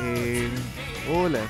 Eh, 0.00 0.48
hola. 1.12 1.40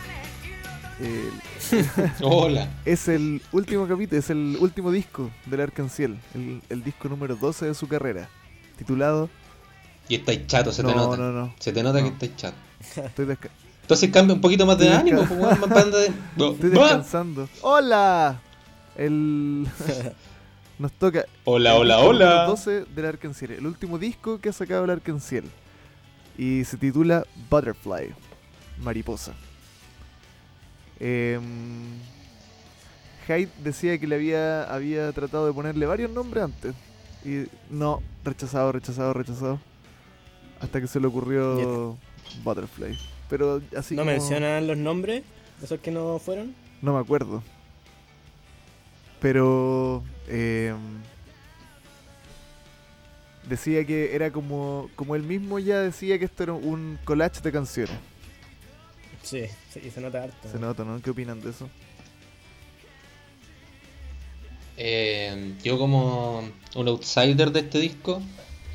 Eh, 1.01 1.31
Hola. 2.23 2.69
es 2.85 3.09
el 3.09 3.43
último 3.53 3.89
capítulo, 3.89 4.19
es 4.21 4.31
el 4.31 4.57
último 4.61 4.93
disco 4.93 5.31
del 5.47 5.61
Arcanciel, 5.63 6.19
el, 6.35 6.63
el 6.69 6.85
disco 6.85 7.09
número 7.09 7.35
12 7.37 7.67
de 7.67 7.75
su 7.75 7.89
carrera, 7.89 8.29
titulado 8.77 9.29
Y 10.09 10.17
estáis 10.17 10.47
chato, 10.47 10.71
se 10.71 10.83
te 10.83 10.89
No, 10.89 10.95
nota. 10.95 11.17
no, 11.17 11.33
no. 11.33 11.55
Se 11.59 11.73
te 11.73 11.83
nota 11.83 12.01
No. 12.01 12.07
que 12.07 12.13
estáis 12.13 12.37
chato. 12.37 12.57
Estoy, 12.97 13.27
desca- 13.27 13.51
Entonces 13.83 14.11
cambia 14.11 14.35
un 14.35 14.41
poquito 14.41 14.67
más 14.67 14.79
de 14.79 14.87
Estoy 14.87 15.01
ánimo, 15.01 15.23
desca- 15.23 15.59
pues, 15.59 15.71
más 15.71 15.85
de. 15.93 16.07
Estoy 16.53 16.71
descansando. 16.71 17.49
¡Hola! 17.63 18.41
El... 18.97 19.67
Nos 20.79 20.93
toca 20.93 21.25
Hola, 21.45 21.75
el 21.75 21.81
hola, 21.83 21.99
hola. 22.01 22.45
12 22.47 22.85
del 22.87 23.05
Arcanciel, 23.07 23.53
el 23.53 23.67
último 23.67 23.99
disco 23.99 24.39
que 24.41 24.49
ha 24.49 24.53
sacado 24.53 24.85
el 24.85 24.91
Arcanciel. 24.91 25.45
Y 26.37 26.65
se 26.65 26.77
titula 26.77 27.25
Butterfly, 27.49 28.13
Mariposa. 28.83 29.35
Eh, 30.99 31.39
Hyde 33.29 33.49
decía 33.63 33.99
que 33.99 34.07
le 34.09 34.17
había, 34.17 34.65
había 34.65 35.13
tratado 35.13 35.47
de 35.47 35.53
ponerle 35.53 35.87
varios 35.87 36.11
nombres 36.11 36.45
antes. 36.45 36.75
Y 37.25 37.45
no, 37.71 38.03
rechazado, 38.25 38.73
rechazado, 38.73 39.13
rechazado. 39.13 39.61
Hasta 40.61 40.81
que 40.81 40.89
se 40.89 40.99
le 40.99 41.07
ocurrió 41.07 41.97
Butterfly. 42.43 42.99
Pero 43.31 43.63
así 43.77 43.95
¿No 43.95 44.01
como- 44.03 44.11
mencionan 44.11 44.67
los 44.67 44.77
nombres 44.77 45.23
esos 45.63 45.79
que 45.79 45.91
no 45.93 46.19
fueron? 46.19 46.55
no 46.83 46.95
me 46.95 46.99
acuerdo. 47.01 47.43
Pero 49.21 50.03
eh, 50.29 50.75
decía 53.49 53.85
que 53.85 54.15
era 54.15 54.31
como, 54.31 54.91
como 54.97 55.15
él 55.15 55.23
mismo 55.23 55.59
ya 55.59 55.81
decía 55.81 56.19
que 56.19 56.25
esto 56.25 56.43
era 56.43 56.53
un 56.53 56.99
collage 57.05 57.41
de 57.41 57.53
canciones. 57.53 57.97
Sí, 59.23 59.47
sí, 59.73 59.91
se 59.91 60.01
nota 60.01 60.25
harto. 60.25 60.49
Se 60.51 60.59
nota, 60.59 60.85
¿no? 60.85 61.01
¿Qué 61.01 61.11
opinan 61.11 61.41
de 61.41 61.51
eso? 61.51 61.69
Eh, 64.77 65.55
yo 65.63 65.79
como 65.79 66.43
un 66.75 66.89
outsider 66.89 67.53
de 67.53 67.61
este 67.61 67.79
disco, 67.79 68.21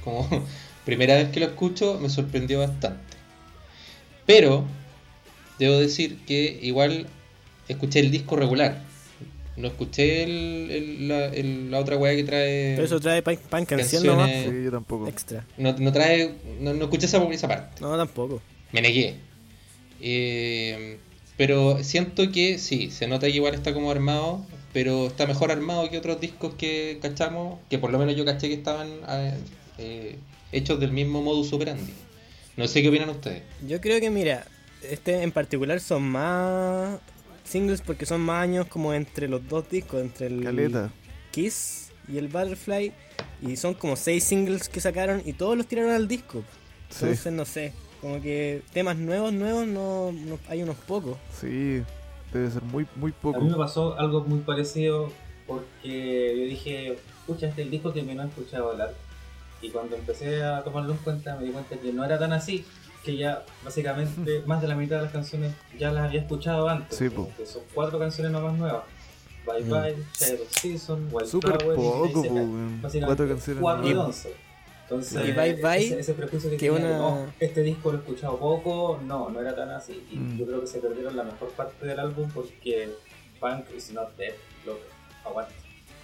como 0.03 0.27
primera 0.85 1.15
vez 1.15 1.29
que 1.29 1.39
lo 1.39 1.47
escucho, 1.47 1.99
me 1.99 2.09
sorprendió 2.09 2.59
bastante. 2.59 3.17
Pero 4.25 4.65
debo 5.59 5.77
decir 5.77 6.19
que 6.25 6.59
igual 6.61 7.07
escuché 7.67 7.99
el 7.99 8.11
disco 8.11 8.35
regular. 8.35 8.88
No 9.59 9.67
escuché 9.67 10.23
el, 10.23 10.71
el- 10.71 11.07
la, 11.09 11.25
el- 11.25 11.69
la 11.69 11.79
otra 11.79 11.97
weá 11.97 12.15
que 12.15 12.23
trae. 12.23 12.73
Pero 12.75 12.85
eso 12.85 12.99
trae 12.99 13.21
pan, 13.21 13.37
pan 13.49 13.65
canción 13.65 14.03
Canciones- 14.03 14.45
nomás. 14.45 14.55
Sí, 14.55 14.63
yo 14.63 14.71
tampoco. 14.71 15.07
Extra. 15.07 15.45
No, 15.57 15.75
no 15.77 15.91
trae. 15.91 16.33
No, 16.61 16.73
no 16.73 16.85
escuché 16.85 17.05
esa, 17.07 17.23
esa 17.25 17.47
parte. 17.47 17.81
No, 17.81 17.95
tampoco. 17.97 18.41
Me 18.71 18.81
negué. 18.81 19.15
Eh, 20.01 20.97
pero 21.37 21.83
siento 21.83 22.31
que 22.31 22.57
sí, 22.57 22.91
se 22.91 23.07
nota 23.07 23.27
que 23.27 23.33
igual 23.33 23.53
está 23.53 23.73
como 23.73 23.91
armado, 23.91 24.45
pero 24.73 25.07
está 25.07 25.25
mejor 25.27 25.51
armado 25.51 25.89
que 25.89 25.97
otros 25.97 26.19
discos 26.19 26.53
que 26.55 26.99
cachamos, 27.01 27.59
que 27.69 27.79
por 27.79 27.91
lo 27.91 27.99
menos 27.99 28.15
yo 28.15 28.25
caché 28.25 28.47
que 28.47 28.53
estaban 28.55 28.87
eh, 29.09 29.33
eh, 29.77 30.15
hechos 30.51 30.79
del 30.79 30.91
mismo 30.91 31.21
modus 31.21 31.51
operandi. 31.53 31.93
No 32.57 32.67
sé 32.67 32.81
qué 32.81 32.89
opinan 32.89 33.09
ustedes. 33.09 33.43
Yo 33.67 33.79
creo 33.79 33.99
que, 34.01 34.09
mira, 34.09 34.45
este 34.89 35.23
en 35.23 35.31
particular 35.31 35.79
son 35.79 36.03
más 36.03 36.99
singles 37.49 37.81
porque 37.81 38.05
son 38.05 38.21
más 38.21 38.43
años 38.43 38.67
como 38.67 38.93
entre 38.93 39.27
los 39.27 39.47
dos 39.47 39.69
discos, 39.69 40.01
entre 40.01 40.27
el 40.27 40.43
Caleta. 40.43 40.89
Kiss 41.31 41.91
y 42.07 42.17
el 42.17 42.27
Butterfly. 42.27 42.93
Y 43.41 43.55
son 43.55 43.73
como 43.73 43.95
seis 43.95 44.23
singles 44.23 44.69
que 44.69 44.79
sacaron 44.81 45.21
y 45.25 45.33
todos 45.33 45.57
los 45.57 45.65
tiraron 45.67 45.91
al 45.91 46.07
disco. 46.07 46.43
Sí, 46.89 47.05
Entonces, 47.05 47.33
no 47.33 47.45
sé, 47.45 47.73
como 48.01 48.21
que 48.21 48.61
temas 48.73 48.97
nuevos, 48.97 49.31
nuevos, 49.33 49.67
no, 49.67 50.11
no- 50.11 50.39
hay 50.47 50.63
unos 50.63 50.75
pocos. 50.77 51.17
sí. 51.39 51.83
Debe 52.33 52.51
ser 52.51 52.61
muy, 52.61 52.85
muy 52.95 53.09
A 53.11 53.15
mí 53.39 53.45
me 53.45 53.49
poco. 53.49 53.57
pasó 53.57 53.97
algo 53.97 54.21
muy 54.23 54.41
parecido 54.41 55.11
porque 55.47 56.35
yo 56.37 56.45
dije, 56.45 56.91
escucha, 57.21 57.47
este 57.47 57.61
es 57.61 57.65
el 57.65 57.71
disco 57.71 57.91
que 57.91 58.03
me 58.03 58.13
no 58.13 58.21
he 58.23 58.27
escuchado 58.27 58.69
hablar. 58.71 58.93
Y 59.63 59.69
cuando 59.71 59.95
empecé 59.95 60.43
a 60.43 60.63
tomarlo 60.63 60.91
en 60.91 60.99
cuenta 60.99 61.35
me 61.37 61.45
di 61.45 61.51
cuenta 61.51 61.75
que 61.77 61.91
no 61.91 62.05
era 62.05 62.19
tan 62.19 62.31
así, 62.31 62.65
que 63.03 63.15
ya 63.17 63.43
básicamente 63.63 64.41
más 64.45 64.61
de 64.61 64.67
la 64.67 64.75
mitad 64.75 64.97
de 64.97 65.03
las 65.03 65.11
canciones 65.11 65.53
ya 65.77 65.91
las 65.91 66.05
había 66.07 66.21
escuchado 66.21 66.67
antes. 66.69 66.97
Sí, 66.97 67.09
po. 67.09 67.29
que 67.37 67.45
son 67.45 67.61
cuatro 67.73 67.97
canciones 67.99 68.31
nomás 68.31 68.57
nuevas. 68.57 68.83
Bye 69.45 69.63
Mm. 69.63 69.69
Bye, 69.69 69.95
Shadow 70.19 70.45
Season, 70.49 71.07
Wild 71.11 71.27
Súper 71.27 71.57
Flower 71.57 71.73
y 71.79 71.81
poco. 71.81 72.21
Básicamente 72.81 73.05
Cuatro 73.05 73.27
canciones. 73.27 73.61
nuevas. 73.61 73.95
once. 74.07 74.33
Entonces, 74.83 75.27
Y 75.27 75.31
Bye 75.33 75.53
Bye, 75.61 75.85
ese, 75.85 75.99
ese 75.99 76.13
prejuicio 76.13 76.49
que, 76.49 76.57
que 76.57 76.69
tenía 76.71 76.87
de, 76.87 76.95
una- 76.95 76.97
"No, 76.97 77.25
este 77.39 77.61
disco 77.63 77.91
lo 77.91 77.97
he 77.99 78.01
escuchado 78.01 78.37
poco, 78.39 78.99
no, 79.05 79.29
no 79.29 79.39
era 79.39 79.55
tan 79.55 79.69
así. 79.69 80.03
Y 80.11 80.17
Mm. 80.17 80.37
yo 80.39 80.45
creo 80.47 80.61
que 80.61 80.67
se 80.67 80.79
perdieron 80.79 81.15
la 81.15 81.23
mejor 81.23 81.49
parte 81.51 81.85
del 81.85 81.99
álbum 81.99 82.29
porque 82.33 82.89
Punk 83.39 83.65
is 83.77 83.91
not 83.93 84.15
dead, 84.17 84.33
loco. 84.65 84.79
Aguanta. 85.25 85.53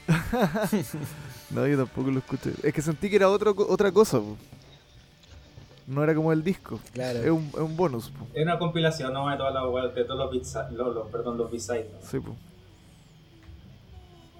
No, 1.51 1.67
yo 1.67 1.77
tampoco 1.77 2.11
lo 2.11 2.19
escuché. 2.19 2.51
Es 2.63 2.73
que 2.73 2.81
sentí 2.81 3.09
que 3.09 3.15
era 3.17 3.29
otro, 3.29 3.55
co- 3.55 3.67
otra 3.69 3.91
cosa. 3.91 4.19
No 5.87 6.03
era 6.03 6.15
como 6.15 6.31
el 6.33 6.43
disco. 6.43 6.79
Claro. 6.93 7.19
Es 7.19 7.29
un, 7.29 7.47
es 7.53 7.59
un 7.59 7.77
bonus. 7.77 8.09
po. 8.09 8.25
Es 8.33 8.41
una 8.43 8.57
compilación, 8.57 9.13
¿no? 9.13 9.29
De, 9.29 9.37
todas 9.37 9.53
las 9.53 9.95
de 9.95 10.03
todos 10.03 10.19
los 10.19 10.31
beats, 10.31 10.71
los, 10.73 10.95
los- 10.95 11.07
perdón, 11.11 11.37
los 11.37 11.51
B-sides. 11.51 11.85
¿no? 11.91 12.09
Sí. 12.09 12.17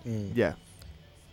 Mm. 0.10 0.34
Ya. 0.36 0.58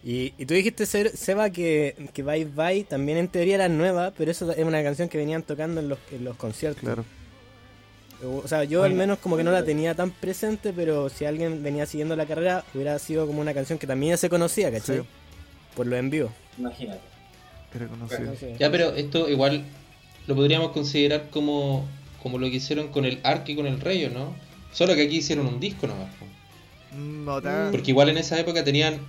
Y, 0.04 0.34
y 0.36 0.46
tú 0.46 0.54
dijiste, 0.54 0.84
Seba, 0.86 1.50
que, 1.50 2.10
que 2.12 2.22
Bye 2.22 2.44
Bye 2.46 2.84
también 2.84 3.18
en 3.18 3.28
teoría 3.28 3.54
era 3.54 3.68
nueva, 3.68 4.12
pero 4.16 4.30
eso 4.30 4.50
es 4.50 4.64
una 4.64 4.82
canción 4.82 5.08
que 5.08 5.16
venían 5.16 5.42
tocando 5.44 5.80
en 5.80 5.88
los, 5.88 5.98
en 6.10 6.24
los 6.24 6.36
conciertos. 6.36 6.80
Claro. 6.82 7.04
O 8.24 8.46
sea, 8.46 8.62
yo 8.64 8.84
al 8.84 8.94
menos 8.94 9.18
como 9.18 9.36
que 9.36 9.42
no 9.42 9.50
la 9.50 9.64
tenía 9.64 9.94
tan 9.96 10.10
presente, 10.12 10.72
pero 10.72 11.08
si 11.08 11.24
alguien 11.24 11.62
venía 11.62 11.86
siguiendo 11.86 12.14
la 12.14 12.24
carrera, 12.26 12.64
hubiera 12.72 12.96
sido 13.00 13.26
como 13.26 13.40
una 13.40 13.52
canción 13.52 13.78
que 13.80 13.86
también 13.86 14.12
ya 14.12 14.16
se 14.16 14.28
conocía, 14.30 14.70
¿cachai? 14.70 14.98
Sí. 15.00 15.04
Por 15.74 15.86
lo 15.86 15.96
envío. 15.96 16.28
Imagínate. 16.56 17.00
Era 17.74 17.86
conocido. 17.88 18.32
Ya, 18.58 18.70
pero 18.70 18.90
esto 18.90 19.28
igual 19.28 19.64
lo 20.26 20.34
podríamos 20.34 20.72
considerar 20.72 21.30
como, 21.30 21.86
como 22.22 22.38
lo 22.38 22.48
que 22.48 22.56
hicieron 22.56 22.88
con 22.88 23.04
el 23.04 23.20
Ark 23.22 23.44
y 23.48 23.56
con 23.56 23.66
el 23.66 23.80
Rayo, 23.80 24.10
¿no? 24.10 24.34
Solo 24.72 24.94
que 24.94 25.02
aquí 25.02 25.16
hicieron 25.16 25.46
un 25.46 25.60
disco 25.60 25.86
nomás. 25.86 26.08
No 26.96 27.40
tan. 27.40 27.70
Porque 27.70 27.90
igual 27.90 28.08
en 28.08 28.18
esa 28.18 28.38
época 28.38 28.64
tenían 28.64 29.00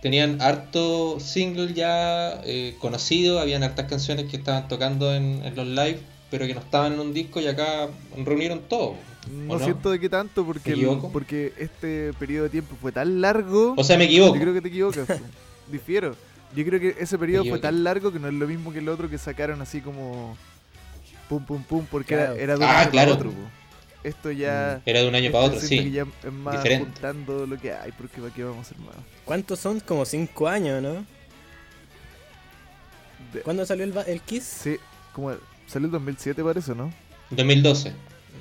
tenían 0.00 0.40
harto 0.40 1.20
single 1.20 1.74
ya 1.74 2.40
eh, 2.44 2.74
conocido, 2.78 3.38
habían 3.38 3.62
hartas 3.62 3.86
canciones 3.86 4.26
que 4.30 4.38
estaban 4.38 4.66
tocando 4.66 5.14
en, 5.14 5.44
en 5.44 5.54
los 5.54 5.66
live, 5.66 5.98
pero 6.30 6.46
que 6.46 6.54
no 6.54 6.60
estaban 6.60 6.94
en 6.94 7.00
un 7.00 7.12
disco 7.12 7.40
y 7.40 7.46
acá 7.46 7.88
reunieron 8.16 8.60
todo. 8.68 8.94
No, 9.30 9.54
¿o 9.54 9.58
no? 9.58 9.64
siento 9.64 9.90
de 9.90 10.00
qué 10.00 10.08
tanto 10.08 10.46
porque, 10.46 10.74
porque 11.12 11.52
este 11.58 12.12
periodo 12.14 12.44
de 12.44 12.50
tiempo 12.50 12.76
fue 12.80 12.92
tan 12.92 13.20
largo. 13.20 13.74
O 13.76 13.84
sea, 13.84 13.98
me 13.98 14.04
equivoco. 14.04 14.34
Yo 14.34 14.40
creo 14.40 14.54
que 14.54 14.62
te 14.62 14.68
equivocas. 14.68 15.06
Difiero. 15.70 16.16
Yo 16.56 16.64
creo 16.64 16.80
que 16.80 16.96
ese 16.98 17.16
periodo 17.16 17.44
fue 17.44 17.60
tan 17.60 17.84
largo 17.84 18.12
que 18.12 18.18
no 18.18 18.26
es 18.26 18.34
lo 18.34 18.48
mismo 18.48 18.72
que 18.72 18.80
el 18.80 18.88
otro 18.88 19.08
que 19.08 19.18
sacaron 19.18 19.62
así 19.62 19.80
como 19.80 20.36
pum 21.30 21.44
pum 21.46 21.62
pum 21.62 21.86
porque 21.90 22.14
Claro. 22.16 22.34
era, 22.34 22.42
era 22.42 22.52
de 22.56 22.58
un 22.58 22.64
Ah, 22.64 22.70
año 22.70 22.78
para 22.78 22.90
claro. 22.90 23.12
otro. 23.14 23.30
po. 23.30 23.38
Esto 24.02 24.30
ya 24.32 24.80
Era 24.86 25.00
de 25.02 25.08
un 25.08 25.14
año 25.14 25.30
para 25.30 25.44
otro, 25.44 25.60
sí. 25.60 25.78
que 25.78 25.90
ya 25.90 26.06
es 26.24 26.32
más 26.32 26.56
Diferente. 26.56 26.84
juntando 26.86 27.46
lo 27.46 27.56
que 27.58 27.72
hay 27.72 27.92
porque 27.92 28.20
para 28.20 28.32
qué 28.34 28.42
vamos 28.44 28.66
más. 28.78 28.96
¿Cuántos 29.24 29.58
son? 29.60 29.78
Como 29.80 30.04
cinco 30.04 30.48
años, 30.48 30.82
¿no? 30.82 31.04
De- 33.32 33.40
¿Cuándo 33.42 33.64
salió 33.66 33.84
el, 33.84 33.94
el 34.06 34.20
Kiss? 34.22 34.44
sí, 34.44 34.76
como 35.12 35.32
salió 35.66 35.86
el 35.86 35.92
2007 35.92 36.42
parece, 36.42 36.74
¿no? 36.74 36.92
2012. 37.30 37.92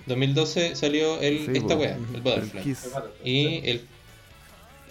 2012 0.08 0.76
salió 0.76 1.20
el, 1.20 1.46
Sí, 1.46 1.52
esta 1.58 1.76
wea, 1.76 1.96
el 1.96 2.16
El 2.16 2.22
Butterfly. 2.22 2.62
Kiss. 2.64 2.90
Y 3.24 3.70
el, 3.70 3.86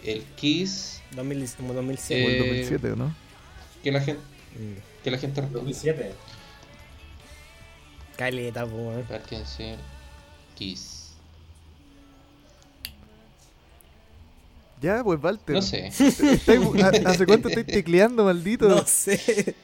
el 0.04 0.22
Kiss 0.36 1.00
2000, 1.12 1.48
como 1.56 1.70
O 1.70 1.74
2007. 1.74 2.24
el 2.26 2.30
Eh, 2.34 2.38
2007, 2.38 2.92
¿o 2.92 2.96
¿no? 2.96 3.14
que 3.82 3.90
la 3.92 4.00
gente 4.00 4.20
Mm. 4.58 5.02
que 5.04 5.10
la 5.10 5.18
gente 5.18 5.40
responde. 5.40 5.58
2007. 5.72 6.12
Caleta, 8.18 8.66
po, 8.66 8.76
weón. 8.76 9.04
Parkinson, 9.04 9.76
Kiss. 10.56 11.12
Ya, 14.80 15.02
pues 15.02 15.18
Walter. 15.22 15.56
No 15.56 15.62
sé, 15.62 15.86
¿Hace 15.88 17.26
cuánto 17.26 17.48
estáis 17.48 17.66
tecleando, 17.78 18.24
maldito? 18.24 18.68
No 18.68 18.84
sé. 18.86 19.54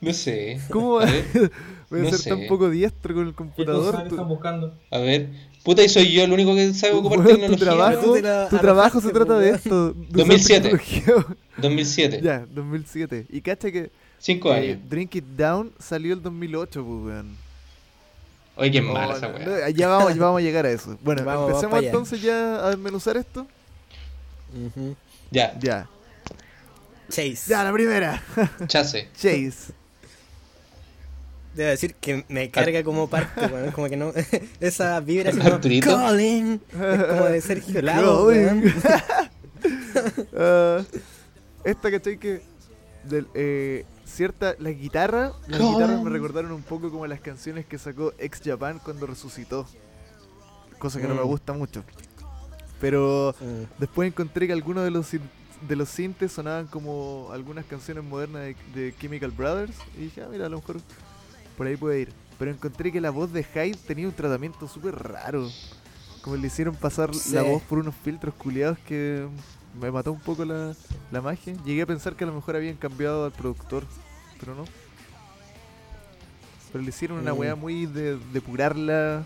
no 0.00 0.12
sé. 0.12 0.60
¿Cómo 0.70 0.94
va- 0.94 1.06
voy 1.90 2.00
a 2.00 2.02
no 2.04 2.10
ser 2.10 2.18
sé. 2.18 2.30
tan 2.30 2.46
poco 2.48 2.70
diestro 2.70 3.14
con 3.14 3.24
el 3.26 3.30
¿Qué 3.30 3.36
computador? 3.36 4.02
Tu- 4.08 4.14
están 4.14 4.28
buscando? 4.28 4.74
a 4.90 4.98
ver. 4.98 5.28
Puta, 5.62 5.84
y 5.84 5.88
soy 5.90 6.10
yo 6.10 6.24
el 6.24 6.32
único 6.32 6.54
que 6.54 6.72
sabe 6.72 6.94
ocupar 6.94 7.18
tu 7.18 7.24
tecnología. 7.26 7.58
trabajo, 7.58 8.12
te 8.14 8.22
la 8.22 8.48
tu 8.48 8.56
trabajo 8.58 9.00
se 9.00 9.10
trata 9.12 9.38
de 9.38 9.50
esto. 9.50 9.92
de 9.92 10.00
usar 10.00 10.16
2007. 10.26 10.60
tecnología. 10.62 11.36
2007. 11.58 12.20
ya, 12.22 12.46
2007. 12.50 13.26
Y 13.28 13.40
cacha 13.42 13.70
que 13.70 13.90
Cinco 14.20 14.54
eh, 14.54 14.56
años. 14.58 14.78
Drink 14.88 15.14
It 15.16 15.24
Down 15.36 15.72
salió 15.78 16.14
el 16.14 16.22
2008, 16.22 16.84
pues, 16.84 17.02
weón. 17.04 17.36
Oye, 18.56 18.70
qué 18.70 18.80
Oh, 18.80 18.92
mala 18.92 19.16
esa 19.16 19.28
no, 19.28 19.34
weá. 19.38 19.70
ya, 19.70 19.88
vamos, 19.88 20.14
ya 20.14 20.20
vamos 20.20 20.38
a 20.38 20.42
llegar 20.42 20.66
a 20.66 20.70
eso. 20.70 20.98
Bueno, 21.02 21.24
Vamos, 21.24 21.48
empecemos 21.48 21.82
entonces 21.82 22.20
ya 22.20 22.66
a 22.66 22.68
desmenuzar 22.70 23.16
esto. 23.16 23.46
Ujú. 24.54 24.94
Ya. 25.30 25.58
Ya. 25.58 25.88
Chase. 27.08 27.38
Ya, 27.48 27.64
la 27.64 27.72
primera. 27.72 28.22
Chase. 28.66 29.08
Chase. 29.14 29.72
Debo 31.54 31.70
decir 31.70 31.94
que 31.94 32.24
me 32.28 32.50
carga 32.50 32.84
como 32.84 33.08
parte, 33.08 33.46
weón. 33.46 33.70
Como 33.72 33.88
que 33.88 33.96
no. 33.96 34.12
Esa 34.60 35.00
vibra 35.00 35.30
así 35.30 35.38
como. 35.40 35.54
Arturito. 35.54 35.96
Calling. 35.96 36.60
Es 36.72 37.04
como 37.04 37.24
de 37.24 37.40
Sergio 37.40 37.82
Lago. 37.82 38.30
Ah, 40.34 40.82
esta, 41.64 41.90
¿cachai? 41.90 42.16
Que 42.18 42.40
del, 43.04 43.26
eh, 43.34 43.84
cierta, 44.10 44.54
la 44.58 44.70
guitarra, 44.70 45.32
las 45.48 45.60
guitarras 45.60 46.02
me 46.02 46.10
recordaron 46.10 46.52
un 46.52 46.62
poco 46.62 46.90
como 46.90 47.06
las 47.06 47.20
canciones 47.20 47.64
que 47.66 47.78
sacó 47.78 48.12
Ex 48.18 48.40
Japan 48.44 48.80
cuando 48.84 49.06
resucitó. 49.06 49.66
Cosa 50.78 51.00
que 51.00 51.06
no 51.08 51.14
me 51.14 51.22
Mm. 51.22 51.26
gusta 51.26 51.52
mucho. 51.52 51.84
Pero 52.80 53.34
Mm. 53.40 53.64
después 53.78 54.08
encontré 54.08 54.46
que 54.46 54.52
algunos 54.52 54.84
de 54.84 54.90
los 54.90 55.06
de 55.68 55.76
los 55.76 55.90
sintes 55.90 56.32
sonaban 56.32 56.66
como 56.68 57.28
algunas 57.32 57.66
canciones 57.66 58.02
modernas 58.02 58.42
de, 58.42 58.56
de 58.74 58.94
Chemical 58.98 59.30
Brothers 59.30 59.76
y 59.94 60.04
dije, 60.04 60.22
ah, 60.22 60.28
mira, 60.30 60.46
a 60.46 60.48
lo 60.48 60.56
mejor 60.56 60.76
por 61.58 61.66
ahí 61.66 61.76
puede 61.76 62.00
ir. 62.00 62.12
Pero 62.38 62.50
encontré 62.50 62.90
que 62.90 62.98
la 62.98 63.10
voz 63.10 63.30
de 63.30 63.44
Hyde 63.44 63.76
tenía 63.86 64.08
un 64.08 64.14
tratamiento 64.14 64.66
súper 64.66 64.94
raro. 64.94 65.46
Como 66.22 66.36
le 66.36 66.46
hicieron 66.46 66.74
pasar 66.74 67.14
Sí. 67.14 67.32
la 67.34 67.42
voz 67.42 67.62
por 67.64 67.78
unos 67.78 67.94
filtros 67.94 68.32
culiados 68.36 68.78
que 68.78 69.26
me 69.78 69.90
mató 69.90 70.12
un 70.12 70.20
poco 70.20 70.44
la, 70.44 70.74
la 71.10 71.20
magia. 71.20 71.54
Llegué 71.64 71.82
a 71.82 71.86
pensar 71.86 72.14
que 72.16 72.24
a 72.24 72.26
lo 72.26 72.32
mejor 72.34 72.56
habían 72.56 72.76
cambiado 72.76 73.24
al 73.26 73.32
productor, 73.32 73.84
pero 74.38 74.54
no. 74.54 74.64
Pero 76.72 76.82
le 76.84 76.90
hicieron 76.90 77.18
una 77.18 77.34
Mm. 77.34 77.38
weá 77.38 77.54
muy 77.54 77.86
de 77.86 78.16
depurarla. 78.32 79.24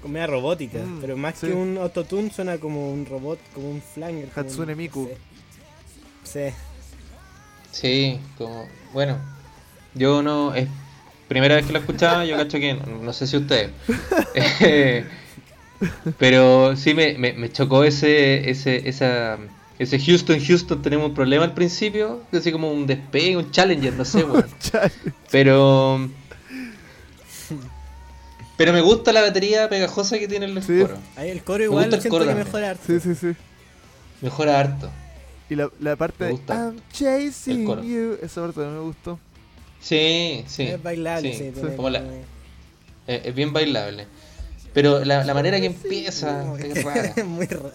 Como 0.00 0.14
media 0.14 0.26
robótica. 0.26 0.78
Mm, 0.78 0.98
pero 1.00 1.16
más 1.16 1.38
sí. 1.38 1.46
que 1.46 1.52
un 1.52 1.78
autotune 1.78 2.30
suena 2.30 2.58
como 2.58 2.92
un 2.92 3.06
robot, 3.06 3.38
como 3.54 3.70
un 3.70 3.80
flanger. 3.82 4.24
un- 4.24 4.32
Hatsune 4.40 4.74
Miku. 4.74 5.08
Sí. 6.24 6.40
Sí. 6.50 6.54
Sí, 7.70 8.20
como. 8.36 8.66
Bueno, 8.92 9.16
yo 9.94 10.22
no. 10.22 10.54
Es 10.54 10.68
primera 11.28 11.54
vez 11.54 11.64
que 11.66 11.72
lo 11.72 11.78
escuchaba, 11.78 12.24
yo 12.26 12.36
cacho 12.36 12.58
que. 12.58 12.74
No, 12.74 12.98
no 13.02 13.12
sé 13.12 13.26
si 13.26 13.36
ustedes. 13.36 13.70
Eh, 14.34 15.04
pero 16.18 16.76
sí 16.76 16.94
me, 16.94 17.16
me, 17.18 17.32
me 17.32 17.50
chocó 17.52 17.84
ese, 17.84 18.48
ese, 18.50 18.88
esa, 18.88 19.38
ese 19.78 19.98
Houston, 19.98 20.38
Houston, 20.44 20.82
tenemos 20.82 21.08
un 21.08 21.14
problema 21.14 21.44
al 21.44 21.54
principio. 21.54 22.22
Así 22.32 22.52
como 22.52 22.70
un 22.72 22.86
despegue, 22.86 23.36
un 23.36 23.50
challenger, 23.50 23.94
no 23.94 24.04
sé, 24.04 24.24
weón. 24.24 24.46
Pero. 25.30 26.08
Pero 28.56 28.72
me 28.72 28.80
gusta 28.80 29.12
la 29.12 29.22
batería 29.22 29.68
pegajosa 29.68 30.18
que 30.18 30.28
tienen 30.28 30.54
los 30.54 30.64
Sí. 30.66 30.78
coros. 30.80 30.98
Ahí 31.16 31.30
el 31.30 31.42
coro 31.42 31.64
igual 31.64 31.84
gusta 31.84 31.96
el 31.96 32.02
siento 32.02 32.18
coro 32.18 32.28
que 32.30 32.34
mejora 32.44 32.70
harto. 32.70 32.82
Sí, 32.86 33.00
sí, 33.00 33.14
sí. 33.14 33.32
Mejora 34.20 34.60
harto. 34.60 34.90
Y 35.50 35.54
la, 35.56 35.68
la 35.80 35.96
parte 35.96 36.16
Me 36.20 36.26
de 36.26 36.32
gusta. 36.32 36.54
I'm 36.54 36.80
chasing 36.92 37.68
El 37.68 37.82
you, 37.82 38.18
esa 38.22 38.40
parte 38.42 38.60
también 38.60 38.74
me 38.78 38.84
gustó. 38.84 39.18
Sí, 39.80 40.44
sí. 40.46 40.62
Es 40.64 40.82
bailable, 40.82 41.32
sí. 41.32 41.38
sí. 41.38 41.50
tiene 41.52 41.76
Como 41.76 41.90
la- 41.90 42.00
como- 42.00 42.12
Eh, 43.08 43.22
es 43.24 43.34
bien 43.34 43.52
bailable. 43.52 44.06
Pero 44.74 45.04
la, 45.04 45.24
la 45.24 45.34
manera 45.34 45.60
que 45.60 45.66
empieza 45.66 46.44
Muy- 46.44 46.62
es 46.74 46.82
rara. 46.84 47.14
muy 47.24 47.46
raro. 47.46 47.72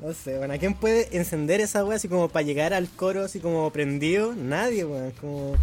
No 0.00 0.12
sé, 0.12 0.36
bueno, 0.38 0.54
¿quién 0.58 0.74
puede 0.74 1.16
encender 1.16 1.60
esa 1.60 1.84
wea 1.84 1.96
así 1.96 2.08
como 2.08 2.28
para 2.28 2.44
llegar 2.44 2.74
al 2.74 2.88
coro 2.88 3.24
así 3.24 3.38
como 3.38 3.70
prendido? 3.70 4.34
Nadie, 4.34 4.84
weón. 4.84 5.12
Como. 5.20 5.54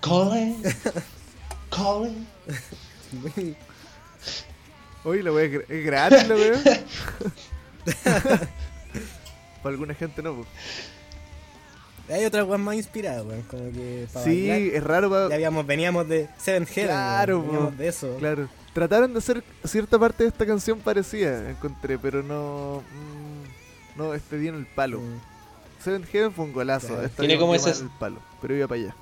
Calling. 0.00 0.62
Calling. 1.70 2.26
muy- 3.12 3.56
Oye, 5.04 5.22
la 5.24 5.32
wea 5.32 5.44
es, 5.46 5.52
gra- 5.52 5.64
es 5.68 5.84
gratis, 5.84 6.28
la 6.28 6.34
wea. 6.36 6.62
Para 9.62 9.72
alguna 9.72 9.94
gente 9.94 10.22
no, 10.22 10.34
pues. 10.36 10.48
Hay 12.08 12.24
otras 12.24 12.46
weas 12.46 12.60
más 12.60 12.74
inspiradas, 12.76 13.24
weón. 13.24 13.42
Como 13.42 13.70
que 13.72 14.06
para 14.12 14.24
Sí, 14.24 14.48
bailar. 14.48 14.76
es 14.76 14.84
raro 14.84 15.10
para. 15.10 15.28
Ya 15.28 15.34
habíamos, 15.36 15.66
veníamos 15.66 16.08
de 16.08 16.28
Seven 16.38 16.66
Heaven. 16.66 16.86
Claro, 16.90 17.38
weón, 17.38 17.48
veníamos 17.50 17.78
de 17.78 17.88
eso. 17.88 18.16
Claro. 18.18 18.48
Trataron 18.72 19.12
de 19.12 19.18
hacer 19.18 19.44
cierta 19.64 19.98
parte 19.98 20.22
de 20.24 20.30
esta 20.30 20.46
canción 20.46 20.78
parecida, 20.80 21.50
encontré, 21.50 21.98
pero 21.98 22.22
no. 22.22 22.82
mm, 22.82 23.98
no, 23.98 24.14
este 24.14 24.38
dieron 24.38 24.60
el 24.60 24.66
palo. 24.66 25.00
Mm. 25.00 25.20
Seven 25.82 26.04
Heaven 26.04 26.32
fue 26.32 26.44
un 26.46 26.52
golazo. 26.52 26.86
Claro. 26.88 27.02
esta 27.04 27.18
Tiene 27.18 27.38
como 27.38 27.54
ese- 27.54 27.70
mal 27.70 27.80
el 27.82 27.98
palo, 27.98 28.20
pero 28.40 28.56
iba 28.56 28.66
para 28.68 28.80
allá. 28.80 28.96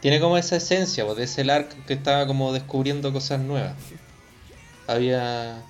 Tiene 0.00 0.20
como 0.20 0.36
esa 0.36 0.56
esencia, 0.56 1.04
pues, 1.06 1.16
de 1.16 1.24
ese 1.24 1.42
Lark 1.44 1.68
que 1.86 1.94
estaba 1.94 2.26
como 2.26 2.52
descubriendo 2.52 3.12
cosas 3.12 3.40
nuevas. 3.40 3.74
Había. 4.86 5.62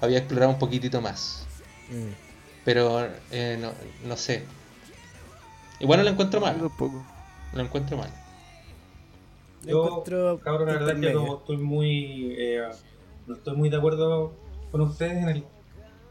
Había 0.00 0.18
explorado 0.18 0.52
un 0.52 0.58
poquitito 0.58 1.00
más. 1.00 1.46
Mm. 1.90 2.12
Pero 2.64 3.08
eh, 3.30 3.58
no, 3.60 3.72
no 4.06 4.16
sé. 4.16 4.44
Igual 5.80 6.00
no 6.00 6.04
lo 6.04 6.10
encuentro 6.10 6.40
mal. 6.40 6.56
tampoco. 6.58 7.02
Lo 7.54 7.62
encuentro 7.62 7.96
mal. 7.96 8.10
Yo 9.64 10.02
cabrón, 10.42 10.68
la 10.68 10.72
verdad 10.74 11.00
que 11.00 11.12
como 11.12 11.38
estoy 11.38 11.56
muy. 11.56 12.34
eh, 12.36 12.68
no 13.26 13.34
estoy 13.34 13.56
muy 13.56 13.68
de 13.68 13.76
acuerdo 13.76 14.32
con 14.70 14.80
ustedes 14.80 15.22
en 15.22 15.28
el, 15.28 15.44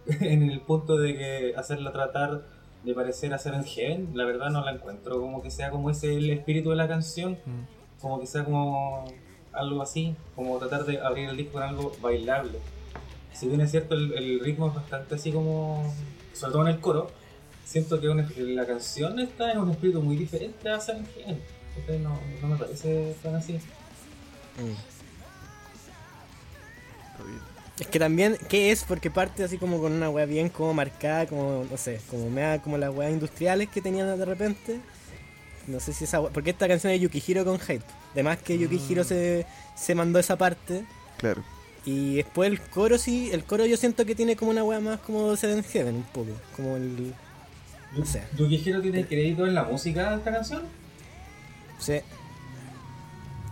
en 0.21 0.49
el 0.49 0.61
punto 0.61 0.97
de 0.97 1.15
que 1.15 1.53
hacerla 1.57 1.91
tratar 1.91 2.43
de 2.83 2.93
parecer 2.93 3.33
a 3.33 3.37
Seven 3.37 3.63
Heaven. 3.63 4.11
La 4.13 4.25
verdad 4.25 4.49
no 4.49 4.63
la 4.63 4.71
encuentro 4.71 5.19
como 5.19 5.41
que 5.41 5.51
sea 5.51 5.69
como 5.69 5.89
ese 5.89 6.15
el 6.15 6.29
espíritu 6.29 6.69
de 6.69 6.77
la 6.77 6.87
canción. 6.87 7.33
Mm. 7.45 8.01
Como 8.01 8.19
que 8.19 8.27
sea 8.27 8.45
como 8.45 9.05
algo 9.51 9.81
así. 9.81 10.15
Como 10.35 10.57
tratar 10.57 10.85
de 10.85 10.99
abrir 11.01 11.29
el 11.29 11.37
disco 11.37 11.53
con 11.53 11.63
algo 11.63 11.91
bailable. 12.01 12.59
Si 13.33 13.47
bien 13.47 13.61
es 13.61 13.71
cierto, 13.71 13.95
el, 13.95 14.13
el 14.13 14.39
ritmo 14.39 14.67
es 14.67 14.75
bastante 14.75 15.15
así 15.15 15.31
como. 15.31 15.93
Sobre 16.33 16.53
todo 16.53 16.61
en 16.63 16.69
el 16.69 16.79
coro. 16.79 17.09
Siento 17.65 17.99
que 18.01 18.07
la 18.37 18.65
canción 18.65 19.19
está 19.19 19.51
en 19.51 19.59
un 19.59 19.71
espíritu 19.71 20.01
muy 20.01 20.15
diferente 20.15 20.69
a 20.69 20.79
Seven 20.79 21.05
Heaven. 21.15 21.39
Entonces 21.77 22.01
no, 22.01 22.19
no 22.41 22.47
me 22.47 22.55
parece 22.57 23.15
tan 23.23 23.35
así. 23.35 23.53
Mm. 23.53 24.91
Es 27.79 27.87
que 27.87 27.99
también, 27.99 28.37
¿qué 28.47 28.71
es? 28.71 28.83
Porque 28.83 29.09
parte 29.09 29.43
así 29.43 29.57
como 29.57 29.79
con 29.79 29.91
una 29.91 30.09
wea 30.09 30.25
bien 30.25 30.49
como 30.49 30.73
marcada, 30.73 31.25
como, 31.25 31.65
no 31.69 31.77
sé, 31.77 31.99
como 32.09 32.29
me 32.29 32.41
da 32.41 32.61
como 32.61 32.77
las 32.77 32.93
weas 32.93 33.11
industriales 33.11 33.69
que 33.69 33.81
tenían 33.81 34.17
de 34.19 34.25
repente. 34.25 34.79
No 35.67 35.79
sé 35.79 35.93
si 35.93 36.03
esa 36.03 36.19
wea, 36.21 36.31
porque 36.31 36.51
esta 36.51 36.67
canción 36.67 36.93
es 36.93 37.01
Yukihiro 37.01 37.43
con 37.45 37.59
Hype. 37.59 37.83
Además 38.13 38.37
que 38.39 38.57
Yukihiro 38.57 39.03
Mm. 39.03 39.07
se, 39.07 39.45
se 39.75 39.95
mandó 39.95 40.19
esa 40.19 40.37
parte. 40.37 40.85
Claro. 41.17 41.43
Y 41.85 42.15
después 42.17 42.51
el 42.51 42.59
coro 42.61 42.99
sí, 42.99 43.31
el 43.31 43.43
coro 43.43 43.65
yo 43.65 43.77
siento 43.77 44.05
que 44.05 44.13
tiene 44.13 44.35
como 44.35 44.51
una 44.51 44.63
wea 44.63 44.79
más 44.79 44.99
como 44.99 45.35
Seven 45.35 45.63
Heaven 45.63 45.95
un 45.95 46.03
poco. 46.03 46.31
Como 46.55 46.75
el... 46.77 47.13
No 47.97 48.05
sé. 48.05 48.21
¿Yukihiro 48.37 48.81
tiene 48.81 49.05
crédito 49.07 49.47
en 49.47 49.55
la 49.55 49.63
música 49.63 50.11
de 50.11 50.17
esta 50.17 50.31
canción? 50.31 50.61
Sí, 51.81 51.99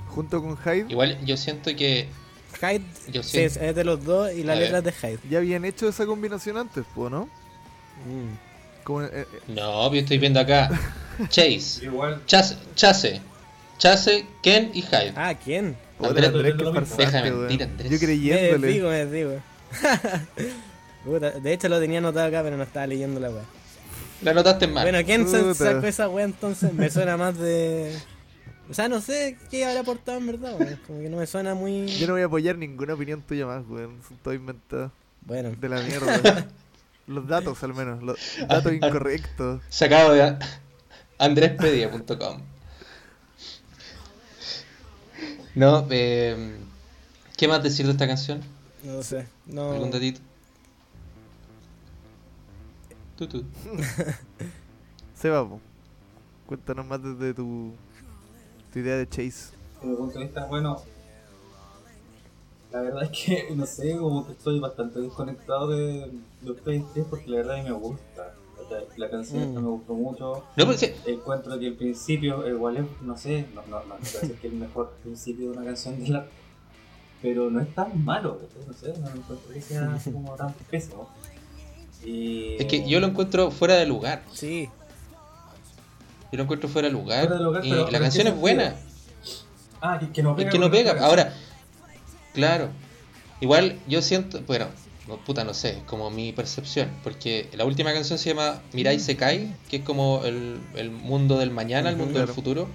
Junto 0.08 0.42
con 0.42 0.58
Hyde, 0.58 0.86
Igual 0.90 1.18
yo 1.26 1.38
siento 1.38 1.76
que. 1.76 2.08
Hyde 2.60 2.82
Yo 3.12 3.22
sí, 3.24 3.40
es 3.42 3.54
siento. 3.54 3.70
es 3.70 3.76
de 3.76 3.84
los 3.84 4.04
dos 4.04 4.32
y 4.34 4.44
la 4.44 4.54
A 4.54 4.56
letra 4.56 4.82
ver. 4.82 4.94
es 4.94 5.02
de 5.02 5.08
Hyde. 5.08 5.20
ya 5.30 5.38
habían 5.40 5.66
hecho 5.66 5.88
esa 5.88 6.06
combinación 6.06 6.58
antes, 6.58 6.84
pues, 6.96 7.12
¿no? 7.12 7.26
Mm. 8.06 8.84
Como, 8.84 9.04
eh, 9.04 9.10
eh, 9.14 9.26
No, 9.50 9.94
yo 9.94 10.00
estoy 10.00 10.18
viendo 10.18 10.40
acá. 10.40 10.70
Chase. 11.30 11.84
Igual. 11.86 12.24
Chase. 12.26 12.56
Chase. 12.76 13.22
Chase, 13.78 14.26
Ken 14.42 14.72
y 14.74 14.82
Hyde. 14.82 15.14
Ah, 15.16 15.34
¿quién? 15.36 15.78
Andrés, 16.02 16.32
farsante, 16.32 17.30
weón. 17.30 17.40
mentir, 17.48 17.64
Andrés. 17.64 17.90
Yo 17.92 17.98
Me 17.98 18.00
creyéndole. 18.00 18.82
me 18.82 19.06
desdigo. 19.06 19.32
Puta, 21.06 21.32
de 21.32 21.54
hecho 21.54 21.70
lo 21.70 21.80
tenía 21.80 22.00
anotado 22.00 22.28
acá, 22.28 22.42
pero 22.44 22.58
no 22.58 22.64
estaba 22.64 22.88
leyendo 22.88 23.20
la 23.20 23.30
wea. 23.30 23.44
La 24.22 24.34
notaste 24.34 24.68
mal. 24.68 24.84
Bueno, 24.84 25.06
¿quién 25.06 25.26
Puta. 25.26 25.54
sacó 25.54 25.88
esa 25.88 26.10
wea 26.10 26.26
entonces? 26.26 26.74
Me 26.74 26.90
suena 26.90 27.16
más 27.16 27.38
de. 27.38 27.96
O 28.70 28.74
sea, 28.74 28.88
no 28.88 29.02
sé 29.02 29.36
qué 29.50 29.66
habrá 29.66 29.80
aportado 29.80 30.20
en 30.20 30.28
verdad, 30.28 30.56
weón. 30.60 30.80
Como 30.86 31.00
que 31.00 31.10
no 31.10 31.18
me 31.18 31.26
suena 31.26 31.56
muy. 31.56 31.88
Yo 31.88 32.06
no 32.06 32.14
voy 32.14 32.22
a 32.22 32.26
apoyar 32.26 32.56
ninguna 32.58 32.94
opinión 32.94 33.22
tuya 33.24 33.48
más, 33.48 33.66
weón. 33.68 34.00
Son 34.08 34.18
todo 34.18 34.34
inventado. 34.34 34.92
Bueno, 35.22 35.52
De 35.60 35.70
la 35.70 35.82
mierda. 35.82 36.48
los 37.08 37.28
datos, 37.28 37.64
al 37.64 37.74
menos. 37.74 38.04
Los 38.04 38.20
datos 38.48 38.72
incorrectos. 38.72 39.62
Sacado 39.70 40.14
de 40.14 40.38
andrespedia.com. 41.18 42.42
No, 45.56 45.88
eh, 45.90 46.56
¿qué 47.36 47.48
más 47.48 47.64
decir 47.64 47.88
de 47.88 47.94
esta 47.94 48.08
canción? 48.08 48.42
no 48.84 49.02
sé. 49.02 49.28
No. 49.48 49.72
¿Algún 49.72 49.90
datito? 49.90 50.22
Tú, 53.18 53.28
tú. 53.28 53.46
Seba, 55.16 55.48
po, 55.48 55.60
cuéntanos 56.46 56.86
más 56.86 57.02
desde 57.04 57.34
tu, 57.34 57.74
tu 58.72 58.80
idea 58.80 58.96
de 58.98 59.08
Chase. 59.08 59.54
Desde 59.76 59.88
mi 59.88 59.96
punto 59.96 60.20
de 60.20 60.26
vista, 60.26 60.46
bueno. 60.46 60.82
La 62.72 62.82
verdad 62.82 63.04
es 63.04 63.10
que, 63.26 63.48
no 63.56 63.66
sé, 63.66 63.96
como 63.98 64.26
que 64.26 64.34
estoy 64.34 64.60
bastante 64.60 65.00
desconectado 65.00 65.68
de, 65.70 66.12
de 66.42 66.52
ustedes 66.52 66.84
tres 66.94 67.06
porque 67.10 67.28
la 67.30 67.38
verdad 67.38 67.56
a 67.56 67.64
mí 67.64 67.70
me 67.70 67.72
gusta. 67.76 68.36
La 68.98 69.10
canción 69.10 69.42
esta 69.42 69.60
Mm. 69.60 69.64
me 69.64 69.70
gustó 69.72 69.94
mucho. 69.96 70.44
No, 70.56 70.66
porque 70.68 70.96
Encuentro 71.08 71.58
que 71.58 71.66
el 71.68 71.74
principio, 71.74 72.48
igual 72.48 72.78
es, 72.78 72.86
no 73.02 73.18
sé, 73.18 73.48
no, 73.56 73.64
no, 73.66 73.84
no 73.86 73.98
decir 73.98 74.36
que 74.36 74.46
es 74.48 74.54
el 74.54 74.60
mejor 74.60 74.92
principio 75.02 75.46
de 75.50 75.58
una 75.58 75.66
canción 75.66 76.00
de 76.04 76.10
la. 76.10 76.28
Pero 77.20 77.50
no 77.50 77.62
es 77.62 77.74
tan 77.74 78.06
malo, 78.06 78.40
no 78.68 78.74
sé, 78.74 78.90
no 79.00 79.08
encuentro 79.10 79.40
que 79.52 79.60
sea 79.62 79.92
así 79.96 80.12
como 80.14 80.36
tan 80.36 80.54
pésimo. 80.70 81.10
Y... 82.06 82.58
es 82.60 82.66
que 82.68 82.88
yo 82.88 83.00
lo 83.00 83.08
encuentro 83.08 83.50
fuera 83.50 83.74
de 83.76 83.88
lugar. 83.88 84.24
Sí. 84.32 84.70
Yo 86.32 86.38
lo 86.38 86.44
encuentro 86.44 86.70
fuera 86.70 86.88
de 86.88 86.94
lugar. 86.94 87.22
Fuera 87.28 87.38
de 87.38 87.44
lugar, 87.44 87.66
y 87.66 87.70
pero- 87.70 87.82
la 87.82 87.86
pero 87.88 87.98
¿en 87.98 88.04
canción 88.04 88.28
es 88.28 88.36
buena. 88.36 88.76
Ah, 89.82 89.98
que, 90.00 90.12
que 90.12 90.22
no 90.24 90.32
Es 90.32 90.36
pega. 90.38 90.50
que 90.50 90.60
no 90.60 90.70
pega. 90.72 91.06
Ahora, 91.06 91.34
claro. 92.34 92.70
Igual 93.42 93.80
yo 93.88 94.02
siento, 94.02 94.42
bueno, 94.46 94.68
no, 95.08 95.18
puta, 95.18 95.44
no 95.46 95.54
sé, 95.54 95.70
es 95.78 95.84
como 95.86 96.12
mi 96.12 96.34
percepción. 96.34 96.90
Porque 97.04 97.50
la 97.54 97.66
última 97.66 97.94
canción 97.94 98.20
se 98.20 98.30
llama 98.30 98.62
Mirai 98.74 99.00
Sekai, 99.00 99.56
que 99.70 99.78
es 99.78 99.84
como 99.84 100.22
el, 100.26 100.60
el 100.76 100.92
mundo 100.92 101.38
del 101.38 101.50
mañana, 101.52 101.90
el 101.90 101.96
mundo 101.96 102.20
del 102.20 102.28
futuro. 102.28 102.68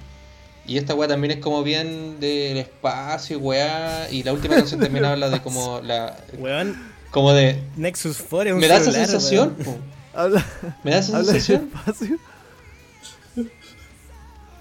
Y 0.67 0.79
esta 0.79 0.95
weá 0.95 1.07
también 1.07 1.33
es 1.33 1.39
como 1.41 1.63
bien 1.63 2.19
del 2.21 2.57
espacio, 2.57 3.39
weá. 3.39 4.09
Y 4.11 4.23
la 4.23 4.33
última 4.33 4.55
canción 4.57 4.81
también 4.81 5.05
habla 5.05 5.29
de 5.29 5.43
como 5.43 5.81
la. 5.85 6.17
Weón, 6.39 6.75
Como 7.11 7.35
de. 7.35 7.63
Nexus 7.77 8.17
4 8.31 8.49
es 8.49 8.55
un 8.55 8.61
Me 8.61 8.69
da 8.69 8.79
esa 8.79 8.91
sensación. 8.93 9.55
Me 10.83 10.91
da 10.93 10.99
esa 11.01 11.19
habla 11.19 11.33
de 11.35 11.41
sensación. 11.43 12.19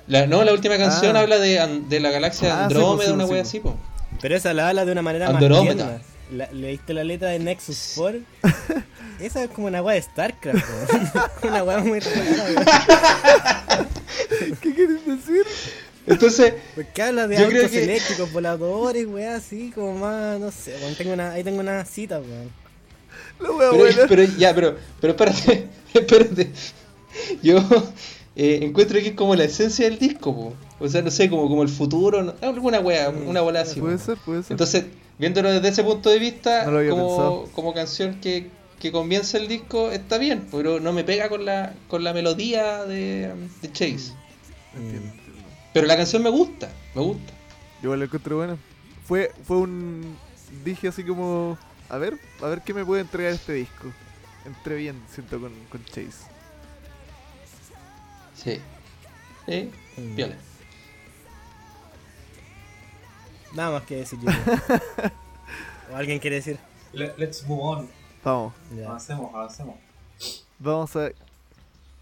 La, 0.07 0.27
no, 0.27 0.43
la 0.43 0.53
última 0.53 0.77
canción 0.77 1.15
Ah. 1.15 1.21
habla 1.21 1.37
de, 1.39 1.81
de 1.87 1.99
la 1.99 2.11
galaxia 2.11 2.55
Ah, 2.59 2.63
Andrómeda, 2.65 2.95
pues, 2.95 3.07
sí, 3.07 3.13
una 3.13 3.23
pues, 3.25 3.31
wea 3.33 3.45
sí, 3.45 3.49
así, 3.49 3.59
po. 3.61 3.77
Pero 4.21 4.35
esa 4.35 4.53
la 4.53 4.69
habla 4.69 4.85
de 4.85 4.91
una 4.91 5.01
manera 5.01 5.27
más 5.31 5.41
Andrómeda. 5.41 6.01
La- 6.31 6.51
¿Leíste 6.51 6.93
la 6.93 7.03
letra 7.03 7.29
de 7.29 7.39
Nexus 7.39 7.93
4? 7.95 8.19
Esa 9.19 9.43
es 9.43 9.49
como 9.51 9.67
una 9.67 9.81
weá 9.81 9.95
de 9.95 10.01
StarCraft, 10.01 10.63
una 11.43 11.63
weá 11.63 11.77
muy 11.79 11.99
rara. 11.99 12.17
¿Qué 14.61 14.73
quieres 14.73 15.05
decir? 15.05 15.43
Entonces, 16.05 16.53
Porque 16.75 17.01
habla 17.01 17.27
de 17.27 17.37
autos 17.37 17.71
que- 17.71 17.83
eléctricos, 17.83 18.31
voladores, 18.33 19.05
weá, 19.07 19.35
así 19.35 19.71
como 19.73 19.93
más, 19.97 20.39
no 20.39 20.51
sé. 20.51 20.73
Tengo 20.97 21.13
una, 21.13 21.31
ahí 21.31 21.43
tengo 21.43 21.59
una 21.59 21.85
cita, 21.85 22.19
weón. 22.19 22.51
La 23.39 23.49
wea 23.51 23.69
pero, 23.71 23.77
buena. 23.77 24.01
pero 24.09 24.23
ya, 24.23 24.53
pero, 24.55 24.77
pero 24.99 25.11
espérate, 25.13 25.67
espérate. 25.93 26.51
Yo 27.41 27.59
eh, 28.35 28.59
encuentro 28.63 28.99
que 28.99 29.09
es 29.09 29.15
como 29.15 29.35
la 29.35 29.43
esencia 29.43 29.85
del 29.89 29.99
disco, 29.99 30.35
po. 30.35 30.53
O 30.79 30.89
sea, 30.89 31.01
no 31.01 31.11
sé, 31.11 31.29
como, 31.29 31.47
como 31.47 31.63
el 31.63 31.69
futuro, 31.69 32.23
no- 32.23 32.33
alguna 32.41 32.79
wea, 32.79 33.09
una 33.09 33.41
bola 33.41 33.61
así. 33.61 33.79
puede 33.79 33.97
po. 33.97 34.03
ser, 34.05 34.17
puede 34.17 34.43
ser. 34.43 34.51
Entonces, 34.53 34.85
viéndolo 35.19 35.51
desde 35.51 35.67
ese 35.69 35.83
punto 35.83 36.09
de 36.09 36.19
vista, 36.19 36.65
No 36.65 36.89
como, 36.89 37.49
como 37.53 37.73
canción 37.73 38.19
que, 38.21 38.49
que 38.79 38.91
comienza 38.91 39.37
el 39.37 39.47
disco, 39.47 39.91
está 39.91 40.17
bien, 40.17 40.47
pero 40.51 40.79
no 40.79 40.91
me 40.93 41.03
pega 41.03 41.29
con 41.29 41.45
la, 41.45 41.73
con 41.87 42.03
la 42.03 42.13
melodía 42.13 42.85
de, 42.85 43.31
de 43.61 43.71
Chase. 43.71 44.13
Entiendo, 44.75 45.09
entiendo. 45.09 45.43
Pero 45.73 45.87
la 45.87 45.95
canción 45.95 46.21
me 46.23 46.29
gusta, 46.29 46.69
me 46.95 47.01
gusta. 47.01 47.33
Yo 47.81 47.95
la 47.95 48.05
encontré 48.05 48.33
buena. 48.33 48.57
Fue, 49.05 49.31
fue 49.43 49.57
un. 49.57 50.15
Dije 50.63 50.87
así 50.87 51.03
como. 51.03 51.57
A 51.89 51.97
ver, 51.97 52.17
a 52.41 52.47
ver 52.47 52.61
qué 52.61 52.73
me 52.73 52.83
puede 52.85 53.01
entregar 53.01 53.33
este 53.33 53.53
disco. 53.53 53.91
Entré 54.45 54.75
bien, 54.75 54.95
siento, 55.13 55.39
con, 55.39 55.51
con 55.69 55.83
Chase. 55.85 56.31
Sí. 58.43 58.59
Sí, 59.45 59.71
Mm. 59.97 60.15
piola. 60.15 60.35
Nada 63.53 63.71
más 63.71 63.83
que 63.83 63.97
decir, 63.97 64.19
yo. 64.21 64.29
¿O 65.91 65.95
alguien 65.95 66.19
quiere 66.19 66.37
decir? 66.37 66.57
Le- 66.93 67.13
let's 67.17 67.45
move 67.47 67.61
on. 67.61 67.89
Vamos, 68.23 68.53
Ya. 68.75 68.87
Avancemos, 68.87 69.33
avancemos. 69.33 69.75
vamos 70.59 70.95
a. 70.95 71.09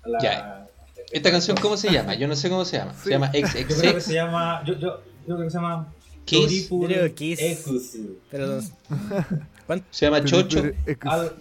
La- 0.06 0.20
Ya. 0.22 0.68
¿Esta 1.12 1.32
canción 1.32 1.58
cómo 1.58 1.76
se 1.78 1.90
llama? 1.92 2.14
Yo 2.16 2.28
no 2.28 2.36
sé 2.36 2.50
cómo 2.50 2.64
se 2.64 2.78
llama. 2.78 2.94
Sí. 2.94 3.04
Se 3.06 3.10
llama 3.12 3.32
Yo 3.34 3.42
creo 3.42 3.68
que 3.68 3.74
XXX 3.74 4.04
se 4.06 4.14
llama. 4.14 4.64
Yo, 4.66 4.74
yo, 4.76 5.02
yo 5.28 5.36
creo 5.36 5.40
que 5.44 5.50
se 5.50 5.58
llama. 5.58 5.88
Kiss. 6.26 6.70
Yo 6.70 6.80
creo 6.82 7.16
Kiss. 7.16 7.40
Ekusu. 7.42 8.18
Pero. 8.30 8.62
¿Cuánto? 9.68 9.86
Se 9.92 10.06
llama 10.06 10.24
Chocho. 10.24 10.62
Pero- 10.62 10.76
pero- 10.86 11.12
Al- 11.12 11.36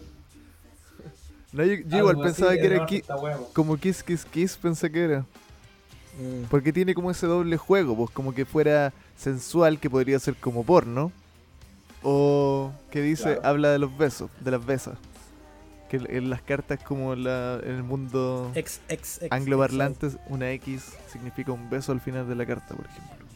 No, 1.52 1.64
yo, 1.64 1.75
yo 1.87 1.99
igual 1.99 2.19
pensaba 2.21 2.52
así, 2.52 2.61
que 2.61 2.66
era 2.66 2.87
ki- 2.87 3.02
como 3.52 3.76
Kiss 3.76 4.02
Kiss 4.04 4.25
Kiss, 4.25 4.57
pensé 4.57 4.90
que 4.90 5.02
era. 5.04 5.21
Mm. 5.21 6.45
Porque 6.49 6.73
tiene 6.73 6.95
como 6.95 7.11
ese 7.11 7.26
doble 7.26 7.57
juego, 7.57 7.97
pues 7.97 8.11
como 8.11 8.33
que 8.35 8.45
fuera 8.45 8.92
sensual, 9.16 9.78
que 9.80 9.90
podría 9.90 10.19
ser 10.19 10.35
como 10.37 10.64
porno. 10.64 11.11
O 12.02 12.73
que 12.90 13.02
dice, 13.02 13.35
Claro. 13.35 13.40
habla 13.45 13.69
de 13.71 13.78
los 13.78 13.97
besos, 13.99 14.30
de 14.40 14.50
las 14.52 14.64
besas. 14.64 14.97
Que 15.90 15.97
en- 16.09 16.30
las 16.30 16.40
cartas 16.40 16.78
como 16.85 17.14
la, 17.16 17.59
en 17.64 17.73
el 17.73 17.83
mundo 17.83 18.52
Ex, 18.54 18.80
ex, 18.88 19.21
ex, 19.23 19.33
angloparlantes, 19.33 20.16
una 20.28 20.50
X 20.52 20.92
significa 21.12 21.50
un 21.52 21.69
beso 21.69 21.90
al 21.92 22.00
final 22.00 22.28
de 22.28 22.37
la 22.37 22.47
carta, 22.47 22.75
por 22.76 22.87
ejemplo. 22.87 23.26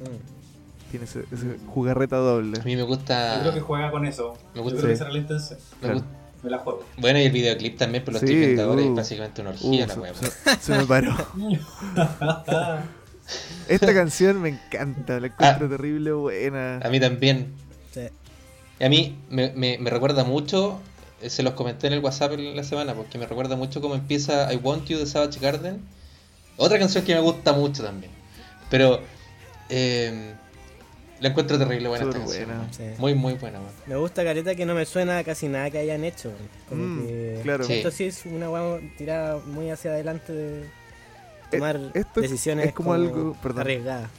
Mm. 0.00 0.90
Tiene 0.92 1.04
ese, 1.04 1.24
ese 1.32 1.58
jugarreta 1.66 2.16
doble. 2.16 2.60
A 2.60 2.64
mí 2.64 2.76
me 2.76 2.82
Yo 2.82 2.86
gusta. 2.86 3.38
creo 3.40 3.52
que 3.52 3.60
juega 3.60 3.90
con 3.90 4.06
eso. 4.06 4.38
Me 4.54 4.58
Yo 4.58 4.62
gusta. 4.62 4.78
creo 4.78 4.90
que 4.90 4.96
Sí. 4.96 5.02
esa 5.02 5.04
era 5.04 5.12
la 5.12 5.18
intención. 5.18 5.58
me 5.58 5.78
Claro. 5.80 5.94
gusta- 5.96 6.08
Me 6.42 6.50
la 6.50 6.58
juego. 6.58 6.84
Bueno, 6.98 7.18
y 7.18 7.22
el 7.24 7.32
videoclip 7.32 7.76
también, 7.78 8.04
pero 8.04 8.12
lo 8.12 8.18
estoy 8.18 8.34
Sí, 8.34 8.40
viendo 8.40 8.62
ahora 8.64 8.80
y 8.80 8.84
es 8.84 8.90
uh. 8.90 8.94
básicamente 8.94 9.40
una 9.42 9.50
Uh, 9.50 9.52
orgía 9.54 9.86
la 9.86 9.94
se, 9.94 10.00
wea. 10.00 10.12
se- 10.14 10.60
se 10.60 10.76
me 10.78 10.84
paró. 10.84 11.16
Esta 13.68 13.92
canción 13.92 14.40
me 14.40 14.48
encanta, 14.50 15.20
la 15.20 15.26
encuentro 15.26 15.66
Ah. 15.66 15.68
terrible 15.68 16.12
buena. 16.12 16.78
A 16.78 16.88
mí 16.88 16.98
también. 17.00 17.52
Sí. 17.92 18.00
Y 18.80 18.84
a 18.84 18.88
mí 18.88 19.18
me, 19.28 19.52
me, 19.54 19.76
me 19.78 19.90
recuerda 19.90 20.24
mucho, 20.24 20.80
eh, 21.20 21.28
se 21.28 21.42
los 21.42 21.52
comenté 21.54 21.88
en 21.88 21.92
el 21.94 21.98
WhatsApp 22.00 22.32
en 22.34 22.56
la 22.56 22.64
semana, 22.64 22.94
porque 22.94 23.18
me 23.18 23.26
recuerda 23.26 23.56
mucho 23.56 23.80
cómo 23.80 23.94
empieza 23.94 24.50
I 24.52 24.56
Want 24.56 24.86
You 24.86 24.98
de 24.98 25.06
Savage 25.06 25.40
Garden. 25.40 25.82
Otra 26.56 26.78
canción 26.78 27.04
que 27.04 27.14
me 27.14 27.20
gusta 27.20 27.52
mucho 27.52 27.82
también. 27.82 28.10
Pero 28.70 29.00
eh, 29.68 30.34
la 31.20 31.28
encuentro 31.28 31.58
terrible 31.58 31.88
buena 31.88 32.04
esta 32.06 32.18
buena. 32.18 32.68
Sí. 32.70 32.82
Muy, 32.98 33.14
muy 33.14 33.34
buena. 33.34 33.60
Me 33.86 33.96
gusta 33.96 34.22
careta 34.24 34.54
que 34.54 34.64
no 34.66 34.74
me 34.74 34.84
suena 34.86 35.22
casi 35.24 35.48
nada 35.48 35.70
que 35.70 35.78
hayan 35.78 36.04
hecho. 36.04 36.30
Como 36.68 36.82
Mm, 36.84 37.06
que 37.06 37.40
claro. 37.42 37.64
Sí. 37.64 37.72
esto 37.74 37.90
sí 37.90 38.04
es 38.04 38.24
una 38.26 38.48
weá 38.50 38.80
tirada 38.96 39.40
muy 39.46 39.70
hacia 39.70 39.90
adelante 39.92 40.32
de 40.32 40.64
tomar 41.50 41.76
Eh, 41.76 41.90
esto 41.94 42.20
es- 42.20 42.30
decisiones 42.30 42.66
es 42.66 42.72
como 42.72 42.92
algo- 42.94 43.36
perdón. 43.42 43.60
arriesgadas. 43.62 44.10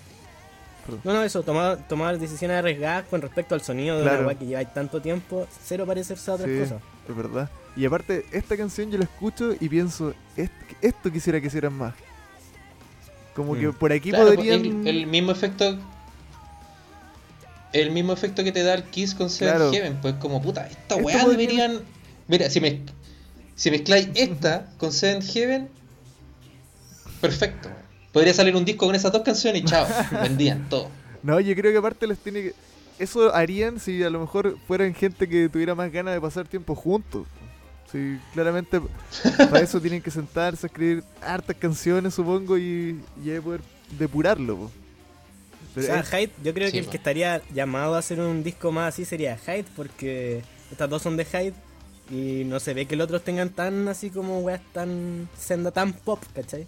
Perdón. 0.86 1.02
No, 1.04 1.14
no, 1.14 1.24
eso, 1.24 1.44
tomar, 1.44 1.88
tomar 1.88 2.18
decisiones 2.18 2.58
arriesgadas 2.58 3.06
con 3.10 3.22
respecto 3.22 3.54
al 3.56 3.62
sonido 3.62 3.98
de 3.98 4.04
Claro. 4.04 4.20
una 4.20 4.28
weá 4.30 4.38
que 4.40 4.46
lleva 4.46 4.66
tanto 4.66 5.02
tiempo, 5.02 5.48
cero 5.64 5.86
parecerse 5.86 6.32
a 6.32 6.34
otras 6.34 6.50
Sí, 6.50 6.58
cosas. 6.60 6.82
es 7.08 7.16
verdad. 7.16 7.50
Y 7.76 7.86
aparte, 7.86 8.26
esta 8.32 8.58
canción 8.58 8.90
yo 8.90 8.98
la 8.98 9.04
escucho 9.06 9.54
y 9.60 9.70
pienso, 9.70 10.14
"Est- 10.36 10.52
esto 10.82 11.12
quisiera 11.12 11.40
que 11.40 11.48
hicieran 11.48 11.74
más. 11.74 11.94
Como 13.36 13.54
que 13.56 13.68
Mm. 13.68 13.74
por 13.74 13.94
aquí 13.94 14.10
Claro, 14.10 14.26
pues, 14.26 14.38
podrían... 14.38 14.66
el, 14.66 14.88
el 14.88 15.08
mismo 15.08 15.32
efecto. 15.32 15.78
El 17.74 17.92
mismo 17.92 18.14
efecto 18.14 18.44
que 18.44 18.52
te 18.52 18.64
da 18.64 18.74
el 18.74 18.84
Kiss 18.84 19.14
con 19.14 19.30
Seven 19.30 19.56
Claro. 19.56 19.72
Heaven. 19.72 19.98
Pues 20.02 20.16
como 20.16 20.42
puta, 20.42 20.66
esta 20.68 20.96
Esto 20.96 20.98
weá 20.98 21.26
deberían. 21.28 21.82
Mira, 22.28 22.50
si, 22.50 22.60
me, 22.60 22.82
si 23.56 23.70
mezcláis 23.72 24.10
esta 24.16 24.68
con 24.78 24.92
Seven 24.92 25.22
Heaven, 25.22 25.70
perfecto. 27.22 27.70
Podría 28.12 28.34
salir 28.34 28.56
un 28.56 28.66
disco 28.66 28.86
con 28.88 28.96
esas 28.96 29.12
dos 29.12 29.22
canciones 29.22 29.62
y 29.62 29.66
chao, 29.66 29.88
vendían 30.24 30.68
todo. 30.70 30.90
No, 31.22 31.40
yo 31.40 31.54
creo 31.56 31.72
que 31.72 31.78
aparte 31.78 32.08
les 32.08 32.18
tiene 32.18 32.42
que... 32.42 32.54
Eso 32.98 33.34
harían 33.34 33.80
si 33.80 34.04
a 34.04 34.10
lo 34.10 34.20
mejor 34.20 34.58
fueran 34.68 34.94
gente 34.94 35.28
que 35.30 35.48
tuviera 35.48 35.76
más 35.76 35.92
ganas 35.92 36.14
de 36.14 36.22
pasar 36.22 36.48
tiempo 36.48 36.76
juntos. 36.76 37.28
Sí, 37.92 38.20
claramente 38.34 38.80
para 39.38 39.62
eso 39.62 39.80
tienen 39.82 40.02
que 40.02 40.12
sentarse 40.12 40.66
a 40.66 40.68
escribir 40.68 41.04
hartas 41.22 41.56
canciones, 41.56 42.14
supongo, 42.14 42.58
y, 42.58 43.02
y 43.24 43.40
poder 43.40 43.62
depurarlo. 43.98 44.58
po. 44.58 44.72
O 45.78 45.82
sea, 45.82 46.00
es- 46.00 46.10
Hyde, 46.10 46.32
yo 46.44 46.54
creo 46.54 46.68
Sí, 46.68 46.74
que 46.74 46.80
el 46.80 46.88
que 46.88 46.98
estaría 46.98 47.42
llamado 47.54 47.96
a 47.96 48.00
hacer 48.00 48.20
un 48.20 48.44
disco 48.44 48.72
más 48.72 48.94
así 48.94 49.06
sería 49.06 49.38
Hyde, 49.38 49.66
porque 49.76 50.42
estas 50.72 50.90
dos 50.90 51.02
son 51.02 51.16
de 51.18 51.26
Hyde 51.26 51.54
y 52.12 52.44
no 52.46 52.60
se 52.60 52.74
ve 52.74 52.86
que 52.88 52.96
los 52.96 53.06
otros 53.06 53.24
tengan 53.24 53.50
tan 53.50 53.88
así 53.88 54.10
como 54.10 54.40
weas 54.40 54.62
tan 54.74 55.30
senda 55.38 55.72
tan 55.72 55.94
pop, 55.94 56.22
¿cachai? 56.34 56.66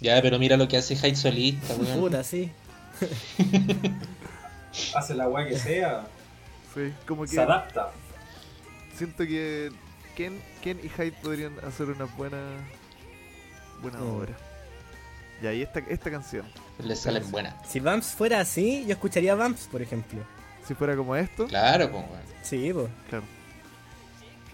Ya, 0.00 0.20
pero 0.22 0.38
mira 0.38 0.56
lo 0.56 0.68
que 0.68 0.76
hace 0.76 0.96
Hyde 0.96 1.16
solista, 1.16 1.74
weón. 1.74 1.98
Puta, 2.00 2.22
sí. 2.24 2.50
Hace 4.94 5.14
la 5.14 5.28
weá 5.28 5.46
que 5.48 5.58
sea. 5.58 6.06
sí, 6.74 6.92
como 7.06 7.22
que 7.22 7.28
Se 7.28 7.40
adapta. 7.40 7.90
siento 8.96 9.24
que 9.24 9.70
Ken, 10.16 10.40
Ken 10.62 10.78
y 10.82 10.88
Hyde 10.88 11.12
podrían 11.22 11.52
hacer 11.66 11.86
una 11.88 12.04
buena 12.04 12.38
buena 13.82 13.98
Mm. 13.98 14.16
obra. 14.16 14.36
Y 15.42 15.46
ahí 15.46 15.62
esta, 15.62 15.80
esta 15.80 16.10
canción. 16.10 16.46
Les 16.84 17.00
salen 17.00 17.28
buenas. 17.30 17.54
Si 17.68 17.80
Vamps 17.80 18.08
fuera 18.12 18.38
así, 18.40 18.84
yo 18.86 18.92
escucharía 18.92 19.34
Vamps, 19.34 19.66
por 19.70 19.82
ejemplo. 19.82 20.20
Si 20.66 20.74
fuera 20.74 20.94
como 20.96 21.16
esto, 21.16 21.46
Claro, 21.48 21.90
pues, 21.90 22.04
weón. 22.04 22.22
Sí, 22.42 22.70
pues. 22.72 22.88
claro. 23.08 23.24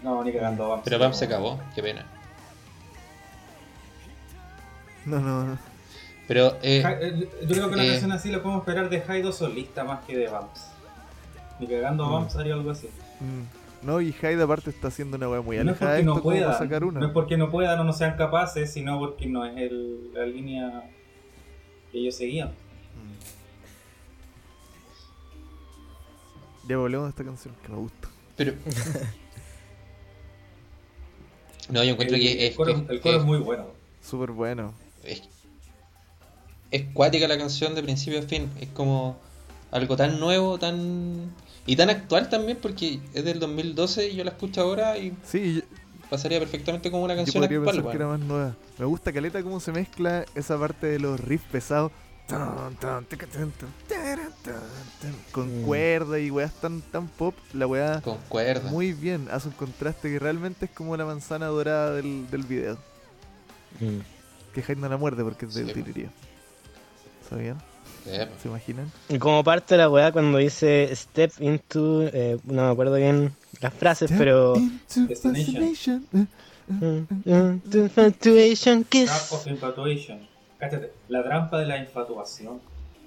No, 0.01 0.23
ni 0.23 0.33
cagando. 0.33 0.67
vamos. 0.69 0.81
Pero 0.85 0.97
Bam 0.97 1.13
se 1.13 1.25
acabó, 1.25 1.59
qué 1.75 1.83
pena. 1.83 2.05
No, 5.05 5.19
no, 5.19 5.43
no. 5.43 5.57
Pero, 6.27 6.57
eh, 6.61 6.81
Ja- 6.83 6.93
eh, 6.99 7.29
Yo 7.41 7.47
creo 7.49 7.67
que 7.69 7.73
una 7.75 7.85
Eh. 7.85 7.89
canción 7.91 8.11
así 8.11 8.29
la 8.31 8.41
podemos 8.41 8.61
esperar 8.61 8.89
de 8.89 9.03
Haido 9.07 9.31
solista 9.31 9.83
más 9.83 10.03
que 10.05 10.15
de 10.17 10.27
Vamps. 10.27 10.61
Ni 11.59 11.67
cagando 11.67 12.05
Mm. 12.07 12.11
Vamps 12.13 12.35
haría 12.35 12.53
algo 12.53 12.71
así. 12.71 12.87
Mm. 13.19 13.58
No, 13.81 14.01
y 14.01 14.11
Hyde 14.11 14.41
aparte 14.43 14.69
está 14.71 14.89
haciendo 14.89 15.15
una 15.17 15.29
wea 15.29 15.41
muy 15.41 15.55
No 15.57 15.61
es 15.63 15.67
alejada 15.81 16.01
no 16.01 16.21
puedan, 16.21 16.57
sacar 16.57 16.83
una. 16.83 16.99
no 16.99 17.07
es 17.07 17.11
porque 17.13 17.37
no 17.37 17.49
puedan 17.49 17.79
o 17.79 17.83
no 17.85 17.93
sean 17.93 18.17
capaces, 18.17 18.71
sino 18.73 18.99
porque 18.99 19.25
no 19.27 19.45
es 19.45 19.55
el- 19.57 20.13
la 20.13 20.25
línea 20.25 20.83
que 21.91 21.99
ellos 21.99 22.15
seguían. 22.15 22.51
Ya 26.67 26.77
volvemos 26.77 27.07
a 27.07 27.09
esta 27.09 27.23
canción 27.23 27.55
que 27.63 27.69
me 27.69 27.77
gusta. 27.77 28.07
pero. 28.35 28.53
No, 31.69 31.83
yo 31.83 31.91
encuentro 31.91 32.15
el, 32.17 32.23
que 32.23 32.45
es. 32.47 32.49
el 32.51 32.55
coro, 32.57 32.73
que- 32.87 32.93
el 32.93 32.99
coro 32.99 33.13
que- 33.13 33.15
es 33.19 33.23
muy 33.23 33.37
bueno. 33.37 33.67
Súper 34.01 34.31
bueno. 34.31 34.73
Es, 35.03 35.21
es 36.71 36.83
cuática 36.93 37.27
la 37.27 37.37
canción 37.37 37.75
de 37.75 37.83
principio 37.83 38.17
a 38.19 38.23
fin. 38.23 38.49
Es 38.59 38.69
como 38.69 39.19
algo 39.69 39.95
tan 39.95 40.19
nuevo, 40.19 40.57
tan. 40.57 41.31
Y 41.65 41.75
tan 41.75 41.89
actual 41.89 42.29
también, 42.29 42.57
porque 42.61 42.99
es 43.13 43.23
del 43.23 43.39
2012 43.39 44.09
y 44.09 44.15
yo 44.15 44.23
la 44.23 44.31
escucho 44.31 44.61
ahora 44.61 44.97
y 44.97 45.15
Sí, 45.23 45.63
pasaría 46.09 46.39
perfectamente 46.39 46.89
como 46.89 47.03
una 47.03 47.15
canción 47.15 47.43
actual. 47.43 47.83
que 47.89 47.95
era 47.95 48.07
más 48.07 48.19
nueva. 48.19 48.55
Me 48.77 48.85
gusta 48.85 49.13
caleta 49.13 49.43
cómo 49.43 49.59
se 49.59 49.71
mezcla 49.71 50.25
esa 50.35 50.57
parte 50.57 50.87
de 50.87 50.99
los 50.99 51.19
riffs 51.19 51.45
pesados. 51.51 51.91
Con 55.31 55.63
cuerda 55.63 56.19
y 56.19 56.29
weas 56.31 56.53
tan, 56.53 56.81
tan 56.81 57.07
pop. 57.07 57.35
La 57.53 57.67
wea 57.67 58.01
Con 58.01 58.17
cuerda. 58.29 58.69
muy 58.69 58.93
bien. 58.93 59.27
Hace 59.31 59.47
un 59.49 59.53
contraste 59.55 60.09
que 60.09 60.19
realmente 60.19 60.65
es 60.65 60.71
como 60.71 60.95
la 60.97 61.05
manzana 61.05 61.47
dorada 61.47 61.93
del, 61.93 62.29
del 62.29 62.43
video. 62.43 62.77
Mm. 63.79 63.99
Que 64.53 64.61
Hyde 64.61 64.75
no 64.77 64.89
la 64.89 64.97
muerde 64.97 65.23
porque 65.23 65.45
es 65.45 65.53
de 65.53 65.73
Sí. 65.73 66.05
¿Sabían? 67.29 67.61
¿Se 68.05 68.47
imaginan? 68.47 68.91
Y 69.09 69.19
como 69.19 69.43
parte 69.43 69.75
de 69.75 69.79
la 69.79 69.89
weá 69.89 70.11
cuando 70.11 70.37
dice 70.37 70.89
step 70.95 71.31
into, 71.39 72.03
eh, 72.03 72.37
no 72.45 72.65
me 72.65 72.71
acuerdo 72.71 72.95
bien 72.95 73.33
las 73.61 73.73
frases, 73.73 74.11
pero... 74.17 74.55
Into 74.55 75.15
fascination. 75.15 76.05
Eh, 76.13 76.25
Mm, 76.69 77.07
mm, 77.25 77.61
infatuation. 77.73 78.83
Trap 78.83 79.31
of 79.31 79.47
Infatuation. 79.47 80.27
Cáchate, 80.59 80.91
la 81.07 81.23
trampa 81.23 81.59
de 81.59 81.65
la 81.65 81.77
infatuación. 81.79 82.61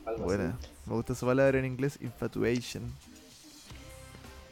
Algo 0.05 0.25
Buena. 0.25 0.57
así. 0.59 0.69
Me 0.87 0.95
gusta 0.95 1.13
esa 1.13 1.27
palabra 1.27 1.59
en 1.59 1.67
inglés, 1.67 1.97
infatuation. 2.01 2.93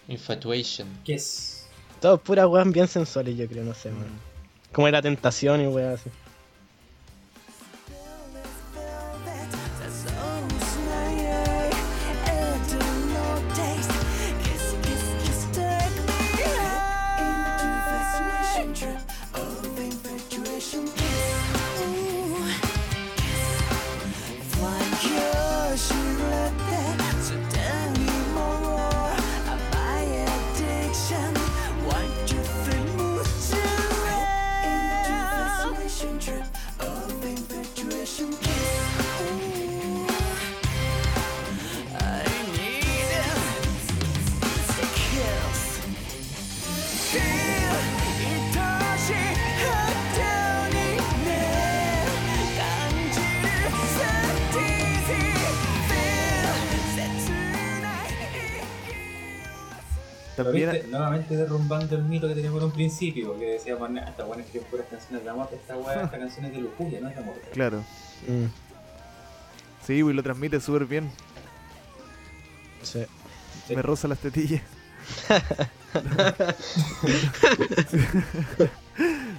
Infatuation. 0.06 0.88
Kiss. 1.02 1.66
Todo 2.00 2.18
puras 2.18 2.46
weas 2.46 2.70
bien 2.70 2.86
sensuales, 2.86 3.36
yo 3.36 3.48
creo, 3.48 3.64
no 3.64 3.74
sé, 3.74 3.90
man. 3.90 4.02
Mm. 4.02 4.72
Como 4.72 4.86
era 4.86 5.02
tentación 5.02 5.60
y 5.60 5.66
weá 5.66 5.94
así. 5.94 6.08
También, 60.44 60.70
viste, 60.72 60.88
nuevamente 60.88 61.36
derrumbando 61.36 61.96
el 61.96 62.02
mito 62.04 62.28
que 62.28 62.34
teníamos 62.34 62.60
en 62.60 62.66
un 62.66 62.72
principio, 62.72 63.38
que 63.38 63.46
decíamos, 63.46 63.90
"Nah, 63.90 64.02
esta 64.08 64.24
buena 64.24 64.42
escribe 64.42 64.64
puras 64.70 64.86
canciones 64.90 65.24
de 65.24 65.30
amor, 65.30 65.48
esta 65.52 65.76
weá, 65.76 66.02
esta 66.04 66.18
canción 66.18 66.44
es 66.46 66.52
de 66.52 66.58
lujuria, 66.58 67.00
no 67.00 67.08
es 67.08 67.14
de 67.16 67.22
amor. 67.22 67.34
claro. 67.52 67.78
Mm, 68.28 68.46
Sí, 69.86 69.94
y 69.94 70.02
lo 70.12 70.22
transmite 70.22 70.60
súper 70.60 70.84
bien. 70.86 71.10
sí. 72.82 73.04
Sí. 73.66 73.74
Me 73.76 73.82
roza 73.82 74.08
las 74.08 74.18
tetillas. 74.18 74.62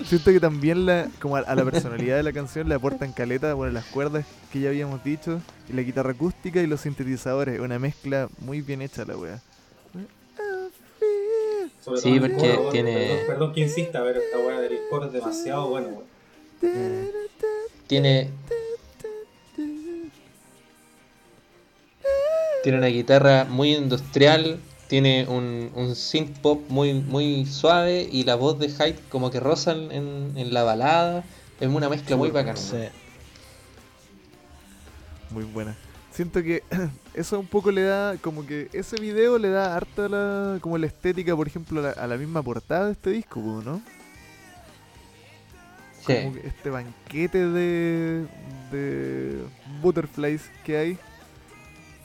Siento 0.05 0.31
que 0.31 0.39
también 0.39 0.85
la, 0.85 1.07
como 1.21 1.35
a, 1.37 1.41
a 1.41 1.55
la 1.55 1.63
personalidad 1.63 2.17
de 2.17 2.23
la 2.23 2.33
canción 2.33 2.67
le 2.67 2.75
aportan 2.75 3.13
caleta, 3.13 3.53
bueno, 3.53 3.73
las 3.73 3.85
cuerdas 3.85 4.25
que 4.51 4.59
ya 4.61 4.69
habíamos 4.69 5.03
dicho, 5.03 5.41
y 5.69 5.73
la 5.73 5.81
guitarra 5.83 6.11
acústica 6.11 6.61
y 6.61 6.67
los 6.67 6.81
sintetizadores. 6.81 7.59
Una 7.59 7.77
mezcla 7.79 8.27
muy 8.39 8.61
bien 8.61 8.81
hecha 8.81 9.05
la 9.05 9.15
wea. 9.17 9.39
Sobre 11.83 11.99
Sí, 12.01 12.19
todo 12.19 12.29
porque 12.29 12.55
coro, 12.55 12.69
tiene- 12.69 12.93
Perdón, 12.93 13.17
perdón 13.27 13.53
que 13.53 13.61
insista, 13.61 14.03
pero 14.03 14.19
esta 14.19 14.37
weá 14.37 14.61
del 14.61 14.79
coro 14.89 15.07
es 15.07 15.13
demasiado 15.13 15.67
bueno, 15.69 15.87
weón. 15.89 17.11
Tiene. 17.87 18.29
Tiene 22.63 22.77
una 22.77 22.87
guitarra 22.87 23.45
muy 23.45 23.73
industrial. 23.75 24.59
Tiene 24.87 25.25
un, 25.27 25.71
un 25.73 25.95
synth 25.95 26.37
pop 26.39 26.61
muy, 26.69 26.93
muy 26.93 27.45
suave. 27.45 28.07
Y 28.11 28.23
la 28.25 28.35
voz 28.35 28.59
de 28.59 28.69
Hyde 28.69 28.99
como 29.09 29.31
que 29.31 29.39
rozan 29.39 29.91
en, 29.91 30.33
en 30.35 30.53
la 30.53 30.63
balada. 30.63 31.23
Es 31.59 31.67
una 31.69 31.89
mezcla 31.89 32.15
muy 32.15 32.29
bacana. 32.29 32.57
Sí. 32.57 32.77
Muy 35.31 35.45
buena. 35.45 35.75
Siento 36.11 36.43
que 36.43 36.61
eso 37.13 37.39
un 37.39 37.47
poco 37.47 37.71
le 37.71 37.83
da, 37.83 38.15
como 38.17 38.45
que 38.45 38.69
ese 38.73 38.95
video 38.99 39.37
le 39.37 39.49
da 39.49 39.75
harta 39.75 40.07
la, 40.07 40.59
como 40.61 40.77
la 40.77 40.87
estética, 40.87 41.35
por 41.35 41.47
ejemplo, 41.47 41.79
a 41.79 41.83
la, 41.83 41.89
a 41.91 42.07
la 42.07 42.17
misma 42.17 42.41
portada 42.41 42.85
de 42.87 42.91
este 42.93 43.09
disco, 43.11 43.39
¿no? 43.63 43.81
Sí. 46.05 46.13
como 46.15 46.33
que 46.33 46.47
este 46.47 46.69
banquete 46.71 47.47
de, 47.47 48.25
de 48.71 49.43
butterflies 49.83 50.41
que 50.63 50.77
hay 50.77 50.97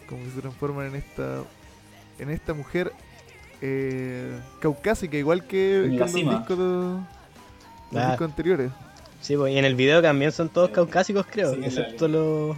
como 0.07 0.23
que 0.23 0.31
se 0.33 0.41
transforman 0.43 0.87
en 0.89 0.97
esta 0.97 1.39
en 2.19 2.29
esta 2.31 2.53
mujer 2.53 2.93
eh, 3.63 4.39
caucásica 4.61 5.17
igual 5.17 5.47
que, 5.47 5.85
En 5.85 5.91
que 5.93 5.97
la 5.97 6.05
los 6.05 6.13
cima. 6.13 6.39
discos, 6.39 6.59
de- 6.59 6.65
los 6.65 8.05
Ah. 8.05 8.09
discos 8.11 8.29
anteriores 8.29 8.71
Sí, 9.27 9.37
pues, 9.37 9.53
y 9.53 9.59
en 9.59 9.65
el 9.65 9.75
video 9.75 10.01
también 10.01 10.31
son 10.31 10.49
todos 10.49 10.71
caucásicos, 10.71 11.27
creo, 11.29 11.53
Sí, 11.55 11.61
excepto 11.65 12.07
los... 12.07 12.57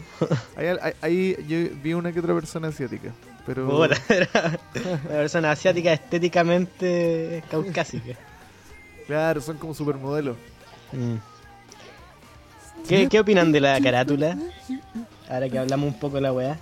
ahí, 0.54 0.66
ahí- 0.83 0.92
ahí 1.00 1.37
yo 1.48 1.74
vi 1.83 1.94
una 1.94 2.12
que 2.12 2.20
otra 2.20 2.35
persona 2.35 2.68
asiática 2.68 3.11
pero 3.46 3.85
era 3.87 4.28
una 4.35 4.59
persona 5.09 5.50
asiática 5.52 5.92
estéticamente 5.94 7.42
caucásica. 7.50 8.14
claro 9.07 9.40
son 9.40 9.57
como 9.57 9.72
supermodelos 9.74 10.37
Mm. 10.92 11.16
¿Qué, 12.88 13.09
¿Qué 13.09 13.20
opinan 13.20 13.52
de 13.52 13.61
la 13.61 13.78
carátula? 13.81 14.38
Ahora 15.28 15.48
que 15.50 15.59
hablamos 15.59 15.92
un 15.92 15.98
poco 16.00 16.16
de 16.16 16.22
la 16.22 16.33
weá. 16.33 16.59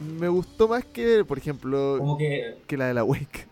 me 0.00 0.28
gustó 0.28 0.68
más 0.68 0.84
que 0.84 1.24
por 1.24 1.38
ejemplo 1.38 1.96
Como 1.98 2.16
que 2.18 2.56
que 2.66 2.76
la 2.76 2.86
de 2.86 2.94
la 2.94 3.02
Wake 3.04 3.46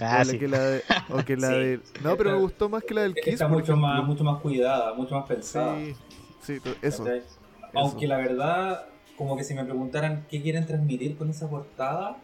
Ah, 0.00 0.22
o, 0.22 0.24
la 0.32 0.38
que 0.38 0.48
la 0.48 0.58
de, 0.60 0.82
o 1.10 1.24
que 1.24 1.36
la 1.36 1.48
Sí. 1.50 1.54
de 1.54 1.80
no 2.02 2.16
pero 2.16 2.30
me 2.32 2.38
gustó 2.38 2.68
más 2.68 2.82
que 2.84 2.94
la 2.94 3.02
del 3.02 3.14
Kiss 3.14 3.34
está 3.34 3.48
mucho 3.48 3.76
más, 3.76 4.04
mucho 4.04 4.24
más 4.24 4.40
cuidada, 4.40 4.94
mucho 4.94 5.14
más 5.16 5.26
pensada. 5.28 5.76
sí 5.76 5.94
sí 6.42 6.60
eso. 6.82 7.04
Aunque 7.74 8.06
la 8.06 8.16
verdad, 8.16 8.86
como 9.16 9.36
que 9.36 9.44
si 9.44 9.54
me 9.54 9.64
preguntaran 9.64 10.24
qué 10.30 10.40
quieren 10.42 10.66
transmitir 10.66 11.16
con 11.16 11.28
esa 11.30 11.48
portada, 11.48 12.16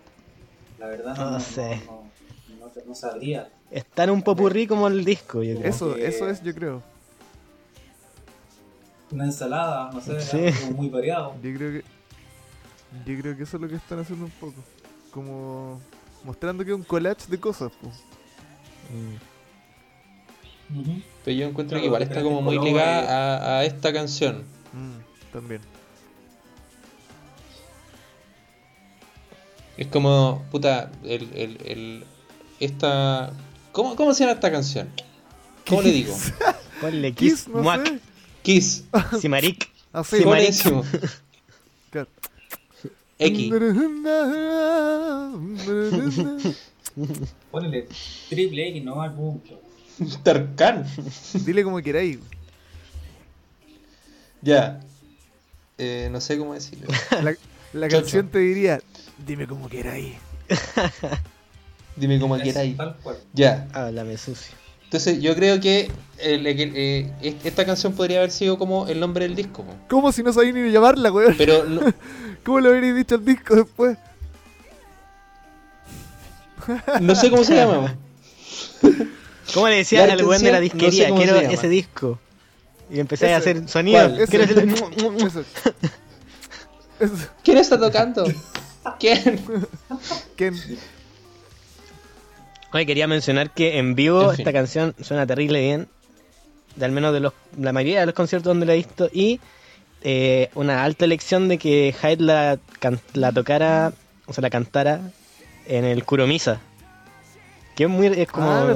la 0.78 0.86
verdad 0.86 1.16
no, 1.16 1.24
No 1.24 1.30
no, 1.32 1.40
sé. 1.40 1.82
no, 1.86 2.04
no- 2.58 2.66
no- 2.66 2.72
no 2.86 2.94
sabría. 2.94 3.50
Está 3.70 4.04
en 4.04 4.10
un 4.10 4.22
popurrí 4.22 4.66
como 4.66 4.88
el 4.88 5.04
disco, 5.04 5.42
yo 5.42 5.56
creo. 5.58 5.68
eso 5.68 5.94
que- 5.96 6.06
eso 6.06 6.28
es 6.28 6.42
yo 6.42 6.54
creo 6.54 6.82
Una 9.10 9.24
ensalada, 9.24 9.90
no 9.92 10.00
sé, 10.00 10.20
Sí. 10.20 10.46
algo 10.64 10.76
muy 10.76 10.88
variado. 10.88 11.34
Yo 11.42 11.54
creo 11.54 11.72
que. 11.72 11.84
Yo 13.06 13.20
creo 13.20 13.36
que 13.36 13.42
eso 13.42 13.56
es 13.56 13.62
lo 13.62 13.68
que 13.68 13.76
están 13.76 13.98
haciendo 14.00 14.24
un 14.24 14.30
poco. 14.32 14.54
Como. 15.12 15.80
Mostrando 16.24 16.64
que 16.64 16.70
es 16.70 16.76
un 16.76 16.82
collage 16.82 17.26
de 17.28 17.38
cosas, 17.38 17.70
pues. 17.80 17.94
Mm. 18.90 19.16
Pero 21.24 21.36
yo 21.36 21.46
encuentro 21.46 21.78
que 21.78 21.86
igual 21.86 22.02
está 22.02 22.22
como 22.22 22.40
muy 22.42 22.58
ligada 22.58 23.56
a, 23.56 23.58
a 23.58 23.64
esta 23.64 23.92
canción. 23.92 24.44
Mm, 24.72 25.32
también. 25.32 25.60
Es 29.76 29.88
como, 29.88 30.44
puta, 30.50 30.90
el, 31.02 31.28
el, 31.34 31.58
el, 31.64 32.04
esta... 32.60 33.32
¿Cómo, 33.72 33.96
¿Cómo 33.96 34.14
se 34.14 34.20
llama 34.20 34.34
esta 34.34 34.50
canción? 34.50 34.88
¿Cómo 35.68 35.82
le 35.82 35.90
digo? 35.90 36.16
Ponle 36.80 37.12
Kiss, 37.12 37.44
Kiss, 37.44 37.48
no 37.48 37.84
sé. 37.84 38.00
Kiss. 38.42 38.84
Simaric. 39.20 39.68
Así. 39.92 40.22
Claro. 41.90 42.08
X. 43.18 43.50
Ponele 47.50 47.88
triple 48.28 48.68
X, 48.68 48.84
no 48.84 49.02
al 49.02 49.14
punto. 49.14 49.60
Tarkan. 50.22 50.86
Dile 51.44 51.64
como 51.64 51.80
queráis. 51.82 52.18
Ya. 54.42 54.80
Eh, 55.78 56.08
no 56.10 56.20
sé 56.20 56.38
cómo 56.38 56.54
decirlo. 56.54 56.86
La, 57.22 57.34
la 57.72 57.88
Chocho. 57.88 58.02
canción 58.02 58.28
te 58.28 58.38
diría, 58.38 58.80
dime 59.26 59.46
como 59.46 59.68
queráis. 59.68 60.14
Dime. 61.96 62.18
Tal 62.76 62.96
cual. 63.02 63.16
Ya. 63.32 63.68
Háblame 63.72 64.16
sucio. 64.16 64.54
Entonces 64.94 65.20
yo 65.20 65.34
creo 65.34 65.58
que 65.60 65.90
eh, 66.20 66.40
eh, 66.46 67.12
est- 67.20 67.44
esta 67.44 67.66
canción 67.66 67.94
podría 67.94 68.18
haber 68.18 68.30
sido 68.30 68.56
como 68.58 68.86
el 68.86 69.00
nombre 69.00 69.24
del 69.26 69.34
disco. 69.34 69.64
po. 69.64 69.74
¿Cómo 69.88 70.12
si 70.12 70.22
no 70.22 70.32
sabía 70.32 70.52
ni 70.52 70.70
llamarla, 70.70 71.10
weón? 71.10 71.34
Pero 71.36 71.64
no- 71.68 71.92
¿Cómo 72.44 72.60
le 72.60 72.68
habríais 72.68 72.94
dicho 72.94 73.16
al 73.16 73.24
disco 73.24 73.56
después? 73.56 73.98
no 77.00 77.12
sé 77.16 77.28
cómo 77.28 77.42
se 77.42 77.56
llama. 77.56 77.96
¿Cómo 79.54 79.68
le 79.68 79.78
decías 79.78 80.06
La 80.06 80.12
al 80.12 80.24
weón 80.24 80.40
de 80.44 80.52
la 80.52 80.58
atención, 80.58 80.78
no 80.78 80.90
sé 80.92 80.96
disquería? 81.08 81.16
Quiero 81.40 81.52
ese 81.54 81.68
disco. 81.68 82.18
Y 82.88 83.00
empecé 83.00 83.34
a 83.34 83.38
hacer. 83.38 83.66
Eso. 87.00 87.14
¿Quién 87.42 87.58
está 87.58 87.80
tocando? 87.80 88.26
¿Quién? 89.00 89.44
¿Quién? 90.36 90.54
Oye, 92.74 92.86
quería 92.86 93.06
mencionar 93.06 93.50
que 93.50 93.78
en 93.78 93.94
vivo 93.94 94.22
En 94.24 94.30
fin. 94.32 94.40
esta 94.40 94.52
canción 94.52 94.94
suena 95.00 95.26
terrible 95.26 95.60
bien. 95.60 95.88
De 96.76 96.84
al 96.84 96.90
menos 96.92 97.12
de 97.14 97.20
los, 97.20 97.32
la 97.56 97.72
mayoría 97.72 98.00
de 98.00 98.06
los 98.06 98.14
conciertos 98.16 98.50
donde 98.50 98.66
la 98.66 98.72
he 98.74 98.76
visto. 98.76 99.08
Y 99.12 99.40
eh, 100.02 100.50
una 100.56 100.82
alta 100.84 101.04
elección 101.04 101.46
de 101.48 101.56
que 101.58 101.94
Hyde 102.02 102.22
la, 102.22 102.58
can- 102.80 103.00
la 103.12 103.30
tocara, 103.32 103.92
o 104.26 104.32
sea, 104.32 104.42
la 104.42 104.50
cantara 104.50 105.00
en 105.66 105.84
el 105.84 106.04
Kuromisa. 106.04 106.60
Que 107.76 107.84
es 107.84 107.88
muy, 107.90 108.08
es 108.08 108.28
como, 108.28 108.50
Ah, 108.50 108.74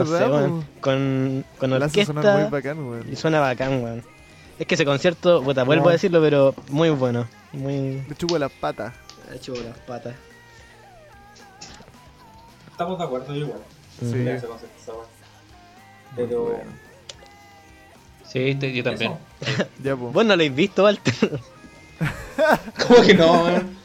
con, 0.81 1.45
con 1.59 1.73
hace 1.83 2.05
sonar 2.05 2.25
muy 2.25 2.33
orquesta. 2.35 2.51
bacán, 2.51 2.79
weón. 2.89 3.13
Y 3.13 3.17
suena 3.17 3.41
bacán, 3.41 3.83
weón. 3.83 4.05
Es 4.61 4.67
que 4.67 4.75
ese 4.75 4.85
concierto, 4.85 5.43
puta, 5.43 5.65
vuelvo 5.65 5.85
No. 5.85 5.91
a 5.91 5.93
decirlo, 5.93 6.21
pero 6.21 6.55
muy 6.71 6.91
bueno. 6.91 7.27
Muy... 7.53 8.03
Le 8.09 8.15
chupo 8.17 8.39
las 8.39 8.51
patas. 8.53 8.93
Ha 9.31 9.35
hecho 9.35 9.55
las 9.55 9.77
patas. 9.81 10.15
Estamos 12.71 12.99
de 12.99 13.05
acuerdo, 13.05 13.35
yo 13.35 13.41
igual. 13.47 13.61
Sí. 14.01 14.29
Ese 14.29 14.47
concepto 14.47 14.93
bueno. 14.95 15.09
Pero. 16.17 16.43
Bueno. 16.45 16.71
Sí, 18.27 18.55
te- 18.55 18.73
yo 18.75 18.83
también. 18.85 19.13
Ya, 19.83 19.97
pues. 19.97 20.13
Vos 20.13 20.25
no 20.25 20.29
lo 20.29 20.33
habéis 20.35 20.55
visto, 20.55 20.85
Walter. 20.85 21.15
¿Cómo 22.87 23.03
que 23.03 23.15
no, 23.15 23.45
weón? 23.45 23.77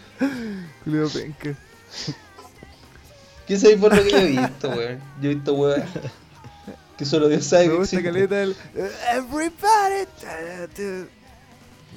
Julio 0.84 1.10
Penca. 1.10 1.56
¿Qué 3.48 3.58
sabéis 3.60 3.80
por 3.80 3.96
lo 3.96 4.04
que 4.04 4.12
yo 4.12 4.18
he 4.18 4.28
visto, 4.28 4.70
weón? 4.70 5.00
Yo 5.22 5.30
he 5.32 5.36
visto 5.36 5.54
weón. 5.54 5.84
Que 6.98 7.06
solo 7.06 7.28
Dios 7.28 7.44
sabe 7.46 7.68
Me 7.70 7.76
gusta 7.76 8.04
caleta 8.04 8.44
el 8.44 8.56
Everybody. 9.16 10.06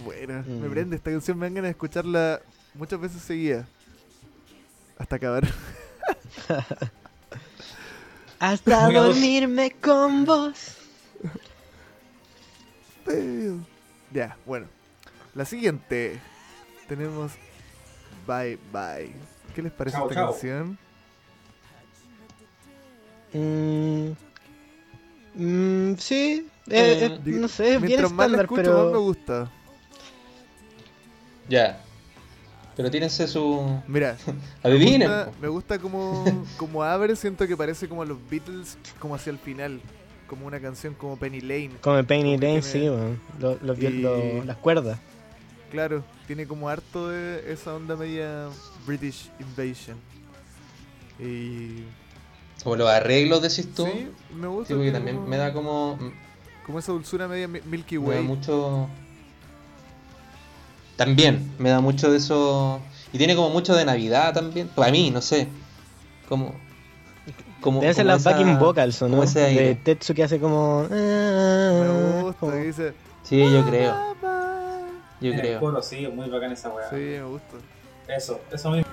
Buena, 0.05 0.43
me 0.47 0.69
Mm. 0.69 0.71
prende 0.71 0.97
esta 0.97 1.11
canción, 1.11 1.39
me 1.39 1.47
dan 1.47 1.55
ganas 1.55 1.69
de 1.69 1.73
escucharla 1.73 2.41
muchas 2.75 3.01
veces 3.01 3.23
seguida. 3.23 3.67
Hasta 4.99 5.17
acabar. 5.17 5.47
Hasta 8.39 8.91
dormirme 8.91 9.71
con 9.73 10.25
vos. 10.25 10.77
Pero- 13.05 13.59
Ya, 14.13 14.37
bueno. 14.47 14.67
La 15.35 15.45
siguiente. 15.45 16.19
Tenemos 16.89 17.33
Bye 18.27 18.59
Bye. 18.73 19.13
¿Qué 19.55 19.63
les 19.63 19.73
parece 19.73 19.97
Chao, 19.97 20.09
esta 20.09 20.15
chao. 20.21 20.31
canción? 20.33 20.79
Mm, 23.33 24.11
mm, 25.35 25.97
sí, 25.99 26.49
eh, 26.69 27.19
eh, 27.19 27.21
no 27.25 27.49
sé, 27.49 27.75
es 27.75 27.81
bien 27.83 27.87
Mientras 28.01 28.13
más 28.13 28.31
la 28.31 28.43
estándar, 28.43 28.45
escucho, 28.45 28.73
más 28.73 28.85
me 28.87 28.91
pero... 28.93 29.01
gusta. 29.03 29.51
Ya. 31.49 31.81
Pero 32.77 32.91
tírense 32.91 33.27
su. 33.27 33.81
Mira, 33.89 34.17
me 34.63 34.71
Adivinen. 34.71 35.09
gusta, 35.09 35.31
me 35.41 35.49
gusta 35.49 35.79
como, 35.79 36.25
como 36.59 36.83
abre, 36.83 37.17
siento 37.17 37.47
que 37.49 37.57
parece 37.57 37.89
como 37.89 38.05
los 38.05 38.19
Beatles, 38.31 38.77
como 38.99 39.15
hacia 39.15 39.31
el 39.31 39.39
final. 39.39 39.81
Como 40.29 40.45
una 40.47 40.59
canción 40.61 40.93
como 40.95 41.17
Penny 41.17 41.41
Lane. 41.41 41.71
Como 41.81 41.99
en 41.99 42.05
Penny 42.07 42.33
Lane, 42.37 42.61
tiene- 42.61 42.63
sí, 42.63 42.81
weón, 42.91 43.21
lo- 43.39 43.57
lo- 43.63 43.75
Y- 43.75 44.01
lo- 44.03 44.45
las 44.45 44.57
cuerdas. 44.57 44.99
Claro, 45.71 46.03
tiene 46.27 46.47
como 46.49 46.69
harto 46.69 47.09
de 47.09 47.53
esa 47.53 47.75
onda 47.75 47.95
media 47.97 48.49
British 48.87 49.31
Invasion. 49.41 49.97
Y. 51.21 51.85
Como 52.63 52.77
los 52.77 52.89
arreglos, 52.91 53.41
decís 53.43 53.73
tú. 53.73 53.87
Sí, 53.87 54.09
me 54.35 54.49
gusta. 54.49 54.69
Sí, 54.69 54.75
porque 54.75 54.91
tiene 54.91 54.93
también 54.93 55.17
como- 55.17 55.29
me 55.29 55.37
da 55.37 55.53
como. 55.53 55.99
Como 56.65 56.79
esa 56.81 56.91
dulzura 56.93 57.29
media 57.29 57.47
mi- 57.47 57.61
Milky 57.65 57.97
Me 57.99 58.05
da 58.07 58.11
Way. 58.17 58.23
mucho. 58.25 58.89
También, 60.97 61.53
me 61.59 61.71
da 61.71 61.81
mucho 61.81 62.11
de 62.11 62.17
eso. 62.19 62.81
Y 63.13 63.19
tiene 63.19 63.37
como 63.37 63.51
mucho 63.51 63.75
de 63.75 63.85
Navidad 63.85 64.33
también. 64.35 64.69
Para 64.69 64.91
mí, 64.91 65.11
no 65.11 65.21
sé. 65.21 65.49
Como. 66.29 66.55
como 67.61 67.81
Deben 67.81 67.95
ser 67.95 68.07
las 68.07 68.25
backing 68.25 68.59
vocals, 68.59 69.01
¿o 69.03 69.09
no? 69.09 69.23
De 69.25 69.79
Tetsu 69.83 70.15
que 70.15 70.25
hace 70.25 70.41
como... 70.41 70.87
Me 70.89 72.23
gusta, 72.23 72.41
como- 72.41 72.53
dice. 72.53 72.95
Sí, 73.23 73.39
yo 73.41 73.65
creo. 73.67 73.95
Yo 75.21 75.29
en 75.29 75.35
el 75.35 75.41
creo. 75.41 75.61
coro, 75.61 75.83
sí, 75.83 76.07
muy 76.09 76.29
bacán 76.29 76.53
esa 76.53 76.69
weá. 76.69 76.89
Sí, 76.91 76.97
me 76.97 77.23
gusta. 77.25 77.57
Eso, 78.09 78.41
eso 78.53 78.71
mismo. 78.71 78.91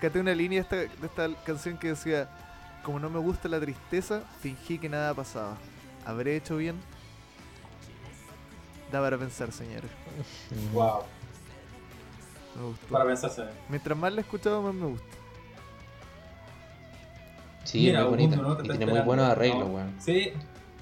Rescaté 0.00 0.18
una 0.20 0.34
línea 0.34 0.62
de 0.62 0.62
esta, 0.62 0.76
de 0.76 1.06
esta 1.06 1.44
canción 1.44 1.76
que 1.76 1.88
decía: 1.88 2.28
Como 2.82 2.98
no 2.98 3.10
me 3.10 3.18
gusta 3.18 3.48
la 3.48 3.60
tristeza, 3.60 4.22
fingí 4.40 4.78
que 4.78 4.88
nada 4.88 5.12
pasaba. 5.14 5.56
¿Habré 6.06 6.36
hecho 6.36 6.56
bien? 6.56 6.76
Da 8.90 9.00
para 9.00 9.18
pensar, 9.18 9.52
señores. 9.52 9.90
Wow, 10.72 11.02
Me 12.56 12.62
gustó. 12.64 12.86
para 12.88 13.04
pensarse. 13.04 13.44
Mientras 13.68 13.96
más 13.96 14.12
la 14.12 14.20
he 14.20 14.22
escuchado, 14.22 14.62
más 14.62 14.74
me 14.74 14.86
gusta. 14.86 15.06
Sí, 17.64 17.80
Mira, 17.80 17.98
es 18.00 18.04
muy 18.06 18.10
bonita. 18.10 18.36
mundo, 18.36 18.48
¿no? 18.50 18.56
Te 18.56 18.64
Y 18.66 18.70
tiene 18.70 18.86
muy 18.86 19.00
buenos 19.00 19.26
arreglos, 19.28 19.68
¿no? 19.68 19.74
weón. 19.74 19.94
Sí, 20.00 20.32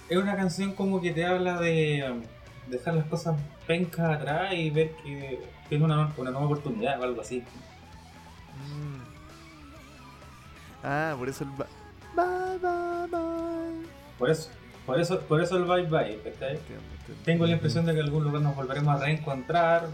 es 0.08 0.16
una 0.16 0.36
canción 0.36 0.72
como 0.74 1.00
que 1.00 1.10
te 1.10 1.26
habla 1.26 1.60
de 1.60 2.08
um, 2.10 2.22
dejar 2.70 2.94
las 2.94 3.04
cosas 3.06 3.36
pencas 3.66 4.16
atrás 4.16 4.54
y 4.54 4.70
ver 4.70 4.92
que 5.02 5.42
tienes 5.68 5.84
una, 5.84 6.12
una 6.16 6.30
nueva 6.30 6.46
oportunidad 6.46 6.98
o 7.00 7.04
algo 7.04 7.20
así. 7.20 7.40
Mm. 8.56 9.07
Ah, 10.82 11.14
por 11.18 11.28
eso 11.28 11.44
el. 11.44 11.50
Bye, 11.50 11.66
bye, 12.60 13.06
bye. 13.10 13.88
Por 14.18 14.30
eso, 14.30 14.50
por 14.86 15.00
eso, 15.00 15.20
por 15.20 15.40
eso 15.42 15.56
el 15.56 15.64
bye 15.64 15.82
bye, 15.84 16.20
¿cachai? 16.22 16.56
Entiendo, 16.56 16.84
entiendo. 16.98 17.24
Tengo 17.24 17.46
la 17.46 17.52
impresión 17.52 17.84
de 17.86 17.92
que 17.94 18.00
en 18.00 18.04
algún 18.06 18.24
lugar 18.24 18.42
nos 18.42 18.54
volveremos 18.56 18.94
a 19.00 19.04
reencontrar. 19.04 19.84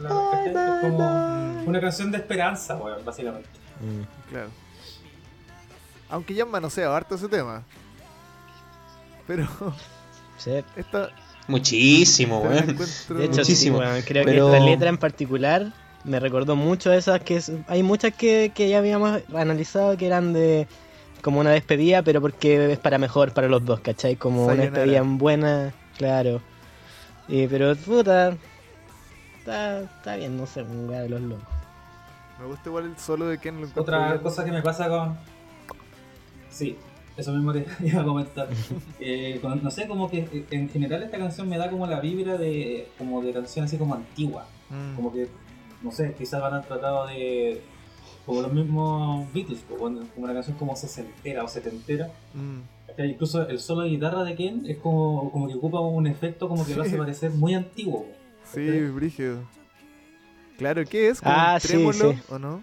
Es 0.47 0.81
como 0.83 1.63
una 1.67 1.81
canción 1.81 2.11
de 2.11 2.19
esperanza, 2.19 2.77
weón, 2.77 3.05
básicamente. 3.05 3.49
Mm. 3.81 4.31
Claro. 4.31 4.49
Aunque 6.11 6.35
ya 6.35 6.45
manoseaba 6.45 6.97
harto 6.97 7.15
ese 7.15 7.29
tema. 7.29 7.63
Pero 9.27 9.47
Sí. 10.39 10.51
esta. 10.77 11.11
Muchísimo, 11.47 12.41
weón. 12.41 12.71
encuentro- 12.71 13.17
De 13.17 13.25
hecho, 13.25 13.35
sí, 13.35 13.41
Muchísimo. 13.53 13.79
weón, 13.79 14.01
creo 14.03 14.25
Pero- 14.25 14.51
que 14.51 14.57
esta 14.57 14.67
letra 14.67 14.89
en 14.89 14.99
particular 14.99 15.73
me 16.05 16.21
recordó 16.21 16.55
mucho 16.57 16.91
a 16.91 16.97
esas 16.97 17.21
que 17.23 17.37
es- 17.37 17.53
hay 17.67 17.83
muchas 17.83 18.15
que, 18.15 18.53
que 18.55 18.69
ya 18.69 18.79
habíamos 18.79 19.23
analizado 19.35 19.97
que 19.97 20.07
eran 20.07 20.33
de 20.33 20.67
como 21.23 21.41
una 21.41 21.51
despedida, 21.51 22.03
pero 22.03 22.21
porque 22.21 22.73
es 22.73 22.79
para 22.79 22.99
mejor 22.99 23.33
para 23.33 23.49
los 23.49 23.65
dos, 23.65 23.81
¿cachai? 23.81 24.17
Como 24.17 24.45
una 24.45 24.55
Sayonara. 24.57 24.79
despedida 24.83 25.03
buena, 25.03 25.73
claro. 25.97 26.43
Y, 27.29 27.47
pero 27.47 27.75
puta, 27.77 28.37
está, 29.39 29.81
está 29.81 30.17
bien, 30.17 30.37
no 30.37 30.47
sé, 30.47 30.63
un 30.63 30.89
de 30.89 31.09
los 31.09 31.21
locos. 31.23 31.45
Me 32.39 32.47
gusta 32.47 32.69
igual 32.69 32.85
el 32.87 32.99
solo 32.99 33.27
de 33.27 33.39
Ken. 33.39 33.61
Lo 33.61 33.69
Otra 33.81 34.09
bien. 34.11 34.19
cosa 34.23 34.45
que 34.45 34.53
me 34.53 34.61
pasa 34.61 34.89
con. 34.89 35.17
Sí, 36.51 36.77
eso 37.17 37.33
mismo 37.33 37.53
te 37.53 37.65
iba 37.81 38.03
a 38.03 38.05
comentar. 38.05 38.49
Eh, 39.01 39.39
con- 39.41 39.63
no 39.63 39.71
sé, 39.71 39.87
como 39.89 40.11
que 40.11 40.19
eh, 40.31 40.45
en 40.51 40.69
general 40.69 41.03
esta 41.05 41.17
canción 41.17 41.49
me 41.49 41.57
da 41.57 41.71
como 41.71 41.87
la 41.87 42.01
vibra 42.01 42.37
de 42.37 42.89
como 42.99 43.23
de 43.23 43.33
canción 43.33 43.65
así 43.65 43.79
como 43.79 43.95
antigua. 43.95 44.47
Mm. 44.69 44.97
Como 44.97 45.13
que 45.13 45.29
no 45.85 45.93
sé, 45.93 46.15
quizás 46.19 46.41
van 46.41 46.55
a 46.55 46.63
tratado 46.63 47.07
de. 47.07 47.63
Como 48.27 48.41
los 48.41 48.53
mismos 48.53 49.31
Beatles, 49.35 49.61
po, 49.61 49.77
cuando- 49.77 50.01
como 50.15 50.25
una 50.25 50.33
canción 50.35 50.57
como 50.57 50.75
sesentera 50.75 51.45
o 51.45 51.49
setentera. 51.49 52.11
Mm. 52.33 52.61
Incluso 53.03 53.47
el 53.49 53.59
solo 53.61 53.83
de 53.83 53.91
guitarra 53.91 54.25
de 54.25 54.35
Ken 54.35 54.65
es 54.67 54.79
como, 54.79 55.31
como 55.31 55.47
que 55.49 55.55
ocupa 55.55 55.81
un 55.81 56.07
efecto 56.07 56.49
como 56.49 56.65
que 56.65 56.75
lo 56.75 56.83
hace 56.83 56.97
parecer 56.97 57.31
muy 57.33 57.55
antiguo. 57.55 58.07
sí, 58.53 58.67
brígido. 58.87 59.39
Claro, 60.57 60.85
¿qué 60.87 61.09
es? 61.09 61.21
¿Como 61.21 61.35
Ah, 61.37 61.55
un 61.55 61.61
trémolo 61.69 62.13
sí. 62.13 62.19
o 62.31 62.39
no? 62.39 62.63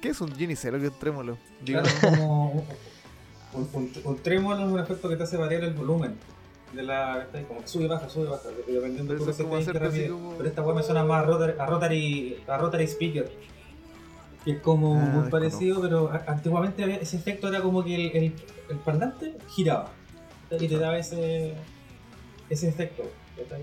¿Qué 0.00 0.08
es 0.10 0.20
un 0.20 0.32
yo 0.34 0.46
ni 0.46 0.56
sé 0.56 0.70
lo 0.72 0.78
que 0.78 0.86
es 0.86 0.98
trémolo? 0.98 1.36
Digo, 1.62 1.80
Claro, 1.82 1.88
es 1.96 2.16
como 2.18 2.50
un, 2.52 2.64
un, 3.54 3.68
un- 3.74 3.92
un 4.04 4.16
trémolo 4.22 4.64
es 4.66 4.72
un 4.72 4.78
efecto 4.80 5.08
que 5.08 5.16
te 5.16 5.24
hace 5.24 5.36
variar 5.36 5.64
el 5.64 5.74
volumen. 5.74 6.14
De 6.72 6.82
la, 6.82 7.24
¿cachai? 7.26 7.44
como 7.46 7.60
que 7.62 7.68
sube 7.68 7.84
y 7.84 7.88
baja, 7.88 8.08
sube 8.08 8.24
y 8.24 8.28
baja, 8.28 8.48
dependiendo 8.66 9.14
de 9.14 9.30
es 9.30 9.36
tu 9.36 9.42
como 9.44 9.58
Pero 10.36 10.48
esta 10.48 10.62
weá 10.62 10.74
me 10.74 10.82
suena 10.82 11.02
más 11.04 11.22
a 11.22 11.26
rotary, 11.26 11.54
a 11.58 11.66
rotary, 11.66 12.42
a 12.46 12.58
rotary 12.58 12.84
speaker. 12.84 13.30
Que 14.44 14.52
es 14.52 14.60
como 14.60 14.94
Ah, 14.94 15.04
muy 15.06 15.30
parecido, 15.30 15.80
pero 15.80 16.10
antiguamente 16.26 16.98
ese 17.02 17.16
efecto 17.16 17.48
era 17.48 17.62
como 17.62 17.82
que 17.82 17.94
el, 17.94 18.16
el, 18.16 18.34
el 18.70 18.76
parlante 18.78 19.34
giraba. 19.48 19.90
Y 20.50 20.68
te 20.68 20.78
daba 20.78 20.98
ese, 20.98 21.54
ese 22.50 22.68
efecto. 22.68 23.04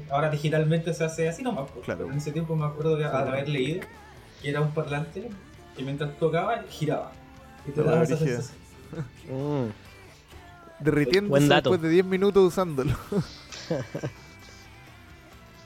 Ahora 0.10 0.30
digitalmente 0.30 0.94
se 0.94 1.04
hace 1.04 1.28
así 1.30 1.44
nomás. 1.44 1.70
pues. 1.72 1.86
Claro. 1.86 2.06
En 2.12 2.18
ese 2.18 2.32
tiempo 2.32 2.56
me 2.56 2.66
acuerdo 2.66 2.96
de 2.96 3.04
Claro. 3.04 3.30
haber 3.30 3.50
leído 3.50 3.82
que 4.42 4.50
era 4.50 4.62
un 4.62 4.72
parlante 4.72 5.30
que 5.78 5.84
mientras 5.84 6.18
tocaba 6.18 6.64
giraba. 6.70 7.12
Y 7.68 7.72
te 7.72 7.84
daba 7.84 8.04
esa 8.04 8.18
sensación. 8.18 8.58
Derritiéndose 10.80 11.48
después 11.48 11.82
de 11.82 11.90
10 11.90 12.06
minutos 12.06 12.44
usándolo. 12.44 12.96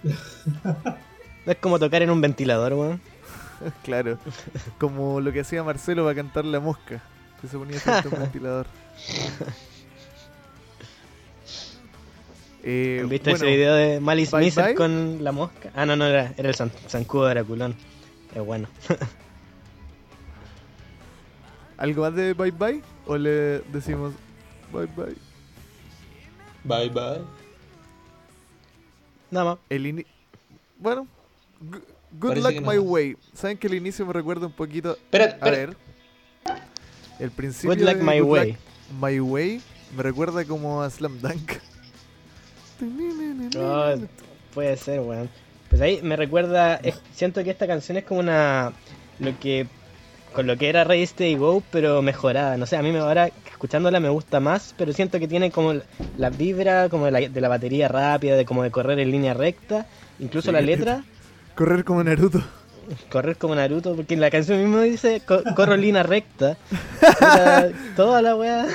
No 0.03 1.51
es 1.53 1.57
como 1.57 1.79
tocar 1.79 2.01
en 2.01 2.09
un 2.09 2.21
ventilador, 2.21 2.73
weón. 2.73 3.01
claro. 3.83 4.17
Como 4.77 5.19
lo 5.19 5.31
que 5.31 5.41
hacía 5.41 5.63
Marcelo 5.63 6.03
para 6.03 6.15
cantar 6.15 6.45
la 6.45 6.59
mosca. 6.59 7.01
Que 7.41 7.47
se 7.47 7.57
ponía 7.57 7.79
frente 7.79 8.07
a 8.07 8.11
un 8.11 8.19
ventilador. 8.23 8.67
Eh, 12.63 12.99
¿Han 13.01 13.09
visto 13.09 13.29
bueno, 13.29 13.45
ese 13.45 13.55
video 13.55 13.73
de 13.73 13.99
Malice 13.99 14.37
Miser 14.37 14.75
con 14.75 15.23
la 15.23 15.31
mosca? 15.31 15.71
Ah, 15.75 15.85
no, 15.85 15.95
no, 15.95 16.05
era, 16.05 16.33
era 16.37 16.49
el 16.49 16.55
zan- 16.55 16.71
zancudo 16.87 17.25
de 17.25 17.31
Araculón. 17.31 17.75
Es 18.35 18.45
bueno. 18.45 18.67
¿Algo 21.77 22.01
más 22.03 22.13
de 22.15 22.33
bye 22.33 22.51
bye? 22.51 22.81
¿O 23.07 23.17
le 23.17 23.59
decimos 23.71 24.13
bye 24.73 24.85
bye? 24.87 25.15
Bye 26.63 26.89
bye. 26.89 27.21
Nada 29.31 29.45
más. 29.45 29.57
El 29.69 29.85
ini- 29.85 30.05
Bueno, 30.77 31.07
good 32.19 32.29
Parece 32.29 32.41
luck 32.61 32.67
my 32.67 32.75
no. 32.75 32.81
way. 32.83 33.17
¿Saben 33.33 33.57
que 33.57 33.67
el 33.67 33.73
inicio 33.75 34.05
me 34.05 34.13
recuerda 34.13 34.45
un 34.47 34.53
poquito? 34.53 34.97
A 35.41 35.49
ver. 35.49 35.75
El 37.19 37.31
principio 37.31 37.75
Good 37.75 37.83
luck 37.83 37.95
de 37.97 38.03
my 38.03 38.19
Good 38.21 38.29
way. 38.29 38.51
Luck 38.51 38.59
My 39.01 39.19
Way 39.19 39.61
me 39.95 40.03
recuerda 40.03 40.43
como 40.45 40.81
a 40.81 40.89
Slam 40.89 41.19
Dunk. 41.21 41.51
Oh, 43.57 43.93
puede 44.53 44.77
ser, 44.77 45.01
weón. 45.01 45.29
Pues 45.69 45.81
ahí 45.81 46.01
me 46.01 46.15
recuerda. 46.15 46.75
es- 46.77 46.99
siento 47.13 47.43
que 47.43 47.49
esta 47.51 47.67
canción 47.67 47.97
es 47.97 48.03
como 48.05 48.21
una. 48.21 48.73
Lo 49.19 49.37
que. 49.39 49.67
Con 50.33 50.47
lo 50.47 50.57
que 50.57 50.69
era 50.69 50.83
Ready 50.83 51.05
Steady 51.07 51.35
Go, 51.35 51.61
pero 51.71 52.01
mejorada. 52.01 52.55
No 52.57 52.65
sé, 52.65 52.77
a 52.77 52.81
mí 52.83 52.91
me 52.91 52.99
ahora 52.99 53.29
escuchándola 53.59 53.99
me 53.99 54.07
gusta 54.07 54.39
más, 54.39 54.73
pero 54.77 54.93
siento 54.93 55.19
que 55.19 55.27
tiene 55.27 55.51
como 55.51 55.73
la- 56.17 56.29
vibra 56.29 56.87
como 56.87 57.05
de 57.05 57.11
la, 57.11 57.19
de 57.19 57.41
la 57.41 57.49
batería 57.49 57.89
rápida, 57.89 58.37
de 58.37 58.45
como 58.45 58.63
de 58.63 58.71
correr 58.71 58.97
en 58.99 59.11
línea 59.11 59.33
recta. 59.33 59.85
Incluso 60.19 60.47
Sí. 60.47 60.53
la 60.53 60.61
letra, 60.61 61.03
Correr 61.55 61.83
como 61.83 62.01
Naruto. 62.01 62.41
correr 63.11 63.35
como 63.35 63.53
Naruto, 63.55 63.97
porque 63.97 64.13
en 64.13 64.21
la 64.21 64.29
canción 64.31 64.59
mismo 64.61 64.79
dice 64.79 65.21
co- 65.25 65.43
corro 65.57 65.73
en 65.73 65.81
línea 65.81 66.03
recta. 66.03 66.55
Toda 67.97 68.21
la 68.21 68.33
weá. 68.37 68.65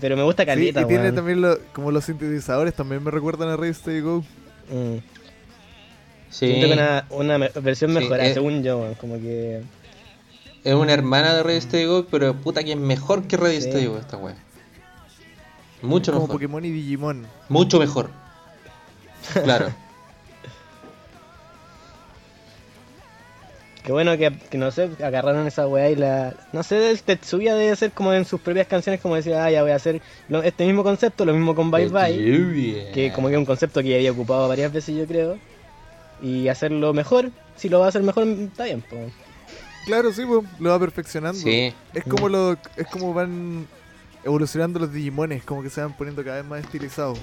Pero 0.00 0.16
me 0.16 0.24
gusta 0.24 0.42
Sí, 0.42 0.46
caleta, 0.48 0.80
y 0.82 0.86
tiene 0.86 1.04
weón. 1.04 1.14
también 1.14 1.40
lo- 1.40 1.58
como 1.72 1.92
los 1.92 2.04
sintetizadores 2.06 2.74
también 2.74 3.04
me 3.04 3.12
recuerdan 3.12 3.50
a 3.50 3.56
Ray 3.56 3.70
Stay 3.70 4.00
Go. 4.00 4.24
Mm. 4.68 4.96
Sí. 6.28 6.46
Siento 6.48 6.66
que 6.66 6.72
una, 6.72 7.04
una 7.10 7.38
versión 7.60 7.92
Sí, 7.92 7.98
mejorada, 8.00 8.34
según 8.34 8.64
yo, 8.64 8.78
weón, 8.78 8.94
como 8.94 9.14
que... 9.20 9.62
Es 10.66 10.74
una 10.74 10.92
hermana 10.92 11.32
de 11.40 11.60
Steady 11.60 11.84
Go, 11.84 12.06
pero 12.10 12.34
puta 12.34 12.64
que 12.64 12.72
es 12.72 12.76
mejor 12.76 13.22
que. 13.28 13.36
Steady 13.36 13.86
Go 13.86 13.98
esta 13.98 14.16
wea. 14.16 14.34
Mucho 15.80 16.10
como 16.10 16.24
mejor. 16.24 16.34
Pokémon 16.34 16.64
y 16.64 16.70
Digimon. 16.70 17.24
Mucho 17.48 17.78
mejor. 17.78 18.10
Claro. 19.44 19.72
Qué 23.84 23.92
bueno 23.92 24.18
que, 24.18 24.32
que, 24.50 24.58
no 24.58 24.72
sé, 24.72 24.90
agarraron 25.04 25.46
esa 25.46 25.68
weá 25.68 25.88
y 25.88 25.94
la... 25.94 26.34
No 26.52 26.64
sé, 26.64 26.90
el 26.90 27.00
Tetsuya 27.00 27.54
debe 27.54 27.76
ser 27.76 27.92
como 27.92 28.12
en 28.12 28.24
sus 28.24 28.40
propias 28.40 28.66
canciones, 28.66 29.00
como 29.00 29.14
decía, 29.14 29.44
ah, 29.44 29.50
ya 29.52 29.62
voy 29.62 29.70
a 29.70 29.76
hacer 29.76 30.02
lo- 30.28 30.42
este 30.42 30.66
mismo 30.66 30.82
concepto, 30.82 31.24
lo 31.24 31.32
mismo 31.32 31.54
con 31.54 31.70
Bye 31.70 31.84
Bye, 31.92 32.18
que 32.92 33.12
como 33.14 33.28
que 33.28 33.34
es 33.34 33.38
un 33.38 33.44
concepto 33.46 33.82
que 33.82 33.90
ya 33.90 33.94
había 33.98 34.10
ocupado 34.10 34.48
varias 34.48 34.72
veces, 34.72 34.96
yo 34.96 35.06
creo. 35.06 35.38
Y 36.20 36.48
hacerlo 36.48 36.92
mejor, 36.94 37.30
si 37.56 37.68
lo 37.68 37.78
va 37.78 37.86
a 37.86 37.90
hacer 37.90 38.02
mejor, 38.02 38.26
está 38.26 38.64
bien, 38.64 38.82
pues. 38.90 39.12
Claro, 39.86 40.12
sí, 40.12 40.24
po, 40.26 40.44
lo 40.58 40.70
va 40.70 40.78
perfeccionando. 40.78 41.40
Sí. 41.40 41.72
Es 41.94 42.04
como 42.04 42.28
lo, 42.28 42.52
es 42.76 42.86
como 42.90 43.14
van 43.14 43.66
evolucionando 44.24 44.78
los 44.80 44.92
Digimones, 44.92 45.44
como 45.44 45.62
que 45.62 45.70
se 45.70 45.80
van 45.80 45.96
poniendo 45.96 46.22
cada 46.24 46.36
vez 46.38 46.44
más 46.44 46.60
estilizados. 46.60 47.18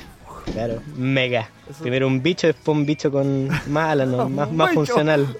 Claro, 0.54 0.82
mega. 0.95 1.49
Eso- 1.69 1.82
Primero 1.84 2.08
un 2.08 2.23
bicho, 2.23 2.47
después 2.47 2.76
un 2.78 2.86
bicho 2.86 3.12
con 3.12 3.49
más 3.67 3.89
alas, 3.91 4.08
¿no? 4.08 4.30
más, 4.30 4.52
más 4.52 4.73
funcional. 4.73 5.38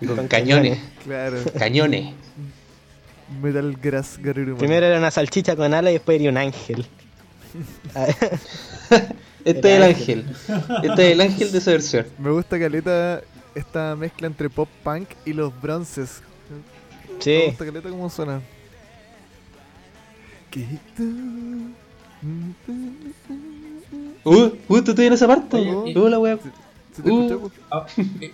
Y 0.00 0.06
con 0.06 0.16
Con 0.16 0.28
cañones. 0.28 0.78
Claro. 1.04 1.38
Cañones. 1.58 2.14
Metal 3.42 3.76
Grass 3.82 4.18
Garurumon. 4.22 4.58
Primero 4.58 4.86
era 4.86 4.98
una 4.98 5.10
salchicha 5.10 5.56
con 5.56 5.74
alas 5.74 5.90
y 5.90 5.94
después 5.94 6.20
era 6.20 6.30
un 6.30 6.36
ángel. 6.38 6.86
Este 9.44 9.60
es 9.60 9.64
El 9.76 9.82
el 9.82 9.82
ángel. 9.84 10.24
Este 10.82 11.06
es 11.06 11.12
el 11.12 11.20
ángel 11.20 11.52
de 11.52 11.58
esa 11.58 11.70
versión. 11.70 12.06
Me 12.18 12.30
gusta 12.30 12.58
caleta 12.58 13.20
esta 13.56 13.96
mezcla 13.96 14.26
entre 14.26 14.48
pop 14.50 14.68
punk 14.84 15.08
y 15.24 15.32
los 15.32 15.58
bronces. 15.60 16.22
Me 17.16 17.22
sí, 17.22 17.42
gusta 17.46 17.64
caleta 17.64 17.88
cómo 17.88 18.08
suena. 18.10 18.40
Uh, 24.24 24.50
uh, 24.68 24.82
¿tú 24.82 24.90
estás 24.90 24.98
en 25.00 25.12
esa 25.12 25.26
parte? 25.26 25.56
Oye, 25.56 25.90
y- 25.92 25.98
Uh, 25.98 26.08
la 26.08 26.18
wea. 26.18 26.38
¿Se 26.94 27.02
te 27.02 27.10
Uh. 27.10 27.50
Ah, 27.70 27.86
eh, 28.20 28.32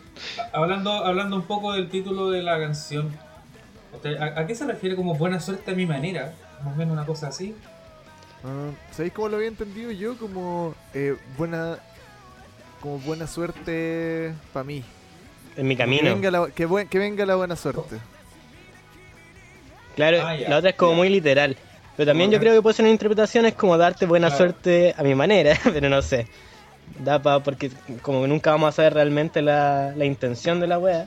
hablando, 0.52 0.92
hablando 0.92 1.36
un 1.36 1.42
poco 1.42 1.72
del 1.72 1.88
título 1.90 2.30
de 2.30 2.42
la 2.42 2.58
canción, 2.58 3.10
¿usted- 3.92 4.16
¿a, 4.18 4.40
a 4.40 4.46
qué 4.46 4.54
se 4.54 4.64
refiere 4.66 4.94
como 4.96 5.14
buena 5.14 5.40
suerte 5.40 5.72
a 5.72 5.74
mi 5.74 5.84
manera? 5.86 6.32
Más 6.64 6.74
o 6.74 6.76
menos 6.76 6.92
una 6.92 7.04
cosa 7.04 7.28
así. 7.28 7.54
Ah, 8.44 8.70
¿Sabéis 8.92 9.12
cómo 9.12 9.28
lo 9.28 9.36
había 9.36 9.48
entendido 9.48 9.90
yo? 9.90 10.16
Como 10.16 10.74
eh, 10.94 11.16
buena 11.36 11.78
como 12.80 12.98
buena 12.98 13.26
suerte 13.26 14.32
para 14.52 14.64
mí. 14.64 14.82
En 15.56 15.66
mi 15.68 15.76
Que 15.76 15.82
camino. 15.82 16.14
venga, 16.14 16.30
la, 16.30 16.48
que, 16.50 16.66
buen- 16.66 16.88
que 16.88 16.98
venga 16.98 17.24
la 17.26 17.36
buena 17.36 17.56
suerte. 17.56 17.96
Claro, 19.96 20.18
Ah, 20.26 20.36
ya, 20.36 20.48
la 20.48 20.58
otra 20.58 20.70
es 20.70 20.76
como 20.76 20.92
ya. 20.92 20.96
muy 20.98 21.08
literal. 21.10 21.56
Pero 21.96 22.10
también 22.10 22.30
yo 22.30 22.38
que- 22.38 22.44
creo 22.46 22.54
que 22.54 22.62
puede 22.62 22.74
ser 22.74 22.84
una 22.84 22.92
interpretación, 22.92 23.44
es 23.46 23.54
como 23.54 23.76
darte 23.76 24.06
buena 24.06 24.28
Claro. 24.28 24.38
suerte 24.44 24.94
a 24.96 25.02
mi 25.02 25.14
manera, 25.14 25.54
pero 25.72 25.88
no 25.88 26.00
sé. 26.02 26.26
Da 26.98 27.20
pa, 27.22 27.40
porque 27.42 27.70
como 28.02 28.22
que 28.22 28.28
nunca 28.28 28.50
vamos 28.50 28.68
a 28.70 28.72
saber 28.72 28.94
realmente 28.94 29.40
la, 29.42 29.92
la 29.96 30.04
intención 30.04 30.60
de 30.60 30.66
la 30.66 30.78
wea, 30.78 31.06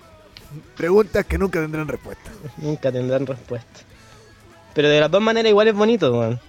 Preguntas 0.78 1.26
que 1.26 1.38
nunca 1.38 1.60
tendrán 1.60 1.88
respuesta. 1.88 2.32
nunca 2.58 2.92
tendrán 2.92 3.26
respuesta. 3.26 3.82
Pero 4.74 4.90
de 4.90 5.00
las 5.00 5.10
dos 5.12 5.22
maneras 5.22 5.50
igual 5.50 5.68
es 5.68 5.74
bonito, 5.74 6.12
weón. 6.18 6.40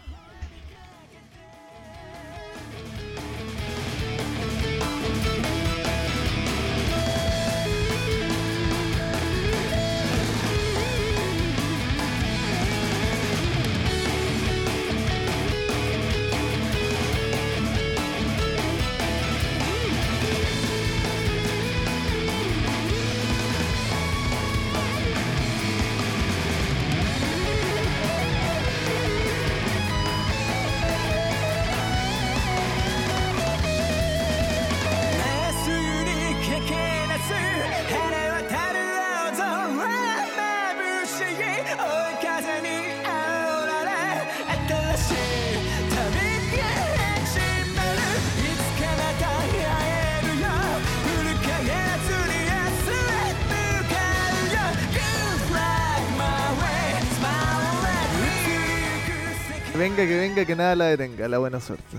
Que 60.46 60.56
nada 60.56 60.74
la 60.76 60.86
detenga, 60.86 61.28
la 61.28 61.38
buena 61.38 61.60
suerte. 61.60 61.98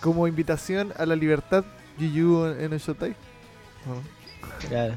Como 0.00 0.26
invitación 0.28 0.92
a 0.96 1.04
la 1.06 1.16
libertad, 1.16 1.64
Yu 1.98 2.46
en, 2.46 2.72
el 2.72 2.78
Shotai. 2.78 3.14
Bueno, 3.84 4.02
Claro. 4.68 4.94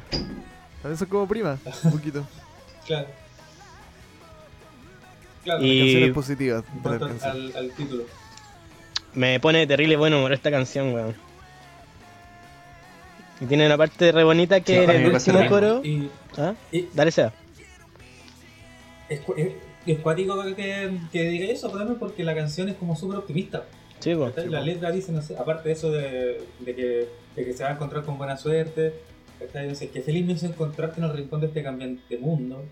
también 0.81 0.97
son 0.97 1.07
como 1.07 1.27
prima, 1.27 1.57
un 1.83 1.91
poquito. 1.97 2.25
Claro. 2.85 3.07
Claro, 5.43 5.63
Y- 5.63 5.79
Canciones 5.79 6.13
positivas 6.13 6.63
canción. 6.83 7.31
al, 7.31 7.55
al 7.55 7.71
título. 7.71 8.03
Me 9.13 9.39
pone 9.39 9.65
terrible 9.67 9.97
buen 9.97 10.13
humor 10.13 10.31
esta 10.33 10.51
canción, 10.51 10.93
weón. 10.93 11.15
Y 13.39 13.45
tiene 13.45 13.65
una 13.65 13.75
parte 13.75 14.11
re 14.11 14.23
bonita 14.23 14.61
que 14.61 14.73
Sí, 14.77 14.83
en 14.83 14.89
a 14.89 14.93
mí 14.93 14.99
el 15.05 15.13
último 15.15 15.49
coro. 15.49 15.81
Y, 15.83 16.11
¿Ah? 16.37 16.53
y 16.71 16.87
Dale 16.93 17.09
sea. 17.11 17.33
es, 19.09 19.19
es, 19.35 19.53
es 19.85 19.99
cuático 19.99 20.41
que, 20.55 20.97
que 21.11 21.23
diga 21.29 21.45
eso, 21.45 21.69
también 21.69 21.97
porque 21.97 22.23
la 22.23 22.35
canción 22.35 22.69
es 22.69 22.75
como 22.75 22.95
súper 22.95 23.17
optimista. 23.17 23.65
Sí, 23.99 24.15
po. 24.15 24.25
¿cachai? 24.25 24.49
La 24.49 24.61
letra 24.61 24.91
dice, 24.91 25.11
no 25.11 25.21
sé, 25.21 25.35
aparte 25.37 25.69
de 25.69 25.73
eso 25.73 25.91
de, 25.91 26.41
de 26.59 26.75
que, 26.75 27.07
de 27.35 27.45
que 27.45 27.53
se 27.53 27.63
va 27.63 27.69
a 27.69 27.73
encontrar 27.73 28.03
con 28.03 28.17
buena 28.17 28.37
suerte, 28.37 28.93
¿cachai? 29.39 29.67
No 29.67 29.75
sé, 29.75 29.89
que 29.89 30.01
feliz 30.01 30.25
me 30.25 30.33
hizo 30.33 30.45
encontrarte 30.45 30.99
en 30.99 31.05
el 31.05 31.13
rincón 31.13 31.41
de 31.41 31.47
este 31.47 31.63
cambiante 31.63 32.17
mundo. 32.17 32.63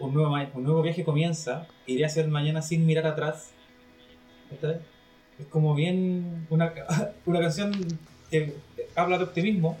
Un, 0.00 0.14
nuevo, 0.14 0.34
un 0.54 0.64
nuevo 0.64 0.80
viaje 0.80 1.04
comienza, 1.04 1.66
iré 1.86 2.06
hacia 2.06 2.22
el 2.22 2.28
mañana 2.28 2.62
sin 2.62 2.86
mirar 2.86 3.06
atrás. 3.06 3.50
Es 5.38 5.46
como 5.46 5.74
bien 5.74 6.46
una, 6.50 6.72
una 7.26 7.40
canción 7.40 7.72
que 8.30 8.54
habla 8.94 9.18
de 9.18 9.24
optimismo, 9.24 9.76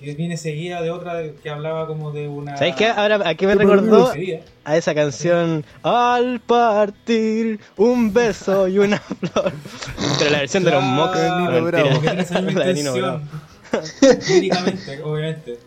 que 0.00 0.14
viene 0.14 0.36
seguida 0.36 0.80
de 0.82 0.90
otra 0.90 1.22
que 1.42 1.50
hablaba 1.50 1.86
como 1.86 2.10
de 2.10 2.26
una... 2.26 2.56
¿Sabes 2.56 2.74
qué? 2.74 2.86
Ahora 2.88 3.20
aquí 3.28 3.46
me 3.46 3.52
Qué 3.52 3.58
recordó 3.58 4.04
despedida. 4.06 4.40
a 4.64 4.76
esa 4.76 4.94
canción 4.94 5.64
Al 5.82 6.40
partir 6.40 7.60
un 7.76 8.12
beso 8.12 8.66
y 8.68 8.78
una 8.78 8.98
flor. 9.20 9.52
Pero 10.18 10.30
la 10.30 10.38
versión 10.38 10.64
de 10.64 10.70
los. 10.70 10.82
Bravo. 11.66 12.00
Misma 12.00 12.50
La 12.60 12.66
de 12.66 12.74
Nino. 12.74 13.20
Líricamente, 14.28 15.02
obviamente. 15.02 15.58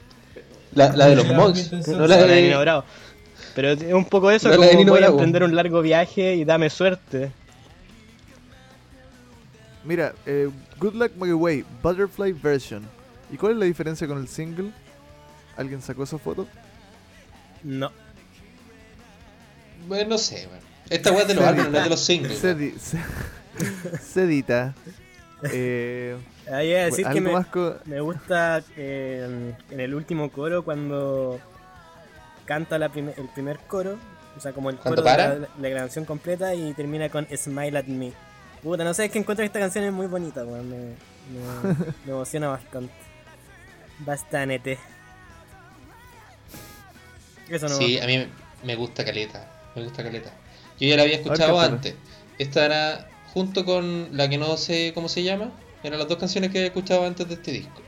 La, 0.74 0.92
la 0.94 1.08
de 1.08 1.16
los 1.16 1.26
intención 1.26 1.98
no 2.00 2.08
La 2.08 2.18
de 2.18 2.42
Nino. 2.42 2.60
Bravo. 2.60 2.84
Pero 3.56 3.70
es 3.70 3.94
un 3.94 4.06
poco 4.06 4.32
eso, 4.32 4.50
No, 4.50 4.58
la 4.58 4.68
como 4.68 4.84
voy 4.86 4.98
a 4.98 5.00
Bravo. 5.02 5.14
emprender 5.14 5.44
un 5.44 5.56
largo 5.56 5.82
viaje 5.84 6.36
y 6.36 6.44
dame 6.44 6.70
suerte. 6.72 7.32
Mira, 9.84 10.14
eh, 10.26 10.50
Good 10.80 10.96
Luck 10.96 11.12
My 11.18 11.32
Way, 11.34 11.66
Butterfly 11.84 12.32
Version. 12.32 12.84
¿Y 13.32 13.38
cuál 13.38 13.54
es 13.54 13.58
la 13.60 13.66
diferencia 13.66 14.08
con 14.08 14.18
el 14.20 14.28
single? 14.28 14.72
¿Alguien 15.58 15.82
sacó 15.82 16.04
esa 16.04 16.18
foto? 16.18 16.48
No. 17.64 17.92
Bueno, 19.88 20.10
no 20.12 20.18
sé, 20.18 20.48
weón. 20.48 20.64
Esta 20.90 21.12
weá 21.12 21.22
es 21.22 21.28
de 21.30 21.34
los 21.36 21.44
Se 21.44 21.50
álbumes, 21.50 21.72
no 21.72 21.78
es 21.78 21.84
de 21.84 21.90
los 21.90 22.00
Se, 22.00 22.06
singles. 22.06 22.38
se, 22.40 22.98
se 24.02 24.24
edita. 24.24 24.74
Eh, 25.52 26.18
Ahí 26.52 26.70
iba 26.72 26.80
a 26.82 26.84
decir 26.86 27.04
que 27.06 27.10
algo 27.12 27.22
me, 27.22 27.32
más 27.34 27.48
co- 27.48 27.76
me 27.86 28.00
gusta 28.02 28.64
eh, 28.78 29.54
en 29.72 29.80
el 29.80 29.94
último 29.96 30.30
coro 30.32 30.64
cuando 30.64 31.40
canta 32.46 32.78
la 32.78 32.90
prim- 32.90 33.14
el 33.16 33.28
primer 33.34 33.60
coro, 33.60 33.98
o 34.38 34.40
sea, 34.40 34.52
como 34.54 34.70
el 34.70 34.78
¿Cuándo 34.78 35.02
coro 35.04 35.16
de 35.16 35.40
la, 35.62 35.70
la 35.70 35.76
canción 35.80 36.06
completa 36.06 36.54
y 36.54 36.74
termina 36.74 37.10
con 37.10 37.28
Smile 37.36 37.78
at 37.78 37.86
Me. 37.86 38.12
Puta, 38.62 38.84
no 38.84 38.94
sé, 38.94 39.06
es 39.06 39.12
que 39.12 39.20
encuentro 39.20 39.44
que 39.44 39.48
esta 39.48 39.60
canción 39.60 39.84
es 39.86 39.92
muy 39.94 40.08
bonita, 40.08 40.46
weón. 40.46 40.70
Me, 40.70 40.76
me, 40.78 40.96
me 42.06 42.12
emociona 42.12 42.48
bastante. 42.50 42.94
Bastante. 44.00 44.78
Eso 47.50 47.68
no. 47.68 47.76
Sí, 47.76 48.00
a 48.00 48.08
mí 48.08 48.28
me 48.64 48.76
gusta 48.76 49.04
Caleta. 49.06 49.50
Me 49.76 49.84
gusta 49.84 50.04
Caleta. 50.04 50.32
Yo 50.80 50.88
ya 50.88 50.98
la 50.98 51.04
había 51.04 51.16
escuchado 51.16 51.60
antes. 51.60 51.96
Esta 52.40 52.66
era 52.66 53.10
junto 53.34 53.66
con 53.66 54.16
la 54.16 54.30
que 54.30 54.38
no 54.38 54.58
sé 54.58 54.92
cómo 54.94 55.10
se 55.10 55.24
llama. 55.24 55.52
Eran 55.84 56.00
las 56.00 56.08
dos 56.08 56.18
canciones 56.18 56.52
que 56.52 56.60
había 56.60 56.68
escuchado 56.68 57.06
antes 57.06 57.28
de 57.28 57.36
este 57.36 57.52
disco. 57.52 57.82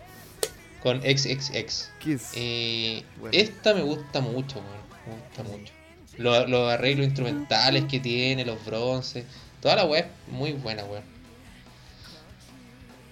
Con 0.84 1.02
XXX. 1.02 1.92
Kiss. 2.00 2.36
Y 2.36 3.04
Bueno. 3.20 3.36
esta 3.38 3.74
me 3.74 3.82
gusta 3.82 4.22
mucho, 4.22 4.60
weón. 4.60 4.86
Me 5.08 5.24
gusta 5.24 5.44
mucho. 5.44 5.74
Los, 6.18 6.50
los 6.50 6.72
arreglos 6.72 7.08
instrumentales 7.08 7.86
que 7.86 8.00
tiene, 8.00 8.46
los 8.46 8.64
bronces. 8.66 9.26
Toda 9.62 9.78
la 9.78 9.86
web 9.86 10.06
muy 10.28 10.52
buena, 10.52 10.84
weón. 10.84 11.04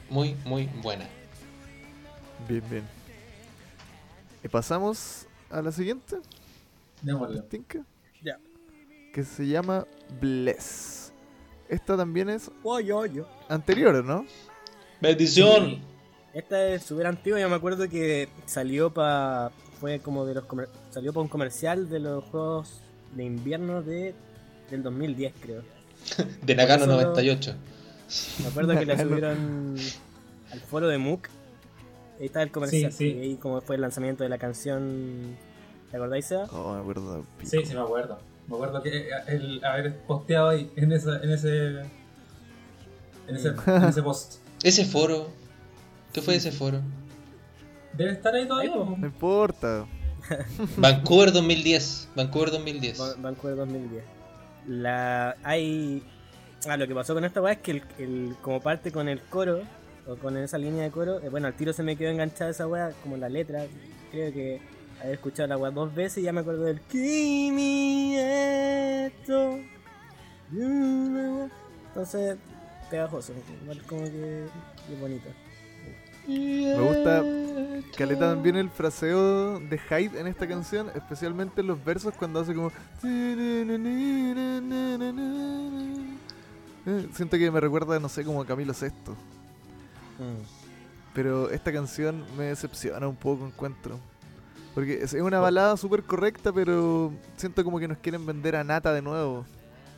Muy, 0.10 0.36
muy 0.46 0.66
buena. 0.82 1.08
Bien, 2.48 2.64
bien. 2.70 2.84
Y 4.44 4.48
pasamos 4.48 5.26
a 5.50 5.62
la 5.62 5.72
siguiente, 5.72 6.18
Ya. 8.22 8.38
que 9.14 9.24
se 9.24 9.48
llama 9.48 9.86
Bless. 10.20 11.12
Esta 11.70 11.96
también 11.98 12.30
es 12.30 12.52
anterior, 13.50 14.04
¿no? 14.04 14.26
¡Bendición! 15.02 15.66
Sí. 15.66 15.82
Esta 16.34 16.68
es 16.70 16.84
súper 16.84 17.06
antigua, 17.08 17.40
yo 17.40 17.48
me 17.50 17.56
acuerdo 17.56 17.88
que 17.88 18.28
salió 18.46 18.92
para 18.94 19.52
fue 19.80 20.00
como 20.00 20.26
de 20.26 20.34
los 20.36 20.46
comer- 20.46 20.70
salió 20.92 21.14
para 21.14 21.22
un 21.24 21.28
comercial 21.28 21.90
de 21.90 22.00
los 22.00 22.24
juegos 22.26 22.80
de 23.16 23.24
invierno 23.26 23.82
de 23.84 24.16
del 24.72 24.82
2010, 24.82 25.34
creo. 25.42 25.62
De 26.42 26.56
eso- 26.86 26.92
98. 26.92 27.56
Me 28.42 28.48
acuerdo 28.48 28.80
que 28.80 28.86
la 28.86 28.98
subieron 29.00 29.76
al 30.52 30.60
foro 30.62 30.88
de 30.88 30.98
MOOC. 30.98 31.28
Ahí 32.20 32.26
está 32.28 32.42
el 32.42 32.52
comercial. 32.52 32.92
Sí, 32.92 33.12
sí. 33.12 33.18
Y 33.18 33.22
ahí 33.22 33.36
como 33.36 33.62
fue 33.62 33.76
el 33.76 33.82
lanzamiento 33.82 34.24
de 34.24 34.30
la 34.30 34.38
canción. 34.38 35.36
¿Te 35.92 35.98
acordáis, 35.98 36.26
Seba? 36.26 36.46
Oh, 36.52 36.74
me 36.76 36.82
acuerdo. 36.82 37.26
pico. 37.38 37.50
Sí, 37.50 37.60
sí, 37.66 37.74
me 37.74 37.82
acuerdo. 37.82 38.20
Me 38.48 38.56
acuerdo 38.56 38.82
que 38.82 38.90
eh, 38.98 39.12
el 39.28 39.64
haber 39.64 39.98
posteado 40.06 40.50
ahí 40.50 40.72
en, 40.76 40.92
esa, 40.92 41.18
en 41.24 41.32
ese. 41.32 41.68
En 43.28 43.36
ese, 43.36 43.50
en 43.68 43.84
ese 43.84 44.04
post. 44.04 44.36
Ese 44.64 44.86
foro. 44.86 45.28
¿Qué 46.12 46.22
fue 46.22 46.36
ese 46.36 46.52
foro? 46.52 46.82
Debe 47.94 48.12
estar 48.12 48.34
ahí 48.36 48.48
todavía. 48.48 48.76
No 48.76 48.96
importa. 49.06 49.86
Vancouver 50.78 51.32
2010. 51.32 52.10
Vancouver 52.16 52.52
2010. 52.52 52.98
Van- 53.00 53.22
Vancouver 53.22 53.56
2010. 53.58 54.04
La. 54.68 55.36
Hay. 55.44 56.04
Ah, 56.68 56.78
lo 56.78 56.88
que 56.88 56.96
pasó 56.96 57.14
con 57.14 57.26
esta 57.26 57.42
weá 57.42 57.54
es 57.54 57.60
que 57.60 57.72
el, 57.72 57.84
el- 58.00 58.36
como 58.42 58.62
parte 58.62 58.92
con 58.92 59.10
el 59.10 59.22
coro, 59.22 59.62
o 60.08 60.16
con 60.16 60.38
esa 60.38 60.58
línea 60.58 60.84
de 60.84 60.92
coro, 60.92 61.20
eh, 61.22 61.30
bueno, 61.30 61.48
al 61.48 61.54
tiro 61.54 61.74
se 61.74 61.84
me 61.84 61.96
quedó 61.96 62.10
enganchada 62.10 62.52
esa 62.52 62.68
weá, 62.68 62.92
como 63.02 63.18
la 63.18 63.30
letra. 63.30 63.66
Creo 64.12 64.32
que 64.32 64.62
haber 65.00 65.14
escuchado 65.14 65.48
la 65.48 65.58
weá 65.58 65.72
dos 65.72 65.94
veces 65.94 66.20
y 66.20 66.24
ya 66.24 66.34
me 66.34 66.42
acuerdo 66.42 66.64
del 66.64 66.82
Kimi 66.82 68.16
esto. 68.18 69.60
Entonces, 71.88 72.38
pegajoso. 72.90 73.34
Igual 73.64 73.82
como 73.84 74.04
que 74.04 74.46
bonito. 75.00 75.30
Me 76.28 76.80
gusta 76.80 77.24
Caleta 77.98 78.30
también 78.30 78.56
el 78.56 78.70
fraseo 78.70 79.60
de 79.60 79.78
Hyde 79.78 80.20
en 80.20 80.28
esta 80.28 80.48
canción, 80.48 80.90
especialmente 80.96 81.62
en 81.62 81.68
los 81.68 81.84
versos 81.84 82.14
cuando 82.18 82.40
hace 82.40 82.54
como... 82.56 82.72
Eh, 86.86 87.08
Siento 87.14 87.38
que 87.38 87.52
me 87.52 87.60
recuerda, 87.60 88.00
no 88.00 88.10
sé, 88.10 88.24
como 88.24 88.42
a 88.42 88.46
Camilo 88.46 88.74
VI. 88.74 88.90
Mm. 90.24 91.14
Pero 91.14 91.50
esta 91.52 91.72
canción 91.72 92.24
me 92.38 92.46
decepciona 92.46 93.08
un 93.08 93.16
poco, 93.16 93.46
encuentro. 93.46 94.00
Porque 94.74 95.04
es 95.04 95.14
una 95.14 95.40
balada 95.40 95.78
súper 95.78 96.04
correcta, 96.04 96.52
pero 96.52 97.14
siento 97.38 97.64
como 97.64 97.80
que 97.80 97.88
nos 97.88 98.00
quieren 98.00 98.26
vender 98.26 98.56
a 98.56 98.64
Nata 98.64 98.92
de 98.92 99.04
nuevo. 99.04 99.46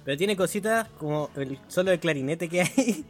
Pero 0.04 0.18
tiene 0.18 0.36
cositas 0.36 0.90
como 1.00 1.30
el 1.36 1.58
solo 1.68 1.92
de 1.92 2.00
clarinete 2.00 2.50
que 2.50 2.62
hay. 2.62 3.06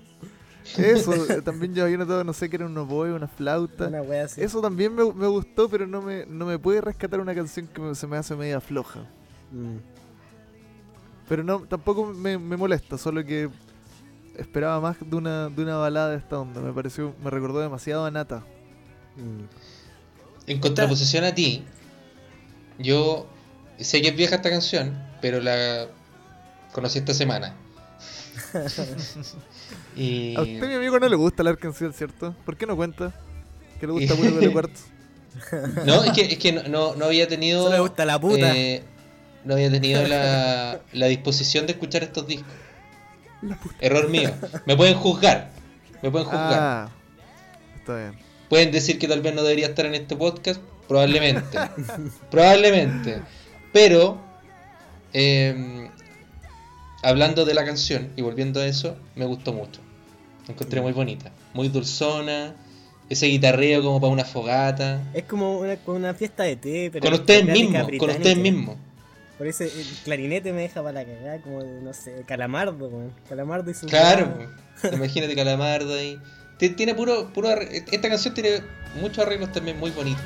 Eso, 0.78 1.14
eh, 1.30 1.42
también 1.42 1.74
yo 1.74 1.84
había 1.84 1.98
notado, 1.98 2.24
no 2.24 2.34
sé, 2.34 2.50
que 2.50 2.58
era 2.58 2.68
un 2.68 2.78
oboe, 2.78 3.12
una 3.14 3.28
flauta. 3.28 3.88
Una 3.88 4.02
wea 4.04 4.26
así. 4.26 4.42
Eso 4.42 4.62
también 4.62 4.94
me, 4.94 5.12
me 5.12 5.28
gustó, 5.28 5.68
pero 5.68 5.88
no 5.88 6.02
me, 6.02 6.26
no 6.28 6.46
me 6.46 6.60
puede 6.60 6.82
rescatar 6.82 7.20
una 7.20 7.34
canción 7.34 7.68
que 7.68 7.82
me- 7.82 7.96
se 7.96 8.06
me 8.06 8.18
hace 8.18 8.36
media 8.36 8.62
floja. 8.62 9.00
Mm. 9.52 9.78
Pero 11.28 11.44
no, 11.44 11.62
tampoco 11.62 12.06
me, 12.14 12.38
me 12.38 12.56
molesta, 12.56 12.98
solo 12.98 13.26
que 13.26 13.50
esperaba 14.38 14.80
más 14.80 14.98
de 15.00 15.16
una, 15.16 15.50
de 15.50 15.64
una 15.64 15.78
balada 15.78 16.12
de 16.12 16.18
esta 16.18 16.40
onda. 16.40 16.62
Me 16.62 16.74
pareció, 16.74 17.14
me 17.24 17.30
recordó 17.30 17.60
demasiado 17.60 18.06
a 18.06 18.12
Nata. 18.12 18.44
Mm. 19.16 19.46
En 20.48 20.60
contraposición 20.60 21.24
a 21.24 21.34
ti, 21.34 21.64
yo 22.78 23.28
sé 23.80 24.02
que 24.02 24.10
es 24.10 24.16
vieja 24.16 24.36
esta 24.36 24.50
canción, 24.50 24.98
pero 25.22 25.40
la 25.42 25.88
conocí 26.72 27.00
esta 27.00 27.14
semana. 27.14 27.56
y 29.96 30.36
A 30.36 30.42
usted, 30.42 30.68
mi 30.68 30.76
amigo, 30.76 31.00
no 31.00 31.10
le 31.10 31.16
gusta 31.16 31.44
la 31.44 31.56
canción, 31.56 31.94
¿cierto? 31.94 32.36
¿Por 32.46 32.58
qué 32.58 32.66
no 32.66 32.76
cuenta? 32.76 33.14
Que 33.80 33.88
le 33.88 33.94
gusta 33.94 34.16
puro 34.18 34.32
de 34.32 34.52
cuarto. 34.52 34.80
no, 35.86 36.04
es 36.04 36.12
que, 36.12 36.22
es 36.22 36.38
que 36.38 36.52
no, 36.52 36.96
no, 36.96 37.06
había 37.06 37.28
tenido 37.28 37.64
Solo 37.64 37.76
me 37.76 37.80
gusta 37.82 38.06
la 38.06 38.20
puta. 38.20 38.56
eh, 38.56 38.84
no 39.44 39.54
había 39.54 39.72
tenido 39.72 40.08
la, 40.08 40.82
la 40.94 41.06
disposición 41.08 41.66
de 41.66 41.74
escuchar 41.74 42.04
estos 42.04 42.28
discos. 42.28 42.54
Error 43.80 44.10
mío. 44.10 44.32
Me 44.66 44.76
pueden 44.76 44.96
juzgar. 44.96 45.52
Me 46.02 46.12
pueden 46.12 46.28
juzgar. 46.28 46.60
Ah, 46.60 46.90
está 47.80 47.98
bien. 47.98 48.26
Pueden 48.50 48.72
decir 48.72 49.00
que 49.00 49.08
tal 49.08 49.22
vez 49.22 49.34
no 49.34 49.44
debería 49.44 49.68
estar 49.68 49.86
en 49.86 49.96
este 49.96 50.16
podcast, 50.16 50.62
probablemente. 50.88 51.58
probablemente. 52.32 53.22
Pero 53.74 54.18
eh, 55.14 55.90
hablando 57.04 57.46
de 57.46 57.54
la 57.54 57.66
canción 57.66 58.10
y 58.16 58.22
volviendo 58.22 58.60
a 58.60 58.66
eso, 58.66 58.98
me 59.16 59.26
gustó 59.26 59.54
mucho. 59.54 59.82
La 60.48 60.54
encontré 60.54 60.82
muy 60.82 60.92
bonita, 60.92 61.32
muy 61.54 61.70
dulzona, 61.70 62.56
ese 63.10 63.28
guitarreo 63.28 63.82
como 63.82 64.00
para 64.02 64.12
una 64.12 64.26
fogata. 64.26 65.02
Es 65.14 65.24
como 65.24 65.60
una, 65.60 66.14
fiesta 66.14 66.44
de 66.44 66.56
té, 66.56 66.90
pero 66.92 67.04
Con 67.04 67.14
ustedes 67.14 67.46
mismos, 67.46 67.88
con 67.98 68.10
ustedes 68.10 68.38
mismos. 68.38 68.76
Por 69.38 69.48
eso 69.48 69.64
el 69.66 69.86
clarinete 70.04 70.54
me 70.54 70.62
deja 70.62 70.82
para 70.82 71.04
la 71.04 71.06
cagada, 71.06 71.42
como 71.42 71.62
de, 71.64 71.82
no 71.82 71.94
sé, 71.94 72.24
calamardo, 72.26 72.88
weón. 72.88 73.14
Calamardo 73.28 73.70
y 73.70 73.74
su. 73.74 73.86
Claro, 73.88 74.34
imagínate 74.94 75.36
Calamardo 75.36 75.94
ahí. 75.94 76.20
Ti- 76.58 76.70
Tiene 76.70 76.96
puro, 76.96 77.34
puro 77.34 77.50
esta 77.50 78.08
canción 78.10 78.34
tiene 78.34 78.62
muchos 79.02 79.26
arreglos 79.26 79.52
también 79.52 79.78
muy 79.78 79.92
bonitos. 79.92 80.24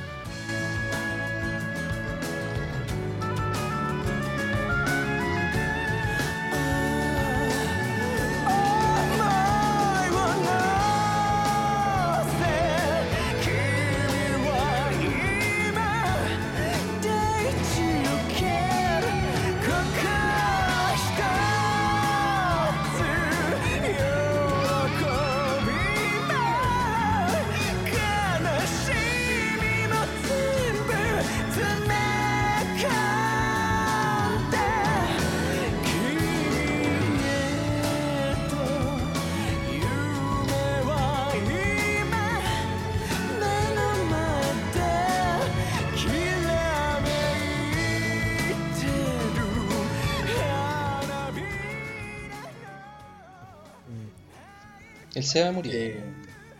Seba 55.29 55.51
murió. 55.51 55.71
Eh, 55.73 56.03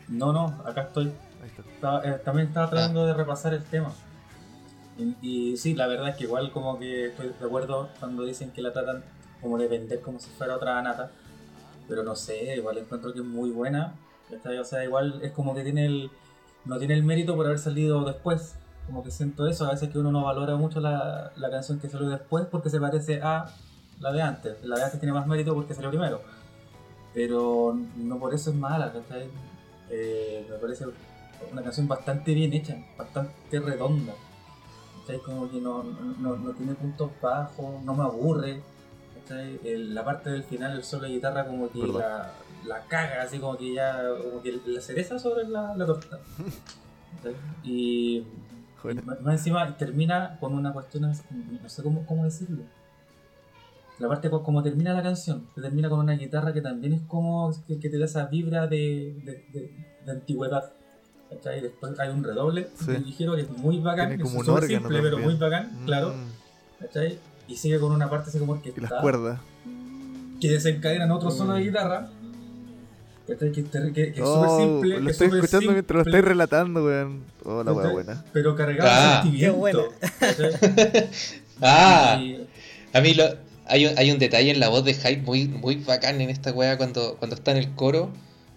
no, 0.07 0.31
no, 0.33 0.61
acá 0.65 0.81
estoy. 0.83 1.11
Está. 1.75 2.01
Eh, 2.03 2.21
también 2.23 2.47
estaba 2.47 2.67
Ah. 2.67 2.69
tratando 2.69 3.05
de 3.05 3.13
repasar 3.13 3.53
el 3.53 3.63
tema. 3.63 3.91
Y, 4.97 5.15
y 5.53 5.57
sí, 5.57 5.73
la 5.75 5.87
verdad 5.87 6.09
es 6.09 6.15
que 6.15 6.25
igual 6.25 6.51
como 6.51 6.77
que 6.77 7.07
estoy 7.07 7.29
de 7.39 7.45
acuerdo 7.45 7.89
cuando 7.99 8.23
dicen 8.25 8.51
que 8.51 8.61
la 8.61 8.73
tratan 8.73 9.03
como 9.41 9.57
de 9.57 9.67
vender 9.67 10.01
como 10.01 10.19
si 10.19 10.29
fuera 10.31 10.55
otra 10.55 10.81
nata. 10.81 11.11
Pero 11.87 12.03
no 12.03 12.15
sé, 12.15 12.55
igual 12.57 12.77
encuentro 12.77 13.13
que 13.13 13.19
es 13.19 13.25
muy 13.25 13.49
buena. 13.51 13.93
O 14.59 14.63
sea, 14.63 14.83
igual 14.83 15.19
es 15.23 15.31
como 15.31 15.55
que 15.55 15.63
tiene 15.63 15.85
el, 15.85 16.11
no 16.65 16.77
tiene 16.77 16.93
el 16.93 17.03
mérito 17.03 17.35
por 17.35 17.45
haber 17.45 17.59
salido 17.59 18.03
después. 18.03 18.55
Como 18.85 19.03
que 19.03 19.11
siento 19.11 19.47
eso, 19.47 19.65
a 19.67 19.71
veces 19.71 19.89
que 19.89 19.97
uno 19.99 20.11
no 20.11 20.23
valora 20.23 20.55
mucho 20.55 20.79
la, 20.79 21.31
la 21.35 21.49
canción 21.49 21.79
que 21.79 21.89
salió 21.89 22.09
después 22.09 22.45
porque 22.51 22.69
se 22.69 22.79
parece 22.79 23.21
a 23.21 23.45
la 23.99 24.11
de 24.11 24.21
antes. 24.21 24.63
La 24.63 24.75
de 24.77 24.83
antes 24.83 24.99
tiene 24.99 25.13
más 25.13 25.25
mérito 25.27 25.53
porque 25.55 25.73
salió 25.73 25.89
primero. 25.89 26.21
Pero 27.19 27.77
no 27.97 28.17
por 28.17 28.33
eso 28.33 28.51
es 28.51 28.55
mala, 28.55 28.93
¿cachai? 28.93 29.27
Eh, 29.89 30.47
me 30.49 30.55
parece 30.55 30.85
una 31.51 31.61
canción 31.61 31.85
bastante 31.85 32.33
bien 32.33 32.53
hecha, 32.53 32.77
bastante 32.97 33.59
redonda. 33.59 34.13
¿cachai? 35.01 35.19
Como 35.23 35.51
que 35.51 35.59
no, 35.59 35.83
no, 35.83 36.37
no 36.37 36.51
tiene 36.53 36.75
puntos 36.75 37.11
bajos, 37.21 37.83
no 37.83 37.93
me 37.93 38.03
aburre. 38.03 38.61
¿cachai? 39.19 39.59
El- 39.65 39.93
la 39.93 40.05
parte 40.05 40.29
del 40.29 40.43
final, 40.45 40.77
el 40.77 40.83
solo 40.85 41.07
de 41.07 41.09
guitarra, 41.15 41.45
como 41.45 41.69
que 41.69 41.79
la, 41.85 42.31
la 42.65 42.85
caga, 42.85 43.23
así 43.23 43.37
como 43.37 43.57
que 43.57 43.73
ya, 43.73 44.01
como 44.23 44.41
que 44.41 44.57
la 44.65 44.79
cereza 44.79 45.19
sobre 45.19 45.45
la, 45.45 45.75
la 45.75 45.85
torta. 45.85 46.19
¿cachai? 47.17 47.35
Y, 47.65 48.23
más 49.03 49.19
más 49.19 49.33
encima 49.33 49.75
termina 49.75 50.37
con 50.39 50.53
una 50.53 50.71
cuestión, 50.71 51.03
no 51.03 51.67
sé 51.69 51.83
cómo, 51.83 52.05
cómo 52.05 52.23
decirlo. 52.23 52.63
La 53.99 54.07
parte 54.07 54.29
co- 54.29 54.43
como 54.43 54.63
termina 54.63 54.93
la 54.93 55.03
canción, 55.03 55.47
que 55.53 55.61
termina 55.61 55.89
con 55.89 55.99
una 55.99 56.13
guitarra 56.13 56.53
que 56.53 56.61
también 56.61 56.93
es 56.93 57.01
como 57.07 57.53
que, 57.67 57.79
que 57.79 57.89
te 57.89 57.97
da 57.99 58.05
esa 58.05 58.25
vibra 58.27 58.65
de, 58.67 59.15
de, 59.25 59.45
de- 59.53 59.71
de 60.05 60.11
antigüedad. 60.11 60.71
¿cachai? 61.29 61.61
Después 61.61 61.99
hay 61.99 62.09
un 62.09 62.23
redoble 62.23 62.69
Sí. 62.83 62.91
ligero 63.05 63.35
que 63.35 63.41
es 63.41 63.49
muy 63.51 63.79
bacán, 63.79 64.07
Tiene 64.07 64.23
que 64.23 64.29
como 64.29 64.41
es 64.41 64.47
un 64.47 64.55
súper 64.55 64.63
órgano 64.63 64.87
simple, 64.89 65.01
pero 65.03 65.19
muy 65.19 65.35
bacán, 65.35 65.71
claro. 65.85 66.09
Mm, 66.15 66.81
¿cachai? 66.83 67.19
Y 67.47 67.55
sigue 67.55 67.79
con 67.79 67.91
una 67.91 68.09
parte 68.09 68.29
así 68.29 68.39
como 68.39 68.59
Y 68.63 68.79
las 68.81 68.93
cuerdas. 69.01 69.39
que 70.41 70.49
desencadenan 70.49 71.11
otro 71.11 71.29
solo 71.29 71.53
de 71.53 71.59
Mm. 71.61 71.63
guitarra. 71.65 72.09
¿cachai? 73.27 73.51
Que, 73.51 73.61
es 73.61 73.67
que- 73.69 73.91
que 73.93 74.09
es 74.09 74.21
Oh, 74.23 74.33
súper 74.43 74.49
simple, 74.67 74.89
lo 74.97 75.05
que 75.05 75.11
es 75.11 75.21
estoy 75.21 75.37
escuchando 75.39 75.71
mientras 75.71 75.97
lo 75.97 76.03
simple, 76.03 76.17
estáis 76.19 76.25
relatando, 76.25 76.83
weón. 76.85 77.21
Oh, 77.43 77.63
la 77.63 77.73
weá 77.73 77.89
buena. 77.91 78.25
Pero 78.33 78.55
cargado 78.55 78.89
Ah. 78.91 79.21
de 79.23 79.29
sentimiento. 79.29 79.53
Qué 79.53 79.59
buena. 79.59 79.83
Ah, 81.61 82.17
Y- 82.21 82.47
a 82.93 83.01
mí 83.01 83.13
lo, 83.13 83.25
hay, 83.69 83.85
un, 83.85 83.97
hay 83.97 84.11
un 84.11 84.19
detalle 84.19 84.51
en 84.51 84.59
la 84.59 84.69
voz 84.69 84.83
de 84.83 84.93
Hyde 84.93 85.21
muy, 85.23 85.47
muy 85.47 85.75
bacán 85.77 86.19
en 86.21 86.29
esta 86.29 86.51
wea 86.51 86.77
cuando, 86.77 87.15
cuando 87.17 87.35
está 87.35 87.51
en 87.51 87.57
el 87.57 87.73
coro. 87.75 88.11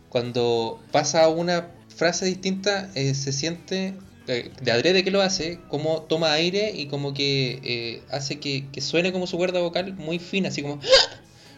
Cuando 0.08 0.80
pasa 0.90 1.28
una 1.28 1.68
frase 1.96 2.26
distinta, 2.26 2.90
eh, 2.94 3.14
se 3.14 3.32
siente, 3.32 3.94
eh, 4.28 4.50
de 4.60 4.72
adrede 4.72 5.04
que 5.04 5.10
lo 5.10 5.22
hace, 5.22 5.58
como 5.68 6.02
toma 6.02 6.32
aire 6.32 6.70
y 6.74 6.86
como 6.86 7.14
que 7.14 7.60
eh, 7.64 8.02
hace 8.10 8.38
que, 8.38 8.66
que 8.72 8.80
suene 8.80 9.12
como 9.12 9.26
su 9.26 9.36
cuerda 9.38 9.60
vocal 9.60 9.94
muy 9.94 10.18
fina, 10.18 10.48
así 10.48 10.60
como... 10.62 10.80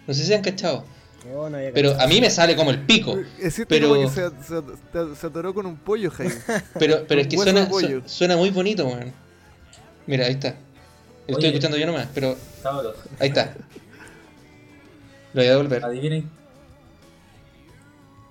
No 0.06 0.12
sé 0.14 0.20
si 0.20 0.26
se 0.26 0.34
han 0.34 0.42
cachado, 0.42 0.84
no 1.24 1.56
pero 1.72 1.98
a 1.98 2.06
mí 2.06 2.20
me 2.20 2.28
sale 2.28 2.54
como 2.54 2.70
el 2.70 2.80
pico. 2.84 3.18
Es 3.40 3.54
cierto 3.54 3.74
Pero- 3.74 3.94
que 4.02 4.08
se, 4.08 4.28
se- 4.46 5.16
se 5.18 5.26
atoró 5.26 5.54
con 5.54 5.64
un 5.64 5.76
pollo, 5.76 6.10
Jaime. 6.10 6.34
Pero, 6.78 7.06
pero 7.08 7.22
es 7.22 7.26
que 7.28 7.38
suena, 7.38 7.66
su- 7.70 8.02
suena 8.04 8.36
muy 8.36 8.50
bonito, 8.50 8.86
weón. 8.86 9.12
Mira, 10.06 10.26
ahí 10.26 10.32
está. 10.32 10.56
Estoy 11.26 11.36
Oye. 11.36 11.48
escuchando 11.48 11.76
yo 11.78 11.86
nomás, 11.86 12.08
pero 12.14 12.36
ahí 13.18 13.28
está. 13.28 13.54
Lo 15.32 15.40
voy 15.40 15.46
a 15.46 15.50
devolver. 15.50 15.84
adivinen. 15.84 16.30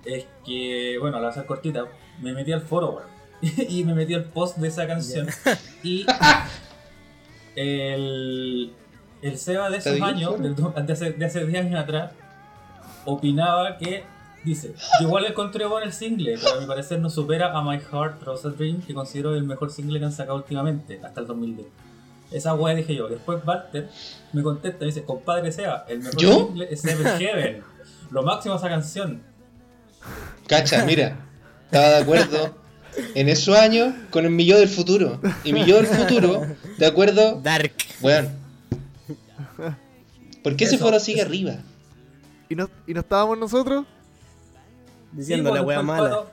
Es 0.04 0.26
que, 0.46 0.96
bueno, 1.00 1.16
la 1.16 1.22
voy 1.22 1.26
a 1.28 1.30
hacer 1.30 1.46
cortita. 1.46 1.84
Me 2.20 2.32
metí 2.32 2.52
al 2.52 2.60
foro, 2.62 2.90
weón. 2.90 3.08
y 3.68 3.84
me 3.84 3.94
metí 3.94 4.14
al 4.14 4.24
post 4.24 4.58
de 4.58 4.68
esa 4.68 4.86
canción. 4.86 5.26
y 5.82 6.06
el, 7.56 8.72
el 9.22 9.38
Seba 9.38 9.70
de 9.70 9.78
¿Te 9.80 9.90
esos 9.90 10.00
años, 10.02 10.40
del 10.40 10.54
de 10.54 10.92
hace, 10.92 11.10
de 11.12 11.24
hace 11.24 11.44
10 11.44 11.64
años 11.66 11.80
atrás, 11.80 12.12
opinaba 13.04 13.76
que, 13.76 14.04
dice, 14.44 14.74
"Yo 15.00 15.06
igual 15.08 15.24
encontré 15.26 15.66
bueno 15.66 15.84
el 15.86 15.92
single, 15.92 16.38
pero 16.42 16.56
a 16.58 16.60
mi 16.60 16.66
parecer 16.66 17.00
no 17.00 17.10
supera 17.10 17.56
a 17.58 17.62
My 17.62 17.78
Heart 17.80 18.22
Rose 18.22 18.50
Dream, 18.50 18.82
que 18.82 18.94
considero 18.94 19.34
el 19.34 19.44
mejor 19.44 19.70
single 19.70 19.98
que 19.98 20.04
han 20.04 20.12
sacado 20.12 20.36
últimamente, 20.36 21.00
hasta 21.02 21.20
el 21.20 21.26
2010. 21.26 21.66
Esa 22.30 22.54
wea 22.54 22.74
dije 22.74 22.94
yo. 22.94 23.08
Después 23.08 23.40
Walter 23.46 23.88
me 24.32 24.42
contesta 24.42 24.84
y 24.84 24.88
dice, 24.88 25.04
compadre 25.04 25.52
Seba, 25.52 25.84
el 25.88 26.00
mejor 26.00 26.16
¿Yo? 26.20 26.46
single 26.48 26.68
es 26.70 26.80
Seven 26.80 27.06
Heaven. 27.20 27.62
Lo 28.10 28.22
máximo 28.22 28.56
esa 28.56 28.68
canción. 28.68 29.22
Cacha, 30.46 30.84
mira, 30.86 31.16
estaba 31.66 31.88
de 31.90 31.96
acuerdo 31.98 32.56
en 33.14 33.28
esos 33.28 33.56
años 33.56 33.94
con 34.10 34.24
el 34.24 34.30
mi 34.30 34.46
yo 34.46 34.58
del 34.58 34.68
futuro. 34.68 35.20
Y 35.44 35.52
mi 35.52 35.64
yo 35.64 35.76
del 35.76 35.86
futuro, 35.86 36.42
de 36.78 36.86
acuerdo, 36.86 37.40
Dark. 37.42 37.72
weón. 38.00 38.28
¿Por 40.42 40.56
qué 40.56 40.64
ese 40.64 40.76
Eso, 40.76 40.84
foro 40.84 41.00
sigue 41.00 41.20
eso. 41.20 41.28
arriba? 41.28 41.54
¿Y 42.48 42.54
no, 42.54 42.68
¿Y 42.86 42.92
no 42.94 43.00
estábamos 43.00 43.38
nosotros? 43.38 43.86
Diciendo 45.12 45.50
Sí, 45.50 45.56
la 45.56 45.64
pues, 45.64 45.76
wea 45.76 45.82
mala. 45.82 46.10
Pato- 46.10 46.30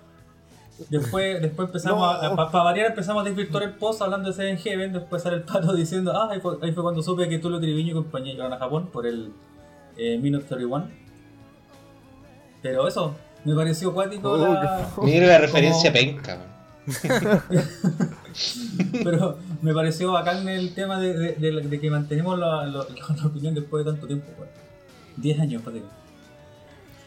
Después, 0.89 1.41
después 1.41 1.67
empezamos 1.67 1.99
No. 1.99 2.41
a, 2.41 2.51
para 2.51 2.63
variar 2.63 2.87
empezamos 2.87 3.21
a 3.23 3.29
desvirtuar 3.29 3.63
el 3.63 3.71
post 3.73 4.01
hablando 4.01 4.29
de 4.29 4.35
Seven 4.35 4.57
Heaven, 4.57 4.93
después 4.93 5.21
sale 5.23 5.37
el 5.37 5.43
pato 5.43 5.73
diciendo, 5.75 6.11
ah, 6.15 6.29
ahí 6.31 6.39
fue, 6.39 6.57
ahí 6.61 6.71
fue 6.71 6.83
cuando 6.83 7.01
supe 7.03 7.27
que 7.29 7.37
tú 7.39 7.49
lo 7.49 7.59
Triviño 7.59 7.91
y 7.91 7.93
compañía 7.93 8.33
llegaron 8.33 8.53
a 8.53 8.57
Japón 8.57 8.89
por 8.91 9.05
el 9.05 9.31
eh, 9.97 10.17
Minute 10.17 10.45
31. 10.45 10.89
Pero 12.61 12.87
eso, 12.87 13.15
me 13.43 13.55
pareció 13.55 13.93
cuático 13.93 14.31
Oh, 14.31 14.37
la... 14.37 14.87
Mira 15.03 15.27
la 15.27 15.37
referencia 15.39 15.91
Como- 15.91 16.03
penca. 16.03 16.37
Pero 19.03 19.37
me 19.61 19.73
pareció 19.73 20.11
bacán 20.13 20.47
el 20.47 20.73
tema 20.73 20.99
de, 20.99 21.13
de- 21.13 21.33
de- 21.35 21.61
de 21.61 21.79
que 21.79 21.89
mantenemos 21.89 22.37
la, 22.39 22.65
la- 22.65 22.85
la 23.17 23.25
opinión 23.25 23.53
después 23.53 23.85
de 23.85 23.91
tanto 23.91 24.07
tiempo. 24.07 24.27
weón. 24.37 24.49
10 25.17 25.39
años, 25.39 25.61
Patrick. 25.61 25.83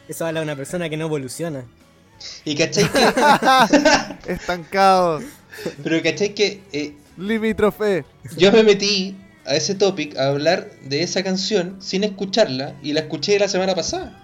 Eso 0.09 0.27
habla 0.27 0.41
de 0.41 0.45
una 0.45 0.57
persona 0.57 0.89
que 0.89 0.97
no 0.97 1.07
evoluciona. 1.07 1.65
Y 2.45 2.55
cachai 2.55 2.91
que, 2.91 3.05
Estancado. 4.33 5.21
pero 5.83 6.03
cachai 6.03 6.35
que 6.35 6.63
eh, 6.73 6.95
Limítrofe. 7.17 8.05
yo 8.37 8.51
me 8.53 8.63
metí 8.63 9.17
a 9.47 9.55
ese 9.57 9.75
topic 9.75 10.17
a 10.19 10.29
hablar 10.29 10.71
de 10.83 11.03
esa 11.03 11.23
canción 11.23 11.77
sin 11.81 12.03
escucharla 12.05 12.75
y 12.83 12.93
la 12.93 13.01
escuché 13.01 13.39
la 13.39 13.49
semana 13.49 13.75
pasada. 13.75 14.21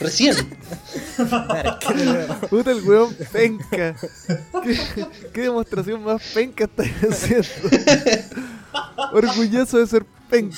Recién. 0.00 0.34
Puta 2.50 2.70
el 2.70 2.82
weón 2.82 3.14
penca. 3.32 3.94
¿Qué, 4.62 4.78
qué 5.32 5.40
demostración 5.42 6.02
más 6.02 6.22
penca 6.32 6.64
estáis 6.64 6.92
haciendo? 7.02 7.48
Orgulloso 9.12 9.78
de 9.78 9.86
ser 9.86 10.06
penca. 10.30 10.56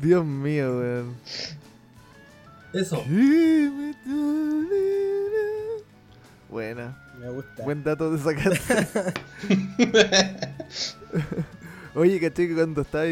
Dios 0.00 0.24
mío, 0.24 0.76
weón. 0.78 1.16
Eso. 2.74 3.04
Buena. 6.48 6.96
Me 7.18 7.28
gusta. 7.30 7.62
Buen 7.64 7.82
dato 7.84 8.10
de 8.10 8.18
sacar. 8.18 8.52
Oye, 11.94 12.20
caché 12.20 12.48
que 12.48 12.54
cuando 12.54 12.82
estaba 12.82 13.04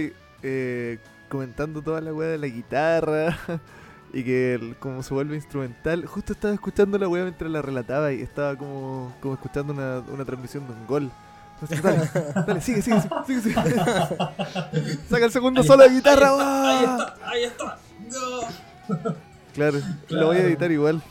eh, 0.43 0.99
comentando 1.29 1.83
toda 1.83 2.01
la 2.01 2.13
weá 2.13 2.29
de 2.31 2.39
la 2.39 2.47
guitarra 2.47 3.37
y 4.13 4.23
que 4.25 4.55
el- 4.55 4.77
como 4.77 5.03
se 5.03 5.13
vuelve 5.15 5.37
instrumental, 5.37 6.05
justo 6.07 6.33
estaba 6.33 6.55
escuchando 6.55 6.99
la 6.99 7.09
weá 7.09 7.23
mientras 7.25 7.51
la 7.51 7.63
relataba 7.63 8.13
y 8.13 8.23
estaba 8.23 8.57
como, 8.57 9.15
como 9.21 9.35
escuchando 9.35 9.73
una, 9.73 10.01
una 10.13 10.25
transmisión 10.25 10.67
de 10.67 10.73
un 10.73 10.87
gol. 10.87 11.11
Entonces, 11.63 11.83
dale, 11.83 12.11
dale, 12.47 12.61
sigue, 12.63 12.81
sigue, 12.81 13.03
sigue, 13.03 13.15
sigue, 13.27 13.41
sigue. 13.43 13.55
Saca 15.11 15.27
el 15.27 15.31
segundo 15.31 15.61
Ahí 15.61 15.67
solo 15.67 15.83
de 15.85 15.91
guitarra. 15.91 16.29
Ahí 16.31 16.35
¡guau! 16.35 17.01
está, 17.01 17.17
ahí 17.29 17.45
está. 17.45 17.79
No. 18.09 18.41
Claro, 19.55 19.81
lo 20.09 20.27
voy 20.27 20.37
a 20.37 20.41
editar 20.43 20.71
igual. 20.71 21.03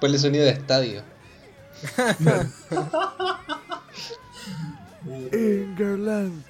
Ponle 0.00 0.18
sonido 0.18 0.44
de 0.44 0.50
estadio. 0.50 1.02
Ingerland. 5.32 6.42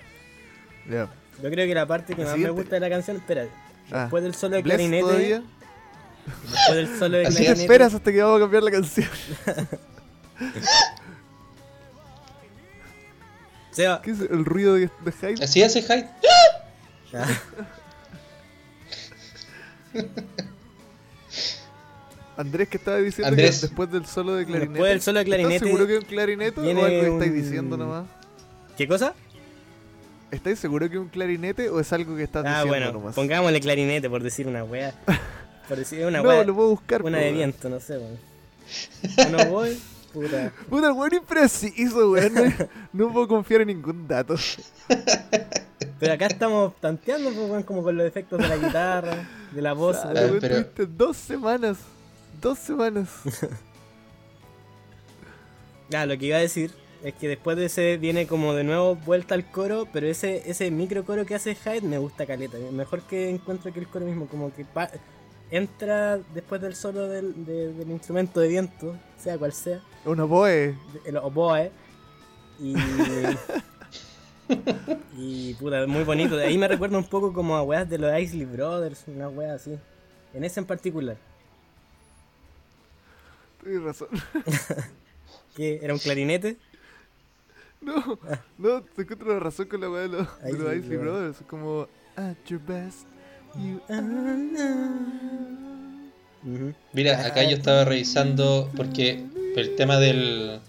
Ya. 0.88 1.08
Yo 1.42 1.50
creo 1.50 1.66
que 1.66 1.74
la 1.74 1.86
parte 1.86 2.14
que 2.14 2.22
La 2.22 2.30
más 2.30 2.38
me 2.38 2.50
gusta 2.50 2.76
de 2.76 2.80
la 2.80 2.88
canción, 2.88 3.16
espera, 3.18 3.46
Ah, 3.92 4.00
después 4.02 4.22
del 4.24 4.34
solo 4.34 4.56
de 4.56 4.62
¿Bless 4.62 4.76
clarinete, 4.76 5.02
todavía? 5.02 5.42
después 6.50 6.74
del 6.76 6.98
solo 6.98 7.18
de 7.18 7.26
Así 7.26 7.36
¿Qué 7.36 7.42
es. 7.42 7.46
clarinete, 7.46 7.62
esperas 7.62 7.94
hasta 7.94 8.10
que 8.12 8.22
vamos 8.22 8.38
a 8.38 8.40
cambiar 8.40 8.62
la 8.64 8.70
canción? 8.72 9.08
Seba, 13.70 14.00
¿Qué 14.02 14.10
es 14.12 14.20
el 14.20 14.44
ruido 14.44 14.74
de, 14.74 14.90
de 15.04 15.12
Hyde? 15.12 15.44
Así 15.44 15.62
hace 15.62 15.82
Hyde. 15.82 16.08
Ah, 17.14 17.28
Andrés, 22.36 22.68
que 22.68 22.76
estaba 22.76 22.98
diciendo 22.98 23.28
Andrés. 23.28 23.60
que 23.60 23.66
después 23.68 23.90
del 23.90 24.04
solo 24.06 24.34
de 24.34 24.44
clarinete. 24.44 24.72
Después 24.72 24.90
del 24.90 25.00
solo 25.00 25.18
de 25.20 25.24
clarinete 25.24 25.54
¿Estás 25.56 25.68
seguro 25.68 25.86
que 25.86 25.94
es 25.96 26.00
un 26.02 26.06
clarinete 26.06 26.60
o 26.60 26.64
algo 26.64 26.86
que 26.86 27.08
estáis 27.08 27.32
diciendo 27.32 27.76
nomás? 27.78 28.04
¿Qué 28.76 28.86
cosa? 28.86 29.14
¿Estáis 30.30 30.58
seguro 30.58 30.90
que 30.90 30.96
es 30.96 31.00
un 31.00 31.08
clarinete 31.08 31.70
o 31.70 31.80
es 31.80 31.90
algo 31.94 32.14
que 32.14 32.24
estás 32.24 32.44
Ah, 32.44 32.48
diciendo 32.64 32.68
bueno, 32.68 32.92
nomás? 32.92 33.14
pongámosle 33.14 33.60
clarinete 33.60 34.10
por 34.10 34.22
decir 34.22 34.46
una 34.46 34.64
wea. 34.64 34.92
Por 35.66 35.78
decir 35.78 36.04
una 36.04 36.20
no, 36.20 36.28
wea, 36.28 36.44
lo 36.44 36.54
puedo 36.54 36.68
buscar. 36.70 37.02
una 37.02 37.18
de 37.18 37.32
viento, 37.32 37.70
no 37.70 37.80
sé, 37.80 37.96
weón. 37.98 38.18
No 39.32 39.46
voy, 39.46 39.80
puta. 40.12 40.52
Puta, 40.68 40.92
weón 40.92 41.14
impreciso, 41.14 42.10
weón. 42.10 42.34
No, 42.34 42.42
no 43.06 43.12
puedo 43.14 43.28
confiar 43.28 43.62
en 43.62 43.68
ningún 43.68 44.06
dato. 44.06 44.34
Pero 45.98 46.12
acá 46.12 46.26
estamos 46.26 46.76
tanteando, 46.80 47.30
pues, 47.32 47.48
weón, 47.50 47.62
como 47.62 47.82
con 47.82 47.96
los 47.96 48.06
efectos 48.06 48.38
de 48.40 48.48
la 48.48 48.56
guitarra, 48.58 49.26
de 49.52 49.62
la 49.62 49.72
voz. 49.72 49.96
Ah, 50.02 50.10
weón. 50.14 50.24
weón, 50.30 50.40
pero- 50.40 50.54
tuviste 50.66 50.86
dos 50.86 51.16
semanas. 51.16 51.78
Dos 52.40 52.58
semanas. 52.58 53.08
Ah, 55.94 56.04
lo 56.04 56.18
que 56.18 56.26
iba 56.26 56.36
a 56.36 56.40
decir 56.40 56.72
es 57.04 57.14
que 57.14 57.28
después 57.28 57.56
de 57.56 57.66
ese 57.66 57.96
viene 57.96 58.26
como 58.26 58.54
de 58.54 58.64
nuevo 58.64 58.96
vuelta 58.96 59.34
al 59.36 59.48
coro, 59.48 59.86
pero 59.92 60.08
ese 60.08 60.42
ese 60.50 60.68
micro 60.72 61.04
coro 61.04 61.24
que 61.24 61.36
hace 61.36 61.54
Hyde 61.54 61.82
me 61.82 61.98
gusta 61.98 62.26
caleta. 62.26 62.58
Mejor 62.72 63.02
que 63.02 63.30
encuentro 63.30 63.72
que 63.72 63.78
el 63.80 63.86
coro 63.86 64.04
mismo, 64.04 64.26
como 64.26 64.52
que 64.52 64.64
pa- 64.64 64.90
entra 65.50 66.18
después 66.34 66.60
del 66.60 66.74
solo 66.74 67.06
del, 67.08 67.44
de- 67.46 67.72
del 67.72 67.90
instrumento 67.92 68.40
de 68.40 68.48
viento, 68.48 68.96
sea 69.16 69.38
cual 69.38 69.52
sea, 69.52 69.80
Una 70.04 70.24
boe. 70.24 70.50
de- 70.50 70.76
el 71.06 71.16
oboe. 71.18 71.70
Y. 72.58 72.74
y 75.16 75.54
puta, 75.54 75.86
muy 75.86 76.04
bonito. 76.04 76.36
De 76.36 76.46
ahí 76.46 76.58
me 76.58 76.68
recuerda 76.68 76.98
un 76.98 77.04
poco 77.04 77.32
como 77.32 77.56
a 77.56 77.62
weas 77.62 77.88
de 77.88 77.98
los 77.98 78.18
Isley 78.18 78.44
Brothers, 78.44 79.04
una 79.06 79.28
wea 79.28 79.54
así. 79.54 79.78
En 80.34 80.44
ese 80.44 80.60
en 80.60 80.66
particular. 80.66 81.16
Tienes 83.62 83.82
razón. 83.82 84.08
Que 85.56 85.80
era 85.82 85.94
un 85.94 85.98
clarinete. 85.98 86.58
No, 87.80 88.18
no, 88.58 88.82
te 88.82 89.02
encuentro 89.02 89.32
la 89.32 89.40
razón 89.40 89.68
con 89.68 89.80
la 89.80 89.88
weá 89.88 90.02
de 90.02 90.08
los, 90.08 90.42
de 90.42 90.52
los 90.52 90.60
Isley 90.60 90.78
Isley 90.80 90.96
Brothers. 90.98 91.38
Como, 91.48 91.88
at 92.16 92.36
your 92.46 92.60
best, 92.60 93.06
you 93.54 93.80
are. 93.88 95.06
Ujú. 96.44 96.74
Mira, 96.92 97.26
acá 97.26 97.42
yo 97.44 97.56
estaba 97.56 97.84
revisando 97.84 98.70
porque 98.76 99.24
el 99.56 99.76
tema 99.76 99.98
del 99.98 100.60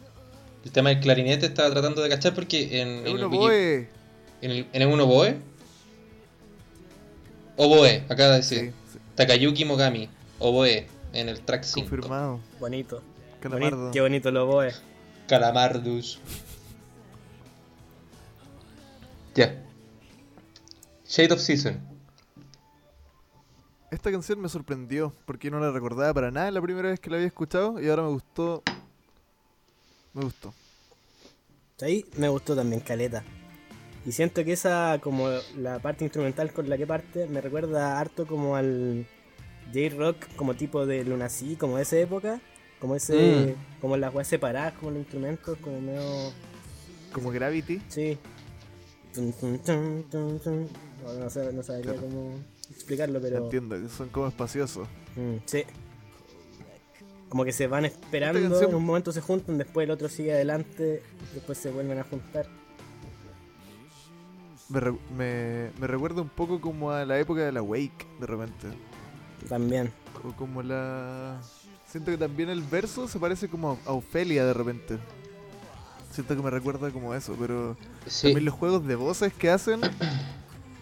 el 0.67 0.73
tema 0.73 0.89
del 0.89 0.99
clarinete 0.99 1.45
estaba 1.45 1.69
tratando 1.71 2.01
de 2.01 2.09
cachar 2.09 2.33
porque 2.35 2.81
en, 2.81 2.89
en 2.89 3.07
el 3.07 3.23
wiki- 3.25 3.37
boe. 3.37 3.89
en 4.41 4.51
el, 4.51 4.67
en 4.73 4.81
el 4.81 4.87
un 4.89 4.99
oboe 4.99 5.37
oboe, 7.55 8.03
acaba 8.09 8.31
de 8.31 8.35
decir 8.37 8.59
Sí, 8.59 8.93
sí, 8.93 8.99
Takayuki 9.15 9.63
Mogami, 9.63 10.09
oboe 10.39 10.85
en 11.13 11.29
el 11.29 11.39
track 11.41 11.63
5. 11.63 11.87
confirmado. 11.89 12.39
Bonito. 12.59 13.01
Calamardo. 13.39 13.77
Boni- 13.85 13.93
qué 13.93 14.01
bonito 14.01 14.29
lo 14.29 14.45
boe. 14.45 14.73
Calamardus. 15.29 16.19
Ya. 19.35 19.55
Shade 21.07 21.33
of 21.33 21.39
Season. 21.39 21.79
Esta 23.89 24.11
canción 24.11 24.41
me 24.41 24.49
sorprendió 24.49 25.13
porque 25.25 25.49
no 25.49 25.59
la 25.61 25.71
recordaba 25.71 26.13
para 26.13 26.29
nada 26.29 26.51
la 26.51 26.61
primera 26.61 26.89
vez 26.89 26.99
que 26.99 27.09
la 27.09 27.15
había 27.15 27.27
escuchado 27.27 27.81
y 27.81 27.87
ahora 27.87 28.03
me 28.03 28.09
gustó. 28.09 28.63
Me 30.17 30.23
gustó. 30.23 30.51
Ahí 31.81 32.05
me 32.17 32.27
gustó 32.27 32.55
también 32.55 32.81
Caleta. 32.81 33.23
Y 34.03 34.11
siento 34.13 34.43
que 34.43 34.53
esa, 34.53 34.99
como 35.01 35.29
la 35.57 35.79
parte 35.79 36.05
instrumental 36.05 36.51
con 36.53 36.69
la 36.69 36.77
que 36.77 36.87
parte, 36.87 37.27
me 37.27 37.39
recuerda 37.39 37.99
harto 37.99 38.25
como 38.25 38.55
al 38.55 39.05
J-Rock, 39.73 40.25
como 40.35 40.55
tipo 40.55 40.85
de 40.87 41.03
Lunacy, 41.03 41.55
como 41.55 41.77
de 41.77 41.83
esa 41.83 41.97
época. 41.97 42.41
Como 42.79 42.95
ese, 42.95 43.55
como 43.81 43.95
las 43.97 44.13
weas 44.13 44.27
separadas, 44.27 44.73
como 44.73 44.91
los 44.91 44.99
instrumentos, 44.99 45.57
como 45.59 45.81
medio. 45.81 46.31
Como 47.11 47.31
Gravity. 47.31 47.81
Sí. 47.89 48.17
Tun, 49.13 49.33
tun, 49.33 50.39
tun. 50.39 50.67
No, 51.03 51.13
no 51.13 51.29
sé, 51.29 51.51
no 51.53 51.63
sabría 51.63 51.93
Claro. 51.93 52.01
cómo 52.01 52.35
explicarlo, 52.71 53.19
pero. 53.21 53.43
Entiendo, 53.45 53.79
que 53.81 53.89
son 53.89 54.09
como 54.09 54.27
espaciosos. 54.27 54.87
Mm, 55.15 55.37
sí. 55.45 55.63
Como 57.29 57.43
que 57.43 57.51
se 57.51 57.67
van 57.67 57.83
esperando, 57.85 58.61
en 58.61 58.73
un 58.75 58.85
momento 58.85 59.11
se 59.11 59.19
juntan, 59.21 59.57
después 59.57 59.83
el 59.85 59.91
otro 59.91 60.07
sigue 60.07 60.31
adelante, 60.33 61.03
después 61.33 61.57
se 61.57 61.69
vuelven 61.71 61.99
a 61.99 62.03
juntar. 62.03 62.47
Me, 64.69 64.79
re- 64.79 64.97
me, 65.17 65.71
me 65.79 65.87
recuerda 65.87 66.21
un 66.21 66.29
poco 66.29 66.59
como 66.59 66.91
a 66.91 67.05
la 67.05 67.19
época 67.19 67.41
de 67.41 67.51
la 67.51 67.61
Wake, 67.61 68.05
de 68.19 68.27
repente. 68.27 68.67
También. 69.47 69.91
O 70.27 70.31
como 70.35 70.61
la... 70.61 71.39
Siento 71.85 72.11
que 72.11 72.17
también 72.17 72.49
el 72.49 72.61
verso 72.61 73.07
se 73.07 73.17
parece 73.17 73.47
como 73.47 73.77
a 73.85 73.91
Ofelia 73.93 74.45
de 74.45 74.53
repente. 74.53 74.97
Siento 76.11 76.35
que 76.35 76.41
me 76.41 76.49
recuerda 76.49 76.91
como 76.91 77.13
eso, 77.13 77.35
pero 77.39 77.77
Sí, 78.05 78.27
también 78.27 78.45
los 78.45 78.55
juegos 78.55 78.85
de 78.85 78.95
voces 78.95 79.33
que 79.33 79.49
hacen. 79.49 79.79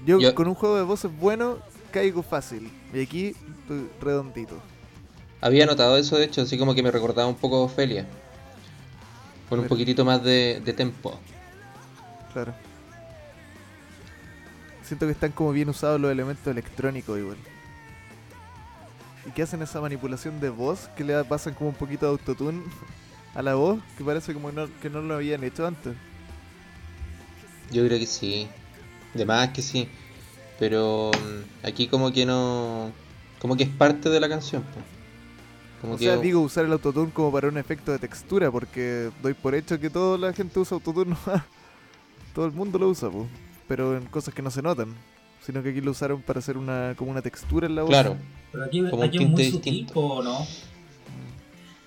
Yo, 0.05 0.19
Yo- 0.19 0.33
con 0.33 0.47
un 0.47 0.55
juego 0.55 0.77
de 0.77 0.83
voces 0.83 1.11
bueno 1.19 1.57
caigo 1.91 2.23
fácil. 2.23 2.71
Y 2.93 3.01
aquí 3.01 3.35
estoy 3.61 3.87
redondito. 4.01 4.55
Había 5.45 5.65
notado 5.65 5.95
eso 5.97 6.17
de 6.17 6.25
hecho, 6.25 6.41
así 6.41 6.57
como 6.57 6.73
que 6.73 6.81
me 6.83 6.91
recordaba 6.91 7.27
un 7.27 7.35
poco 7.35 7.57
a 7.57 7.61
Ofelia. 7.61 8.05
Con 9.47 9.59
un 9.59 9.67
poquitito 9.67 10.03
más 10.03 10.23
de, 10.23 10.59
de 10.65 10.73
tempo. 10.73 11.19
Claro. 12.33 12.53
Siento 14.83 15.05
que 15.05 15.11
están 15.11 15.31
como 15.31 15.51
bien 15.51 15.69
usados 15.69 16.01
los 16.01 16.11
elementos 16.11 16.45
electrónicos 16.47 17.17
igual. 17.19 17.37
Y 19.27 19.31
que 19.31 19.43
hacen 19.43 19.61
esa 19.61 19.81
manipulación 19.81 20.39
de 20.39 20.49
voz 20.49 20.89
que 20.95 21.03
le 21.03 21.23
pasan 21.25 21.53
como 21.53 21.69
un 21.69 21.75
poquito 21.75 22.05
de 22.07 22.11
autotune 22.13 22.63
a 23.35 23.41
la 23.41 23.55
voz, 23.55 23.79
que 23.97 24.03
parece 24.03 24.33
como 24.33 24.51
no- 24.51 24.69
que 24.81 24.89
no 24.89 25.01
lo 25.01 25.15
habían 25.15 25.43
hecho 25.43 25.65
antes. 25.65 25.93
Yo 27.71 27.85
creo 27.85 27.99
que 27.99 28.07
sí. 28.07 28.47
De 29.13 29.25
más 29.25 29.49
que 29.49 29.61
sí. 29.61 29.87
Pero 30.59 31.11
mm, 31.13 31.65
aquí 31.67 31.87
como 31.87 32.11
que 32.11 32.25
no... 32.25 32.91
Como 33.39 33.55
que 33.57 33.63
es 33.63 33.69
parte 33.69 34.09
de 34.09 34.19
la 34.19 34.27
canción. 34.29 34.63
po. 34.63 34.79
Como 35.85 35.95
O 35.95 35.97
que... 35.97 36.05
sea, 36.05 36.17
digo 36.17 36.41
usar 36.41 36.65
el 36.65 36.71
autotune 36.71 37.11
como 37.11 37.31
para 37.31 37.47
un 37.47 37.57
efecto 37.57 37.91
de 37.91 37.99
textura, 37.99 38.51
porque 38.51 39.11
doy 39.21 39.33
por 39.33 39.53
hecho 39.55 39.79
que 39.79 39.89
toda 39.89 40.17
la 40.17 40.33
gente 40.33 40.59
usa 40.59 40.75
autotune. 40.75 41.15
Todo 42.33 42.45
el 42.47 42.51
mundo 42.51 42.77
lo 42.77 42.89
usa, 42.89 43.09
po. 43.09 43.27
pero 43.67 43.95
en 43.95 44.05
cosas 44.07 44.33
que 44.33 44.41
no 44.41 44.51
se 44.51 44.61
notan. 44.61 44.93
Sino 45.41 45.61
que 45.63 45.69
aquí 45.69 45.79
lo 45.79 45.91
usaron 45.91 46.21
para 46.21 46.39
hacer 46.39 46.57
una 46.57 46.95
como 46.97 47.11
una 47.11 47.21
textura 47.21 47.67
en 47.67 47.75
la 47.75 47.83
voz. 47.83 47.91
Claro. 47.91 48.17
Pero 48.51 48.63
aquí, 48.65 48.79
Como 48.89 49.01
un 49.03 49.07
aquí 49.07 49.23
es 49.23 49.29
muy 49.29 49.51
sutil, 49.51 49.87
¿no? 49.95 50.39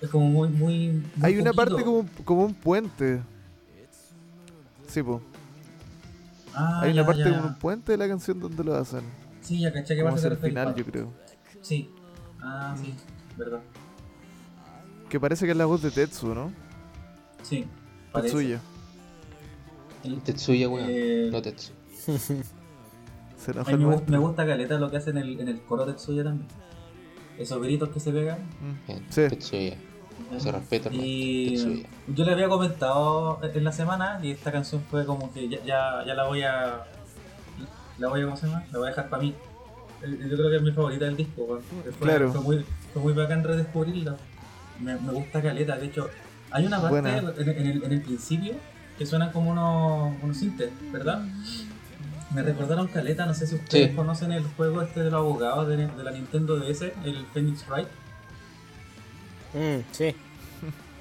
Es 0.01 0.09
como 0.09 0.27
muy, 0.29 0.47
muy. 0.49 0.89
muy 0.89 1.03
Hay 1.21 1.37
una 1.37 1.51
parte 1.51 1.83
como, 1.83 2.05
como 2.23 2.45
un 2.45 2.53
puente. 2.53 3.21
Sí, 4.87 5.03
po. 5.03 5.21
Ah, 6.53 6.79
Hay 6.83 6.93
una 6.93 7.05
parte 7.05 7.23
ya. 7.23 7.35
como 7.35 7.47
un 7.49 7.55
puente 7.59 7.91
de 7.91 7.97
la 7.97 8.07
canción 8.07 8.39
donde 8.39 8.63
lo 8.63 8.75
hacen. 8.75 9.01
Sí, 9.41 9.59
ya 9.59 9.71
caché 9.73 9.95
que 9.95 10.03
va 10.03 10.11
a 10.11 10.17
ser 10.17 10.31
el 10.33 10.37
final, 10.37 10.73
yo 10.73 10.85
creo. 10.85 11.13
Sí. 11.61 11.89
Ah, 12.41 12.75
sí, 12.81 12.93
verdad. 13.37 13.59
Que 15.09 15.19
parece 15.19 15.45
que 15.45 15.51
es 15.51 15.57
la 15.57 15.65
voz 15.65 15.81
de 15.81 15.91
Tetsu, 15.91 16.33
¿no? 16.35 16.51
Sí. 17.43 17.65
parece. 18.11 18.33
Tetsuya. 18.35 18.59
El- 20.03 20.21
Tetsuya, 20.21 20.69
weón. 20.69 20.87
Eh, 20.89 21.29
No 21.31 21.41
Tetsu. 21.41 21.71
Se 23.37 23.51
enoja 23.51 23.71
A 23.71 23.73
el 23.73 23.79
mí 23.79 23.85
me, 23.85 23.97
me 24.07 24.17
gusta 24.17 24.45
caleta 24.45 24.77
lo 24.77 24.91
que 24.91 24.97
hace 24.97 25.11
en 25.11 25.17
el, 25.17 25.39
en 25.39 25.47
el 25.47 25.61
coro 25.61 25.85
de 25.85 25.93
Tsuya 25.93 26.23
también. 26.25 26.47
Esos 27.37 27.61
gritos 27.61 27.87
que 27.89 27.99
se 28.01 28.11
pegan. 28.11 28.39
Mm. 28.61 28.87
Bien, 28.87 29.05
Sí. 29.09 29.21
Tetsuya. 29.29 29.77
Se 30.37 30.51
respeta. 30.51 30.89
Y 30.91 31.55
Tetsuya. 31.55 31.87
yo 32.07 32.25
le 32.25 32.33
había 32.33 32.49
comentado 32.49 33.39
en 33.41 33.63
la 33.63 33.71
semana 33.71 34.19
y 34.21 34.31
esta 34.31 34.51
canción 34.51 34.83
fue 34.91 35.05
como 35.05 35.31
que 35.33 35.47
ya, 35.47 35.63
ya, 35.63 36.03
ya 36.05 36.13
la 36.13 36.27
voy 36.27 36.41
a. 36.43 36.85
La 37.97 38.09
voy 38.09 38.21
a, 38.21 38.25
¿cómo 38.25 38.35
se 38.37 38.47
llama? 38.47 38.65
La 38.71 38.77
voy 38.79 38.87
a 38.87 38.89
dejar 38.91 39.09
para 39.09 39.23
mí. 39.23 39.33
Eh, 40.03 40.27
Yo 40.29 40.35
creo 40.37 40.49
que 40.49 40.55
es 40.57 40.61
mi 40.61 40.71
favorita 40.71 41.05
del 41.05 41.15
disco. 41.17 41.43
weón. 41.43 41.61
Fue, 41.63 42.07
Claro. 42.07 42.31
fue, 42.33 42.41
muy, 42.41 42.65
fue 42.93 43.01
muy 43.01 43.13
bacán 43.13 43.43
redescubrirla. 43.43 44.17
Me, 44.81 44.95
me 44.97 45.11
gusta 45.11 45.41
caleta. 45.41 45.77
De 45.77 45.87
hecho, 45.87 46.09
hay 46.51 46.65
una 46.65 46.81
parte 46.81 46.97
en, 46.99 47.27
en 47.49 47.67
el, 47.67 47.83
en 47.83 47.91
el 47.93 48.01
principio 48.01 48.53
que 48.97 49.05
suenan 49.05 49.31
como 49.31 49.51
unos, 49.51 50.13
unos 50.23 50.37
sintes, 50.37 50.69
¿verdad? 50.91 51.23
Me 52.33 52.43
recordaron 52.43 52.87
caleta, 52.87 53.25
no 53.25 53.33
sé 53.33 53.47
si 53.47 53.55
ustedes 53.55 53.89
Sí. 53.89 53.95
conocen 53.95 54.31
el 54.31 54.43
juego 54.55 54.81
este 54.81 54.99
de 55.01 55.05
los 55.11 55.19
abogados 55.19 55.67
de, 55.67 55.87
de 55.87 56.03
la 56.03 56.11
Nintendo 56.11 56.57
DS, 56.57 56.81
el 57.03 57.25
Phoenix 57.33 57.65
Wright. 57.67 57.87
Mm, 59.53 59.81
sí. 59.91 60.15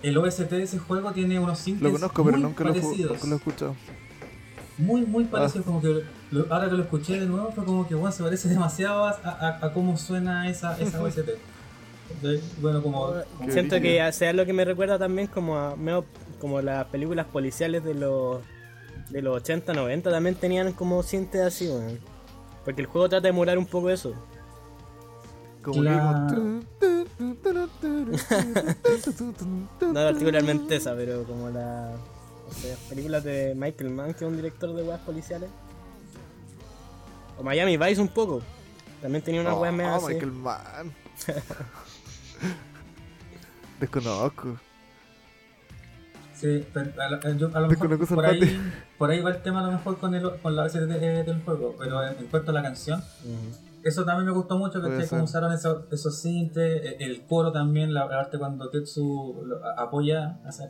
El 0.02 0.16
OST 0.16 0.48
de 0.50 0.62
ese 0.62 0.78
juego 0.78 1.12
tiene 1.12 1.38
unos 1.38 1.58
sintes 1.58 1.82
Lo 1.82 1.92
conozco, 1.92 2.24
pero 2.24 2.36
muy 2.36 2.46
nunca 2.46 2.64
lo, 2.64 2.70
he 2.70 2.72
ju- 2.74 2.82
parecidos. 2.82 3.12
nunca 3.12 3.26
lo 3.26 3.32
he 3.34 3.36
escuchado. 3.38 3.76
Muy, 4.78 5.00
muy 5.04 5.24
Ah. 5.24 5.28
parecidos. 5.32 5.66
Como 5.66 5.82
que 5.82 6.04
lo- 6.30 6.46
ahora 6.54 6.70
que 6.70 6.76
lo 6.76 6.82
escuché 6.84 7.18
de 7.20 7.26
nuevo 7.26 7.50
fue 7.52 7.64
como 7.64 7.86
que 7.86 7.94
bueno, 7.94 8.12
se 8.14 8.22
parece 8.22 8.48
demasiado 8.48 9.04
a, 9.06 9.10
a, 9.24 9.66
a 9.66 9.72
cómo 9.72 9.96
suena 9.98 10.48
esa, 10.48 10.78
esa 10.78 11.02
OST. 11.02 11.30
Entonces, 12.14 12.42
bueno, 12.61 12.82
como, 12.82 13.12
Siento 13.50 13.80
que 13.80 14.11
sea 14.12 14.32
lo 14.32 14.44
que 14.46 14.52
me 14.52 14.64
recuerda 14.64 14.98
también 14.98 15.26
como 15.28 15.56
a 15.59 15.76
medio- 15.76 16.04
como 16.40 16.61
las 16.62 16.86
películas 16.86 17.26
policiales 17.26 17.84
de 17.84 17.94
los 17.94 18.40
de 19.11 19.22
los 19.22 19.36
80, 19.36 19.72
90 19.72 20.11
también 20.11 20.34
tenían 20.34 20.72
como 20.72 21.02
sintes 21.02 21.40
así, 21.40 21.66
weón. 21.68 21.98
Porque 22.64 22.82
el 22.82 22.86
juego 22.86 23.09
trata 23.09 23.22
de 23.22 23.28
emular 23.30 23.56
un 23.56 23.64
poco 23.66 23.88
eso. 23.90 24.12
Como 25.62 25.82
La- 25.82 26.26
No 29.80 29.94
particularmente 29.94 30.76
esa, 30.76 30.94
pero 30.94 31.24
como 31.24 31.48
la 31.50 31.92
no 32.46 32.52
sé, 32.54 32.76
películas 32.88 33.24
de 33.24 33.54
Michael 33.56 33.90
Mann, 33.90 34.14
que 34.14 34.24
es 34.24 34.30
un 34.30 34.36
director 34.36 34.72
de 34.74 34.82
weas 34.82 35.00
policiales. 35.00 35.50
O 37.38 37.42
Miami 37.42 37.76
Vice 37.76 38.00
un 38.00 38.09
poco. 38.09 38.42
También 39.02 39.22
tenía 39.22 39.40
una 39.40 39.54
Oh, 39.54 39.61
wea 39.61 39.70
media 39.72 39.94
así. 39.96 40.06
Michael 40.14 40.32
Mann. 40.32 40.92
Desconozco. 43.80 44.59
Sí, 46.34 46.64
pero 46.72 46.91
a, 47.03 47.09
lo- 47.11 47.32
yo- 47.36 47.51
a 47.55 47.61
lo 47.61 47.68
mejor 47.68 47.89
por 48.16 48.24
ahí, 48.26 48.61
por 48.97 49.11
ahí 49.11 49.20
va 49.20 49.30
el 49.30 49.43
tema 49.43 49.61
a 49.61 49.66
lo 49.66 49.72
mejor 49.72 49.99
con, 49.99 50.14
el, 50.14 50.39
con 50.41 50.55
la 50.55 50.62
de- 50.86 51.24
del 51.24 51.43
juego, 51.43 51.74
pero 51.78 52.07
en, 52.07 52.16
en 52.18 52.26
cuanto 52.26 52.51
a 52.53 52.55
la 52.55 52.62
canción, 52.62 53.03
eso 53.82 54.05
también 54.05 54.26
me 54.26 54.32
gustó 54.32 54.57
mucho, 54.57 54.80
que 54.80 54.89
ser. 55.16 55.22
usaron 55.22 55.53
esos, 55.53 55.84
esos 55.93 56.16
e- 56.76 56.97
el 57.05 57.22
coro 57.26 57.51
también, 57.51 57.93
la 57.93 58.09
parte 58.09 58.39
cuando 58.39 58.68
Tetsu 58.70 59.43
lo- 59.47 59.64
apoya, 59.78 60.39
hace, 60.47 60.62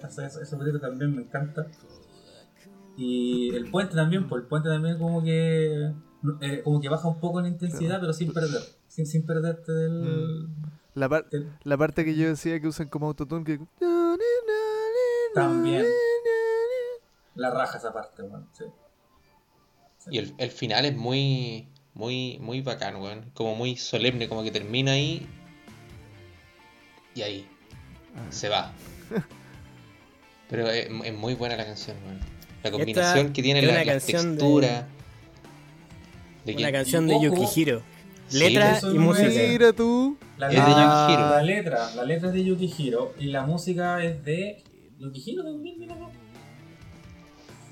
gritos 0.59 0.81
también 0.81 1.15
me 1.15 1.23
encanta. 1.23 1.67
Y 2.97 3.55
el 3.55 3.71
puente 3.71 3.95
también, 3.95 4.27
pues 4.27 4.43
el 4.43 4.49
puente 4.49 4.69
también 4.71 4.99
como 4.99 5.23
que 5.23 5.93
eh, 6.41 6.61
como 6.65 6.81
que 6.81 6.89
baja 6.89 7.07
un 7.09 7.21
poco 7.21 7.41
en 7.41 7.47
intensidad, 7.47 8.01
pero 8.01 8.13
sin 8.15 8.33
perder, 8.33 8.61
sin, 8.89 9.07
sin 9.07 9.25
perderte 9.27 9.71
del... 9.73 10.49
La, 10.99 11.09
par- 11.09 11.27
la 11.63 11.77
parte 11.77 12.05
que 12.05 12.15
yo 12.15 12.29
decía 12.29 12.61
que 12.61 12.67
usan 12.67 12.89
como 12.89 13.07
autotune 13.07 13.45
que... 13.45 13.61
También. 15.35 15.85
La 17.35 17.51
raja 17.51 17.79
esa 17.79 17.93
parte, 17.93 18.23
bueno, 18.23 18.47
sí. 18.53 18.65
Sí. 19.99 20.11
Y 20.13 20.19
el, 20.19 20.35
el 20.39 20.51
final 20.51 20.85
es 20.87 20.97
muy, 20.97 21.69
muy, 21.95 22.39
muy 22.41 22.63
bacán, 22.63 22.97
weón. 22.97 23.31
Como 23.35 23.55
muy 23.55 23.77
solemne, 23.77 24.29
como 24.29 24.43
que 24.43 24.51
termina 24.51 24.93
ahí. 24.93 25.25
Y 27.15 27.23
ahí. 27.23 27.49
Se 28.31 28.49
va. 28.49 28.73
Pero 30.51 30.69
es, 30.69 30.89
es 31.05 31.15
muy 31.15 31.35
buena 31.35 31.57
la 31.57 31.65
canción, 31.67 31.97
weón. 32.05 32.21
La 32.65 32.71
combinación 32.73 33.33
que 33.33 33.43
tiene 33.43 33.63
la, 33.63 33.85
las 33.85 33.87
canción 33.87 34.37
de-. 34.37 34.85
De 36.45 36.57
que- 36.57 36.63
Una 36.63 36.73
canción 36.73 37.07
de. 37.07 37.21
Yukihiro. 37.23 37.83
Letra 38.33 38.81
y 38.83 38.99
música. 38.99 39.29
Mira 39.29 39.73
tú. 39.73 40.17
La 40.39 40.47
Es 40.49 40.55
de 40.55 40.59
letra, 40.61 41.09
Yukihiro. 41.09 41.31
la 41.31 41.43
letra, 41.43 41.95
la 41.97 42.05
letra 42.05 42.29
es 42.29 42.35
de 42.35 42.45
Yukihiro 42.45 43.15
y 43.19 43.27
la 43.27 43.45
música 43.45 44.03
es 44.05 44.25
de 44.25 44.63
Yukihiro 44.99 45.43
también, 45.43 45.79
mira, 45.79 45.97
¿no? 45.97 46.11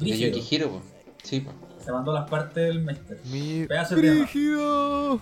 de. 0.00 0.30
Yukihiro, 0.30 0.70
po. 0.70 0.82
Sí, 1.22 1.40
po. 1.40 1.52
Se 1.82 1.92
mandó 1.92 2.12
las 2.12 2.28
partes 2.28 2.54
del 2.66 2.80
Meister. 2.80 3.20
Mi... 3.26 3.64
Pedazo 3.66 3.94
de 3.94 4.02
tema. 4.02 4.16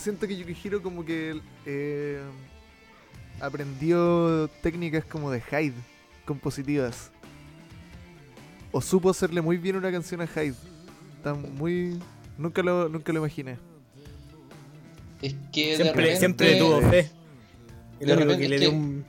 siento 0.00 0.26
que 0.26 0.36
Yukihiro 0.36 0.82
como 0.82 1.04
que 1.04 1.40
eh, 1.66 2.20
aprendió 3.40 4.48
técnicas 4.62 5.04
como 5.04 5.30
de 5.30 5.40
Hyde, 5.40 5.74
compositivas. 6.26 7.10
O 8.72 8.80
supo 8.80 9.10
hacerle 9.10 9.40
muy 9.40 9.56
bien 9.56 9.76
una 9.76 9.90
canción 9.90 10.20
a 10.20 10.26
Hyde. 10.26 10.54
Está 11.16 11.34
muy... 11.34 11.98
Nunca 12.38 12.62
lo, 12.62 12.88
nunca 12.88 13.12
lo 13.12 13.18
imaginé. 13.20 13.58
Es 15.20 15.34
que 15.52 15.70
de 15.70 15.76
Siempre, 15.76 16.02
repente- 16.02 16.18
siempre 16.18 16.56
tuvo 16.56 16.80
fe. 16.80 17.10
Y 18.00 18.04
de 18.06 18.16
repente 18.16 18.42
que 18.42 18.48
le 18.48 18.54
es 18.56 18.60
dio 18.62 18.70
que- 18.70 18.76
un. 18.76 19.04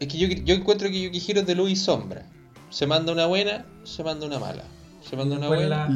Es 0.00 0.08
que 0.08 0.18
yo, 0.18 0.28
yo 0.28 0.54
encuentro 0.54 0.88
que 0.88 1.00
Yukihiro 1.00 1.40
es 1.40 1.46
de 1.46 1.54
luz 1.54 1.70
y 1.70 1.76
sombra. 1.76 2.26
Se 2.68 2.86
manda 2.86 3.12
una 3.12 3.24
buena, 3.26 3.64
se 3.84 4.02
manda 4.04 4.26
una 4.26 4.38
mala. 4.38 4.64
Se 5.08 5.16
manda 5.16 5.36
una 5.36 5.46
Después 5.48 5.68
buena, 5.68 5.86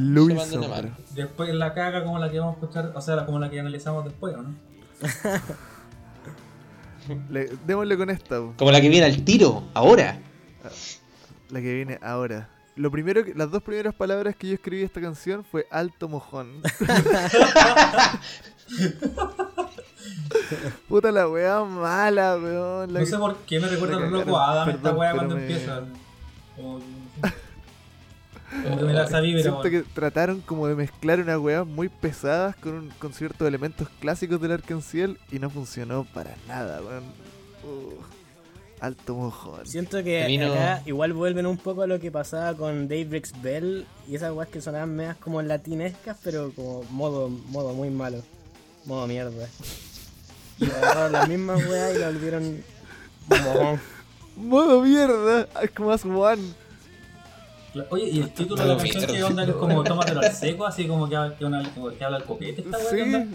se 0.47 0.59
una 0.59 0.69
mala. 0.69 0.99
Después 1.15 1.55
la 1.55 1.73
caga 1.75 2.05
como 2.05 2.19
la 2.19 2.31
que 2.31 2.39
vamos 2.41 2.57
a 2.57 2.61
escuchar, 2.61 2.93
o 2.95 3.01
sea, 3.01 3.25
como 3.27 3.39
la 3.39 3.49
que 3.51 3.59
analizamos 3.61 4.05
después, 4.05 4.35
¿o 4.37 4.43
no? 4.43 4.55
Le- 7.31 7.51
démosle 7.67 7.97
con 7.97 8.11
esta, 8.11 8.39
po, 8.39 8.53
Como 8.59 8.71
la 8.71 8.81
que 8.83 8.89
viene 8.91 9.07
al 9.07 9.25
tiro, 9.25 9.63
ahora. 9.73 10.19
la 11.49 11.61
que 11.61 11.75
viene 11.75 11.99
ahora. 12.03 12.51
Lo 12.77 12.91
primero 12.91 13.25
que, 13.25 13.33
las 13.35 13.51
dos 13.51 13.63
primeras 13.63 13.95
palabras 13.95 14.37
que 14.37 14.49
yo 14.49 14.55
escribí 14.55 14.83
esta 14.83 15.01
canción 15.01 15.43
fue 15.43 15.67
alto 15.71 16.07
mojón. 16.09 16.61
Puta 20.89 21.11
la 21.11 21.29
weá 21.29 21.65
mala, 21.65 22.37
weón. 22.37 22.93
la 22.93 23.01
No 23.01 23.05
que- 23.05 23.11
sé 23.11 23.19
por 23.19 23.37
qué 23.39 23.61
me 23.61 23.69
recuerda 23.69 23.97
a 23.97 24.01
locos 24.01 24.35
Adam 24.39 24.69
esta 24.71 24.93
weá 24.93 25.13
cuando 25.15 25.35
me- 25.37 25.43
empieza. 25.43 25.83
Como, 26.57 26.81
como 28.65 28.79
que 28.79 28.85
me 28.85 28.93
da 28.93 29.05
esa 29.05 29.21
vibra, 29.21 29.43
Siento 29.43 29.63
que 29.63 29.83
trataron 29.95 30.41
como 30.41 30.67
de 30.67 30.75
mezclar 30.75 31.21
unas 31.21 31.39
weas 31.39 31.67
muy 31.67 31.89
pesadas 31.89 32.57
con, 32.57 32.75
un- 32.75 32.89
con 32.99 33.13
ciertos 33.13 33.47
elementos 33.47 33.89
clásicos 34.01 34.41
del 34.41 34.53
Arcanciel 34.53 35.19
y 35.31 35.39
no 35.39 35.51
funcionó 35.51 36.05
para 36.15 36.35
nada, 36.47 36.81
weón. 36.83 37.05
Uh, 37.65 38.01
alto 38.81 39.15
mojón. 39.17 39.67
Siento 39.67 40.03
que 40.05 40.23
acá 40.47 40.83
igual 40.87 41.13
vuelven 41.13 41.47
un 41.47 41.57
poco 41.59 41.83
a 41.83 41.87
lo 41.87 41.99
que 42.01 42.11
pasaba 42.11 42.55
con 42.55 42.89
Daybreak's 42.89 43.33
Bell 43.43 43.87
y 44.09 44.15
esas 44.15 44.33
weas 44.33 44.49
que 44.49 44.61
sonaban 44.61 44.95
medias 44.97 45.17
como 45.19 45.43
latinescas, 45.43 46.17
pero 46.23 46.53
como 46.55 46.85
modo, 46.91 47.29
modo 47.29 47.75
muy 47.75 47.91
malo. 47.91 48.23
Modo 48.85 49.07
mierda. 49.07 49.47
Y 50.59 50.65
agarraron 50.65 51.13
las 51.13 51.29
mismas 51.29 51.67
weas 51.67 51.95
y 51.95 51.99
la 51.99 52.07
volvieron. 52.11 52.63
Modo 54.37 54.81
mierda, 54.83 55.49
es 55.63 55.71
como 55.73 55.91
as 55.91 56.05
one. 56.05 56.43
Oye, 57.91 58.05
¿y 58.11 58.21
el 58.21 58.31
título 58.33 58.63
de 58.63 58.69
la 58.69 58.75
la 58.75 58.83
canción 58.83 59.07
qué 59.07 59.23
onda? 59.23 59.45
¿Es 59.45 59.51
como 59.53 59.85
tómatelo 59.85 60.21
al 60.21 60.33
seco? 60.35 60.67
Así 60.67 60.87
como 60.87 61.09
que, 61.09 61.17
habla- 61.17 61.37
que, 61.37 61.45
una- 61.45 61.69
como 61.75 61.91
que 61.91 62.05
habla 62.05 62.17
el 62.19 62.25
copete 62.25 62.63
esta. 62.63 62.79
Sí. 62.91 63.31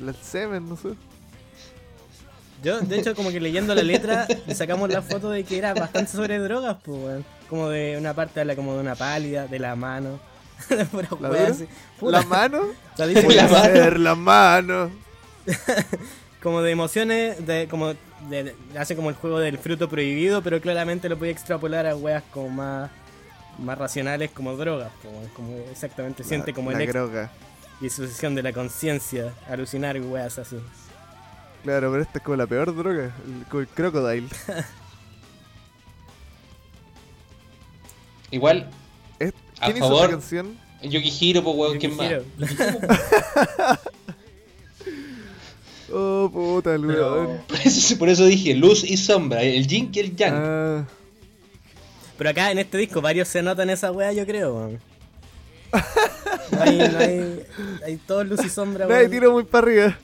La 0.00 0.12
semen, 0.12 0.68
no 0.68 0.76
sé. 0.76 0.88
Yo, 2.62 2.80
de 2.80 2.98
hecho, 2.98 3.14
como 3.14 3.30
que 3.30 3.38
leyendo 3.40 3.74
la 3.74 3.82
letra, 3.82 4.26
le 4.46 4.54
sacamos 4.54 4.88
la 4.90 5.02
foto 5.02 5.30
de 5.30 5.44
que 5.44 5.56
era 5.58 5.72
bastante 5.74 6.10
sobre 6.12 6.38
drogas, 6.38 6.76
pues, 6.82 6.98
weón. 7.02 7.24
Como 7.48 7.68
de 7.68 7.96
una 7.96 8.12
parte 8.12 8.40
habla 8.40 8.56
como 8.56 8.74
de 8.74 8.80
una 8.80 8.94
pálida, 8.96 9.46
de 9.46 9.58
la 9.58 9.76
mano. 9.76 10.18
de 10.68 10.84
pura 10.86 11.08
¿La 11.20 11.28
dura? 11.28 11.46
así. 11.48 11.66
La 12.00 12.22
mano. 12.22 12.60
sea, 12.96 13.06
dice 13.06 13.22
La 13.34 13.46
mano. 13.48 13.98
la 13.98 14.14
mano. 14.14 14.90
como 16.46 16.62
de 16.62 16.70
emociones, 16.70 17.44
de 17.44 17.66
como 17.68 17.94
de- 18.30 18.44
de- 18.44 18.54
hace 18.78 18.94
como 18.94 19.08
el 19.10 19.16
juego 19.16 19.40
del 19.40 19.58
fruto 19.58 19.88
prohibido, 19.88 20.42
pero 20.42 20.60
claramente 20.60 21.08
lo 21.08 21.18
puede 21.18 21.32
extrapolar 21.32 21.86
a 21.86 21.96
weas 21.96 22.22
como 22.30 22.48
más 22.50 22.88
más 23.58 23.76
racionales 23.76 24.30
como 24.30 24.54
drogas, 24.56 24.92
como, 25.02 25.22
como 25.34 25.56
exactamente 25.72 26.22
siente 26.22 26.54
como 26.54 26.70
la 26.70 26.80
el 26.84 26.92
droga. 26.92 27.32
disociación 27.80 28.36
de 28.36 28.44
la 28.44 28.52
conciencia, 28.52 29.34
alucinar 29.48 30.00
weas 30.00 30.38
así. 30.38 30.56
Claro, 31.64 31.90
pero 31.90 32.02
esta 32.04 32.18
es 32.18 32.24
como 32.24 32.36
la 32.36 32.46
peor 32.46 32.72
droga. 32.76 33.06
El, 33.26 33.44
como 33.48 33.60
el 33.62 33.66
crocodile. 33.68 34.28
Igual, 38.30 38.70
Es- 39.18 39.32
A 39.58 39.64
¿Quién 39.66 39.78
hizo 39.78 39.86
favor. 39.88 40.02
esta 40.04 40.10
canción? 40.12 40.56
Yukihiro, 40.82 41.42
pues 41.42 41.56
weón, 41.56 41.78
¿quién 41.78 41.96
más? 41.96 42.12
Oh, 45.92 46.28
puta, 46.32 46.74
el 46.74 46.86
Pero, 46.86 47.12
weón. 47.12 47.40
Por 47.48 47.60
eso, 47.60 47.98
por 47.98 48.08
eso 48.08 48.24
dije 48.26 48.54
luz 48.54 48.82
y 48.84 48.96
sombra, 48.96 49.42
el 49.42 49.66
yin 49.66 49.90
y 49.92 49.98
el 50.00 50.16
yang. 50.16 50.34
Ah, 50.34 50.84
Pero 52.18 52.30
acá 52.30 52.50
en 52.50 52.58
este 52.58 52.78
disco 52.78 53.00
varios 53.00 53.28
se 53.28 53.42
notan 53.42 53.70
esa 53.70 53.92
wea, 53.92 54.12
yo 54.12 54.26
creo, 54.26 54.54
weón. 54.56 54.80
No 56.52 56.60
hay, 56.62 56.78
no 56.78 56.98
hay, 56.98 57.42
hay 57.84 57.96
todo 57.98 58.24
luz 58.24 58.44
y 58.44 58.48
sombra, 58.48 58.86
nadie 58.86 59.00
weón. 59.02 59.10
tira 59.10 59.30
muy 59.30 59.44
para 59.44 59.66
arriba. 59.66 59.98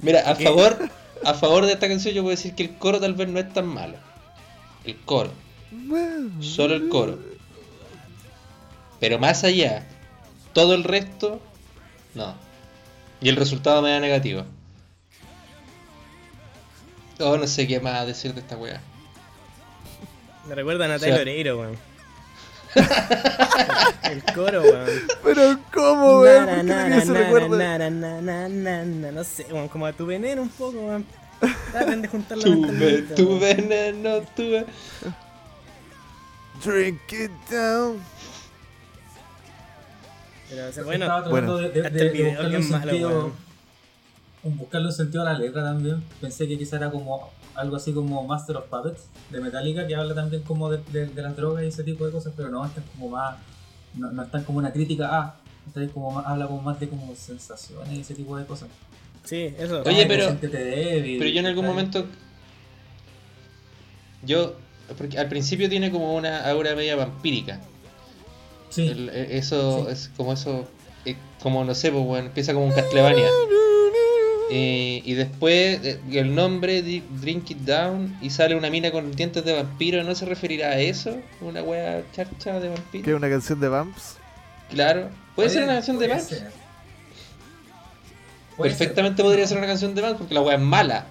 Mira, 0.00 0.30
a 0.30 0.36
¿Qué? 0.36 0.44
favor, 0.44 0.76
a 1.24 1.34
favor 1.34 1.66
de 1.66 1.72
esta 1.72 1.88
canción 1.88 2.14
yo 2.14 2.22
puedo 2.22 2.36
decir 2.36 2.54
que 2.54 2.62
el 2.62 2.76
coro 2.78 3.00
tal 3.00 3.14
vez 3.14 3.28
no 3.28 3.38
es 3.38 3.52
tan 3.52 3.66
malo. 3.66 3.96
El 4.84 4.96
coro, 5.00 5.30
solo 6.40 6.74
el 6.74 6.88
coro. 6.88 7.18
Pero 9.00 9.18
más 9.18 9.42
allá, 9.44 9.86
todo 10.52 10.74
el 10.74 10.84
resto, 10.84 11.40
no. 12.14 12.34
Y 13.20 13.28
el 13.28 13.36
resultado 13.36 13.82
me 13.82 13.90
da 13.90 14.00
negativo. 14.00 14.44
Oh, 17.18 17.36
no 17.36 17.46
sé 17.46 17.66
qué 17.66 17.80
más 17.80 18.06
decir 18.06 18.34
de 18.34 18.40
esta 18.40 18.56
weá. 18.56 18.80
Me 20.46 20.54
recuerda 20.54 20.84
a 20.84 20.88
O 20.88 20.90
Natalia 20.90 21.14
sea- 21.14 21.22
Oreiro, 21.22 21.58
weón. 21.58 21.78
el 24.10 24.22
coro, 24.34 24.62
weón. 24.62 24.90
Pero, 25.24 25.58
¿cómo, 25.72 26.20
weón? 26.20 26.66
No 29.14 29.24
sé, 29.24 29.46
weón, 29.50 29.68
como 29.68 29.86
a 29.86 29.92
tu 29.92 30.04
veneno 30.06 30.42
un 30.42 30.50
poco, 30.50 30.78
weón. 30.78 31.06
Traten 31.72 32.02
de 32.02 32.08
juntarlo 32.08 32.44
Tu, 32.44 33.38
veneno, 33.38 34.20
tu 34.34 34.42
Drink 36.64 37.12
it 37.12 37.30
down. 37.50 38.00
Pero, 40.48 40.68
o 40.68 40.72
sea, 40.72 40.84
Bueno, 40.84 41.06
bueno, 41.06 41.16
estaba 41.16 41.24
tratando 41.24 41.56
de, 41.58 41.68
de- 41.70 41.80
hasta 41.86 41.90
de- 41.98 42.06
el 42.06 42.12
de 42.12 42.24
buscarle 42.28 42.58
un 42.58 42.70
malo, 42.70 42.90
sentido, 42.90 43.34
un- 44.44 44.56
buscarle 44.58 44.86
un 44.86 44.92
sentido 44.92 45.22
a 45.22 45.24
la 45.32 45.38
letra 45.38 45.62
también. 45.64 46.02
Pensé 46.20 46.46
que 46.46 46.56
quizá 46.58 46.76
era 46.76 46.90
como 46.90 47.30
algo 47.54 47.76
así 47.76 47.92
como 47.92 48.22
Master 48.24 48.56
of 48.58 48.66
Puppets 48.66 49.08
de 49.30 49.40
Metallica, 49.40 49.86
que 49.86 49.96
habla 49.96 50.14
también 50.14 50.42
como 50.42 50.70
de, 50.70 50.78
de- 50.92 51.06
de 51.06 51.22
las 51.22 51.34
drogas 51.36 51.64
y 51.64 51.68
ese 51.68 51.82
tipo 51.84 52.06
de 52.06 52.12
cosas, 52.12 52.32
pero 52.36 52.48
no, 52.50 52.64
esta 52.64 52.80
es 52.80 52.86
como 52.94 53.08
más, 53.10 53.36
no, 53.94 54.12
no 54.12 54.22
es 54.22 54.30
tan 54.30 54.44
como 54.44 54.58
una 54.58 54.72
crítica 54.72 55.08
a, 55.18 55.36
esta 55.66 55.82
es 55.82 55.90
como 55.90 56.10
más- 56.12 56.26
habla 56.26 56.46
como 56.46 56.62
más 56.62 56.78
de 56.78 56.88
como 56.88 57.14
sensaciones 57.16 57.92
y 57.92 58.00
ese 58.00 58.14
tipo 58.14 58.36
de 58.38 58.44
cosas. 58.46 58.68
sí, 59.24 59.52
eso. 59.58 59.82
Oye, 59.84 60.02
Ay, 60.02 60.06
pero- 60.06 60.32
débil, 60.34 61.18
Pero 61.18 61.30
yo 61.30 61.40
en 61.40 61.46
algún 61.46 61.66
momento. 61.66 62.04
Yo. 64.22 64.54
Porque 64.96 65.18
al 65.18 65.28
principio 65.28 65.68
tiene 65.68 65.90
como 65.90 66.14
una 66.14 66.48
aura 66.48 66.76
media 66.76 66.94
vampírica. 66.94 67.60
Sí, 68.70 68.88
El- 68.88 69.08
e- 69.10 69.36
eso 69.38 69.84
Sí. 69.86 69.92
es 69.92 70.10
como 70.16 70.32
eso. 70.32 70.66
eh, 71.04 71.16
como 71.42 71.64
no 71.64 71.74
sé, 71.74 71.92
pues 71.92 72.04
bueno, 72.04 72.26
empieza 72.26 72.52
como 72.52 72.66
un 72.66 72.72
Castlevania. 72.72 73.26
Eh, 74.50 75.02
y 75.04 75.14
después 75.14 75.80
eh, 75.84 76.00
el 76.12 76.34
nombre 76.34 76.80
Drink 76.82 77.50
It 77.50 77.58
Down 77.58 78.16
y 78.22 78.30
sale 78.30 78.54
una 78.54 78.70
mina 78.70 78.90
con 78.92 79.10
dientes 79.12 79.44
de 79.44 79.52
vampiro. 79.54 80.02
¿No 80.04 80.14
se 80.14 80.24
referirá 80.24 80.68
a 80.70 80.78
eso? 80.80 81.16
¿Una 81.40 81.62
wea 81.62 82.02
charcha 82.12 82.54
de 82.60 82.68
¿Qué 82.68 82.74
vampiro? 82.74 83.10
es 83.12 83.16
una 83.16 83.28
canción 83.30 83.60
de 83.60 83.68
Vamps? 83.68 84.16
Claro. 84.70 85.10
¿Puede 85.34 85.48
ser 85.50 85.64
una 85.64 85.74
canción 85.74 85.98
de 85.98 86.08
Vamps? 86.08 86.42
Perfectamente 88.56 89.16
ser. 89.16 89.24
podría 89.26 89.46
ser 89.46 89.58
una 89.58 89.66
canción 89.66 89.94
de 89.94 90.02
Vamps 90.02 90.18
porque 90.18 90.34
la 90.34 90.40
wea 90.42 90.54
es 90.56 90.62
mala. 90.62 91.06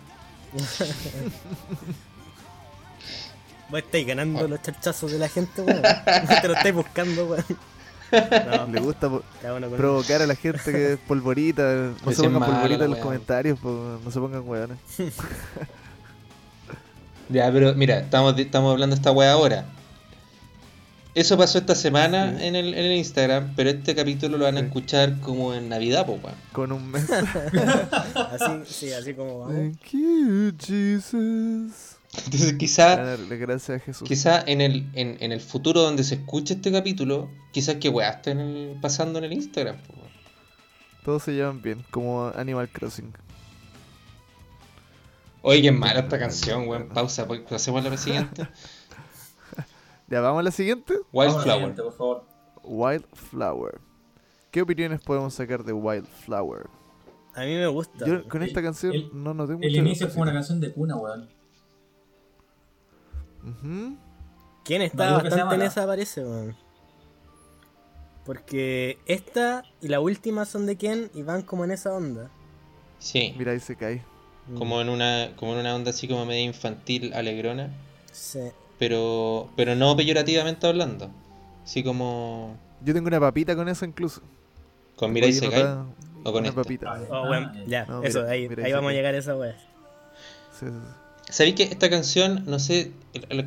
Vos 3.70 3.80
estáis 3.80 4.06
ganando 4.08 4.48
los 4.48 4.62
charchazos 4.62 5.12
de 5.12 5.20
la 5.20 5.28
gente, 5.30 5.62
weón. 5.62 5.82
Te 6.42 6.48
lo 6.48 6.54
estáis 6.54 6.76
buscando, 6.76 7.26
weón. 7.26 7.46
No, 8.12 8.68
Le 8.72 8.80
gusta 8.82 9.10
provocar 9.76 10.22
a 10.22 10.28
la 10.28 10.36
gente 10.36 10.72
que 10.72 10.94
es 10.94 11.00
polvorita. 11.00 11.64
No 12.06 12.12
se 12.12 12.24
pongan 12.24 12.46
polvorita 12.46 12.84
en 12.86 12.92
los 12.92 13.00
weón. 13.00 13.02
comentarios, 13.02 13.60
po, 13.60 14.00
no 14.04 14.12
se 14.12 14.20
pongan 14.20 14.48
weones. 14.48 14.78
Ya, 17.30 17.52
pero 17.52 17.74
mira, 17.74 17.98
estamos, 18.00 18.38
estamos 18.38 18.72
hablando 18.72 18.96
de 18.96 19.00
esta 19.00 19.12
wea 19.12 19.32
ahora. 19.32 19.66
Eso 21.16 21.36
pasó 21.38 21.58
esta 21.58 21.74
semana 21.74 22.30
en, 22.46 22.56
el, 22.56 22.74
en 22.76 22.86
el 22.86 22.92
Instagram, 22.98 23.54
pero 23.56 23.70
este 23.72 23.96
capítulo 23.96 24.38
lo 24.38 24.46
van 24.46 24.58
a 24.58 24.60
Sí. 24.60 24.66
escuchar 24.68 25.20
como 25.22 25.54
en 25.56 25.68
Navidad, 25.70 26.06
po, 26.06 26.20
weón. 26.22 26.36
Con 26.52 26.72
un 26.72 26.92
mes. 26.92 27.10
Así, 27.12 28.52
sí, 28.68 28.94
así 28.94 29.14
como 29.16 29.40
vamos. 29.40 29.56
Thank 29.56 29.90
you, 29.94 30.52
Jesus. 30.60 31.95
Entonces 32.26 32.54
quizá, 32.54 32.96
Darle 32.98 33.38
gracias 33.38 33.82
a 33.82 33.84
Jesús. 33.84 34.08
quizá 34.08 34.42
en 34.46 34.62
el, 34.62 34.90
en, 34.94 35.18
en 35.20 35.32
el 35.32 35.42
futuro 35.42 35.82
donde 35.82 36.04
se 36.04 36.16
escuche 36.16 36.54
este 36.56 36.72
capítulo, 36.72 37.30
quizás 37.52 37.76
que 37.76 37.90
weá 37.90 38.10
estén 38.12 38.40
el- 38.40 38.78
pasando 38.82 39.20
en 39.20 39.26
el 39.26 39.34
Instagram, 39.34 39.78
po. 39.84 39.94
Todos 41.04 41.24
se 41.24 41.34
llevan 41.34 41.62
bien, 41.62 41.84
como 41.92 42.32
Animal 42.36 42.70
Crossing. 42.70 43.14
Oye, 45.42 45.62
qué 45.62 45.72
mala 45.72 46.00
esta 46.02 46.18
canción, 46.20 46.68
weón. 46.68 46.90
Pausa, 46.90 47.28
pues, 47.28 47.42
pasemos 47.42 47.86
a 47.86 47.90
la 47.90 47.98
siguiente. 47.98 48.48
Ya, 50.08 50.22
vamos 50.22 50.42
a 50.42 50.44
la 50.44 50.52
siguiente. 50.52 50.94
Wildflower. 51.12 51.52
siguiente, 51.58 51.82
por 51.82 51.94
favor. 51.98 52.26
Wildflower. 52.64 53.82
¿Qué 54.52 54.62
opiniones 54.62 55.00
podemos 55.02 55.34
sacar 55.34 55.64
de 55.64 55.74
Wildflower? 55.74 56.68
A 57.34 57.40
mí 57.42 57.56
me 57.56 57.66
gusta. 57.66 58.06
Yo 58.06 58.28
con 58.30 58.44
esta 58.44 58.62
canción 58.62 58.94
el- 58.94 59.10
no 59.14 59.34
noté 59.34 59.56
mucho. 59.56 59.68
El 59.68 59.76
inicio 59.78 60.08
fue 60.10 60.22
una 60.22 60.32
canción 60.32 60.60
de 60.62 60.72
cuna, 60.72 60.96
weón. 60.96 61.28
Ujú. 63.46 63.98
¿Quién 64.64 64.82
está 64.82 65.06
sea 65.08 65.24
bastante 65.24 65.56
en 65.56 65.62
esa 65.62 65.86
parece, 65.86 66.24
weón? 66.26 66.56
Porque 68.26 68.98
esta 69.06 69.64
y 69.82 69.88
la 69.88 70.00
última 70.00 70.46
son 70.46 70.66
de 70.66 70.78
quién 70.78 71.12
y 71.14 71.22
van 71.22 71.44
como 71.44 71.64
en 71.64 71.72
esa 71.72 71.94
onda. 71.94 72.30
Sí, 72.98 73.36
Mira, 73.38 73.52
ahí 73.52 73.60
se 73.60 73.76
cae. 73.76 74.04
Mm, 74.48 74.58
como 74.58 74.82
en 74.82 74.90
una, 74.90 75.34
como 75.36 75.54
en 75.54 75.60
una 75.60 75.76
onda 75.76 75.92
así 75.92 76.08
como 76.08 76.26
media 76.26 76.42
infantil, 76.44 77.14
alegrona. 77.14 77.70
Sí. 78.12 78.40
Pero, 78.80 79.50
pero 79.56 79.76
no 79.76 79.96
peyorativamente 79.96 80.66
hablando. 80.66 81.12
Así 81.64 81.84
como 81.84 82.58
Yo 82.82 82.94
tengo 82.94 83.08
una 83.08 83.20
papita 83.20 83.56
con 83.56 83.70
eso 83.70 83.86
incluso. 83.86 84.22
con 84.96 85.12
Oye, 85.12 85.28
no 85.28 85.32
Sekai. 85.34 85.60
está- 85.62 85.86
o 86.24 86.32
con 86.32 86.40
una 86.40 86.50
esta. 86.50 86.64
papita. 86.64 87.00
Oh, 87.12 87.28
bueno, 87.28 87.54
ya. 87.68 87.86
No, 87.86 88.02
eso, 88.02 88.22
mira, 88.22 88.32
ahí, 88.32 88.50
mira, 88.50 88.66
ahí 88.66 88.74
vamos 88.74 88.90
a 88.90 88.92
se 88.92 88.98
llegar 88.98 89.14
a 89.14 89.18
esa 89.20 89.36
wea. 89.36 89.54
Sí, 90.52 90.66
sí, 90.66 90.72
sí. 90.72 91.05
¿Sabéis 91.30 91.56
que 91.56 91.64
esta 91.64 91.90
canción, 91.90 92.44
no 92.46 92.60
sé, 92.60 92.92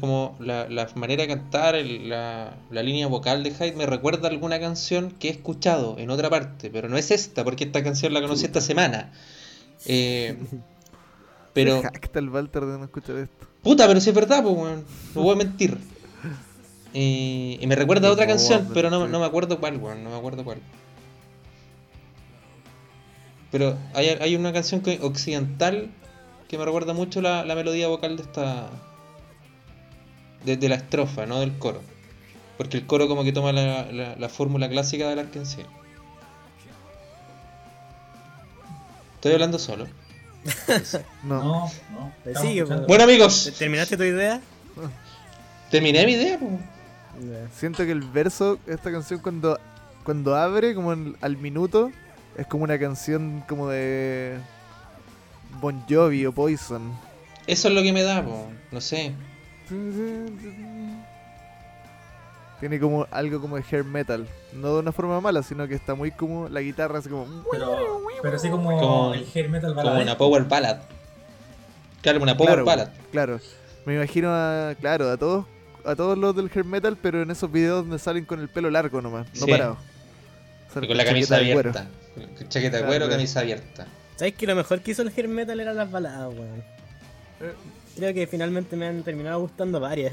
como 0.01 0.37
la, 0.41 0.69
la 0.69 0.89
manera 0.97 1.23
de 1.23 1.29
cantar, 1.29 1.75
el- 1.77 2.09
la, 2.09 2.57
la 2.71 2.83
línea 2.83 3.07
vocal 3.07 3.43
de 3.45 3.53
Hyde 3.53 3.77
me 3.77 3.87
recuerda 3.87 4.29
a 4.29 4.31
alguna 4.31 4.59
canción 4.59 5.13
que 5.13 5.29
he 5.29 5.31
escuchado 5.31 5.97
en 5.99 6.11
otra 6.11 6.29
parte, 6.29 6.71
pero 6.71 6.89
no 6.89 6.97
es 6.97 7.11
esta, 7.11 7.45
porque 7.45 7.65
esta 7.65 7.83
canción 7.85 8.13
la 8.13 8.21
conocí 8.21 8.45
esta 8.47 8.61
semana. 8.61 9.13
Eh, 9.87 10.37
pero, 11.55 11.81
jacta 11.83 12.19
el 12.19 12.29
Walter 12.31 12.65
de 12.65 12.79
no 12.79 12.85
escuchar 12.85 13.17
esto. 13.17 13.47
puta, 13.63 13.87
pero 13.87 14.01
si 14.01 14.11
es 14.11 14.15
verdad, 14.15 14.43
pues, 14.43 14.57
weón, 14.57 14.85
no 15.15 15.23
voy 15.23 15.35
a 15.35 15.37
mentir. 15.37 15.79
Eh, 16.95 17.59
y 17.61 17.67
me 17.67 17.77
recuerda 17.77 18.09
a 18.09 18.13
otra 18.13 18.27
canción, 18.27 18.71
pero 18.75 18.91
no 18.91 19.07
me 19.07 19.25
acuerdo 19.27 19.61
cuál, 19.61 19.77
weón, 19.77 20.03
no 20.03 20.11
me 20.11 20.17
acuerdo 20.17 20.43
cuál. 20.43 20.59
Pero 23.51 23.79
hay, 23.95 24.09
hay 24.09 24.37
una 24.37 24.53
canción 24.53 24.81
que, 24.81 24.99
occidental 25.03 25.91
que 26.49 26.59
me 26.59 26.65
recuerda 26.65 26.93
mucho 26.95 27.21
la, 27.21 27.45
la 27.45 27.55
melodía 27.55 27.89
vocal 27.89 28.17
de 28.17 28.23
esta. 28.23 28.69
De, 30.45 30.57
de 30.57 30.69
la 30.69 30.77
estrofa, 30.77 31.27
no 31.27 31.41
del 31.41 31.59
coro. 31.59 31.81
Porque 32.57 32.77
el 32.79 32.87
coro 32.87 33.07
como 33.09 33.23
que 33.25 33.33
toma 33.33 33.53
la, 33.53 33.91
la, 33.93 34.17
la 34.17 34.29
fórmula 34.29 34.69
clásica 34.69 35.09
del 35.09 35.19
Arkansas. 35.19 35.65
Estoy 39.17 39.33
hablando 39.33 39.59
solo. 39.59 39.87
No. 41.25 41.43
No, 41.43 41.71
no. 41.91 42.13
Escuchando. 42.25 42.87
Bueno 42.87 43.05
amigos, 43.05 43.53
¿Terminaste 43.59 43.97
tu 43.97 44.05
idea? 44.05 44.41
terminé 45.71 46.07
mi 46.07 46.13
idea. 46.13 46.39
po. 46.39 46.49
Siento 47.55 47.85
que 47.85 47.91
el 47.91 48.01
verso 48.03 48.57
de 48.65 48.75
esta 48.75 48.91
canción 48.93 49.19
cuando, 49.21 49.59
cuando 50.05 50.37
abre, 50.37 50.75
como 50.75 50.93
en- 50.93 51.17
al 51.21 51.37
minuto, 51.37 51.91
es 52.37 52.47
como 52.47 52.63
una 52.65 52.79
canción 52.79 53.45
como 53.49 53.69
de 53.69 54.39
Bon 55.61 55.83
Jovi 55.89 56.27
o 56.27 56.33
Poison. 56.33 56.93
Eso 57.47 57.69
es 57.69 57.75
lo 57.75 57.83
que 57.83 57.93
me 57.93 58.03
da, 58.03 58.23
po. 58.25 58.49
no 58.71 58.81
sé. 58.81 59.13
Tiene 62.61 62.81
como 62.81 63.07
algo 63.11 63.41
como 63.41 63.57
de 63.57 63.65
hair 63.71 63.85
metal. 63.85 64.27
No 64.53 64.75
de 64.75 64.81
una 64.81 64.93
forma 64.93 65.21
mala, 65.21 65.43
sino 65.43 65.69
que 65.69 65.75
está 65.75 65.95
muy 65.95 66.11
como 66.11 66.49
la 66.49 66.61
guitarra 66.61 66.99
así 66.99 67.09
como... 67.09 67.45
Pero, 67.51 67.77
pero 68.23 68.37
así 68.37 68.51
como, 68.51 68.79
Como- 68.79 69.15
el 69.15 69.27
hair 69.33 69.49
metal 69.49 69.75
Como 69.75 70.01
una 70.01 70.19
power 70.19 70.45
ballad. 70.45 70.79
Claro, 72.03 72.21
una 72.23 72.37
power 72.37 72.51
claro, 72.51 72.65
ballad. 72.65 72.89
Claro. 73.13 73.41
Me 73.87 73.95
imagino 73.95 74.29
a, 74.33 74.75
claro, 74.81 75.11
a 75.11 75.17
todos 75.17 75.47
a 75.85 75.95
todos 75.97 76.19
los 76.19 76.35
del 76.37 76.51
hair 76.55 76.65
metal, 76.65 76.99
pero 77.01 77.23
en 77.23 77.31
esos 77.31 77.51
videos 77.51 77.83
donde 77.83 77.99
salen 77.99 78.25
con 78.27 78.41
el 78.41 78.49
pelo 78.49 78.69
largo 78.71 79.01
nomás, 79.01 79.27
no 79.41 79.47
parado. 79.47 79.79
Y 80.83 80.87
con 80.87 80.97
la 80.97 81.05
camisa 81.05 81.37
chaqueta 81.37 81.47
de 81.47 81.53
cuero. 81.55 81.71
abierta. 81.71 82.49
Chaqueta 82.49 82.77
de 82.77 82.83
Claro, 82.83 82.87
cuero, 82.89 83.05
claro. 83.07 83.11
camisa 83.11 83.41
abierta. 83.41 83.87
¿Sabes 84.19 84.35
que 84.35 84.47
lo 84.47 84.55
mejor 84.57 84.81
que 84.81 84.91
hizo 84.91 85.03
el 85.03 85.13
hair 85.17 85.29
metal 85.29 85.59
eran 85.61 85.77
las 85.77 85.91
baladas, 85.91 86.29
weón? 86.35 86.59
Eh. 87.41 87.55
Creo 87.97 88.13
que 88.15 88.27
finalmente 88.27 88.77
me 88.77 88.87
han 88.87 89.03
terminado 89.03 89.41
gustando 89.41 89.79
varias. 89.81 90.13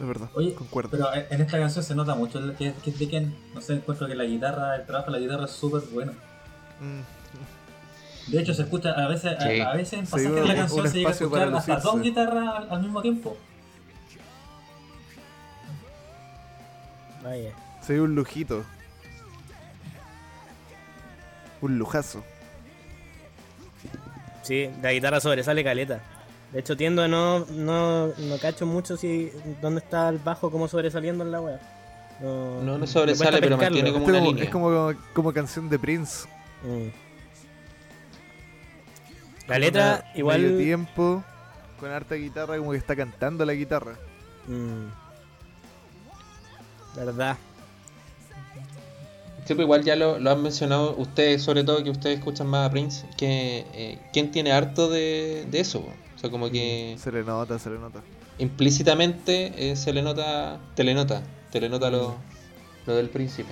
Es 0.00 0.06
verdad, 0.08 0.28
Oye, 0.34 0.54
concuerdo. 0.54 0.90
pero 0.90 1.06
en 1.14 1.40
esta 1.40 1.58
canción 1.58 1.84
se 1.84 1.94
nota 1.94 2.14
mucho 2.14 2.38
el- 2.38 2.54
que, 2.56 2.72
que 2.82 2.90
es 2.90 2.98
de 2.98 3.08
Ken. 3.08 3.34
No 3.54 3.60
sé, 3.60 3.74
encuentro 3.74 4.06
que 4.08 4.14
la 4.14 4.24
guitarra, 4.24 4.74
el 4.76 4.84
trabajo 4.86 5.12
de 5.12 5.18
la 5.18 5.18
guitarra 5.24 5.44
es 5.44 5.50
súper 5.52 5.82
bueno. 5.92 6.12
Mm, 6.80 7.00
De 8.32 8.40
hecho, 8.40 8.54
se 8.54 8.62
escucha 8.62 8.92
a 8.92 9.08
veces, 9.08 9.36
a- 9.38 9.40
Sí. 9.48 9.60
a, 9.60 9.72
veces 9.74 9.92
en 9.98 10.06
Sí, 10.06 10.12
pasajes 10.12 10.34
de 10.34 10.40
un- 10.42 10.48
la 10.48 10.54
canción 10.54 10.88
se 10.88 10.96
llega 10.98 11.08
a 11.10 11.12
escuchar 11.12 11.54
hasta 11.54 11.76
dos 11.76 12.00
guitarras 12.00 12.48
al, 12.56 12.70
al 12.70 12.82
mismo 12.82 13.02
tiempo. 13.02 13.36
Vaya. 17.22 17.52
se 17.82 17.92
ve 17.94 18.00
un 18.00 18.14
lujito. 18.14 18.64
Un 21.62 21.78
lujazo. 21.78 22.22
Sí, 24.42 24.68
la 24.82 24.92
guitarra 24.92 25.20
sobresale 25.20 25.64
caleta. 25.64 26.00
De 26.52 26.60
hecho, 26.60 26.76
tiendo 26.76 27.02
a 27.02 27.08
no, 27.08 27.46
no, 27.46 28.08
no 28.08 28.38
cacho 28.40 28.66
mucho 28.66 28.96
si 28.96 29.32
dónde 29.62 29.80
está 29.80 30.08
el 30.10 30.18
bajo 30.18 30.50
como 30.50 30.68
sobresaliendo 30.68 31.24
en 31.24 31.32
la 31.32 31.40
wea. 31.40 31.60
No, 32.20 32.60
No, 32.62 32.76
no 32.78 32.86
sobresale, 32.86 33.38
pero 33.40 33.56
pescarlo. 33.56 33.76
mantiene 33.76 33.92
como 33.92 34.04
una 34.04 34.18
como- 34.18 34.30
línea. 34.30 34.44
es 34.44 34.50
como, 34.50 34.92
como 35.14 35.32
canción 35.32 35.68
de 35.70 35.78
Prince. 35.78 36.28
Mm. 36.62 36.88
La 39.48 39.58
letra 39.58 39.82
Una- 39.84 39.98
medio 40.10 40.18
igual... 40.18 40.58
tiempo, 40.58 41.24
con 41.80 41.90
harta 41.90 42.14
guitarra, 42.16 42.58
como 42.58 42.72
que 42.72 42.78
está 42.78 42.94
cantando 42.96 43.44
la 43.46 43.54
guitarra. 43.54 43.94
Mm. 44.46 44.86
Verdad. 46.96 47.36
Sí, 49.44 49.54
pues 49.54 49.64
igual 49.64 49.82
ya 49.82 49.96
lo, 49.96 50.18
lo 50.18 50.30
han 50.30 50.40
mencionado 50.42 50.94
ustedes, 50.96 51.42
sobre 51.42 51.64
todo 51.64 51.82
que 51.82 51.90
ustedes 51.90 52.18
escuchan 52.18 52.46
más 52.46 52.68
a 52.68 52.70
Prince, 52.70 53.04
que 53.16 53.66
eh, 53.74 53.98
¿quién 54.12 54.30
tiene 54.30 54.52
harto 54.52 54.88
de, 54.88 55.46
de 55.50 55.60
eso? 55.60 55.80
po? 55.82 55.92
O 56.14 56.18
sea, 56.18 56.30
como 56.30 56.48
que 56.50 56.94
Se 56.98 57.10
le 57.10 57.24
nota, 57.24 57.58
se 57.58 57.70
le 57.70 57.78
nota. 57.78 58.00
implícitamente 58.38 59.52
eh, 59.72 59.76
se 59.76 59.92
le 59.92 60.02
nota, 60.02 60.60
te 60.76 60.84
le 60.84 60.94
nota, 60.94 61.22
te 61.50 61.60
le 61.60 61.68
nota 61.68 61.90
lo, 61.90 62.14
lo 62.86 62.94
del 62.94 63.08
príncipe. 63.08 63.50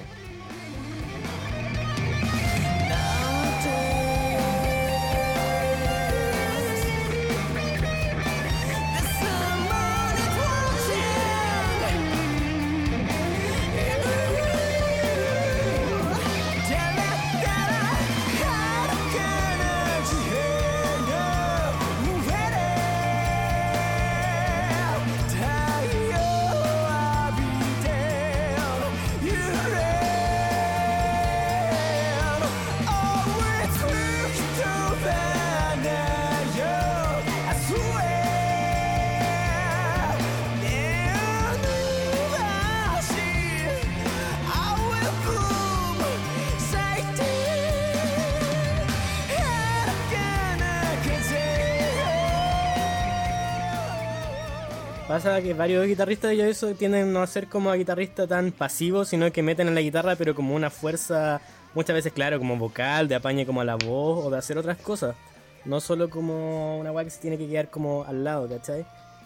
Pasa 55.41 55.49
que 55.49 55.55
varios 55.55 55.87
guitarristas 55.87 56.35
y 56.35 56.41
eso 56.43 56.75
tienden 56.75 57.15
no 57.15 57.23
a 57.23 57.27
ser 57.27 57.47
como 57.49 57.71
a 57.71 57.77
guitarristas 57.77 58.29
tan 58.29 58.53
pasivos, 58.53 59.09
sino 59.09 59.33
que 59.33 59.43
meten 59.43 59.69
en 59.69 59.75
la 59.75 59.81
guitarra 59.81 60.15
pero 60.17 60.35
como 60.35 60.55
una 60.55 60.69
fuerza, 60.69 61.41
muchas 61.75 61.95
veces 61.95 62.13
claro, 62.13 62.39
como 62.39 62.59
vocal, 62.59 63.09
de 63.09 63.15
apañe 63.15 63.47
como 63.47 63.63
a 63.63 63.65
la 63.65 63.77
voz 63.77 64.27
o 64.27 64.31
de 64.31 64.37
hacer 64.37 64.59
otras 64.59 64.77
cosas. 64.77 65.17
No 65.65 65.81
solo 65.81 66.11
como 66.11 66.79
una 66.79 66.93
weá 66.93 67.05
que 67.05 67.11
se 67.11 67.21
tiene 67.23 67.39
que 67.39 67.49
quedar 67.49 67.71
como 67.71 68.05
al 68.05 68.23
lado, 68.23 68.51
¿cachai? 68.51 68.85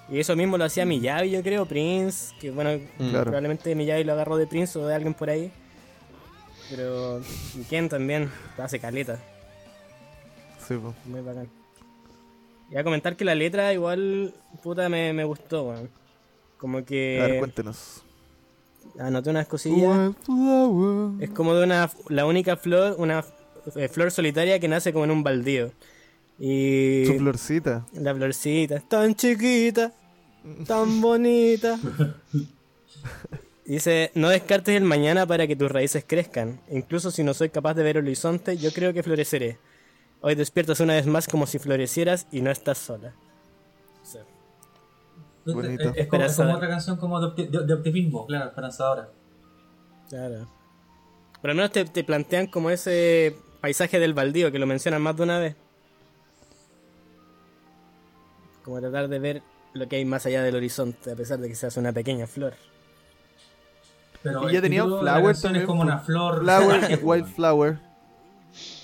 Y 0.09 0.21
eso 0.21 0.37
mismo 0.37 0.57
lo 0.57 0.65
hacía 0.65 0.85
Miyavi, 0.85 1.31
yo 1.31 1.43
creo, 1.43 1.67
Prince, 1.67 2.33
que 2.41 2.53
bueno, 2.53 2.71
Mm. 2.99 3.09
Claro. 3.11 3.25
probablemente 3.25 3.75
Miyavi 3.75 4.05
lo 4.05 4.13
agarró 4.13 4.37
de 4.37 4.47
Prince 4.47 4.79
o 4.79 4.87
de 4.87 4.95
alguien 4.95 5.15
por 5.15 5.31
ahí. 5.31 5.51
Pero 6.71 7.21
Ken 7.69 7.89
también 7.89 8.31
hace 8.57 8.79
caleta, 8.79 9.19
Sí, 10.69 10.75
po. 10.77 10.95
muy 11.07 11.23
bacán. 11.23 11.49
Y 12.71 12.77
a 12.77 12.85
comentar 12.85 13.17
que 13.17 13.25
la 13.25 13.35
letra 13.35 13.73
igual, 13.73 14.33
puta, 14.63 14.89
me, 14.89 15.13
me 15.13 15.25
gustó, 15.25 15.65
weón. 15.65 16.04
Como 16.59 16.79
A 16.79 16.81
ver, 16.81 16.87
que 16.87 17.37
cuéntenos. 17.39 18.03
anoté 18.99 19.31
unas 19.31 19.47
cosillas. 19.47 20.13
Es 21.21 21.31
como 21.31 21.55
de 21.55 21.65
una, 21.65 21.91
la 22.09 22.27
única 22.27 22.57
flor, 22.57 22.97
una 22.99 23.25
eh, 23.77 23.89
flor 23.89 24.11
solitaria 24.11 24.59
que 24.61 24.69
nace 24.69 24.93
como 24.93 25.05
en 25.05 25.11
un 25.11 25.23
baldío. 25.23 25.71
Y 26.39 27.05
Su 27.07 27.19
florcita. 27.19 27.87
la 27.93 28.15
florcita 28.15 28.81
tan 28.81 29.15
chiquita, 29.15 29.93
tan 30.67 31.01
bonita. 31.01 31.79
Dice, 33.65 34.11
no 34.15 34.29
descartes 34.29 34.77
el 34.77 34.85
mañana 34.85 35.27
para 35.27 35.47
que 35.47 35.57
tus 35.57 35.71
raíces 35.71 36.05
crezcan. 36.07 36.61
Incluso 36.71 37.11
si 37.11 37.23
no 37.25 37.33
soy 37.35 37.49
capaz 37.51 37.75
de 37.75 37.83
ver 37.83 37.97
el 37.97 38.05
horizonte, 38.05 38.57
yo 38.59 38.73
creo 38.73 38.93
que 38.93 39.03
floreceré. 39.03 39.59
Hoy 40.21 40.35
despiertas 40.35 40.81
una 40.81 40.95
vez 40.95 41.07
más 41.07 41.29
como 41.29 41.47
si 41.47 41.59
florecieras 41.59 42.27
y 42.33 42.41
no 42.43 42.51
estás 42.51 42.79
sola. 42.79 43.15
Bonito. 45.47 45.83
Es, 45.91 45.97
es 45.97 46.07
como, 46.09 46.23
es 46.23 46.31
Esperanza. 46.33 46.43
como 46.45 46.55
otra 46.57 46.69
canción 46.69 46.97
como 46.97 47.21
de, 47.21 47.27
opti- 47.27 47.49
de- 47.51 47.67
de 47.67 47.75
optimismo, 47.75 48.27
claro, 48.27 48.47
esperanzadora. 48.47 49.09
Claro. 50.09 50.49
Pero 51.43 51.51
al 51.53 51.57
menos 51.57 51.73
te, 51.73 51.85
te 51.85 52.05
plantean 52.05 52.47
como 52.47 52.71
ese 52.71 53.37
paisaje 53.61 53.99
del 53.99 54.15
baldío 54.15 54.51
que 54.53 54.59
lo 54.59 54.67
mencionan 54.67 55.03
más 55.03 55.17
de 55.17 55.23
una 55.23 55.39
vez. 55.39 55.57
Como 58.65 58.81
tratar 58.81 59.09
de 59.09 59.19
ver 59.19 59.43
lo 59.75 59.89
que 59.89 59.97
hay 59.97 60.05
más 60.05 60.25
allá 60.27 60.43
del 60.43 60.57
horizonte, 60.57 61.13
a 61.13 61.17
pesar 61.17 61.39
de 61.39 61.49
que 61.49 61.55
seas 61.55 61.77
una 61.77 61.93
pequeña 61.93 62.27
flor. 62.27 62.55
Pero 64.23 64.49
Y 64.49 64.55
ya 64.55 64.63
tenía 64.63 64.85
Flower 64.85 65.37
también, 65.37 65.63
Es 65.63 65.67
como 65.67 65.81
po. 65.81 65.87
una 65.87 65.99
flor. 65.99 66.41
Flower, 66.41 66.99
Wildflower. 67.03 67.79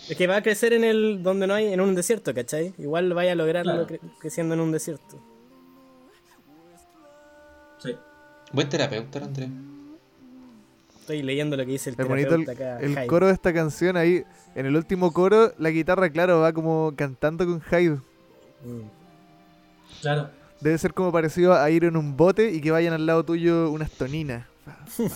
Es 0.08 0.16
que 0.16 0.26
va 0.26 0.36
a 0.36 0.42
crecer 0.42 0.72
en 0.74 0.84
el 0.84 1.22
donde 1.22 1.46
no 1.46 1.54
hay, 1.54 1.72
en 1.72 1.80
un 1.80 1.94
desierto, 1.94 2.34
¿cachai? 2.34 2.74
Igual 2.76 3.14
vaya 3.14 3.32
a 3.32 3.34
lograrlo 3.36 3.86
Claro. 3.86 4.02
cre- 4.02 4.18
creciendo 4.18 4.54
en 4.54 4.60
un 4.60 4.72
desierto. 4.72 5.22
Buen 8.52 8.68
terapeuta, 8.68 9.18
Andrés. 9.20 9.48
Estoy 11.00 11.22
leyendo 11.22 11.56
lo 11.56 11.64
que 11.64 11.72
dice 11.72 11.90
el 11.90 11.96
bonito 11.96 12.34
el, 12.34 12.44
terapeuta 12.44 12.52
acá. 12.52 12.84
el 12.84 12.92
Hyde. 12.92 13.06
coro 13.06 13.26
de 13.28 13.32
esta 13.32 13.52
canción 13.52 13.96
ahí. 13.96 14.24
En 14.54 14.66
el 14.66 14.76
último 14.76 15.12
coro, 15.12 15.52
la 15.58 15.70
guitarra, 15.70 16.10
claro, 16.10 16.40
va 16.40 16.52
como 16.52 16.92
cantando 16.96 17.46
con 17.46 17.60
Hyde. 17.60 18.00
Mm. 18.64 18.88
Claro. 20.02 20.30
Debe 20.60 20.76
ser 20.78 20.92
como 20.92 21.12
parecido 21.12 21.54
a 21.54 21.70
ir 21.70 21.84
en 21.84 21.96
un 21.96 22.16
bote 22.16 22.50
y 22.50 22.60
que 22.60 22.70
vayan 22.70 22.92
al 22.92 23.06
lado 23.06 23.24
tuyo 23.24 23.70
unas 23.70 23.90
toninas. 23.90 24.46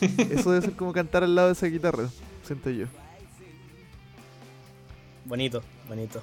Eso 0.00 0.50
debe 0.50 0.66
ser 0.66 0.74
como 0.74 0.92
cantar 0.92 1.24
al 1.24 1.34
lado 1.34 1.48
de 1.48 1.52
esa 1.52 1.66
guitarra, 1.66 2.08
siento 2.42 2.70
yo. 2.70 2.86
Bonito, 5.24 5.62
bonito. 5.88 6.22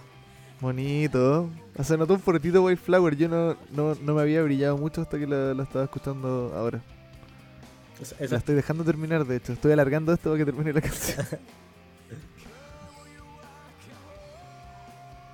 Bonito. 0.65 1.47
Se 1.83 1.95
notó 1.95 2.15
un 2.15 2.19
fortito 2.19 2.63
Wildflower. 2.63 3.15
Yo 3.15 3.29
no, 3.29 3.55
no, 3.71 3.93
no 4.01 4.15
me 4.15 4.21
había 4.23 4.41
brillado 4.41 4.75
mucho 4.79 5.01
hasta 5.01 5.19
que 5.19 5.27
la, 5.27 5.53
la 5.53 5.61
estaba 5.61 5.85
escuchando 5.85 6.51
ahora. 6.55 6.81
La 8.27 8.37
estoy 8.37 8.55
dejando 8.55 8.83
terminar, 8.83 9.23
de 9.25 9.35
hecho. 9.35 9.53
Estoy 9.53 9.73
alargando 9.73 10.11
esto 10.11 10.31
para 10.31 10.39
que 10.39 10.45
termine 10.45 10.73
la 10.73 10.81
canción. 10.81 11.23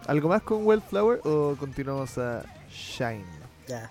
¿Algo 0.06 0.28
más 0.28 0.42
con 0.42 0.66
Wildflower 0.66 1.22
o 1.24 1.56
continuamos 1.58 2.18
a 2.18 2.44
Shine? 2.70 3.24
ya. 3.68 3.90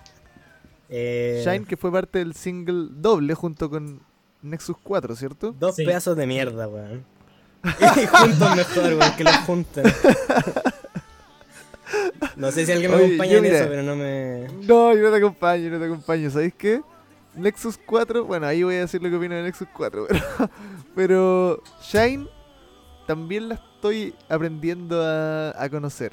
Eh, 0.89 1.41
Shine, 1.43 1.65
que 1.65 1.75
fue 1.75 1.91
parte 1.91 2.19
del 2.19 2.35
single 2.35 2.89
doble 2.91 3.33
junto 3.33 3.67
con 3.67 3.99
Nexus 4.43 4.75
4, 4.83 5.15
¿cierto? 5.15 5.55
Dos 5.57 5.75
Sí. 5.75 5.85
pedazos 5.85 6.15
de 6.17 6.27
mierda, 6.27 6.67
weón. 6.67 7.03
Y 7.63 8.05
juntos 8.05 8.55
mejor, 8.55 8.83
weón, 8.93 9.15
que 9.17 9.23
los 9.23 9.35
junten. 9.37 9.85
No 12.35 12.51
sé 12.51 12.65
si 12.65 12.71
alguien 12.71 12.91
me 12.91 12.97
Oye, 12.97 13.05
acompaña 13.05 13.33
en 13.37 13.41
mira- 13.43 13.59
eso, 13.59 13.69
pero 13.69 13.83
no 13.83 13.95
me. 13.95 14.47
No, 14.65 14.93
yo 14.95 15.01
no 15.03 15.11
te 15.11 15.17
acompaño, 15.17 15.63
yo 15.63 15.69
no 15.71 15.79
te 15.79 15.85
acompaño. 15.85 16.29
¿Sabéis 16.29 16.53
qué? 16.57 16.81
Nexus 17.35 17.79
4, 17.85 18.25
bueno, 18.25 18.45
ahí 18.47 18.63
voy 18.63 18.75
a 18.75 18.79
decir 18.81 19.01
lo 19.01 19.09
que 19.09 19.15
opino 19.15 19.35
de 19.35 19.43
Nexus 19.43 19.67
4, 19.73 20.07
pero, 20.09 20.49
pero 20.95 21.63
Shine 21.81 22.27
también 23.07 23.47
la 23.49 23.55
estoy 23.55 24.13
aprendiendo 24.29 25.01
a, 25.01 25.51
a 25.61 25.69
conocer. 25.69 26.11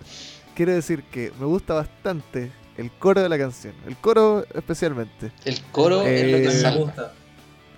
Quiero 0.54 0.72
decir 0.72 1.02
que 1.04 1.32
me 1.40 1.46
gusta 1.46 1.74
bastante 1.74 2.50
el 2.76 2.90
coro 2.92 3.20
de 3.20 3.28
la 3.28 3.36
canción, 3.38 3.74
el 3.86 3.96
coro 3.96 4.44
especialmente. 4.54 5.32
El 5.44 5.60
coro 5.72 6.02
es 6.02 6.30
lo 6.30 6.36
Eh, 6.38 6.42
que 6.42 6.48
me 6.48 6.54
salva, 6.54 6.80
gusta. 6.84 7.12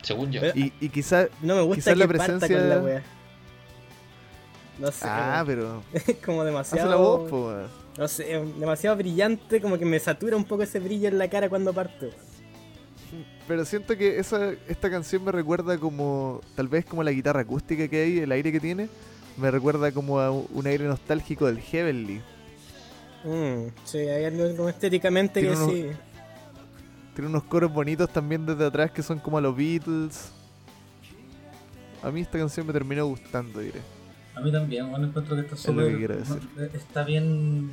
según 0.03 0.31
yo. 0.33 0.43
Y, 0.55 0.73
y 0.81 0.89
quizá... 0.91 1.27
No 1.41 1.57
me 1.57 1.63
gusta 1.63 1.77
Quizás 1.77 1.93
que 1.95 1.99
la 1.99 2.09
presencia- 2.09 2.59
con 2.59 2.69
la 2.69 2.79
wea. 2.79 3.03
No 4.79 4.91
sé, 4.93 5.05
Ah, 5.09 5.43
pero... 5.47 5.83
es 5.93 6.17
como 6.25 6.45
demasiado. 6.45 6.83
Hace 6.89 6.91
la 6.91 6.97
voz, 6.97 7.29
po, 7.31 7.47
weón. 7.49 7.80
No 8.01 8.09
sé, 8.09 8.43
demasiado 8.59 8.97
brillante, 8.97 9.61
como 9.61 9.77
que 9.79 9.85
me 9.85 9.99
satura 9.99 10.35
un 10.35 10.45
poco 10.45 10.63
ese 10.63 10.81
brillo 10.81 11.07
en 11.09 11.19
la 11.19 11.29
cara 11.29 11.51
cuando 11.51 11.71
parto. 11.75 12.09
Pero 13.47 13.63
siento 13.67 13.95
que 13.95 14.19
esa, 14.19 14.53
esta 14.69 14.89
canción 14.91 15.23
me 15.23 15.31
recuerda 15.31 15.77
como, 15.77 16.41
tal 16.57 16.67
vez 16.69 16.87
como 16.87 17.03
la 17.03 17.11
guitarra 17.11 17.41
acústica 17.43 17.87
que 17.89 18.03
hay, 18.03 18.19
el 18.21 18.33
aire 18.33 18.53
que 18.53 18.59
tiene, 18.59 18.89
me 19.37 19.51
recuerda 19.51 19.93
como 19.93 20.19
a 20.19 20.31
un 20.31 20.67
aire 20.67 20.85
nostálgico 20.87 21.45
del 21.45 21.61
Heavenly. 21.61 22.23
Mm, 23.23 23.67
sí, 23.85 23.99
hay 23.99 24.25
algo 24.25 24.57
como 24.57 24.71
estéticamente 24.71 25.43
que 25.43 25.51
unos- 25.51 25.71
sí. 25.71 25.87
Tiene 27.15 27.29
unos 27.29 27.43
coros 27.43 27.71
bonitos 27.71 28.11
también 28.11 28.47
desde 28.47 28.65
atrás 28.65 28.93
que 28.93 29.03
son 29.03 29.19
como 29.19 29.37
a 29.37 29.43
los 29.43 29.55
Beatles. 29.55 30.31
A 32.03 32.11
mí 32.11 32.23
esta 32.23 32.39
canción 32.39 32.67
me 32.67 32.73
terminó 32.73 33.05
gustando, 33.05 33.61
diré. 33.61 33.81
A 34.35 34.41
mí 34.41 34.53
también, 34.53 34.89
bueno, 34.91 35.07
encuentro 35.07 35.35
que 35.37 35.43
está 35.43 35.57
súper. 35.57 35.87
eh, 36.59 36.71
está 36.75 37.03
bien, 37.03 37.71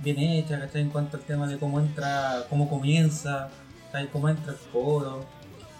bien 0.00 0.18
hecha, 0.18 0.58
¿cachai? 0.60 0.82
En 0.82 0.90
cuanto 0.90 1.16
al 1.16 1.22
tema 1.24 1.46
de 1.46 1.58
cómo 1.58 1.80
entra, 1.80 2.44
cómo 2.48 2.68
comienza, 2.70 3.50
¿cachai? 3.86 4.08
Cómo 4.08 4.28
entra 4.28 4.52
el 4.52 4.58
coro, 4.72 5.24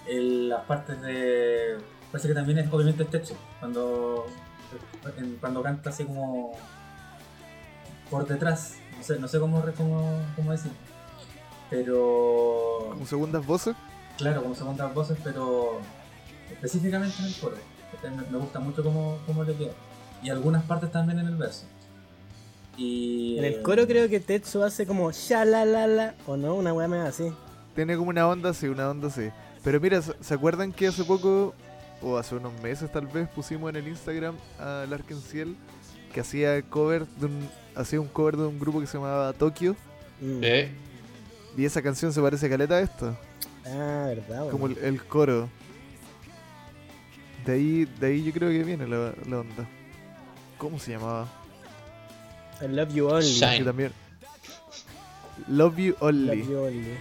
el- 0.08 0.48
las 0.48 0.64
partes 0.64 1.00
de. 1.00 1.78
Parece 2.11 2.28
que 2.28 2.34
también 2.34 2.58
es 2.58 2.72
obviamente 2.72 3.06
hecho, 3.16 3.36
cuando, 3.61 4.26
en- 5.16 5.36
cuando 5.36 5.62
canta 5.62 5.90
así 5.90 6.04
como. 6.04 6.52
por 8.11 8.26
detrás, 8.26 8.74
no 8.96 9.04
sé, 9.04 9.18
no 9.20 9.28
sé 9.28 9.38
cómo, 9.38 9.62
cómo, 9.76 10.20
cómo 10.34 10.50
decir. 10.50 10.72
Pero. 11.70 12.88
Como 12.92 13.06
segundas 13.06 13.46
voces. 13.46 13.76
Claro, 14.18 14.42
como 14.42 14.54
segundas 14.56 14.92
voces, 14.92 15.16
pero 15.22 15.78
específicamente 16.50 17.14
en 17.20 17.26
el 17.26 17.34
coro. 17.36 17.56
Me 18.30 18.38
gusta 18.38 18.58
mucho 18.61 18.82
cómo, 18.82 19.18
cómo 19.26 19.44
le 19.44 19.54
queda. 19.54 19.72
Y 20.22 20.30
algunas 20.30 20.62
partes 20.64 20.90
también 20.92 21.18
en 21.18 21.26
el 21.26 21.36
verso. 21.36 21.64
Y 22.76 23.36
En 23.38 23.44
el 23.44 23.62
coro 23.62 23.86
creo 23.86 24.08
que 24.08 24.20
Tetsu 24.20 24.62
hace 24.62 24.86
como 24.86 25.10
ya 25.10 25.44
la 25.44 25.64
la 25.64 25.86
la 25.86 26.14
o 26.26 26.36
no, 26.36 26.54
una 26.54 26.72
weá 26.72 26.88
más 26.88 27.08
así. 27.08 27.32
Tiene 27.74 27.96
como 27.96 28.10
una 28.10 28.26
onda 28.28 28.50
así, 28.50 28.66
una 28.68 28.88
onda 28.90 29.08
así. 29.08 29.28
Pero 29.62 29.80
mira, 29.80 30.00
¿se 30.02 30.34
acuerdan 30.34 30.72
que 30.72 30.86
hace 30.86 31.04
poco, 31.04 31.54
o 32.00 32.16
hace 32.16 32.34
unos 32.36 32.52
meses 32.62 32.90
tal 32.90 33.06
vez, 33.06 33.28
pusimos 33.28 33.68
en 33.70 33.76
el 33.76 33.88
Instagram 33.88 34.34
a 34.58 34.86
Larkin 34.88 35.20
Ciel 35.20 35.56
que 36.14 36.20
hacía 36.20 36.60
cover 36.62 37.06
de 37.06 37.26
un, 37.26 37.48
hacía 37.74 38.00
un 38.00 38.08
cover 38.08 38.36
de 38.36 38.46
un 38.46 38.58
grupo 38.58 38.80
que 38.80 38.86
se 38.86 38.96
llamaba 38.98 39.32
Tokyo? 39.32 39.74
Mm. 40.20 40.40
Eh, 40.42 40.70
Y 41.56 41.64
esa 41.64 41.82
canción 41.82 42.12
se 42.12 42.20
parece 42.22 42.48
caleta 42.48 42.76
a 42.76 42.80
esto. 42.80 43.16
Ah, 43.66 44.06
verdad, 44.08 44.40
weón. 44.40 44.50
como 44.50 44.66
el, 44.66 44.78
el 44.78 45.04
coro. 45.04 45.48
De 47.44 47.52
ahí, 47.52 47.84
de 47.84 48.06
ahí 48.06 48.24
yo 48.24 48.32
creo 48.32 48.48
que 48.50 48.62
viene 48.64 48.86
la, 48.86 49.12
la 49.28 49.40
onda. 49.40 49.68
¿Cómo 50.61 50.78
se 50.78 50.92
llamaba? 50.92 51.26
I 52.61 52.68
love 52.68 52.94
you 52.94 53.08
only. 53.08 53.24
Shine. 53.26 53.58
Que 53.58 53.64
también. 53.64 53.92
Love 55.48 55.78
You 55.78 55.96
Only. 56.00 56.36
Love 56.36 56.50
you 56.50 56.58
only. 56.58 56.98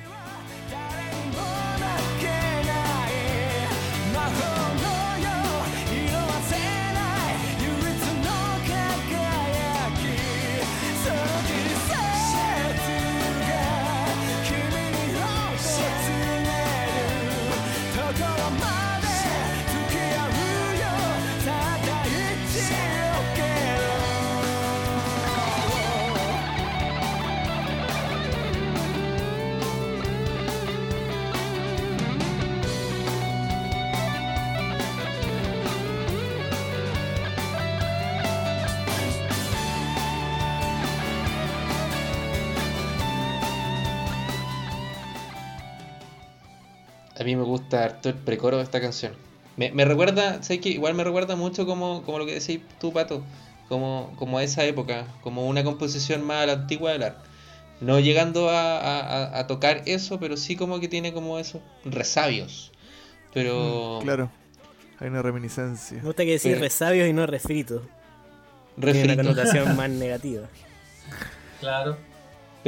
Gusta 47.69 47.83
harto 47.83 48.09
el 48.09 48.15
precoro 48.15 48.57
de 48.57 48.63
esta 48.63 48.81
canción. 48.81 49.13
Me, 49.55 49.71
me 49.71 49.85
recuerda, 49.85 50.41
sé 50.41 50.59
que 50.59 50.69
igual 50.69 50.95
me 50.95 51.03
recuerda 51.03 51.35
mucho 51.35 51.65
como, 51.67 52.01
como 52.03 52.17
lo 52.17 52.25
que 52.25 52.33
decís 52.39 52.61
tú, 52.79 52.91
Pato, 52.93 53.23
como, 53.67 54.11
como 54.17 54.39
a 54.39 54.43
esa 54.43 54.63
época, 54.65 55.05
como 55.21 55.47
una 55.47 55.63
composición 55.63 56.25
más 56.25 56.43
a 56.43 56.45
la 56.47 56.53
antigua 56.53 56.91
del 56.93 57.03
arte. 57.03 57.27
No 57.81 57.99
llegando 57.99 58.49
a, 58.49 58.77
a- 58.79 58.99
a- 59.01 59.39
a 59.39 59.47
tocar 59.47 59.83
eso, 59.85 60.19
pero 60.19 60.35
sí 60.35 60.55
como 60.55 60.79
que 60.79 60.87
tiene 60.87 61.13
como 61.13 61.37
esos 61.39 61.61
resabios. 61.85 62.71
Pero 63.33 63.99
Mm, 64.01 64.03
claro. 64.03 64.31
Hay 64.99 65.07
una 65.07 65.21
reminiscencia. 65.21 65.97
Me 65.97 66.03
gusta 66.03 66.23
que 66.25 66.31
decir 66.31 66.53
Pero- 66.53 66.63
resabios 66.63 67.07
y 67.07 67.13
no 67.13 67.25
refritos. 67.27 67.83
Tiene 68.81 68.91
una 68.91 68.91
refrito. 69.13 69.23
connotación 69.23 69.75
más 69.77 69.89
negativa. 69.91 70.47
Claro, 71.59 71.97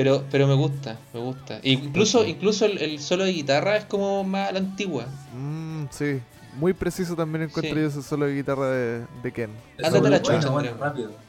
Pero, 0.01 0.23
pero 0.31 0.47
me 0.47 0.55
gusta, 0.55 0.97
me 1.13 1.19
gusta. 1.19 1.59
E 1.61 1.73
incluso, 1.73 2.25
incluso 2.25 2.65
el, 2.65 2.79
el 2.79 2.99
solo 2.99 3.23
de 3.23 3.33
guitarra 3.33 3.77
es 3.77 3.85
como 3.85 4.23
más 4.23 4.49
a 4.49 4.53
la 4.53 4.57
antigua. 4.57 5.05
Mm, 5.31 5.83
sí. 5.91 6.19
Muy 6.57 6.73
preciso 6.73 7.15
también 7.15 7.43
encuentro 7.43 7.75
Sí. 7.75 7.81
yo 7.81 7.87
ese 7.87 8.01
solo 8.01 8.25
de 8.25 8.33
guitarra 8.33 8.67
de, 8.71 9.05
de 9.21 9.31
Ken. 9.31 9.51
Ándate 9.83 10.09
la 10.09 10.19
chucha, 10.23 10.49
bueno, 10.49 10.71
rápido. 10.79 11.11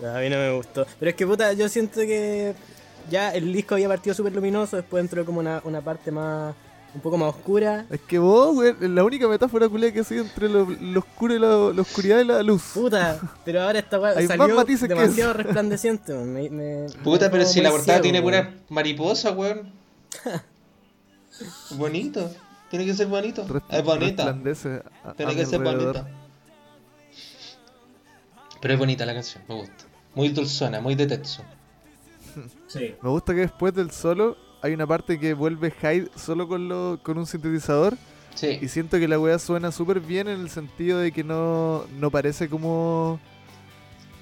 No, 0.00 0.16
a 0.16 0.20
mí 0.20 0.30
no 0.30 0.36
me 0.36 0.52
gustó. 0.54 0.86
Pero 0.98 1.10
es 1.10 1.16
que 1.16 1.26
puta, 1.26 1.52
yo 1.52 1.68
siento 1.68 2.00
que 2.00 2.54
ya 3.10 3.30
el 3.34 3.52
disco 3.52 3.74
había 3.74 3.88
partido 3.88 4.14
súper 4.14 4.32
luminoso, 4.32 4.76
después 4.76 5.02
entró 5.02 5.24
como 5.26 5.40
una, 5.40 5.60
una 5.64 5.80
parte 5.82 6.10
más, 6.10 6.54
un 6.98 7.02
poco 7.02 7.16
más 7.16 7.30
oscura. 7.34 7.86
Es 7.90 8.00
que 8.00 8.18
vos, 8.18 8.54
güey, 8.54 8.74
la 8.80 9.04
única 9.04 9.28
metáfora 9.28 9.68
culia 9.68 9.92
que 9.92 10.00
ha 10.00 10.04
sido 10.04 10.24
entre 10.24 10.48
lo, 10.48 10.64
lo 10.68 10.98
oscuro 11.00 11.32
y 11.34 11.38
la, 11.38 11.72
la 11.72 11.82
oscuridad 11.82 12.18
y 12.20 12.24
la 12.24 12.42
luz. 12.42 12.72
Puta, 12.74 13.20
pero 13.44 13.62
ahora 13.62 13.78
esta 13.78 14.00
weá 14.00 14.10
Hay 14.16 14.26
más 14.26 14.36
salió 14.36 14.64
demasiado 14.64 15.32
resplandeciente. 15.32 16.12
weón. 16.12 16.32
Me, 16.34 16.50
me- 16.50 16.86
Puta, 17.04 17.26
me 17.26 17.30
pero 17.30 17.44
si 17.44 17.60
la 17.60 17.70
portada 17.70 18.00
tiene 18.00 18.20
pura 18.20 18.52
mariposa, 18.68 19.30
weón. 19.30 19.72
bonito. 21.70 22.30
Tiene 22.70 22.84
que 22.84 22.94
ser 22.94 23.06
bonito. 23.06 23.46
Es 23.70 23.84
bonita. 23.84 24.28
a- 25.04 25.12
Tiene 25.14 25.36
que 25.36 25.46
ser 25.46 25.60
alrededor. 25.60 25.94
bonita. 25.94 26.08
Pero 28.60 28.74
es 28.74 28.78
bonita 28.80 29.06
la 29.06 29.14
canción, 29.14 29.44
me 29.48 29.54
gusta. 29.54 29.84
Muy 30.14 30.30
dulzona, 30.30 30.80
muy 30.80 30.94
de 30.96 31.06
Tetsu. 31.06 31.42
Sí, 32.68 32.94
Me 33.02 33.08
gusta 33.08 33.32
que 33.34 33.40
después 33.40 33.72
del 33.74 33.90
solo 33.90 34.36
hay 34.62 34.72
una 34.72 34.86
parte 34.86 35.18
que 35.18 35.34
vuelve 35.34 35.70
Hyde 35.70 36.10
solo 36.16 36.48
con, 36.48 36.68
lo, 36.68 36.98
con 37.02 37.18
un 37.18 37.26
sintetizador. 37.26 37.96
Sí. 38.34 38.58
Y 38.60 38.68
siento 38.68 38.98
que 38.98 39.08
la 39.08 39.18
weá 39.18 39.38
suena 39.38 39.72
súper 39.72 40.00
bien 40.00 40.28
en 40.28 40.40
el 40.40 40.50
sentido 40.50 40.98
de 40.98 41.12
que 41.12 41.24
no, 41.24 41.84
no 41.98 42.10
parece 42.10 42.48
como... 42.48 43.20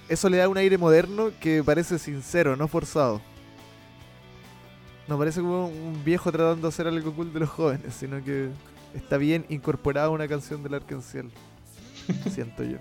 Eso 0.09 0.30
le 0.30 0.39
da 0.39 0.49
un 0.49 0.57
aire 0.57 0.78
moderno 0.78 1.30
que 1.41 1.62
parece 1.64 1.99
sincero, 1.99 2.57
no 2.57 2.68
forzado. 2.68 3.20
No 5.09 5.18
parece 5.18 5.41
como 5.41 5.66
un 5.66 6.03
viejo 6.05 6.30
tratando 6.32 6.62
de 6.62 6.68
hacer 6.68 6.87
algo 6.87 7.12
cool 7.12 7.32
de 7.32 7.41
los 7.41 7.49
jóvenes, 7.49 7.95
sino 7.95 8.22
que 8.24 8.49
está 8.95 9.16
bien 9.16 9.45
incorporada 9.49 10.07
a 10.07 10.11
una 10.11 10.28
canción 10.28 10.62
del 10.62 10.74
Arkenciel. 10.74 11.30
Siento 12.30 12.62
yo. 12.62 12.78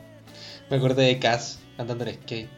Me 0.70 0.78
acordé 0.78 1.04
de 1.04 1.20
Cass 1.20 1.60
andando 1.78 2.06
en 2.06 2.16
skate. 2.16 2.50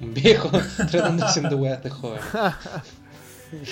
Un 0.00 0.14
viejo 0.14 0.50
tratando 0.90 1.24
de 1.24 1.28
haciendo 1.28 1.56
weas 1.56 1.82
de 1.82 1.90
joven. 1.90 2.20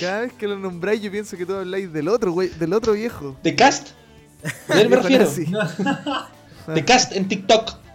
Cada 0.01 0.23
vez 0.23 0.33
que 0.33 0.49
lo 0.49 0.59
nombráis 0.59 1.01
yo 1.03 1.11
pienso 1.11 1.37
que 1.37 1.45
tú 1.47 1.55
habláis 1.55 1.93
del 1.93 2.09
otro, 2.09 2.33
güey, 2.33 2.49
del 2.49 2.73
otro 2.73 2.93
viejo. 2.95 3.37
¿De 3.43 3.55
Cast? 3.55 3.91
De 4.69 4.81
él 4.81 4.89
me 4.89 4.97
refiero. 5.03 5.27
De 6.75 6.85
Cast 6.85 7.13
en 7.13 7.29
TikTok. 7.29 7.73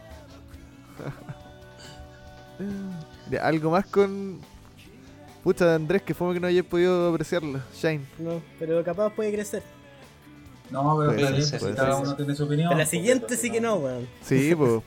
Ya, 3.30 3.40
algo 3.48 3.72
más 3.72 3.86
con 3.86 4.40
Pucha, 5.44 5.74
Andrés, 5.76 6.02
que 6.04 6.14
fue 6.14 6.34
que 6.34 6.40
no 6.40 6.48
hayas 6.48 6.66
podido 6.66 7.10
apreciarla. 7.12 7.64
Shine. 7.74 8.06
No, 8.20 8.42
pero 8.60 8.84
capaz 8.84 9.10
puede 9.12 9.32
crecer. 9.34 9.64
No, 10.70 10.98
pero 11.00 11.14
Puede 11.14 11.42
ser, 11.42 11.60
si 11.60 11.66
cada 11.74 11.96
ser. 11.96 12.04
uno 12.06 12.16
tiene 12.16 12.36
su 12.36 12.44
opinión. 12.44 12.68
Pero 12.70 12.78
la 12.78 12.84
pues, 12.84 12.90
siguiente 12.90 13.38
sí 13.38 13.52
que 13.52 13.60
no, 13.60 13.76
weón. 13.76 14.08
Sí, 14.22 14.54
pues. 14.56 14.82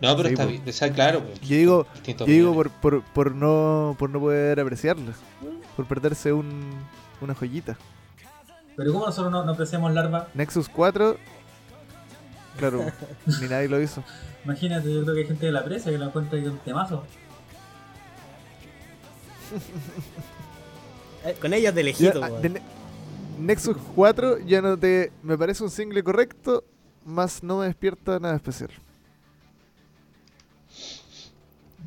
No, 0.00 0.16
pero 0.16 0.28
Sí, 0.28 0.34
está 0.34 0.44
bien. 0.46 0.62
O 0.66 0.72
sea, 0.72 0.92
claro. 0.92 1.20
pues, 1.24 1.40
Yo 1.40 1.56
digo, 1.56 1.86
yo 2.18 2.24
digo 2.26 2.54
por, 2.54 2.70
por, 2.70 3.02
por 3.04 3.34
no 3.34 3.96
por 3.98 4.10
no 4.10 4.20
poder 4.20 4.60
apreciarla. 4.60 5.12
Por 5.80 5.86
perderse 5.86 6.30
un, 6.30 6.70
una 7.22 7.34
joyita. 7.34 7.78
Pero 8.76 8.92
¿cómo 8.92 9.06
nosotros 9.06 9.32
no, 9.32 9.46
no 9.46 9.52
apreciamos 9.52 9.90
larva? 9.94 10.28
Nexus 10.34 10.68
4. 10.68 11.16
Claro, 12.58 12.84
ni 13.40 13.48
nadie 13.48 13.66
lo 13.66 13.80
hizo. 13.80 14.04
Imagínate, 14.44 14.92
yo 14.92 15.02
creo 15.04 15.14
que 15.14 15.20
hay 15.22 15.26
gente 15.26 15.46
que 15.46 15.52
la 15.52 15.60
aprecia, 15.60 15.90
que 15.90 15.96
la 15.96 16.04
encuentra 16.06 16.38
es 16.38 16.46
un 16.46 16.58
temazo. 16.58 17.02
Eh, 21.24 21.36
Con 21.40 21.52
ellos 21.52 21.74
de 21.74 21.80
Ya, 21.82 21.84
lejito, 21.84 22.24
ah, 22.24 22.28
weón. 22.28 22.42
de 22.42 22.48
Ne- 22.50 22.62
Nexus 23.38 23.76
4 23.94 24.38
ya 24.40 24.60
no 24.62 24.78
te. 24.78 25.12
Me 25.22 25.36
parece 25.36 25.62
un 25.62 25.70
single 25.70 26.02
correcto, 26.02 26.64
más 27.06 27.42
no 27.42 27.58
me 27.58 27.66
despierta 27.66 28.18
nada 28.18 28.36
especial. 28.36 28.70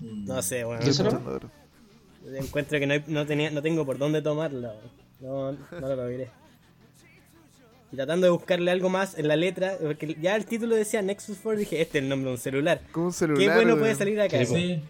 No 0.01 0.39
sé, 0.41 0.65
weón. 0.65 0.79
¿Qué. 0.81 0.91
Encuentro 2.35 2.79
que 2.79 2.87
no, 2.87 2.93
hay- 2.93 3.03
no, 3.07 3.25
tenía, 3.25 3.49
no 3.51 3.61
tengo 3.61 3.85
por 3.85 3.97
dónde 3.97 4.21
tomarla, 4.21 4.73
weón. 5.21 5.57
No, 5.71 5.79
no 5.79 5.87
lo 5.87 5.95
logré. 5.95 6.29
Y 7.91 7.95
tratando 7.95 8.25
de 8.25 8.31
buscarle 8.31 8.71
algo 8.71 8.89
más 8.89 9.17
en 9.19 9.27
la 9.27 9.35
letra, 9.35 9.77
porque 9.81 10.17
ya 10.19 10.35
el 10.35 10.45
título 10.45 10.75
decía 10.75 11.01
Nexus 11.01 11.37
4, 11.43 11.59
dije, 11.59 11.79
este 11.81 11.99
es 11.99 12.03
el 12.03 12.09
nombre 12.09 12.29
de 12.29 12.35
un 12.35 12.41
celular. 12.41 12.81
Como 12.91 13.07
un 13.07 13.13
celular. 13.13 13.39
Qué 13.47 13.53
bueno 13.53 13.77
puede 13.77 13.93
salir 13.95 14.19
acá. 14.19 14.43
Sí, 14.45 14.81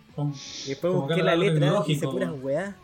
Y 0.66 0.70
después 0.70 0.94
busqué 0.94 1.22
la 1.22 1.36
letra 1.36 1.84
y 1.86 1.92
hice 1.92 2.08
puras 2.08 2.32
weá. 2.42 2.76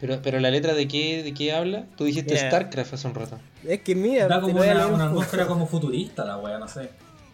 Pero, 0.00 0.20
pero 0.22 0.38
la 0.38 0.50
letra 0.50 0.74
de 0.74 0.86
qué, 0.86 1.22
de 1.24 1.34
qué 1.34 1.52
habla? 1.52 1.86
Tú 1.96 2.04
dijiste. 2.04 2.36
StarCraft 2.36 2.94
hace 2.94 3.06
un 3.08 3.14
rato. 3.14 3.38
Es 3.66 3.80
que 3.80 3.94
mira, 3.94 4.28
da 4.28 4.40
como 4.40 4.60
una, 4.60 4.86
una 4.86 5.04
atmósfera 5.06 5.46
como 5.46 5.66
futurista 5.66 6.24
la 6.24 6.38
wea, 6.38 6.58
no 6.58 6.68
sé. 6.68 6.90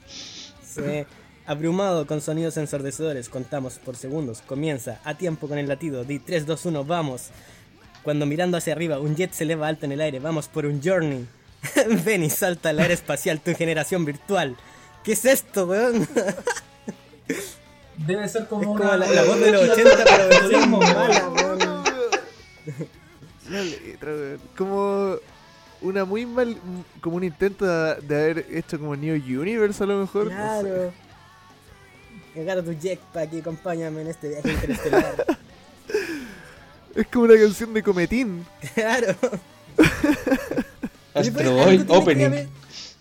Sí. 0.07 0.81
Abrumado 1.47 2.07
con 2.07 2.23
sonidos 2.23 2.57
ensordecedores, 2.57 3.29
contamos 3.29 3.75
por 3.75 3.97
segundos. 3.97 4.41
Comienza 4.47 4.99
a 5.05 5.15
tiempo 5.15 5.47
con 5.47 5.59
el 5.59 5.69
latido. 5.69 6.03
Di 6.05 6.19
3, 6.19 6.47
2, 6.47 6.67
1, 6.67 6.85
vamos. 6.85 7.29
Cuando 8.03 8.25
mirando 8.25 8.57
hacia 8.57 8.73
arriba, 8.73 8.99
un 8.99 9.15
jet 9.15 9.33
se 9.33 9.45
eleva 9.45 9.69
alto 9.69 9.85
en 9.85 9.93
el 9.93 10.01
aire. 10.01 10.21
Vamos 10.21 10.49
por 10.49 10.65
un 10.65 10.81
journey. 10.83 11.27
Ven 12.05 12.25
y 12.25 12.31
salta 12.31 12.71
al 12.71 12.79
aire 12.79 12.95
espacial, 12.95 13.41
tu 13.41 13.55
generación 13.55 14.07
virtual. 14.07 14.57
¿Qué 15.03 15.13
es 15.13 15.25
esto, 15.27 15.67
weón? 15.67 16.09
Debe 18.07 18.27
ser 18.29 18.47
como 18.49 18.63
Es 18.63 18.69
una. 18.69 18.81
como 18.81 18.97
la, 18.97 19.07
la 19.07 19.25
voz 19.25 19.39
de 19.39 19.53
los 19.53 19.69
80, 19.69 20.05
pero 20.05 20.29
versión 20.29 20.71
mala, 20.71 21.29
weón. 21.29 21.59
La 23.51 23.63
letra, 23.63 24.13
weón. 24.13 24.41
Como 24.57 25.17
una 25.83 26.07
muy 26.07 26.25
mal. 26.25 26.57
Como 27.03 27.17
un 27.17 27.25
intento 27.25 27.67
de, 27.67 28.01
de 28.01 28.15
haber 28.17 28.47
hecho 28.51 28.79
como 28.79 28.97
New 28.97 29.15
Universe 29.15 29.83
a 29.85 29.87
lo 29.87 29.99
mejor. 30.01 30.33
no 30.33 30.63
sé. 30.63 31.04
Agarra 32.37 32.63
tu 32.63 32.73
jetpack 32.79 33.33
y 33.33 33.39
acompáñame 33.41 34.03
en 34.03 34.09
este 34.09 34.29
viaje 34.29 34.51
interestelar. 34.53 35.15
Es 36.95 37.09
como 37.09 37.25
una 37.25 37.35
canción 37.37 37.75
de 37.75 37.83
Cometín. 37.83 38.47
claro. 38.75 39.17
Oye, 41.15 41.29
Astro 41.29 41.41
algo 41.41 41.55
Boy 41.57 41.67
tiene 41.79 41.87
que 41.87 41.93
Opening. 41.93 42.49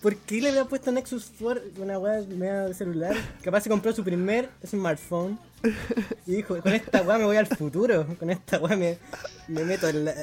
¿Por 0.01 0.15
qué 0.17 0.41
le 0.41 0.49
había 0.49 0.65
puesto 0.65 0.91
Nexus 0.91 1.31
4 1.39 1.61
una 1.77 1.99
weá 1.99 2.21
media 2.27 2.61
de 2.65 2.73
celular? 2.73 3.15
Capaz 3.43 3.61
se 3.61 3.69
compró 3.69 3.93
su 3.93 4.03
primer 4.03 4.49
smartphone 4.65 5.37
y 6.25 6.31
dijo, 6.37 6.57
con 6.61 6.73
esta 6.73 7.03
weá 7.03 7.17
me 7.19 7.25
voy 7.25 7.37
al 7.37 7.45
futuro, 7.47 8.05
con 8.19 8.29
esta 8.31 8.57
weá 8.59 8.75
me, 8.75 8.97
me 9.47 9.63
meto 9.63 9.87
en 9.87 10.05
la... 10.05 10.13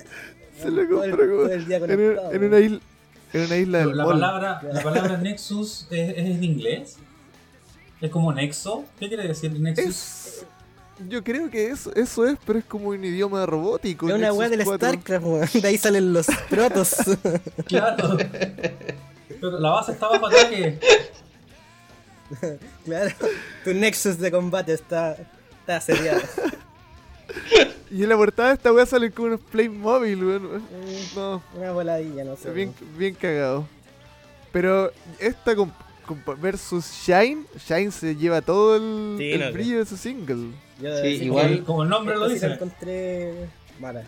Se 0.61 0.69
lo 0.71 0.87
todo 0.89 1.05
el- 1.05 1.11
compró 1.13 1.27
todo 1.29 1.53
el 1.53 1.67
día 1.67 1.77
en, 1.77 1.81
conectado, 1.83 2.33
en 2.33 2.41
weón. 2.41 2.53
una 2.53 2.59
isla. 2.61 2.81
En 3.33 3.41
una 3.45 3.57
isla 3.57 3.79
del 3.79 3.97
la 3.97 4.05
mall. 4.05 4.13
palabra, 4.15 4.61
la 4.73 4.83
palabra 4.83 5.17
Nexus 5.17 5.87
es, 5.91 6.11
es 6.11 6.17
en 6.27 6.43
inglés. 6.45 6.97
Es 8.01 8.11
como 8.11 8.33
nexo. 8.33 8.85
¿Qué 8.99 9.09
quiere 9.09 9.27
decir 9.29 9.53
Nexus? 9.59 9.87
Es. 9.87 10.47
Yo 11.09 11.25
creo 11.25 11.49
que 11.51 11.69
eso, 11.71 11.95
eso 11.95 12.27
es, 12.27 12.37
pero 12.45 12.59
es 12.59 12.65
como 12.65 12.89
un 12.89 13.03
idioma 13.03 13.47
robótico. 13.47 14.09
Es 14.09 14.15
una 14.15 14.33
weá 14.33 14.49
del 14.51 14.65
4. 14.65 14.89
StarCraft, 14.89 15.25
weón. 15.27 15.49
De 15.55 15.69
ahí 15.69 15.79
salen 15.79 16.13
los 16.13 16.27
protos. 16.51 16.95
Claro. 17.67 18.19
Pero 19.29 19.59
la 19.59 19.71
base 19.71 19.93
está 19.93 20.09
bajo 20.09 20.27
ataque. 20.27 20.79
claro. 22.85 23.15
Tu 23.65 23.75
Nexus 23.75 24.19
de 24.19 24.31
combate 24.31 24.75
está, 24.75 25.17
está 25.61 25.77
asediado. 25.77 26.21
Y 27.93 28.05
en 28.05 28.09
la 28.09 28.17
portada 28.17 28.49
de 28.51 28.55
esta 28.55 28.73
weá 28.73 28.87
salen 28.87 29.11
como 29.11 29.29
unos 29.29 29.41
Playmobil, 29.41 30.25
weón. 30.25 30.63
No, 31.17 31.43
Una 31.57 31.73
voladilla, 31.73 32.23
no 32.25 32.37
sé. 32.37 32.51
bien, 32.53 32.73
bien 32.97 33.15
cagado. 33.15 33.67
Pero 34.53 34.93
esta 35.19 35.57
versus 36.41 36.87
Shine, 37.07 37.45
Shine 37.69 37.91
se 37.91 38.17
lleva 38.17 38.41
todo 38.43 38.77
el, 38.77 39.17
Sí, 39.19 39.33
el 39.33 39.41
no, 39.41 39.53
brillo 39.53 39.77
de 39.77 39.83
ese 39.83 39.97
single. 39.97 40.53
Yo 40.81 40.97
Sí, 40.97 41.03
decir 41.03 41.23
igual- 41.25 41.59
que 41.59 41.65
Como 41.65 41.83
el 41.85 41.89
nombre 41.89 42.17
lo 42.17 42.29
dice. 42.29 42.47
encontré 42.47 43.35
mala. 43.79 44.05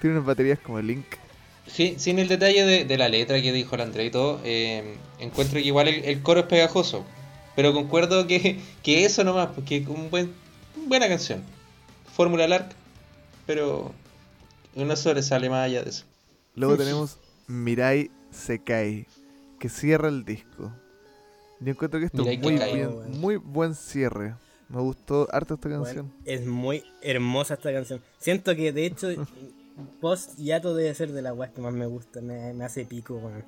Tiene 0.00 0.16
unas 0.16 0.26
baterías 0.26 0.58
como 0.58 0.80
Link. 0.80 1.06
Sí, 1.66 1.96
sin 1.98 2.18
el 2.18 2.28
detalle 2.28 2.64
de, 2.64 2.84
de 2.84 2.98
la 2.98 3.08
letra 3.08 3.40
que 3.42 3.52
dijo 3.52 3.74
el 3.74 3.80
André 3.80 4.04
y 4.06 4.10
todo, 4.10 4.40
eh, 4.44 4.96
encuentro 5.18 5.58
que 5.58 5.66
igual 5.66 5.88
el, 5.88 6.04
el 6.04 6.22
coro 6.22 6.40
es 6.40 6.46
pegajoso. 6.46 7.04
Pero 7.56 7.72
concuerdo 7.72 8.26
que, 8.26 8.60
que 8.82 9.04
eso 9.04 9.24
nomás, 9.24 9.48
porque 9.54 9.78
es 9.78 9.88
un 9.88 10.10
buen, 10.10 10.32
buena 10.86 11.08
canción. 11.08 11.42
Fórmula 12.14 12.46
Lark, 12.46 12.68
pero 13.46 13.92
no 14.74 14.96
sobresale 14.96 15.48
más 15.50 15.64
allá 15.66 15.82
de 15.82 15.90
eso. 15.90 16.04
Luego 16.54 16.76
tenemos 16.76 17.18
Mirai 17.46 18.10
Sekai, 18.36 19.06
que 19.58 19.68
cierra 19.68 20.08
el 20.08 20.24
disco. 20.24 20.72
Yo 21.60 21.72
encuentro 21.72 21.98
que 21.98 22.06
esto 22.06 22.22
es 22.28 22.38
muy, 22.40 22.52
Sekai. 22.58 22.74
bien- 22.74 22.94
bueno. 22.94 23.16
muy 23.16 23.36
buen 23.36 23.74
cierre. 23.74 24.34
Me 24.68 24.80
gustó 24.80 25.28
harto 25.32 25.54
esta 25.54 25.68
Bueno, 25.68 25.84
canción. 25.84 26.12
es 26.24 26.44
muy 26.46 26.82
hermosa 27.02 27.54
esta 27.54 27.72
canción. 27.72 28.00
Siento 28.18 28.54
que 28.56 28.72
de 28.72 28.86
hecho 28.86 29.08
Post 30.00 30.36
Yato 30.38 30.74
debe 30.74 30.94
ser 30.94 31.12
de 31.12 31.22
las 31.22 31.34
weas 31.36 31.52
que 31.52 31.60
más 31.60 31.72
me 31.72 31.86
gusta. 31.86 32.20
Me, 32.20 32.52
me 32.52 32.64
hace 32.64 32.84
pico, 32.84 33.14
weón. 33.16 33.44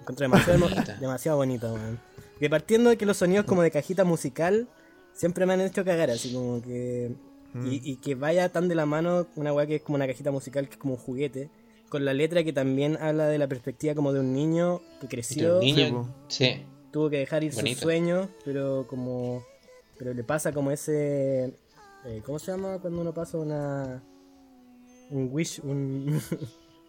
Encuentro 0.00 0.24
demasiado, 0.24 0.58
Bonita. 0.60 0.96
demasiado 0.96 1.38
bonita, 1.38 1.72
weón. 1.72 1.98
Que 2.38 2.50
partiendo 2.50 2.90
de 2.90 2.96
que 2.96 3.06
los 3.06 3.16
sonidos 3.16 3.44
como 3.46 3.62
de 3.62 3.70
cajita 3.70 4.04
musical 4.04 4.68
siempre 5.12 5.46
me 5.46 5.52
han 5.54 5.60
hecho 5.60 5.84
cagar, 5.84 6.10
así 6.10 6.32
como 6.32 6.60
que. 6.62 7.14
Mm. 7.54 7.66
Y, 7.66 7.80
y 7.92 7.96
que 7.96 8.14
vaya 8.14 8.48
tan 8.50 8.66
de 8.68 8.74
la 8.74 8.86
mano 8.86 9.26
una 9.36 9.52
wea 9.52 9.66
que 9.66 9.76
es 9.76 9.82
como 9.82 9.96
una 9.96 10.06
cajita 10.06 10.30
musical, 10.30 10.66
que 10.68 10.72
es 10.74 10.78
como 10.78 10.94
un 10.94 11.00
juguete. 11.00 11.50
Con 11.92 12.06
la 12.06 12.14
letra 12.14 12.42
que 12.42 12.54
también 12.54 12.96
habla 12.96 13.26
de 13.26 13.36
la 13.36 13.46
perspectiva 13.48 13.94
como 13.94 14.14
de 14.14 14.20
un 14.20 14.32
niño 14.32 14.80
que 14.98 15.08
creció, 15.08 15.56
un 15.58 15.60
niño, 15.60 16.14
sí, 16.26 16.64
tuvo 16.90 17.10
que 17.10 17.18
dejar 17.18 17.44
ir 17.44 17.52
sus 17.52 17.60
Bonito. 17.60 17.82
sueños, 17.82 18.28
pero 18.46 18.86
como. 18.88 19.44
Pero 19.98 20.14
le 20.14 20.24
pasa 20.24 20.52
como 20.52 20.70
ese. 20.70 21.52
eh, 22.06 22.22
¿Cómo 22.24 22.38
se 22.38 22.50
llama 22.50 22.78
cuando 22.80 23.02
uno 23.02 23.12
pasa 23.12 23.36
una. 23.36 24.02
Un 25.10 25.28
wish, 25.30 25.60
un. 25.62 26.18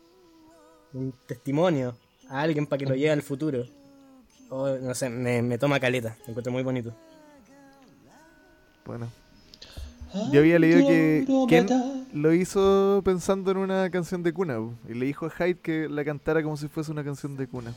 un 0.93 1.13
testimonio 1.25 1.97
a 2.29 2.39
alguien 2.39 2.65
para 2.65 2.77
que 2.77 2.85
lo 2.85 2.95
lleve 2.95 3.11
al 3.11 3.23
futuro? 3.23 3.65
O, 4.49 4.69
no 4.69 4.95
sé, 4.95 5.09
me, 5.09 5.41
me 5.41 5.57
toma 5.57 5.81
caleta, 5.81 6.15
me 6.25 6.29
encuentro 6.29 6.53
muy 6.53 6.63
bonito. 6.63 6.95
Bueno. 8.85 9.11
Yo 10.31 10.39
había 10.39 10.59
leído 10.59 10.87
que 10.87 11.25
Ken 11.47 11.67
lo 12.13 12.33
hizo 12.33 13.01
pensando 13.03 13.51
en 13.51 13.57
una 13.57 13.89
canción 13.89 14.21
de 14.21 14.33
cuna. 14.33 14.57
Y 14.87 14.93
le 14.93 15.05
dijo 15.05 15.25
a 15.25 15.29
Hyde 15.29 15.59
que 15.59 15.89
la 15.89 16.05
cantara 16.05 16.43
como 16.43 16.55
si 16.57 16.67
fuese 16.67 16.91
una 16.91 17.03
canción 17.03 17.35
de 17.35 17.47
cuna. 17.47 17.73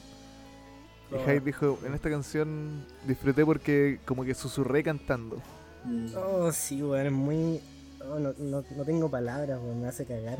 Y. 1.10 1.14
Hyde 1.14 1.40
dijo, 1.40 1.78
en 1.86 1.94
esta 1.94 2.10
canción 2.10 2.84
disfruté 3.06 3.44
porque 3.44 4.00
como 4.04 4.24
que 4.24 4.34
susurré 4.34 4.82
cantando. 4.82 5.40
Oh, 6.16 6.50
sí, 6.52 6.82
weón, 6.82 7.06
es 7.06 7.12
muy. 7.12 7.60
oh, 8.02 8.18
no, 8.18 8.34
no, 8.38 8.64
no 8.76 8.84
tengo 8.84 9.10
palabras, 9.10 9.58
weón, 9.62 9.80
me 9.80 9.88
hace 9.88 10.04
cagar. 10.04 10.38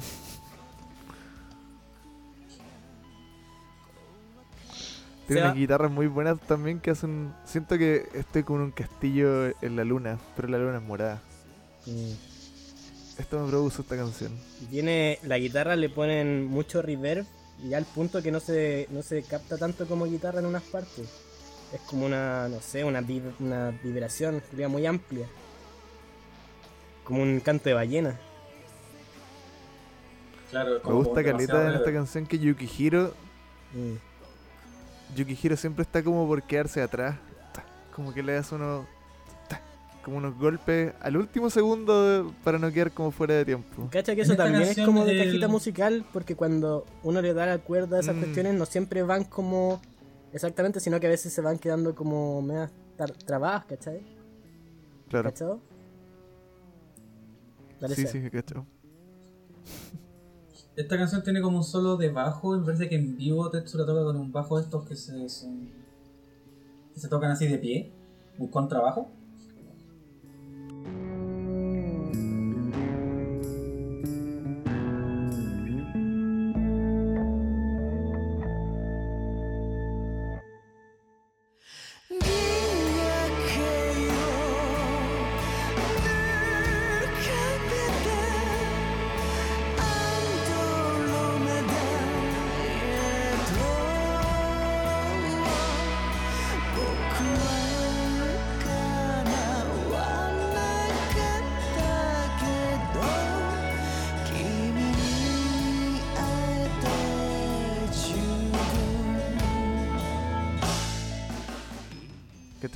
Tiene 5.27 5.43
unas 5.43 5.56
guitarras 5.56 5.90
muy 5.90 6.06
buenas 6.06 6.39
también 6.40 6.78
que 6.78 6.93
hacen... 6.93 7.35
Siento 7.44 7.77
que 7.77 8.06
estoy 8.14 8.44
con 8.44 8.60
un 8.60 8.70
castillo 8.70 9.47
en 9.60 9.74
la 9.74 9.82
luna, 9.82 10.18
pero 10.36 10.47
la 10.47 10.56
luna 10.59 10.77
es 10.77 10.85
morada. 10.85 11.20
Mm. 11.86 12.12
Esto 13.20 13.40
me 13.40 13.48
produjo 13.48 13.80
esta 13.82 13.96
canción. 13.96 14.32
Tiene 14.70 15.18
la 15.22 15.38
guitarra 15.38 15.74
le 15.76 15.88
ponen 15.88 16.46
mucho 16.46 16.82
reverb 16.82 17.24
y 17.64 17.72
al 17.72 17.84
punto 17.86 18.22
que 18.22 18.30
no 18.30 18.40
se 18.40 18.86
no 18.90 19.02
se 19.02 19.22
capta 19.22 19.56
tanto 19.56 19.86
como 19.86 20.04
guitarra 20.04 20.40
en 20.40 20.46
unas 20.46 20.62
partes. 20.64 21.08
Es 21.72 21.80
como 21.86 22.06
una, 22.06 22.48
no 22.48 22.60
sé, 22.60 22.84
una, 22.84 23.00
vib- 23.00 23.34
una 23.40 23.70
vibración 23.82 24.42
sería 24.50 24.68
muy 24.68 24.84
amplia. 24.86 25.26
Como 27.04 27.22
un 27.22 27.40
canto 27.40 27.68
de 27.68 27.74
ballena. 27.74 28.18
Claro, 30.50 30.80
Me 30.84 30.92
gusta 30.92 31.24
caleta 31.24 31.68
en 31.68 31.74
esta 31.74 31.92
canción 31.92 32.26
que 32.26 32.38
Yukihiro... 32.38 33.14
Mm. 33.74 35.16
Yukihiro 35.16 35.56
siempre 35.56 35.82
está 35.82 36.02
como 36.04 36.26
por 36.26 36.42
quedarse 36.42 36.82
atrás. 36.82 37.16
Como 37.94 38.12
que 38.12 38.22
le 38.22 38.34
das 38.34 38.52
uno... 38.52 38.86
como 40.06 40.18
unos 40.18 40.38
golpes 40.38 40.92
al 41.00 41.16
último 41.16 41.50
segundo 41.50 42.32
para 42.44 42.60
no 42.60 42.70
quedar 42.70 42.92
como 42.92 43.10
fuera 43.10 43.34
de 43.34 43.44
tiempo. 43.44 43.88
Cacha 43.90 44.14
que 44.14 44.20
eso 44.20 44.36
también 44.36 44.62
es 44.62 44.78
como 44.86 45.04
de 45.04 45.10
el- 45.20 45.24
cajita 45.26 45.48
musical, 45.48 46.06
porque 46.12 46.36
cuando 46.36 46.86
uno 47.02 47.20
le 47.20 47.34
da 47.34 47.44
la 47.44 47.58
cuerda 47.58 47.96
a 47.96 48.00
esas 48.00 48.14
Mm. 48.14 48.20
cuestiones 48.20 48.54
no 48.54 48.66
siempre 48.66 49.02
van 49.02 49.24
como 49.24 49.80
exactamente, 50.32 50.78
sino 50.78 51.00
que 51.00 51.08
a 51.08 51.10
veces 51.10 51.32
se 51.32 51.40
van 51.40 51.58
quedando 51.58 51.92
como 51.96 52.40
medias 52.40 52.70
tar- 52.96 53.10
trabadas, 53.10 53.64
¿cachai? 53.64 54.00
Claro. 55.08 55.28
¿Cachado? 55.30 55.60
Dale, 57.80 57.94
Sí, 57.96 58.06
sí, 58.06 58.30
cacho. 58.30 58.64
Esta 60.76 60.96
canción 60.98 61.22
tiene 61.24 61.40
como 61.40 61.56
un 61.58 61.64
solo 61.64 61.96
de 61.96 62.10
bajo 62.10 62.54
y 62.54 62.60
me 62.60 62.64
parece 62.66 62.88
que 62.88 62.94
en 62.94 63.16
vivo 63.16 63.50
Tetsu 63.50 63.76
la 63.76 63.86
toca 63.86 64.04
con 64.04 64.16
un 64.16 64.30
bajo 64.30 64.56
de 64.58 64.62
estos 64.62 64.86
que 64.86 64.94
se, 64.94 65.28
son- 65.28 65.68
que 66.94 67.00
se 67.00 67.08
tocan 67.08 67.32
así 67.32 67.48
de 67.48 67.58
pie, 67.58 67.90
un 68.38 68.46
contrabajo. 68.48 69.10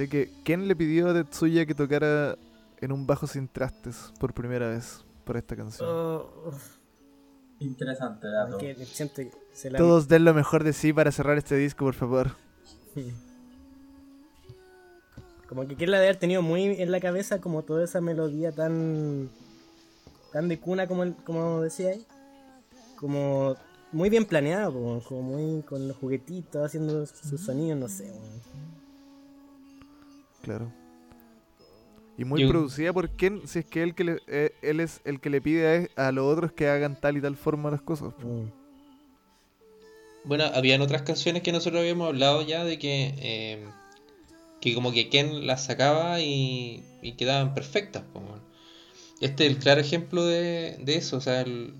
¿Cachai? 0.07 0.09
Que 0.09 0.31
Ken 0.45 0.69
le 0.69 0.77
pidió 0.77 1.09
a 1.11 1.15
Tetsuya 1.15 1.67
que 1.67 1.75
tocara 1.75 2.37
en 2.81 2.93
un 2.93 3.07
bajo 3.07 3.27
sin 3.27 3.49
trastes 3.49 4.13
por 4.19 4.33
primera 4.33 4.69
vez 4.69 5.05
para 5.25 5.39
esta 5.39 5.57
canción. 5.57 5.89
Oh, 5.91 6.53
Interesante 7.59 8.27
dato. 8.29 8.57
que 8.59 8.75
se 9.53 9.71
la- 9.71 9.79
Todos 9.79 10.09
den 10.09 10.25
lo 10.25 10.33
mejor 10.33 10.65
de 10.65 10.73
sí 10.73 10.93
para 10.93 11.13
cerrar 11.13 11.37
este 11.37 11.57
disco, 11.57 11.85
por 11.85 11.95
favor. 11.95 12.31
Como 15.49 15.67
que 15.67 15.75
quiere 15.75 15.97
haber 15.97 16.17
tenido 16.17 16.43
muy 16.43 16.63
en 16.81 16.93
la 16.93 17.01
cabeza 17.01 17.41
como 17.41 17.63
toda 17.63 17.85
esa 17.85 18.01
melodía 18.01 18.53
tan 18.53 19.29
tan 20.33 20.49
de 20.49 20.61
cuna 20.61 20.87
como 20.87 21.03
el- 21.03 21.17
como 21.25 21.61
decía 21.63 21.91
ahí. 21.91 22.07
Como 22.97 23.57
muy 23.91 24.11
bien 24.11 24.25
planeada, 24.27 24.71
po, 24.71 25.03
como 25.09 25.23
muy 25.23 25.63
con 25.63 25.89
los 25.89 25.97
juguetitos 25.97 26.65
haciendo 26.65 27.05
sus 27.07 27.41
sonidos, 27.41 27.79
no 27.81 27.89
sé. 27.89 28.05
weón. 28.05 28.80
Claro. 30.43 30.73
Y 32.19 32.25
muy 32.25 32.43
Yo- 32.43 32.49
producida 32.49 32.93
por 32.93 33.11
Ken, 33.11 33.43
si 33.47 33.61
es 33.61 33.65
que 33.65 33.83
él, 33.83 33.95
que 33.95 34.05
le- 34.05 34.21
eh, 34.27 34.53
él 34.63 34.81
es 34.81 35.01
el 35.05 35.21
que 35.21 35.31
le 35.31 35.41
pide 35.41 35.89
a, 35.97 36.09
a 36.09 36.13
los 36.13 36.25
otros 36.27 36.53
que 36.53 36.69
hagan 36.69 37.01
tal 37.01 37.17
y 37.17 37.21
tal 37.21 37.37
forma 37.37 37.71
las 37.71 37.81
cosas. 37.83 38.13
Mm. 38.19 38.49
Bueno, 40.25 40.45
habían 40.55 40.83
otras 40.83 41.03
canciones 41.03 41.43
que 41.43 41.51
nosotros 41.53 41.81
habíamos 41.81 42.09
hablado 42.09 42.43
ya 42.43 42.63
de 42.65 42.79
que, 42.79 43.15
eh, 43.19 43.65
que 44.61 44.75
como 44.75 44.93
que 44.93 45.09
Ken 45.09 45.47
las 45.47 45.65
sacaba 45.65 46.21
y, 46.21 46.85
y 47.01 47.13
quedaban 47.13 47.55
perfectas. 47.55 48.03
Este 49.23 49.47
es 49.47 49.53
el 49.53 49.59
claro 49.59 49.81
ejemplo 49.81 50.25
de, 50.27 50.77
de 50.83 50.97
eso. 50.97 51.17
O 51.17 51.21
sea, 51.21 51.41
el- 51.41 51.73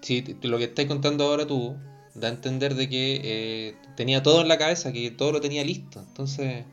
si 0.00 0.22
lo 0.42 0.58
que 0.58 0.64
estás 0.64 0.86
contando 0.86 1.24
ahora 1.24 1.46
tú 1.46 1.76
da 2.14 2.28
a 2.28 2.30
entender 2.30 2.74
de 2.76 2.88
que 2.88 3.20
eh, 3.24 3.74
tenía 3.96 4.22
todo 4.22 4.42
en 4.42 4.48
la 4.48 4.58
cabeza, 4.58 4.92
que 4.92 5.10
todo 5.10 5.32
lo 5.32 5.40
tenía 5.40 5.64
listo. 5.64 6.00
Entonces, 6.06 6.64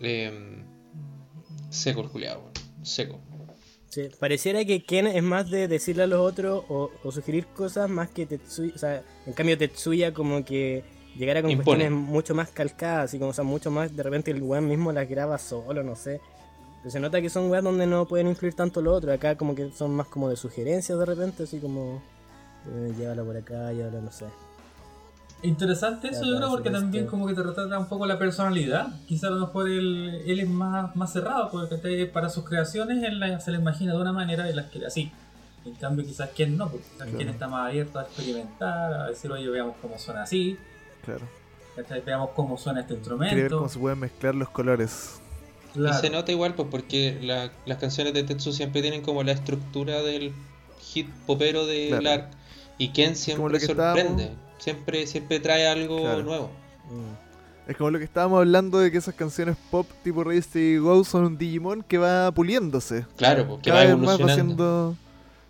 eh, 0.00 0.62
seco 1.70 2.02
el 2.02 2.08
culiao, 2.08 2.40
weón. 2.40 2.52
seco. 2.82 3.20
Sí, 3.88 4.08
pareciera 4.18 4.64
que 4.64 4.84
Ken 4.84 5.06
es 5.06 5.22
más 5.22 5.48
de 5.50 5.68
decirle 5.68 6.02
a 6.02 6.06
los 6.08 6.18
otros 6.20 6.64
o, 6.68 6.90
o 7.04 7.12
sugerir 7.12 7.46
cosas 7.46 7.88
más 7.88 8.08
que 8.10 8.26
Tetsuya. 8.26 8.72
O 8.74 8.78
sea, 8.78 9.02
en 9.24 9.32
cambio 9.34 9.56
Tetsuya 9.56 10.12
como 10.12 10.44
que 10.44 10.82
llegara 11.16 11.42
con 11.42 11.50
Impone. 11.50 11.64
cuestiones 11.64 11.92
mucho 11.92 12.34
más 12.34 12.50
calcadas, 12.50 13.04
así 13.04 13.18
como, 13.18 13.30
o 13.30 13.34
sea, 13.34 13.44
mucho 13.44 13.70
más, 13.70 13.94
de 13.94 14.02
repente 14.02 14.30
el 14.30 14.42
weón 14.42 14.68
mismo 14.68 14.90
las 14.92 15.08
graba 15.08 15.38
solo, 15.38 15.82
no 15.82 15.94
sé. 15.94 16.20
Pero 16.82 16.90
se 16.90 17.00
nota 17.00 17.20
que 17.20 17.30
son 17.30 17.50
weas 17.50 17.64
donde 17.64 17.86
no 17.86 18.06
pueden 18.06 18.26
influir 18.28 18.54
tanto 18.54 18.82
lo 18.82 18.92
otro, 18.92 19.12
acá 19.12 19.36
como 19.36 19.54
que 19.54 19.70
son 19.70 19.94
más 19.94 20.08
como 20.08 20.28
de 20.28 20.36
sugerencias 20.36 20.98
de 20.98 21.04
repente, 21.04 21.44
así 21.44 21.58
como, 21.58 22.02
eh, 22.68 22.92
llévala 22.98 23.22
por 23.22 23.36
acá, 23.36 23.72
llévala, 23.72 24.00
no 24.00 24.10
sé. 24.10 24.26
Interesante 25.44 26.08
eso, 26.08 26.24
yo 26.24 26.36
creo, 26.36 26.48
porque 26.50 26.70
que 26.70 26.74
también 26.74 27.06
como 27.06 27.26
que 27.26 27.34
te 27.34 27.42
retrata 27.42 27.78
un 27.78 27.86
poco 27.86 28.06
la 28.06 28.18
personalidad. 28.18 28.88
Quizá 29.06 29.28
a 29.28 29.30
lo 29.30 29.40
mejor 29.40 29.68
él, 29.68 30.22
él 30.26 30.40
es 30.40 30.48
más, 30.48 30.96
más 30.96 31.12
cerrado, 31.12 31.50
porque 31.50 31.76
te- 31.76 32.06
para 32.06 32.30
sus 32.30 32.44
creaciones 32.44 33.02
él 33.04 33.20
la- 33.20 33.38
se 33.40 33.50
la 33.52 33.58
imagina 33.58 33.92
de 33.92 34.00
una 34.00 34.12
manera 34.12 34.50
y 34.50 34.54
las 34.54 34.66
quiere 34.66 34.86
así. 34.86 35.12
En 35.66 35.74
cambio, 35.74 36.04
quizás 36.04 36.30
quien 36.34 36.56
no, 36.56 36.68
porque 36.68 36.84
quizás 36.84 36.96
Claro. 37.02 37.16
quien 37.16 37.28
está 37.28 37.48
más 37.48 37.68
abierto 37.68 37.98
a 37.98 38.02
experimentar, 38.02 38.92
a 38.94 39.06
decir, 39.08 39.30
oye, 39.32 39.48
veamos 39.48 39.76
cómo 39.82 39.98
suena 39.98 40.22
así, 40.22 40.56
Claro. 41.04 41.26
veamos 42.06 42.30
cómo 42.34 42.56
suena 42.56 42.80
este 42.80 42.94
Quiere 42.96 43.10
ver 43.16 43.28
instrumento. 43.28 43.56
cómo 43.58 43.68
se 43.68 43.78
pueden 43.78 43.98
mezclar 44.00 44.34
los 44.34 44.48
colores. 44.48 45.20
Claro. 45.74 45.96
Y 45.96 46.00
se 46.00 46.10
nota 46.10 46.32
igual, 46.32 46.54
pues 46.54 46.68
porque 46.70 47.18
la- 47.22 47.50
las 47.66 47.78
canciones 47.78 48.14
de 48.14 48.22
Tetsu 48.22 48.52
siempre 48.52 48.80
tienen 48.80 49.02
como 49.02 49.22
la 49.22 49.32
estructura 49.32 50.02
del 50.02 50.32
hit 50.80 51.08
popero 51.26 51.66
de 51.66 51.88
Claro. 51.88 52.02
Lark. 52.02 52.30
Y 52.78 52.88
Ken 52.88 53.06
Como 53.10 53.14
siempre 53.16 53.52
lo 53.52 53.58
que 53.58 53.66
sorprende. 53.66 54.00
estábamos- 54.24 54.43
Siempre, 54.58 55.06
siempre 55.06 55.40
trae 55.40 55.66
algo 55.66 56.00
Claro. 56.00 56.22
nuevo. 56.22 56.50
Mm. 56.90 57.70
Es 57.70 57.76
como 57.76 57.90
lo 57.90 57.98
que 57.98 58.04
estábamos 58.04 58.38
hablando 58.38 58.78
de 58.78 58.90
que 58.90 58.98
esas 58.98 59.14
canciones 59.14 59.56
pop 59.70 59.86
tipo 60.02 60.22
Ready 60.22 60.42
Steady 60.42 60.76
Go 60.78 61.02
son 61.04 61.24
un 61.24 61.38
Digimon 61.38 61.82
que 61.82 61.96
va 61.98 62.30
puliéndose. 62.32 63.06
Claro, 63.16 63.46
porque 63.48 63.70
Cada 63.70 63.84
va 63.84 63.90
vez 63.90 63.98
más 63.98 64.08
va 64.08 64.14
evolucionando. 64.14 64.64
haciendo. 64.90 64.96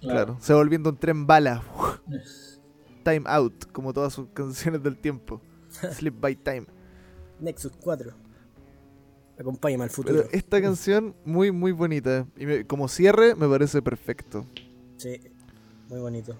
Claro, 0.00 0.36
se 0.40 0.52
va 0.52 0.58
volviendo 0.60 0.90
un 0.90 0.96
tren 0.96 1.26
bala. 1.26 1.62
Time 3.04 3.22
Out, 3.26 3.66
como 3.72 3.92
todas 3.92 4.12
sus 4.12 4.28
canciones 4.32 4.82
del 4.82 4.96
tiempo. 4.96 5.40
Sleep 5.92 6.14
by 6.20 6.36
Time. 6.36 6.66
Nexus 7.40 7.72
4. 7.80 8.12
Acompáñame 9.38 9.84
al 9.84 9.90
futuro. 9.90 10.14
Pero 10.22 10.28
esta 10.32 10.62
canción, 10.62 11.14
muy, 11.24 11.50
muy 11.50 11.72
bonita. 11.72 12.26
Y 12.36 12.46
me- 12.46 12.64
como 12.66 12.86
cierre, 12.86 13.34
me 13.34 13.48
parece 13.48 13.82
perfecto. 13.82 14.46
Sí, 14.96 15.20
muy 15.88 15.98
bonito. 15.98 16.36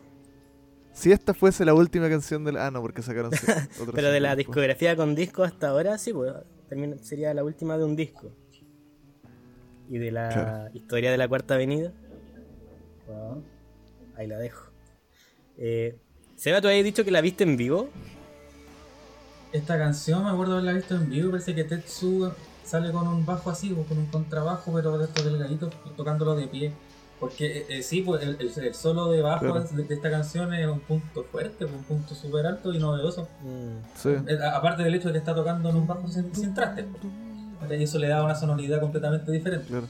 Si 0.95 1.13
esta 1.13 1.35
fuese 1.35 1.65
la 1.65 1.75
última 1.75 2.09
canción 2.09 2.45
de 2.45 2.53
la. 2.53 2.67
Ah, 2.67 2.71
no, 2.71 2.81
porque 2.81 3.03
sacaron 3.03 3.31
Pero 3.95 4.11
de 4.11 4.21
la 4.21 4.35
discografía 4.37 4.97
con 4.97 5.15
disco 5.15 5.43
hasta 5.43 5.69
ahora, 5.69 5.99
sí, 5.99 6.13
pues 6.13 6.33
termina- 6.69 6.97
sería 7.03 7.35
la 7.35 7.45
última 7.45 7.77
de 7.77 7.85
un 7.85 7.97
disco. 7.97 8.31
Y 9.91 9.99
de 9.99 10.11
la 10.13 10.29
Claro. 10.31 10.71
historia 10.73 11.11
de 11.11 11.19
la 11.19 11.29
Cuarta 11.29 11.55
Avenida. 11.55 11.93
bueno, 13.07 13.43
ahí 14.17 14.27
la 14.27 14.39
dejo. 14.39 14.71
Eh, 15.59 15.97
Seba, 16.37 16.61
tú 16.61 16.69
habías 16.69 16.85
dicho 16.85 17.05
que 17.05 17.11
la 17.11 17.21
viste 17.21 17.45
en 17.45 17.57
vivo. 17.57 17.91
Esta 19.53 19.77
canción 19.79 20.25
me 20.25 20.31
acuerdo 20.31 20.55
haberla 20.55 20.73
visto 20.73 20.95
en 20.97 21.11
vivo, 21.11 21.31
parece 21.33 21.55
que 21.55 21.65
Tetsu 21.65 22.33
sale 22.65 22.91
con 22.93 23.07
un 23.07 23.25
bajo 23.27 23.51
así, 23.51 23.73
o 23.73 23.83
con 23.85 23.99
un 23.99 24.07
contrabajo, 24.07 24.73
pero 24.75 24.97
de 24.99 25.05
estos 25.05 25.25
delgaditos, 25.25 25.73
tocándolo 25.97 26.35
de 26.35 26.47
pie. 26.49 26.73
Porque 27.29 27.59
eh, 27.59 27.67
eh, 27.69 27.83
sí, 27.83 28.03
pues 28.03 28.23
el, 28.23 28.37
el- 28.41 28.53
el 28.65 28.75
solo 28.75 29.11
de 29.11 29.23
bajo 29.23 29.41
Claro. 29.47 29.63
de, 29.65 29.83
de 29.85 29.95
esta 29.95 30.11
canción 30.11 30.53
es 30.55 30.67
un 30.69 30.81
punto 30.81 31.25
fuerte, 31.25 31.65
un 31.65 31.83
punto 31.85 32.15
súper 32.15 32.47
alto 32.47 32.73
y 32.73 32.79
novedoso. 32.79 33.29
Mm, 33.43 33.79
Sí. 33.97 34.11
Eh, 34.27 34.39
a- 34.43 34.57
aparte 34.57 34.83
del 34.83 34.95
hecho 34.95 35.09
de 35.09 35.13
que 35.13 35.19
está 35.19 35.35
tocando 35.35 35.69
en 35.71 35.77
un 35.77 35.87
bajo 35.87 36.07
sin, 36.09 36.35
sin 36.35 36.53
traste. 36.55 36.85
pues. 36.85 37.81
Y 37.81 37.85
eso 37.85 37.99
le 37.99 38.09
da 38.09 38.23
una 38.23 38.35
sonoridad 38.35 38.79
completamente 38.81 39.33
diferente. 39.33 39.67
Claro, 39.69 39.87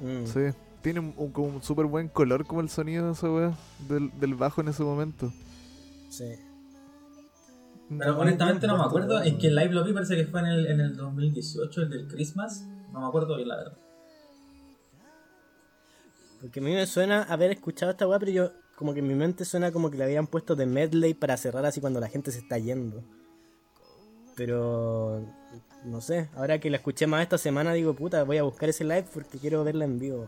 mm. 0.00 0.26
sí. 0.26 0.40
Tiene 0.82 1.00
un, 1.00 1.14
un, 1.16 1.62
súper 1.62 1.86
buen 1.86 2.08
color 2.08 2.46
como 2.46 2.60
el 2.60 2.68
sonido 2.68 3.06
de 3.06 3.12
esa 3.12 3.28
weá, 3.30 3.52
del, 3.88 4.10
del 4.20 4.34
bajo 4.34 4.60
en 4.60 4.68
ese 4.68 4.82
momento. 4.84 5.32
Sí. 6.10 6.32
Pero 7.88 8.12
Muy 8.14 8.22
honestamente 8.22 8.66
no 8.66 8.76
me 8.76 8.84
acuerdo, 8.84 9.22
en 9.22 9.38
que 9.38 9.48
live 9.50 9.70
lo 9.72 9.84
vi, 9.84 9.92
parece 9.92 10.16
que 10.16 10.26
fue 10.26 10.40
en 10.40 10.46
el, 10.46 10.66
en 10.66 10.80
el 10.80 10.96
2018, 10.96 11.82
el 11.82 11.90
del 11.90 12.08
Christmas. 12.08 12.66
No 12.92 13.00
me 13.00 13.06
acuerdo 13.06 13.36
bien 13.36 13.48
la 13.48 13.56
verdad. 13.56 13.78
Porque 16.40 16.60
a 16.60 16.62
mí 16.62 16.72
me 16.72 16.86
suena 16.86 17.22
haber 17.22 17.50
escuchado 17.50 17.92
esta 17.92 18.06
weá, 18.06 18.18
pero 18.18 18.32
yo, 18.32 18.52
como 18.76 18.92
que 18.92 19.00
en 19.00 19.08
mi 19.08 19.14
mente 19.14 19.44
suena 19.44 19.72
como 19.72 19.90
que 19.90 19.98
la 19.98 20.04
habían 20.04 20.26
puesto 20.26 20.54
de 20.54 20.66
medley 20.66 21.14
para 21.14 21.36
cerrar 21.36 21.64
así 21.64 21.80
cuando 21.80 22.00
la 22.00 22.08
gente 22.08 22.30
se 22.30 22.38
está 22.38 22.58
yendo. 22.58 23.02
Pero. 24.36 25.24
No 25.84 26.00
sé, 26.00 26.28
ahora 26.34 26.58
que 26.58 26.68
la 26.68 26.78
escuché 26.78 27.06
más 27.06 27.22
esta 27.22 27.38
semana, 27.38 27.72
digo, 27.72 27.94
puta, 27.94 28.24
voy 28.24 28.38
a 28.38 28.42
buscar 28.42 28.68
ese 28.68 28.82
live 28.82 29.06
porque 29.14 29.38
quiero 29.38 29.62
verla 29.62 29.84
en 29.84 29.98
vivo. 29.98 30.26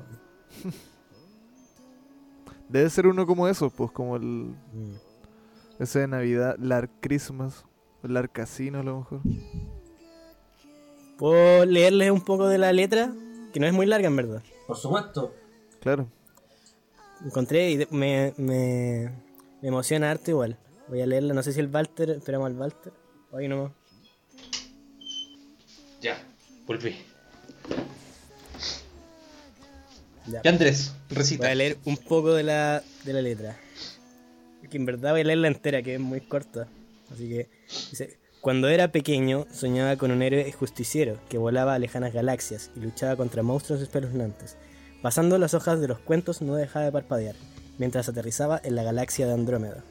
Debe 2.68 2.88
ser 2.90 3.06
uno 3.06 3.26
como 3.26 3.48
esos, 3.48 3.72
pues, 3.72 3.90
como 3.90 4.16
el. 4.16 4.22
Mm. 4.22 4.94
Ese 5.78 6.00
de 6.00 6.08
Navidad, 6.08 6.56
Lark 6.58 6.90
Christmas, 7.00 7.64
Lark 8.02 8.32
Casino 8.32 8.80
a 8.80 8.82
lo 8.82 8.98
mejor. 8.98 9.20
¿Puedo 11.16 11.64
leerles 11.64 12.10
un 12.10 12.20
poco 12.20 12.48
de 12.48 12.58
la 12.58 12.72
letra? 12.72 13.12
Que 13.52 13.60
no 13.60 13.66
es 13.66 13.72
muy 13.72 13.86
larga 13.86 14.08
en 14.08 14.16
verdad. 14.16 14.42
Por 14.66 14.76
supuesto. 14.76 15.32
Claro. 15.80 16.08
Encontré 17.24 17.70
y 17.70 17.76
de- 17.78 17.88
me, 17.90 18.32
me, 18.36 19.10
me 19.62 19.68
emociona 19.68 20.10
harto 20.10 20.30
igual. 20.30 20.56
Voy 20.88 21.00
a 21.00 21.06
leerla, 21.06 21.34
no 21.34 21.42
sé 21.42 21.52
si 21.52 21.60
el 21.60 21.68
Walter, 21.68 22.10
esperamos 22.10 22.46
al 22.46 22.54
Walter. 22.56 22.92
Hoy 23.32 23.48
nomás. 23.48 23.72
Ya, 26.00 26.16
volví. 26.66 26.96
Ya. 30.26 30.42
Ya 30.42 30.50
Andrés, 30.50 30.94
recita. 31.10 31.44
Voy 31.44 31.52
a 31.52 31.54
leer 31.54 31.78
un 31.84 31.96
poco 31.96 32.32
de 32.34 32.42
la, 32.42 32.82
de 33.04 33.12
la 33.12 33.22
letra. 33.22 33.56
Que 34.70 34.76
en 34.76 34.84
verdad 34.84 35.12
voy 35.12 35.22
a 35.22 35.24
leerla 35.24 35.48
entera, 35.48 35.82
que 35.82 35.94
es 35.94 36.00
muy 36.00 36.20
corta. 36.20 36.68
Así 37.12 37.28
que 37.28 37.48
dice, 37.90 38.18
cuando 38.42 38.68
era 38.68 38.92
pequeño 38.92 39.46
soñaba 39.50 39.96
con 39.96 40.10
un 40.10 40.22
héroe 40.22 40.50
justiciero 40.52 41.18
que 41.30 41.38
volaba 41.38 41.74
a 41.74 41.78
lejanas 41.78 42.12
galaxias 42.12 42.70
y 42.76 42.80
luchaba 42.80 43.16
contra 43.16 43.42
monstruos 43.42 43.80
espeluznantes. 43.80 44.56
Pasando 45.02 45.38
las 45.38 45.54
hojas 45.54 45.80
de 45.80 45.86
los 45.86 46.00
cuentos 46.00 46.42
no 46.42 46.56
dejaba 46.56 46.86
de 46.86 46.92
parpadear, 46.92 47.36
mientras 47.78 48.08
aterrizaba 48.08 48.60
en 48.64 48.74
la 48.74 48.82
galaxia 48.82 49.26
de 49.26 49.32
Andrómeda. 49.32 49.84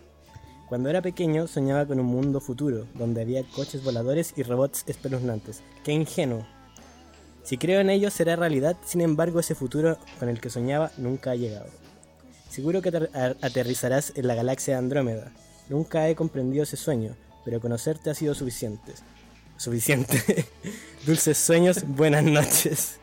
Cuando 0.68 0.90
era 0.90 1.02
pequeño 1.02 1.48
soñaba 1.48 1.86
con 1.86 2.02
un 2.02 2.08
mundo 2.08 2.42
futuro, 2.42 2.88
donde 2.94 3.22
había 3.22 3.44
coches 3.56 3.86
voladores 3.86 4.34
y 4.36 4.44
robots 4.44 4.84
espeluznantes. 4.86 5.64
¡Qué 5.86 5.94
ingenuo! 5.94 6.46
Si 7.44 7.58
creo 7.58 7.80
en 7.80 7.90
ello 7.90 8.12
será 8.12 8.36
realidad, 8.36 8.76
sin 8.86 9.00
embargo 9.00 9.40
ese 9.40 9.56
futuro 9.56 9.98
con 10.20 10.28
el 10.28 10.42
que 10.42 10.50
soñaba 10.50 10.92
nunca 10.98 11.32
ha 11.32 11.36
llegado. 11.36 11.70
Seguro 12.50 12.82
que 12.82 12.90
aterrizarás 13.42 14.12
en 14.18 14.28
la 14.28 14.36
galaxia 14.36 14.74
de 14.74 14.80
Andrómeda. 14.80 15.32
Nunca 15.70 16.10
he 16.10 16.16
comprendido 16.16 16.64
ese 16.64 16.76
sueño, 16.76 17.16
pero 17.46 17.62
conocerte 17.62 18.10
ha 18.10 18.14
sido 18.14 18.36
suficiente. 18.36 18.92
Suficiente. 19.56 20.46
Dulces 21.06 21.38
sueños, 21.38 21.88
buenas 21.88 22.26
noches. 22.26 23.00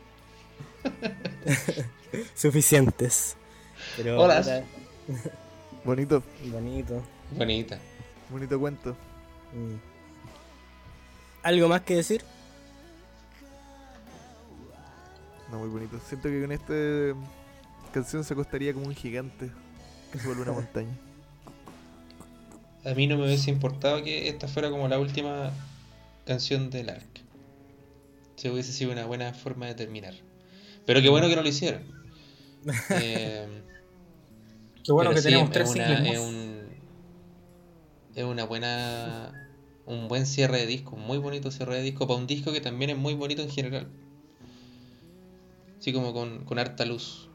Suficientes. 2.35 3.36
Pero 3.97 4.20
Hola. 4.20 4.65
Bonito, 5.85 6.23
bonito. 6.47 7.02
Bonita. 7.32 7.78
bonito 8.31 8.59
cuento. 8.59 8.97
Mm. 9.52 9.77
¿Algo 11.43 11.69
más 11.69 11.82
que 11.82 11.97
decir? 11.97 12.24
No, 15.51 15.59
muy 15.59 15.69
bonito. 15.69 16.01
Siento 16.09 16.28
que 16.28 16.40
con 16.40 16.52
esta 16.52 16.74
canción 17.93 18.24
se 18.24 18.32
acostaría 18.32 18.73
como 18.73 18.86
un 18.86 18.94
gigante 18.94 19.51
que 20.11 20.19
se 20.19 20.27
vuelve 20.27 20.43
una 20.43 20.52
montaña. 20.61 20.97
A 22.85 22.94
mí 22.94 23.06
no 23.06 23.16
me 23.16 23.24
hubiese 23.24 23.51
importado 23.51 24.02
que 24.02 24.28
esta 24.28 24.48
fuera 24.48 24.70
como 24.70 24.89
la 24.89 24.98
última 24.98 25.52
canción 26.27 26.70
del 26.70 26.90
ARC. 26.90 27.20
Se 28.36 28.51
hubiese 28.51 28.73
sido 28.73 28.93
una 28.93 29.05
buena 29.05 29.32
forma 29.32 29.66
de 29.66 29.74
terminar. 29.74 30.15
Pero 30.86 31.01
qué 31.01 31.09
bueno 31.09 31.28
que 31.28 31.36
no 31.36 31.43
lo 31.43 31.48
hicieron. 31.48 31.82
Eh, 32.90 33.47
Qué 34.85 34.93
bueno 34.93 35.11
que 35.11 35.19
sí, 35.19 35.24
tenemos 35.24 35.47
es 35.47 35.52
tres 35.52 35.70
una, 35.70 35.94
es 35.94 36.20
más. 36.20 36.28
un, 36.28 36.61
es 38.15 38.24
una 38.24 38.44
buena 38.44 39.51
un 39.86 40.09
buen 40.09 40.27
cierre 40.27 40.59
de 40.59 40.66
disco, 40.66 40.97
un 40.97 41.06
muy 41.06 41.19
bonito 41.19 41.51
cierre 41.51 41.77
de 41.77 41.82
disco 41.82 42.06
para 42.06 42.19
un 42.19 42.27
disco 42.27 42.52
que 42.52 42.61
también 42.61 42.90
es 42.90 42.97
muy 42.98 43.15
bonito 43.15 43.43
en 43.43 43.51
general. 43.51 43.89
Así 45.78 45.93
como 45.93 46.12
con, 46.12 46.44
con 46.44 46.59
harta 46.59 46.85
luz. 46.85 47.28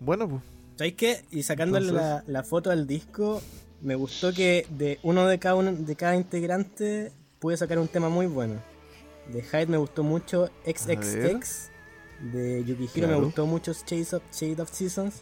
Bueno, 0.00 0.28
pues. 0.28 0.42
¿Sabéis 0.76 0.94
qué? 0.94 1.24
Y 1.30 1.42
sacándole 1.42 1.92
la 1.92 2.42
foto 2.44 2.70
al 2.70 2.86
disco, 2.86 3.42
me 3.82 3.94
gustó 3.94 4.32
que 4.32 4.66
de 4.70 4.98
uno 5.02 5.26
de 5.26 5.38
cada 5.38 5.54
uno, 5.54 5.72
de 5.72 5.96
cada 5.96 6.16
integrante 6.16 7.12
pude 7.38 7.56
sacar 7.56 7.78
un 7.78 7.88
tema 7.88 8.08
muy 8.08 8.26
bueno. 8.26 8.60
De 9.32 9.42
Hyde 9.42 9.66
me 9.66 9.76
gustó 9.76 10.02
mucho 10.02 10.50
XXX. 10.64 11.70
De 12.32 12.64
Yukihiro 12.64 13.08
me 13.08 13.12
Claro. 13.14 13.24
gustó 13.24 13.46
mucho 13.46 13.72
Shades 13.72 14.14
of, 14.14 14.22
Shade 14.32 14.62
of 14.62 14.70
Seasons. 14.72 15.20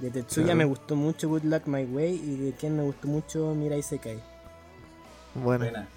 De 0.00 0.10
Tetsuya 0.10 0.46
Claro. 0.46 0.58
me 0.58 0.64
gustó 0.64 0.96
mucho 0.96 1.28
Good 1.28 1.44
Luck 1.44 1.66
My 1.66 1.84
Way. 1.84 2.14
Y 2.14 2.36
de 2.36 2.52
Ken 2.52 2.76
me 2.76 2.82
gustó 2.82 3.08
mucho 3.08 3.54
Mirai 3.54 3.82
Sekai. 3.82 4.20
Bueno, 5.34 5.64
Buena. 5.64 5.88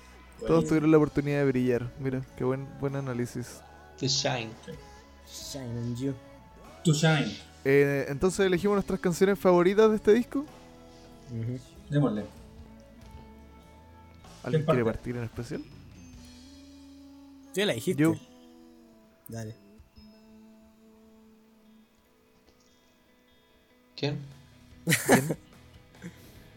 todos 0.46 0.66
tuvieron 0.66 0.92
la 0.92 0.98
oportunidad 0.98 1.40
de 1.40 1.46
brillar. 1.46 1.92
Mira, 2.00 2.22
qué 2.38 2.44
buen, 2.44 2.68
buen 2.80 2.96
análisis. 2.96 3.62
The 4.00 4.08
Shine. 4.08 4.50
Shine 5.28 5.78
on 5.80 5.96
You. 5.96 6.14
To 6.84 6.94
Shine. 6.94 7.36
Eh, 7.66 8.06
entonces 8.10 8.46
elegimos 8.46 8.76
nuestras 8.76 9.00
canciones 9.00 9.40
favoritas 9.40 9.90
de 9.90 9.96
este 9.96 10.14
disco. 10.14 10.40
Ujú. 11.32 11.60
Démosle. 11.90 12.26
¿Alguien 14.44 14.66
parte? 14.66 14.82
quiere 14.82 14.86
partir 14.94 15.16
en 15.16 15.24
especial? 15.24 15.64
Tú 17.54 17.60
ya 17.60 17.66
la 17.68 17.74
dijiste. 17.74 18.02
Yo. 18.02 18.16
Dale. 19.28 19.56
¿Quién? 23.96 24.20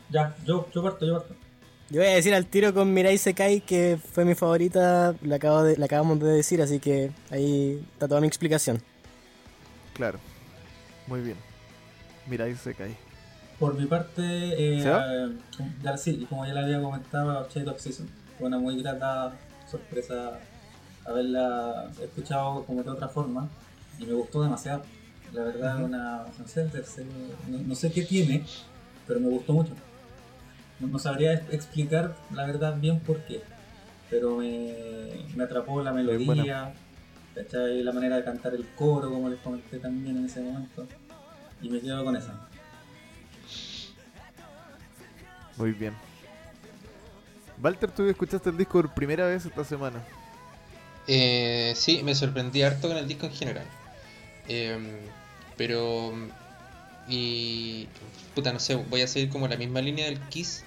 Ya, 0.09 0.37
yo, 0.45 0.69
yo 0.73 0.85
parto, 0.85 1.05
yo 1.05 1.15
parto. 1.15 1.35
Yo 1.91 2.01
voy 2.01 2.11
a 2.11 2.15
decir 2.15 2.33
al 2.33 2.47
tiro 2.47 2.73
con 2.73 2.95
Mirai 2.95 3.19
Sekai 3.19 3.61
que 3.61 3.99
fue 4.13 4.25
mi 4.25 4.37
favorita, 4.37 5.17
la, 5.23 5.37
acabo 5.37 5.65
de, 5.65 5.77
la 5.77 5.87
acabamos 5.87 6.21
de 6.21 6.29
decir, 6.29 6.63
así 6.63 6.79
que 6.79 7.11
ahí 7.29 7.85
está 7.93 8.07
toda 8.07 8.21
mi 8.21 8.29
explicación. 8.29 8.81
Claro. 9.95 10.21
Muy 11.09 11.23
bien. 11.23 11.37
Mira, 12.29 12.45
ahí 12.45 12.55
se 12.55 12.73
cae. 12.73 12.97
Por 13.59 13.75
mi 13.75 13.87
parte, 13.87 14.23
eh, 14.23 14.85
eh, 14.85 15.37
ya, 15.83 15.97
sí, 15.97 16.19
y 16.23 16.25
como 16.27 16.47
ya 16.47 16.55
le 16.55 16.61
había 16.61 16.81
comentado, 16.81 17.49
Shade 17.49 17.69
of 17.69 17.81
Season. 17.81 18.09
Fue 18.39 18.47
una 18.47 18.59
muy 18.59 18.81
grata 18.81 19.37
sorpresa 19.69 20.39
haberla 21.07 21.91
escuchado 22.03 22.65
como 22.65 22.83
de 22.83 22.91
otra 22.91 23.09
forma 23.09 23.49
y 23.99 24.07
me 24.07 24.13
gustó 24.15 24.43
demasiado. 24.43 24.83
La 25.33 25.43
verdad, 25.45 25.83
una, 25.83 26.25
no, 26.39 26.47
sé, 26.49 26.69
no, 27.49 27.59
no 27.59 27.75
sé 27.75 27.93
qué 27.93 28.03
tiene, 28.03 28.45
pero 29.07 29.21
me 29.21 29.29
gustó 29.29 29.53
mucho. 29.53 29.73
No, 30.81 30.87
no 30.89 30.99
sabría 30.99 31.33
ex- 31.35 31.53
explicar 31.53 32.15
la 32.33 32.47
verdad 32.47 32.77
bien 32.79 33.01
por 33.01 33.19
qué, 33.25 33.43
pero 34.11 34.37
me, 34.37 34.73
me 35.35 35.45
atrapó 35.45 35.83
la 35.83 35.93
melodía, 35.93 36.75
¿cachai? 37.35 37.83
la 37.83 37.93
manera 37.93 38.17
de 38.17 38.25
cantar 38.25 38.55
el 38.55 38.67
coro, 38.77 39.11
como 39.11 39.29
les 39.29 39.41
comenté 39.41 39.79
también 39.79 40.17
en 40.19 40.27
ese 40.27 40.41
momento, 40.43 40.87
y 41.63 41.71
me 41.71 41.81
quedo 41.81 42.05
con 42.05 42.15
esa. 42.17 42.35
Muy 45.57 45.73
bien. 45.73 45.95
Walter, 47.63 47.91
tú 47.91 48.05
escuchaste 48.07 48.51
el 48.51 48.57
disco 48.59 48.81
por 48.83 48.93
primera 48.95 49.27
vez 49.27 49.47
esta 49.47 49.65
semana. 49.65 50.03
Eh, 51.07 51.75
sí, 51.77 52.03
me 52.03 52.15
sorprendí 52.15 52.63
harto 52.63 52.89
con 52.89 52.97
el 52.97 53.07
disco 53.09 53.27
en 53.27 53.33
general. 53.33 53.73
Em, 54.47 55.13
pero. 55.57 56.13
Y. 57.07 57.91
Puta, 58.35 58.53
no 58.53 58.61
sé, 58.61 58.75
voy 58.77 59.03
a 59.03 59.09
seguir 59.09 59.31
como 59.31 59.49
la 59.49 59.57
misma 59.57 59.81
línea 59.83 60.07
del 60.07 60.29
Kiss. 60.29 60.67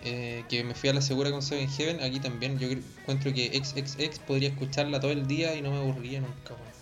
eh, 0.00 0.46
que 0.48 0.64
me 0.64 0.74
fui 0.74 0.90
a 0.90 0.94
la 0.94 1.02
segura 1.02 1.30
con 1.32 1.42
Seven 1.42 1.68
Heaven. 1.70 2.02
Aquí 2.02 2.20
también 2.20 2.58
yo 2.58 2.68
encuentro 2.70 3.32
que 3.34 3.50
XXX 3.54 4.20
podría 4.20 4.50
escucharla 4.50 5.00
todo 5.00 5.12
el 5.12 5.26
día 5.28 5.56
y 5.56 5.62
no 5.62 5.70
me 5.72 5.78
aburriría 5.78 6.20
nunca. 6.20 6.54
weón. 6.54 6.74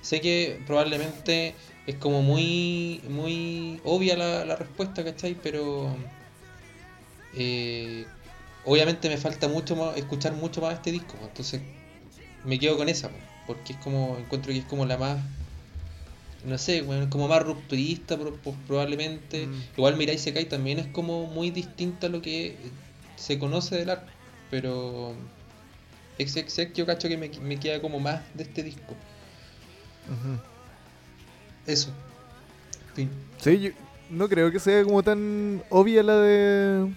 Sé 0.00 0.20
que 0.20 0.62
probablemente 0.66 1.60
es 1.86 1.96
como 1.96 2.22
muy. 2.22 3.02
Muy 3.08 3.80
obvia 3.84 4.16
la, 4.16 4.44
la 4.44 4.56
respuesta, 4.56 5.04
¿cachai? 5.04 5.40
Pero. 5.42 6.12
eh, 7.32 8.14
obviamente 8.62 9.08
me 9.08 9.18
falta 9.18 9.48
mucho 9.48 9.76
más, 9.76 9.96
escuchar 9.96 10.34
mucho 10.34 10.60
más 10.60 10.74
este 10.74 10.92
disco. 10.92 11.18
Entonces 11.26 11.62
me 12.44 12.58
quedo 12.58 12.76
con 12.76 12.88
esa, 12.88 13.08
po, 13.08 13.16
porque 13.46 13.72
es 13.74 13.78
como, 13.78 14.16
encuentro 14.18 14.52
que 14.52 14.58
es 14.58 14.64
como 14.64 14.84
la 14.86 14.96
más, 14.96 15.18
no 16.44 16.56
sé, 16.58 16.82
bueno, 16.82 17.08
como 17.10 17.28
más 17.28 17.42
rupturista 17.42 18.16
pro- 18.16 18.34
pro- 18.36 18.54
probablemente. 18.66 19.46
Mm. 19.46 19.62
Igual 19.76 19.96
Mirai 19.96 20.18
Sekai 20.18 20.48
también 20.48 20.78
es 20.78 20.86
como 20.88 21.26
muy 21.26 21.50
distinta 21.50 22.06
a 22.06 22.10
lo 22.10 22.22
que 22.22 22.56
se 23.16 23.38
conoce 23.38 23.76
del 23.76 23.90
arte, 23.90 24.10
pero 24.50 25.14
XXX 26.18 26.72
yo 26.74 26.86
cacho 26.86 27.08
que 27.08 27.16
me, 27.16 27.28
me 27.40 27.58
queda 27.58 27.80
como 27.80 27.98
más 28.00 28.20
de 28.34 28.44
este 28.44 28.62
disco. 28.62 28.94
Ujú. 30.06 30.38
Eso. 31.66 31.90
Fin. 32.94 33.10
Sí, 33.40 33.58
yo 33.60 33.70
no 34.10 34.28
creo 34.28 34.50
que 34.50 34.58
sea 34.58 34.82
como 34.84 35.02
tan 35.02 35.62
obvia 35.70 36.02
la 36.02 36.16
de 36.16 36.88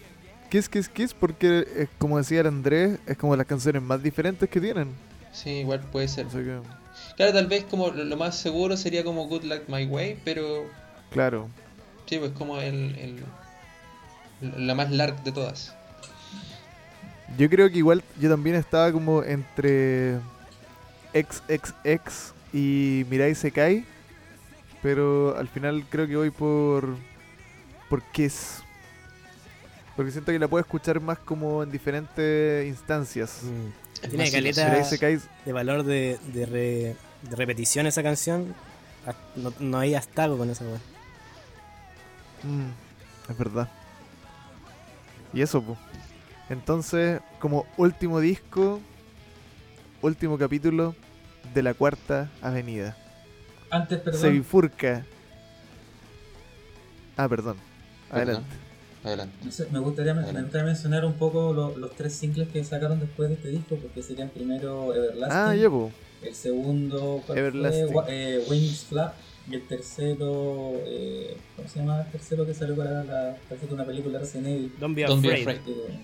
Kiss 0.49 0.69
Kiss 0.69 0.87
Kiss, 0.87 1.13
porque 1.13 1.87
como 1.97 2.17
decía 2.17 2.41
el 2.41 2.47
Andrés, 2.47 2.99
es 3.05 3.17
como 3.17 3.35
las 3.35 3.45
canciones 3.47 3.81
más 3.81 4.01
diferentes 4.01 4.49
que 4.49 4.61
tienen. 4.61 4.87
Sí, 5.31 5.49
igual 5.49 5.79
puede 5.79 6.07
ser. 6.07 6.27
Que, 6.27 6.59
Claro, 7.15 7.33
tal 7.33 7.47
vez 7.47 7.63
como 7.65 7.89
lo, 7.89 8.03
lo 8.03 8.17
más 8.17 8.37
seguro 8.37 8.75
sería 8.77 9.03
como 9.03 9.27
Good 9.27 9.43
Luck 9.43 9.63
My 9.67 9.85
Way, 9.85 10.19
pero 10.25 10.65
claro. 11.09 11.49
sí, 12.05 12.17
pues 12.19 12.31
como 12.31 12.59
el, 12.59 12.95
el 12.97 13.23
la 14.41 14.75
más 14.75 14.91
larga 14.91 15.21
de 15.21 15.31
todas. 15.31 15.73
Yo 17.37 17.49
creo 17.49 17.69
que 17.69 17.77
igual 17.77 18.03
yo 18.19 18.29
también 18.29 18.55
estaba 18.55 18.91
como 18.91 19.23
entre 19.23 20.19
XXX 21.13 22.33
y 22.53 23.05
Mirai 23.09 23.35
Sekai, 23.35 23.85
pero 24.81 25.37
al 25.37 25.47
final 25.47 25.85
creo 25.89 26.07
que 26.07 26.15
voy 26.17 26.29
por 26.31 26.95
por 27.89 28.01
Kiss. 28.11 28.63
Porque 29.95 30.11
siento 30.11 30.31
que 30.31 30.39
la 30.39 30.47
puedo 30.47 30.61
escuchar 30.61 30.99
más 30.99 31.19
como 31.19 31.63
en 31.63 31.71
diferentes 31.71 32.65
instancias. 32.65 33.41
Mm. 33.43 33.80
Tiene 34.09 34.25
caleta- 34.31 34.69
De 35.45 35.53
valor 35.53 35.83
de, 35.83 36.19
de, 36.33 36.45
re- 36.45 36.95
de 37.29 37.35
repetición 37.35 37.85
esa 37.87 38.01
canción. 38.03 38.53
Ah, 39.05 39.13
No, 39.35 39.53
no 39.59 39.77
hay 39.79 39.95
astago 39.95 40.37
con 40.37 40.49
esa 40.49 40.63
weá. 40.65 40.77
Mm, 42.43 42.69
es 43.31 43.37
verdad. 43.37 43.69
Y 45.33 45.41
eso, 45.41 45.61
pues. 45.61 45.77
Entonces, 46.49 47.21
como 47.39 47.65
último 47.77 48.19
disco, 48.19 48.81
último 50.01 50.37
capítulo 50.37 50.95
de 51.53 51.63
la 51.63 51.73
cuarta 51.73 52.29
avenida. 52.41 52.97
Antes, 53.69 53.99
perdón, 53.99 54.19
Se 54.21 54.29
bifurca. 54.29 55.05
Ah, 57.15 57.29
perdón. 57.29 57.57
Perdón. 58.11 58.43
Adelante. 59.03 59.35
Adelante. 59.35 59.37
no 59.45 59.51
sé, 59.51 59.67
me 59.71 59.79
gustaría, 59.79 60.13
me 60.13 60.21
mencionar 60.63 61.05
un 61.05 61.13
poco 61.13 61.53
lo- 61.53 61.77
los 61.77 61.91
tres 61.95 62.13
singles 62.13 62.49
que 62.49 62.63
sacaron 62.63 62.99
después 62.99 63.29
de 63.29 63.35
este 63.35 63.47
disco, 63.49 63.75
porque 63.75 64.01
serían 64.03 64.29
primero 64.29 64.93
Everlasting, 64.93 65.37
Ah, 65.39 65.53
el 66.23 66.35
segundo 66.35 67.23
eh, 68.07 68.45
Wings 68.49 68.85
Flap, 68.85 69.13
y 69.49 69.55
el 69.55 69.67
tercero, 69.67 70.73
eh, 70.85 71.35
¿cómo 71.55 71.67
se 71.67 71.79
llama? 71.79 72.01
El 72.01 72.11
tercero 72.11 72.45
que 72.45 72.53
salió 72.53 72.75
para 72.75 73.03
la, 73.03 73.35
parece 73.49 73.67
que 73.67 73.73
una 73.73 73.85
película 73.85 74.13
de 74.13 74.19
Resident 74.19 74.47
Evil. 74.47 74.73
Don't 74.79 74.95
be 74.95 75.03
Don't 75.05 75.21
be 75.23 75.33
afraid. 75.41 75.57
Eh, 75.67 75.99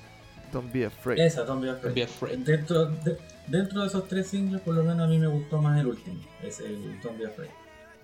Don't 0.52 0.74
be 0.74 0.86
afraid. 0.86 1.20
esa, 1.20 1.44
Don't 1.44 1.62
Be 1.62 1.70
Afraid. 1.70 1.94
Don't 1.94 1.96
be 1.96 2.04
afraid. 2.04 2.38
Dentro, 2.40 2.86
de, 2.86 3.18
dentro 3.48 3.82
de 3.82 3.88
esos 3.88 4.08
tres 4.08 4.28
singles, 4.28 4.62
por 4.62 4.74
lo 4.74 4.82
menos 4.84 5.02
a 5.02 5.08
mí 5.08 5.20
me 5.20 5.28
gustó 5.28 5.62
más 5.62 5.80
el 5.80 5.88
último, 5.88 6.20
es 6.42 6.60
el 6.62 7.00
Don't 7.04 7.20
Be 7.20 7.28
Afraid. 7.28 7.50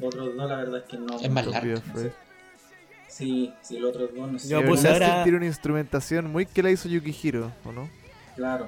Otros 0.01 0.35
dos, 0.35 0.49
la 0.49 0.57
verdad 0.57 0.77
es 0.79 0.83
que 0.83 0.97
no. 0.97 1.19
Es 1.19 1.31
más 1.31 1.45
Don't 1.45 1.63
be 1.63 1.69
largo. 1.73 2.11
Sí, 3.13 3.53
sí, 3.61 3.77
los 3.77 3.91
otros 3.91 4.09
dos 4.15 4.31
no 4.31 4.39
sé. 4.39 4.47
Yo 4.47 4.65
puse 4.65 4.89
ahora- 4.89 5.21
tiene 5.23 5.37
una 5.37 5.45
instrumentación 5.45 6.31
muy 6.31 6.47
que 6.47 6.63
la 6.63 6.71
hizo 6.71 6.89
Yukihiro, 6.89 7.51
¿o 7.63 7.71
no? 7.71 7.87
Claro. 8.35 8.65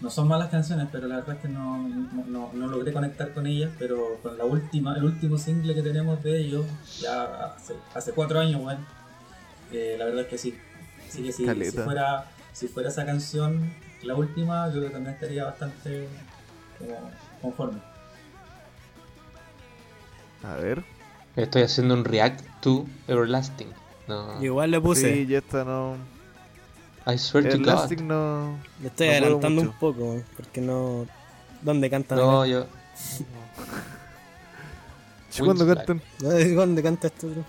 No 0.00 0.08
son 0.10 0.28
malas 0.28 0.48
canciones, 0.48 0.88
pero 0.92 1.08
la 1.08 1.16
verdad 1.16 1.34
es 1.36 1.42
que 1.42 1.48
no, 1.48 1.76
no, 1.88 2.24
no- 2.26 2.50
no 2.54 2.66
logré 2.68 2.92
conectar 2.92 3.34
con 3.34 3.46
ellas, 3.48 3.70
pero 3.78 4.18
con 4.22 4.38
la 4.38 4.44
última, 4.44 4.96
el 4.96 5.04
último 5.04 5.36
single 5.38 5.74
que 5.74 5.82
tenemos 5.82 6.22
de 6.22 6.38
ellos, 6.38 6.64
ya 7.00 7.24
hace, 7.56 7.74
hace 7.94 8.12
cuatro 8.12 8.38
años, 8.38 8.62
bueno, 8.62 8.80
eh, 9.72 9.96
la 9.98 10.04
verdad 10.06 10.22
es 10.22 10.28
que 10.28 10.38
sí. 10.38 10.56
Así 11.08 11.22
que 11.24 11.32
sí, 11.32 11.38
si 11.38 11.44
Caleta. 11.46 11.84
fuera, 11.84 12.24
si 12.52 12.68
fuera 12.68 12.88
esa 12.90 13.04
canción, 13.04 13.74
la 14.04 14.14
última, 14.14 14.68
yo 14.68 14.74
creo 14.74 14.84
que 14.86 14.92
también 14.94 15.14
estaría 15.14 15.44
bastante 15.44 16.06
como, 16.78 17.10
conforme. 17.42 17.80
A 20.44 20.54
ver. 20.54 20.82
Estoy 21.36 21.62
haciendo 21.62 21.94
un 21.94 22.04
react 22.04 22.44
to 22.60 22.86
Everlasting. 23.08 23.68
No. 24.08 24.38
Yo 24.40 24.44
igual 24.46 24.70
le 24.72 24.80
puse. 24.80 25.14
Sí, 25.14 25.26
ya 25.26 25.38
está, 25.38 25.64
no. 25.64 25.96
I 27.06 27.16
swear 27.18 27.44
to 27.44 27.50
God. 27.50 27.60
Everlasting 27.60 28.06
no. 28.08 28.58
Le 28.80 28.88
estoy 28.88 29.06
No 29.06 29.12
adelantando 29.12 29.62
un 29.62 29.72
poco, 29.72 30.22
porque 30.36 30.60
no. 30.60 31.06
¿Dónde 31.62 31.88
cantan? 31.90 32.18
No, 32.18 32.44
yo. 32.46 32.66
Yo 35.32 35.44
Wings 35.44 35.62
cantan. 35.62 36.02
¿Dónde 36.18 36.82
canta 36.82 37.06
esto, 37.06 37.28
bro? 37.28 37.44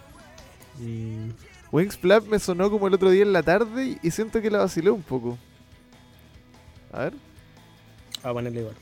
Mm, 0.79 1.31
Wings 1.71 1.97
Flap 1.97 2.27
me 2.27 2.37
sonó 2.37 2.69
como 2.69 2.87
el 2.87 2.93
otro 2.93 3.09
día 3.09 3.23
en 3.23 3.33
la 3.33 3.41
tarde 3.41 3.85
y- 3.85 3.99
y 4.03 4.11
siento 4.11 4.39
que 4.41 4.51
la 4.51 4.59
vacilé 4.59 4.91
un 4.91 5.01
poco. 5.01 5.37
A 6.93 6.99
ver. 7.05 7.13
A 8.23 8.31
ponerle 8.31 8.59
igual. 8.59 8.75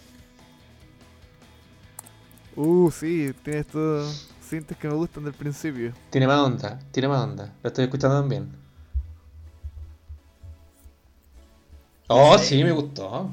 Uh, 2.55 2.91
sí, 2.91 3.33
tienes 3.43 3.67
estos 3.67 4.28
cintas 4.49 4.77
que 4.77 4.87
me 4.87 4.95
gustan 4.95 5.23
del 5.23 5.33
principio. 5.33 5.93
Tiene 6.09 6.27
más 6.27 6.39
onda, 6.39 6.79
tiene 6.91 7.07
más 7.07 7.23
onda. 7.23 7.53
Lo 7.63 7.67
estoy 7.67 7.85
escuchando 7.85 8.19
también. 8.19 8.49
Oh, 12.07 12.37
sí, 12.37 12.63
me 12.63 12.71
gustó. 12.71 13.29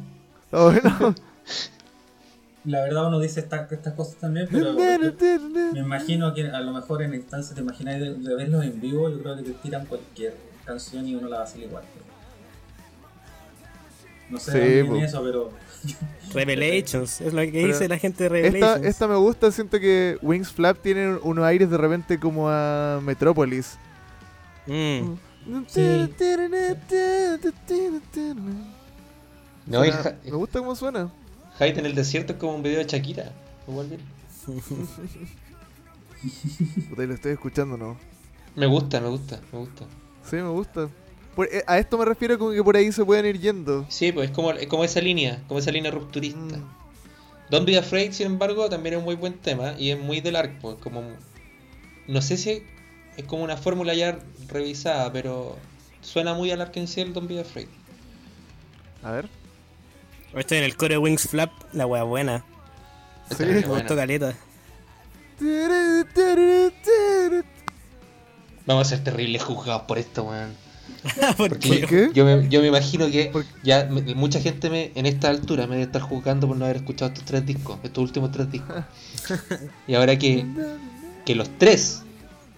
Oh, 0.52 0.70
bueno. 0.70 1.14
La 2.64 2.80
verdad 2.82 3.06
uno 3.06 3.20
dice 3.20 3.38
esta- 3.40 3.68
estas 3.70 3.94
cosas 3.94 4.16
también, 4.16 4.48
pero 4.50 4.72
me 4.74 5.78
imagino 5.78 6.34
que 6.34 6.48
a 6.48 6.60
lo 6.60 6.72
mejor 6.72 7.00
en 7.02 7.14
instancias 7.14 7.54
te 7.54 7.60
imagináis 7.60 8.00
de, 8.00 8.14
de 8.14 8.34
verlos 8.34 8.64
en 8.64 8.80
vivo, 8.80 9.08
yo 9.08 9.20
creo 9.22 9.36
que 9.36 9.42
te 9.44 9.52
tiran 9.52 9.86
cualquier 9.86 10.36
canción 10.64 11.06
y 11.06 11.14
uno 11.14 11.28
la 11.28 11.36
va 11.36 11.42
a 11.42 11.44
hacer 11.44 11.62
igual. 11.62 11.84
No 14.28 14.40
sé 14.40 14.50
Sí, 14.50 14.58
viene 14.82 15.04
eso, 15.04 15.22
pero 15.22 15.52
Revelations, 16.32 17.20
es 17.20 17.32
lo 17.32 17.40
que 17.42 17.52
Pero 17.52 17.66
dice 17.68 17.88
la 17.88 17.98
gente 17.98 18.28
de 18.28 18.40
esta, 18.40 18.50
Revelations. 18.50 18.86
esta 18.86 19.08
me 19.08 19.16
gusta, 19.16 19.50
siento 19.52 19.78
que 19.80 20.18
Wings 20.22 20.50
Flap 20.52 20.78
tiene 20.82 21.16
unos 21.22 21.44
aires 21.44 21.70
de 21.70 21.76
repente 21.78 22.18
como 22.20 22.48
a 22.50 23.00
Metrópolis. 23.02 23.78
Mm. 24.66 25.14
Sí. 25.68 25.80
No, 29.66 29.84
y 29.84 29.88
Suena- 29.88 30.02
Ja- 30.02 30.16
me 30.24 30.30
gusta 30.32 30.58
cómo 30.58 30.74
suena. 30.76 31.10
Hyde 31.58 31.78
en 31.78 31.86
el 31.86 31.94
desierto 31.94 32.32
es 32.34 32.38
como 32.38 32.54
un 32.56 32.62
video 32.62 32.78
de 32.78 32.84
Shakira. 32.86 33.32
Igual 33.66 33.86
bien. 33.88 34.00
Lo 36.96 37.14
estoy 37.14 37.32
escuchando, 37.32 37.76
¿no? 37.76 37.96
Me 38.54 38.66
gusta, 38.66 39.00
me 39.00 39.08
gusta, 39.08 39.40
me 39.52 39.58
gusta. 39.60 39.84
Sí, 40.28 40.36
me 40.36 40.48
gusta. 40.48 40.88
Por- 41.36 41.46
eh, 41.52 41.62
a 41.66 41.78
esto 41.78 41.96
me 41.98 42.04
refiero 42.04 42.38
como 42.38 42.50
que 42.50 42.64
por 42.64 42.76
ahí 42.76 42.90
se 42.90 43.04
pueden 43.04 43.26
ir 43.26 43.38
yendo. 43.38 43.86
Sí, 43.88 44.10
pues 44.10 44.30
es 44.30 44.34
como, 44.34 44.50
es 44.52 44.66
como 44.66 44.82
esa 44.82 45.00
línea, 45.00 45.42
como 45.46 45.60
esa 45.60 45.70
línea 45.70 45.92
rupturista. 45.92 46.56
Mm. 46.56 46.74
Don't 47.50 47.66
Be 47.66 47.78
Afraid, 47.78 48.10
sin 48.12 48.26
embargo, 48.26 48.68
también 48.68 48.94
es 48.94 48.98
un 48.98 49.04
muy 49.04 49.14
buen 49.14 49.34
tema 49.34 49.74
y 49.78 49.90
es 49.90 49.98
muy 50.00 50.20
del 50.20 50.34
arco. 50.34 50.72
Es 50.72 50.78
como. 50.80 51.02
No 52.08 52.22
sé 52.22 52.36
si 52.36 52.62
es 53.16 53.24
como 53.26 53.44
una 53.44 53.56
fórmula 53.56 53.94
ya 53.94 54.18
revisada, 54.48 55.12
pero 55.12 55.56
suena 56.00 56.34
muy 56.34 56.50
al 56.50 56.60
arco 56.60 56.80
en 56.80 56.88
sí 56.88 57.02
el 57.02 57.12
Don't 57.12 57.28
Be 57.28 57.38
Afraid. 57.38 57.68
A 59.02 59.12
ver. 59.12 59.28
Estoy 60.34 60.58
en 60.58 60.64
el 60.64 60.76
core 60.76 60.98
Wings 60.98 61.28
Flap, 61.28 61.52
la 61.72 61.86
wea 61.86 62.02
buena. 62.02 62.44
Sí. 63.36 63.44
Me 63.44 63.60
gustó 63.60 63.94
caleta. 63.94 64.34
Vamos 68.66 68.86
a 68.86 68.90
ser 68.90 69.04
terribles 69.04 69.42
juzgados 69.44 69.82
por 69.82 69.98
esto, 69.98 70.24
weón. 70.24 70.65
¿Por 71.36 71.50
Porque 71.50 71.80
qué? 71.88 72.10
Yo, 72.14 72.24
me, 72.24 72.48
yo 72.48 72.60
me 72.60 72.68
imagino 72.68 73.06
que 73.10 73.32
ya 73.62 73.84
me- 73.90 74.14
mucha 74.14 74.40
gente 74.40 74.70
me, 74.70 74.92
en 74.94 75.06
esta 75.06 75.28
altura 75.28 75.66
me 75.66 75.74
debe 75.74 75.84
estar 75.86 76.02
juzgando 76.02 76.46
por 76.48 76.56
no 76.56 76.64
haber 76.64 76.76
escuchado 76.76 77.10
estos 77.12 77.24
tres 77.24 77.44
discos, 77.46 77.78
estos 77.82 78.02
últimos 78.02 78.30
tres 78.32 78.50
discos. 78.50 78.84
y 79.86 79.94
ahora 79.94 80.18
que, 80.18 80.44
que 81.24 81.34
los 81.34 81.48
tres, 81.58 82.02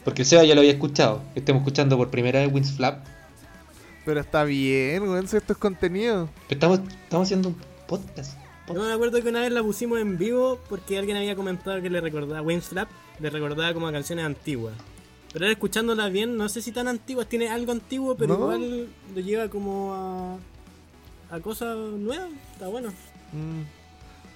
porque 0.05 0.23
el 0.23 0.29
Seba 0.29 0.45
ya 0.45 0.55
lo 0.55 0.61
había 0.61 0.73
escuchado, 0.73 1.23
estemos 1.35 1.61
escuchando 1.61 1.97
por 1.97 2.11
primera 2.11 2.41
vez 2.41 2.53
Wings 2.53 2.73
Flap, 2.73 3.05
Pero 4.05 4.20
está 4.20 4.45
bien, 4.45 5.03
weón, 5.03 5.29
si 5.29 5.37
esto 5.37 5.53
es 5.53 5.59
contenido. 5.59 6.29
pero 6.49 6.57
estamos, 6.77 6.81
estamos 7.05 7.27
haciendo 7.27 7.49
un 7.51 7.57
podcast. 7.87 8.39
Yo 8.69 8.75
me 8.83 8.93
acuerdo 8.93 9.23
que 9.23 9.29
una 9.31 9.41
vez 9.41 9.51
la 9.51 9.62
pusimos 9.62 9.99
en 9.99 10.19
vivo 10.19 10.59
porque 10.69 10.99
alguien 10.99 11.16
había 11.16 11.35
comentado 11.35 11.81
que 11.81 11.89
le 11.89 12.01
recordaba 12.03 12.43
Wings 12.43 12.66
Flap, 12.66 12.89
le 13.19 13.31
recordaba 13.31 13.73
como 13.73 13.89
a 13.89 13.93
canciones 13.93 14.27
antiguas. 14.27 14.75
Pero 15.33 15.45
ahora 15.45 15.53
escuchándolas 15.53 16.11
bien, 16.11 16.37
no 16.37 16.49
sé 16.49 16.63
si 16.63 16.73
tan 16.73 16.89
antiguas, 16.89 17.27
tiene 17.27 17.49
algo 17.49 17.73
antiguo, 17.73 18.17
pero 18.17 18.35
¿No? 18.39 18.41
igual 18.45 18.89
lo 19.15 19.21
lleva 19.21 19.49
como 19.49 20.39
a, 21.31 21.35
a 21.37 21.41
cosas 21.41 21.77
nuevas, 21.77 22.29
está 22.53 22.69
bueno. 22.69 22.89
Mm. 23.33 23.63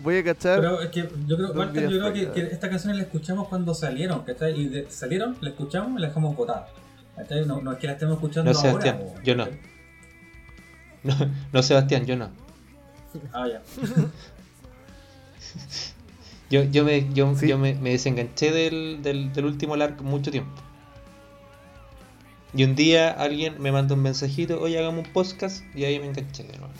Voy 0.01 0.17
a 0.19 0.25
cachar. 0.25 0.61
Pero 0.61 0.81
es 0.81 0.91
que 0.91 1.09
yo 1.27 1.37
creo, 1.37 1.89
yo 1.89 2.13
que, 2.13 2.31
que 2.33 2.41
esta 2.53 2.69
canción 2.69 2.97
la 2.97 3.05
escuchamos 3.05 3.49
cuando 3.49 3.73
salieron, 3.75 4.23
¿cachai? 4.25 4.61
Y 4.61 4.69
de- 4.69 4.91
salieron, 4.91 5.37
la 5.41 5.51
escuchamos 5.51 5.99
y 5.99 6.03
la 6.03 6.09
dejamos 6.09 6.37
botada. 6.37 6.69
¿cachai? 7.17 7.47
No, 7.47 7.61
no 7.63 7.73
es 7.73 7.79
que 7.79 7.87
la 7.87 7.93
estemos 7.95 8.17
escuchando 8.17 8.53
No, 8.53 8.59
ahora. 8.59 8.71
Sebastián, 8.83 9.25
yo 9.25 9.37
no. 9.37 9.47
No, 11.05 11.15
no 11.53 11.63
Sebastián, 11.63 12.05
yo 12.07 12.17
no. 12.17 12.31
Ah, 13.33 13.47
ya. 13.49 13.63
Yo, 16.51 16.65
yo, 16.65 16.85
me, 16.85 17.11
yo, 17.15 17.35
Sí. 17.35 17.49
yo 17.49 17.57
me, 17.59 17.75
me 17.75 17.91
desenganché 17.91 18.51
del, 18.51 19.03
del, 19.03 19.33
del 19.33 19.45
último 19.47 19.75
LARC 19.75 20.03
mucho 20.03 20.31
tiempo. 20.31 20.51
Y 22.55 22.65
un 22.65 22.75
día 22.75 23.11
alguien 23.11 23.55
me 23.61 23.73
mandó 23.73 23.95
un 23.95 24.03
mensajito, 24.03 24.61
oye, 24.61 24.79
hagamos 24.79 25.07
un 25.07 25.13
podcast, 25.13 25.65
y 25.75 25.85
ahí 25.85 25.99
me 25.99 26.07
enganché 26.07 26.43
de 26.45 26.59
nuevo. 26.59 26.73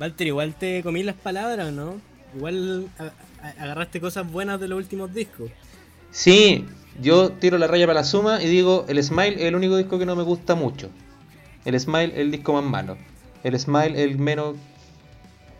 Walter, 0.00 0.26
igual 0.26 0.54
te 0.54 0.82
comí 0.82 1.02
las 1.02 1.16
palabras, 1.16 1.70
¿no? 1.72 2.00
Igual 2.34 2.88
agarraste 3.58 4.00
cosas 4.00 4.30
buenas 4.30 4.58
de 4.60 4.68
los 4.68 4.78
últimos 4.78 5.12
discos. 5.12 5.50
Sí, 6.10 6.64
yo 7.00 7.32
tiro 7.32 7.58
la 7.58 7.66
raya 7.66 7.86
para 7.86 8.00
la 8.00 8.04
suma 8.04 8.42
y 8.42 8.46
digo, 8.46 8.86
el 8.88 9.02
Smile 9.02 9.34
es 9.34 9.42
el 9.42 9.54
único 9.56 9.76
disco 9.76 9.98
que 9.98 10.06
no 10.06 10.16
me 10.16 10.22
gusta 10.22 10.54
mucho. 10.54 10.88
El 11.66 11.78
Smile 11.78 12.12
es 12.14 12.18
el 12.20 12.30
disco 12.30 12.54
más 12.54 12.64
malo. 12.64 12.96
El 13.44 13.58
Smile 13.60 14.02
es 14.02 14.10
el 14.10 14.18
menos... 14.18 14.56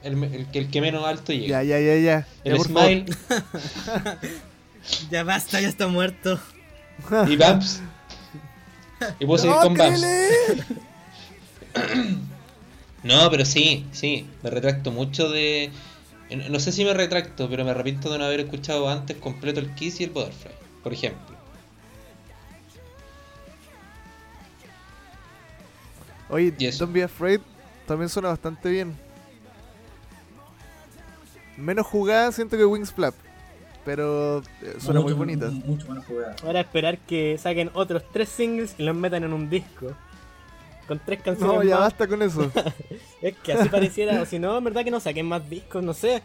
El, 0.02 0.47
que- 0.51 0.59
el 0.60 0.70
que 0.70 0.80
menos 0.80 1.05
alto 1.05 1.34
llega. 1.34 1.62
Ya, 1.62 1.78
ya, 1.78 1.80
ya, 1.80 1.97
ya. 1.98 2.26
El. 2.42 2.59
Smile 2.60 3.05
Ya 5.10 5.24
basta, 5.24 5.60
ya 5.60 5.68
está 5.68 5.88
muerto. 5.88 6.38
y 7.28 7.36
Bamps. 7.36 7.82
Y 9.18 9.27
puedo 9.27 9.39
seguir 9.39 9.56
¡No, 9.56 9.62
con. 9.62 9.74
Krele! 9.74 10.28
No, 13.02 13.31
pero 13.31 13.47
sí, 13.47 13.86
sí, 13.93 14.28
me 14.43 14.51
retracto 14.51 14.90
mucho 14.90 15.31
de... 15.31 15.70
No 16.51 16.60
sé 16.60 16.70
si 16.70 16.85
me 16.85 16.93
retracto, 16.93 17.48
pero 17.48 17.64
me 17.64 17.70
arrepiento 17.70 18.12
de 18.12 18.18
no 18.18 18.24
haber 18.24 18.40
escuchado 18.40 18.89
antes 18.89 19.16
completo 19.16 19.59
el 19.59 19.74
Kiss 19.74 20.01
y 20.01 20.05
el 20.05 20.10
Butterfly, 20.10 20.52
por 20.82 20.93
ejemplo. 20.93 21.36
Oye. 26.28 26.52
Don't 26.78 26.93
Be 26.93 27.02
Afraid 27.02 27.40
también 27.86 28.09
suena 28.09 28.28
bastante 28.28 28.68
bien. 28.68 28.97
Menos 31.56 31.86
jugada 31.86 32.31
siento 32.31 32.56
que 32.56 32.64
Wings 32.64 32.93
Flap. 32.93 33.14
Pero 33.85 34.39
eh, 34.62 34.77
suena 34.78 35.01
muy 35.01 35.12
bonita. 35.15 35.51
Mucho 35.51 35.89
menos 35.89 36.05
jugada. 36.05 36.36
Ahora 36.44 36.61
esperar 36.61 36.98
que 36.98 37.39
saquen 37.39 37.70
otros 37.74 38.02
tres 38.12 38.28
singles 38.28 38.74
y 38.78 38.82
los 38.82 38.94
metan 38.94 39.24
en 39.24 39.32
un 39.32 39.48
disco. 39.48 39.93
Con 40.86 40.98
tres 41.05 41.23
canciones 41.23 41.55
No, 41.57 41.62
ya 41.62 41.77
más. 41.77 41.85
basta 41.85 42.07
con 42.09 42.20
eso. 42.23 42.51
Es 43.23 43.36
que 43.39 43.52
así 43.52 43.69
pareciera, 43.69 44.20
o 44.23 44.27
si 44.27 44.39
no, 44.39 44.59
en 44.59 44.65
verdad 44.65 44.82
que 44.85 44.90
no 44.90 44.98
saquen 45.01 45.27
más 45.27 45.48
discos, 45.48 45.82
no 45.82 45.93
sé. 45.94 46.23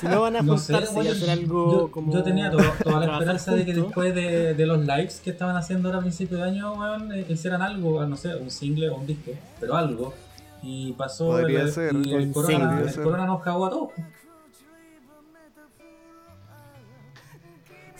Si 0.00 0.06
no 0.06 0.20
van 0.22 0.36
a 0.36 0.42
No 0.42 0.56
sé, 0.58 0.72
y 0.72 0.94
bueno, 0.94 1.10
hacer 1.10 1.30
algo 1.30 1.72
yo, 1.72 1.90
como. 1.90 2.12
yo 2.12 2.22
tenía 2.22 2.50
to- 2.50 2.58
toda 2.84 3.00
la 3.04 3.12
esperanza 3.12 3.54
de 3.54 3.64
que 3.66 3.74
después 3.74 4.14
de, 4.14 4.54
de 4.54 4.66
los 4.66 4.78
lives 4.80 5.20
que 5.22 5.30
estaban 5.30 5.56
haciendo 5.56 5.88
ahora 5.88 5.98
a 5.98 6.02
principio 6.02 6.38
de 6.38 6.44
año, 6.44 6.72
weón, 6.74 7.12
eh, 7.12 7.26
hicieran 7.28 7.60
algo, 7.62 8.04
no 8.06 8.16
sé, 8.16 8.34
un 8.36 8.50
single 8.50 8.88
o 8.90 8.96
un 8.96 9.06
disco, 9.06 9.32
pero 9.60 9.74
algo. 9.76 10.14
Y 10.62 10.92
pasó 10.92 11.26
Podría 11.26 11.62
el, 11.62 11.72
ser, 11.72 11.94
y 11.94 12.14
el 12.14 12.32
corona, 12.32 12.82
el 12.86 13.02
corona 13.02 13.26
nos 13.26 13.42
cagó 13.42 13.66
a 13.66 13.70
todos. 13.70 13.90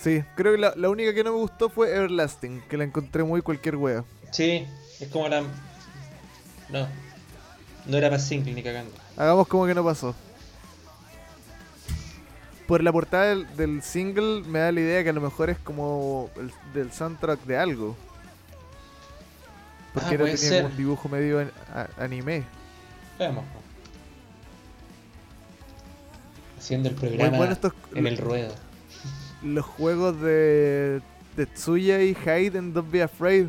Sí, 0.00 0.22
creo 0.36 0.52
que 0.52 0.58
la, 0.58 0.72
la 0.76 0.88
única 0.90 1.12
que 1.12 1.24
no 1.24 1.32
me 1.32 1.38
gustó 1.38 1.68
fue 1.68 1.94
Everlasting, 1.94 2.62
que 2.68 2.76
la 2.76 2.84
encontré 2.84 3.24
muy 3.24 3.42
cualquier 3.42 3.76
wea. 3.76 4.04
Sí, 4.30 4.66
es 5.00 5.08
como 5.08 5.28
la. 5.28 5.42
No. 6.70 6.86
No 7.86 7.96
era 7.96 8.08
para 8.10 8.20
single 8.22 8.52
ni 8.54 8.62
cagando. 8.62 8.92
Hagamos 9.16 9.48
como 9.48 9.66
que 9.66 9.74
no 9.74 9.82
pasó. 9.84 10.14
Por 12.66 12.82
la 12.84 12.92
portada 12.92 13.24
del, 13.24 13.56
del 13.56 13.82
single 13.82 14.42
me 14.46 14.58
da 14.58 14.70
la 14.70 14.80
idea 14.80 15.02
que 15.02 15.08
a 15.08 15.12
lo 15.14 15.22
mejor 15.22 15.48
es 15.50 15.58
como 15.58 16.30
el, 16.36 16.52
del 16.74 16.92
soundtrack 16.92 17.40
de 17.44 17.56
algo. 17.56 17.96
Porque 19.94 20.10
Ah, 20.10 20.14
era, 20.14 20.24
puede 20.24 20.34
tenía 20.36 20.48
ser. 20.50 20.64
un 20.66 20.76
dibujo 20.76 21.08
medio 21.08 21.40
an- 21.40 21.52
a- 21.74 21.88
anime. 22.04 22.44
Veamos. 23.18 23.44
Haciendo 26.58 26.88
el 26.90 26.94
programa 26.94 27.36
bueno 27.38 27.52
estos- 27.54 27.72
en 27.94 28.06
el 28.06 28.18
ruedo. 28.18 28.54
Los 29.43 29.65
juegos 29.65 30.20
de 30.20 31.01
Tetsuya 31.36 32.02
y 32.02 32.15
Hyde 32.15 32.59
en 32.59 32.73
Don't 32.73 32.90
Be 32.90 33.02
Afraid. 33.02 33.47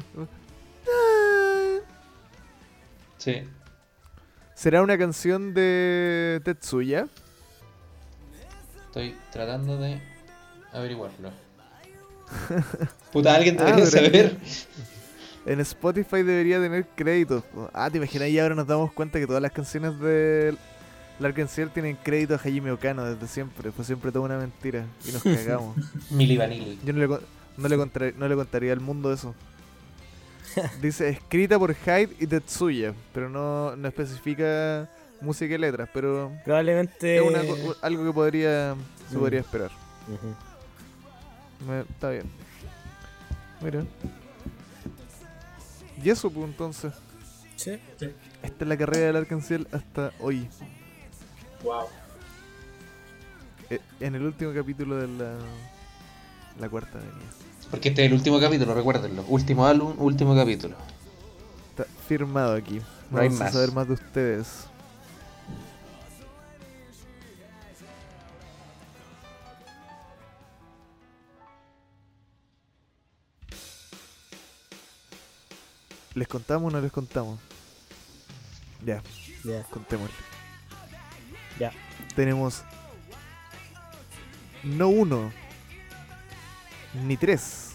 Sí. 3.18 3.44
¿Será 4.54 4.82
una 4.82 4.98
canción 4.98 5.54
de 5.54 6.42
Tetsuya? 6.44 7.08
Estoy 8.86 9.16
tratando 9.32 9.78
de 9.78 10.02
averiguarlo. 10.74 11.32
Puta, 13.12 13.36
alguien 13.36 13.58
Ah, 13.60 13.66
debería 13.76 13.86
pero- 13.92 14.06
saber. 14.06 14.38
En 15.46 15.60
Spotify 15.62 16.18
debería 16.22 16.60
tener 16.60 16.86
créditos. 16.96 17.44
Ah, 17.74 17.90
te 17.90 17.98
imaginas 17.98 18.28
y 18.30 18.38
ahora 18.40 18.56
nos 18.56 18.68
damos 18.68 18.92
cuenta 18.94 19.20
que 19.20 19.26
todas 19.26 19.42
las 19.42 19.52
canciones 19.52 19.98
de 20.00 20.56
Lark 21.20 21.38
and 21.40 21.50
Ciel 21.50 21.70
tienen 21.70 21.98
crédito 22.02 22.34
a 22.34 22.38
Hajime 22.38 22.72
Okano 22.72 23.04
desde 23.06 23.28
siempre. 23.28 23.72
Fue 23.72 23.84
siempre 23.86 24.12
toda 24.12 24.26
una 24.26 24.38
mentira 24.38 24.86
y 25.08 25.12
nos 25.12 25.24
cagamos. 25.46 25.76
Mili 26.12 26.38
Vanilli. 26.38 26.80
Yo 26.86 26.94
no 26.94 27.00
le, 27.00 27.08
no 27.58 27.68
le, 27.68 27.78
contaré- 27.78 28.14
no 28.16 28.28
le 28.28 28.36
contaría 28.36 28.72
al 28.74 28.80
mundo 28.80 29.12
eso. 29.12 29.36
Dice 30.82 31.10
escrita 31.10 31.60
por 31.60 31.76
Hyde 31.76 32.16
y 32.20 32.26
Tetsuya, 32.28 32.94
pero 33.14 33.30
no, 33.30 33.76
no 33.76 33.88
especifica 33.88 34.90
música 35.22 35.54
y 35.54 35.58
letras, 35.58 35.90
pero 35.94 36.32
Probablemente. 36.46 37.18
es 37.18 37.22
una 37.22 37.42
co- 37.44 37.76
algo 37.82 38.06
que 38.06 38.14
podría 38.14 38.76
se 39.10 39.18
Mm. 39.18 39.20
podría 39.20 39.40
esperar. 39.42 39.72
Me- 41.68 41.82
está 41.82 42.10
bien. 42.12 42.24
Mira. 43.62 43.84
Y 46.02 46.10
eso, 46.10 46.32
pues 46.32 46.46
entonces. 46.46 46.94
Sí. 47.58 47.78
Esta 48.42 48.64
es 48.64 48.68
la 48.68 48.78
carrera 48.78 49.08
del 49.08 49.16
Arcanciel 49.18 49.68
hasta 49.74 50.14
hoy. 50.22 50.48
Wow. 51.64 51.88
eh, 53.70 53.80
En 54.00 54.16
el 54.16 54.24
último 54.24 54.54
capítulo 54.54 54.96
de 54.98 55.08
la, 55.08 55.34
la 56.60 56.70
cuarta 56.70 56.98
avenida. 56.98 57.30
Porque 57.70 57.90
este 57.90 58.04
es 58.04 58.08
el 58.08 58.14
último 58.18 58.40
capítulo, 58.40 58.74
recuérdenlo. 58.74 59.24
Último 59.28 59.66
álbum, 59.66 59.94
último 60.00 60.36
capítulo. 60.36 60.76
Está 61.72 61.86
firmado 62.08 62.56
aquí. 62.56 62.82
No 63.12 63.20
hay 63.20 63.28
Vamos 63.28 63.42
a 63.42 63.44
más. 63.46 63.54
saber 63.54 63.72
más 63.72 63.88
de 63.88 63.94
ustedes. 63.94 64.48
¿Les 76.16 76.28
contamos 76.28 76.72
o 76.74 76.76
no 76.76 76.82
les 76.82 76.92
contamos? 76.92 77.40
Ya, 78.86 79.02
Ya, 79.44 79.64
contémosle. 79.64 80.16
Ya. 81.60 81.72
tenemos 82.16 82.64
no 84.64 84.90
uno 84.90 85.32
ni 87.06 87.18
tres, 87.18 87.72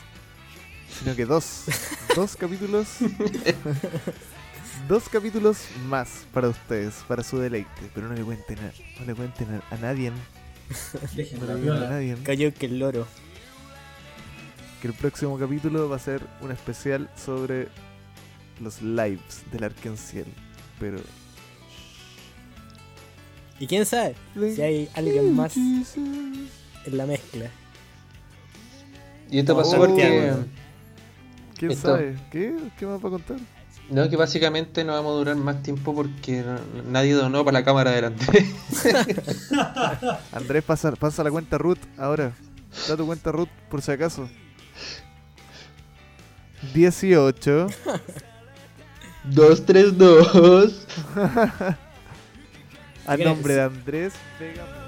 sino 0.98 1.14
que 1.14 1.24
dos, 1.24 1.64
dos 2.16 2.36
capítulos, 2.36 2.88
dos 4.88 5.08
capítulos 5.08 5.58
más 5.86 6.26
para 6.32 6.48
ustedes, 6.48 6.94
para 7.08 7.22
su 7.22 7.38
deleite, 7.38 7.90
pero 7.94 8.08
no 8.08 8.14
le 8.14 8.22
cuenten 8.22 8.58
a, 8.58 8.72
no 9.00 9.06
le 9.06 9.14
cuenten 9.14 9.54
a, 9.54 9.74
a 9.74 9.78
nadie, 9.78 10.12
Dejen 11.12 11.40
no 11.40 11.46
la 11.46 11.54
le 11.54 11.60
digan 11.60 11.82
a 11.82 11.86
viola. 11.86 11.88
nadie, 11.88 12.16
Cayó 12.22 12.52
que 12.54 12.66
el 12.66 12.78
loro. 12.78 13.06
que 14.80 14.88
el 14.88 14.94
próximo 14.94 15.38
capítulo 15.38 15.88
va 15.88 15.96
a 15.96 16.00
ser 16.00 16.26
un 16.40 16.50
especial 16.50 17.10
sobre 17.16 17.68
los 18.60 18.82
lives 18.82 19.42
del 19.52 19.64
Arkenciel, 19.64 20.26
pero 20.78 20.98
Y 23.60 23.66
quién 23.66 23.86
sabe 23.86 24.14
si 24.54 24.60
hay 24.62 24.88
alguien 24.94 25.34
más 25.34 25.56
en 25.56 26.48
la 26.90 27.06
mezcla. 27.06 27.46
Y 29.30 29.38
esto 29.38 29.56
pasó 29.56 29.76
Oh, 29.76 29.86
porque. 29.86 30.32
quién 31.56 31.70
Esto- 31.70 31.88
sabe, 31.88 32.16
¿qué? 32.30 32.54
¿Qué 32.78 32.86
más 32.86 33.02
va 33.02 33.08
a 33.08 33.12
contar? 33.12 33.36
No, 33.90 34.08
que 34.08 34.16
básicamente 34.16 34.82
no 34.82 34.92
vamos 34.94 35.12
a 35.12 35.16
durar 35.16 35.36
más 35.36 35.62
tiempo 35.62 35.94
porque 35.94 36.42
nadie 36.90 37.12
donó 37.12 37.44
para 37.44 37.58
la 37.60 37.64
cámara 37.64 37.90
delante. 37.90 38.24
Andrés, 40.32 40.64
pasa, 40.64 40.92
pasa 40.92 41.22
la 41.22 41.30
cuenta 41.30 41.58
root 41.58 41.78
ahora. 41.98 42.32
Da 42.88 42.96
tu 42.96 43.04
cuenta 43.06 43.30
root 43.30 43.48
por 43.70 43.82
si 43.82 43.92
acaso. 43.92 44.28
18 46.72 47.66
232. 49.24 50.86
a 53.06 53.16
¿Qué 53.16 53.24
nombre 53.24 53.54
de 53.54 53.62
Andrés 53.62 54.14
Vega. 54.38 54.83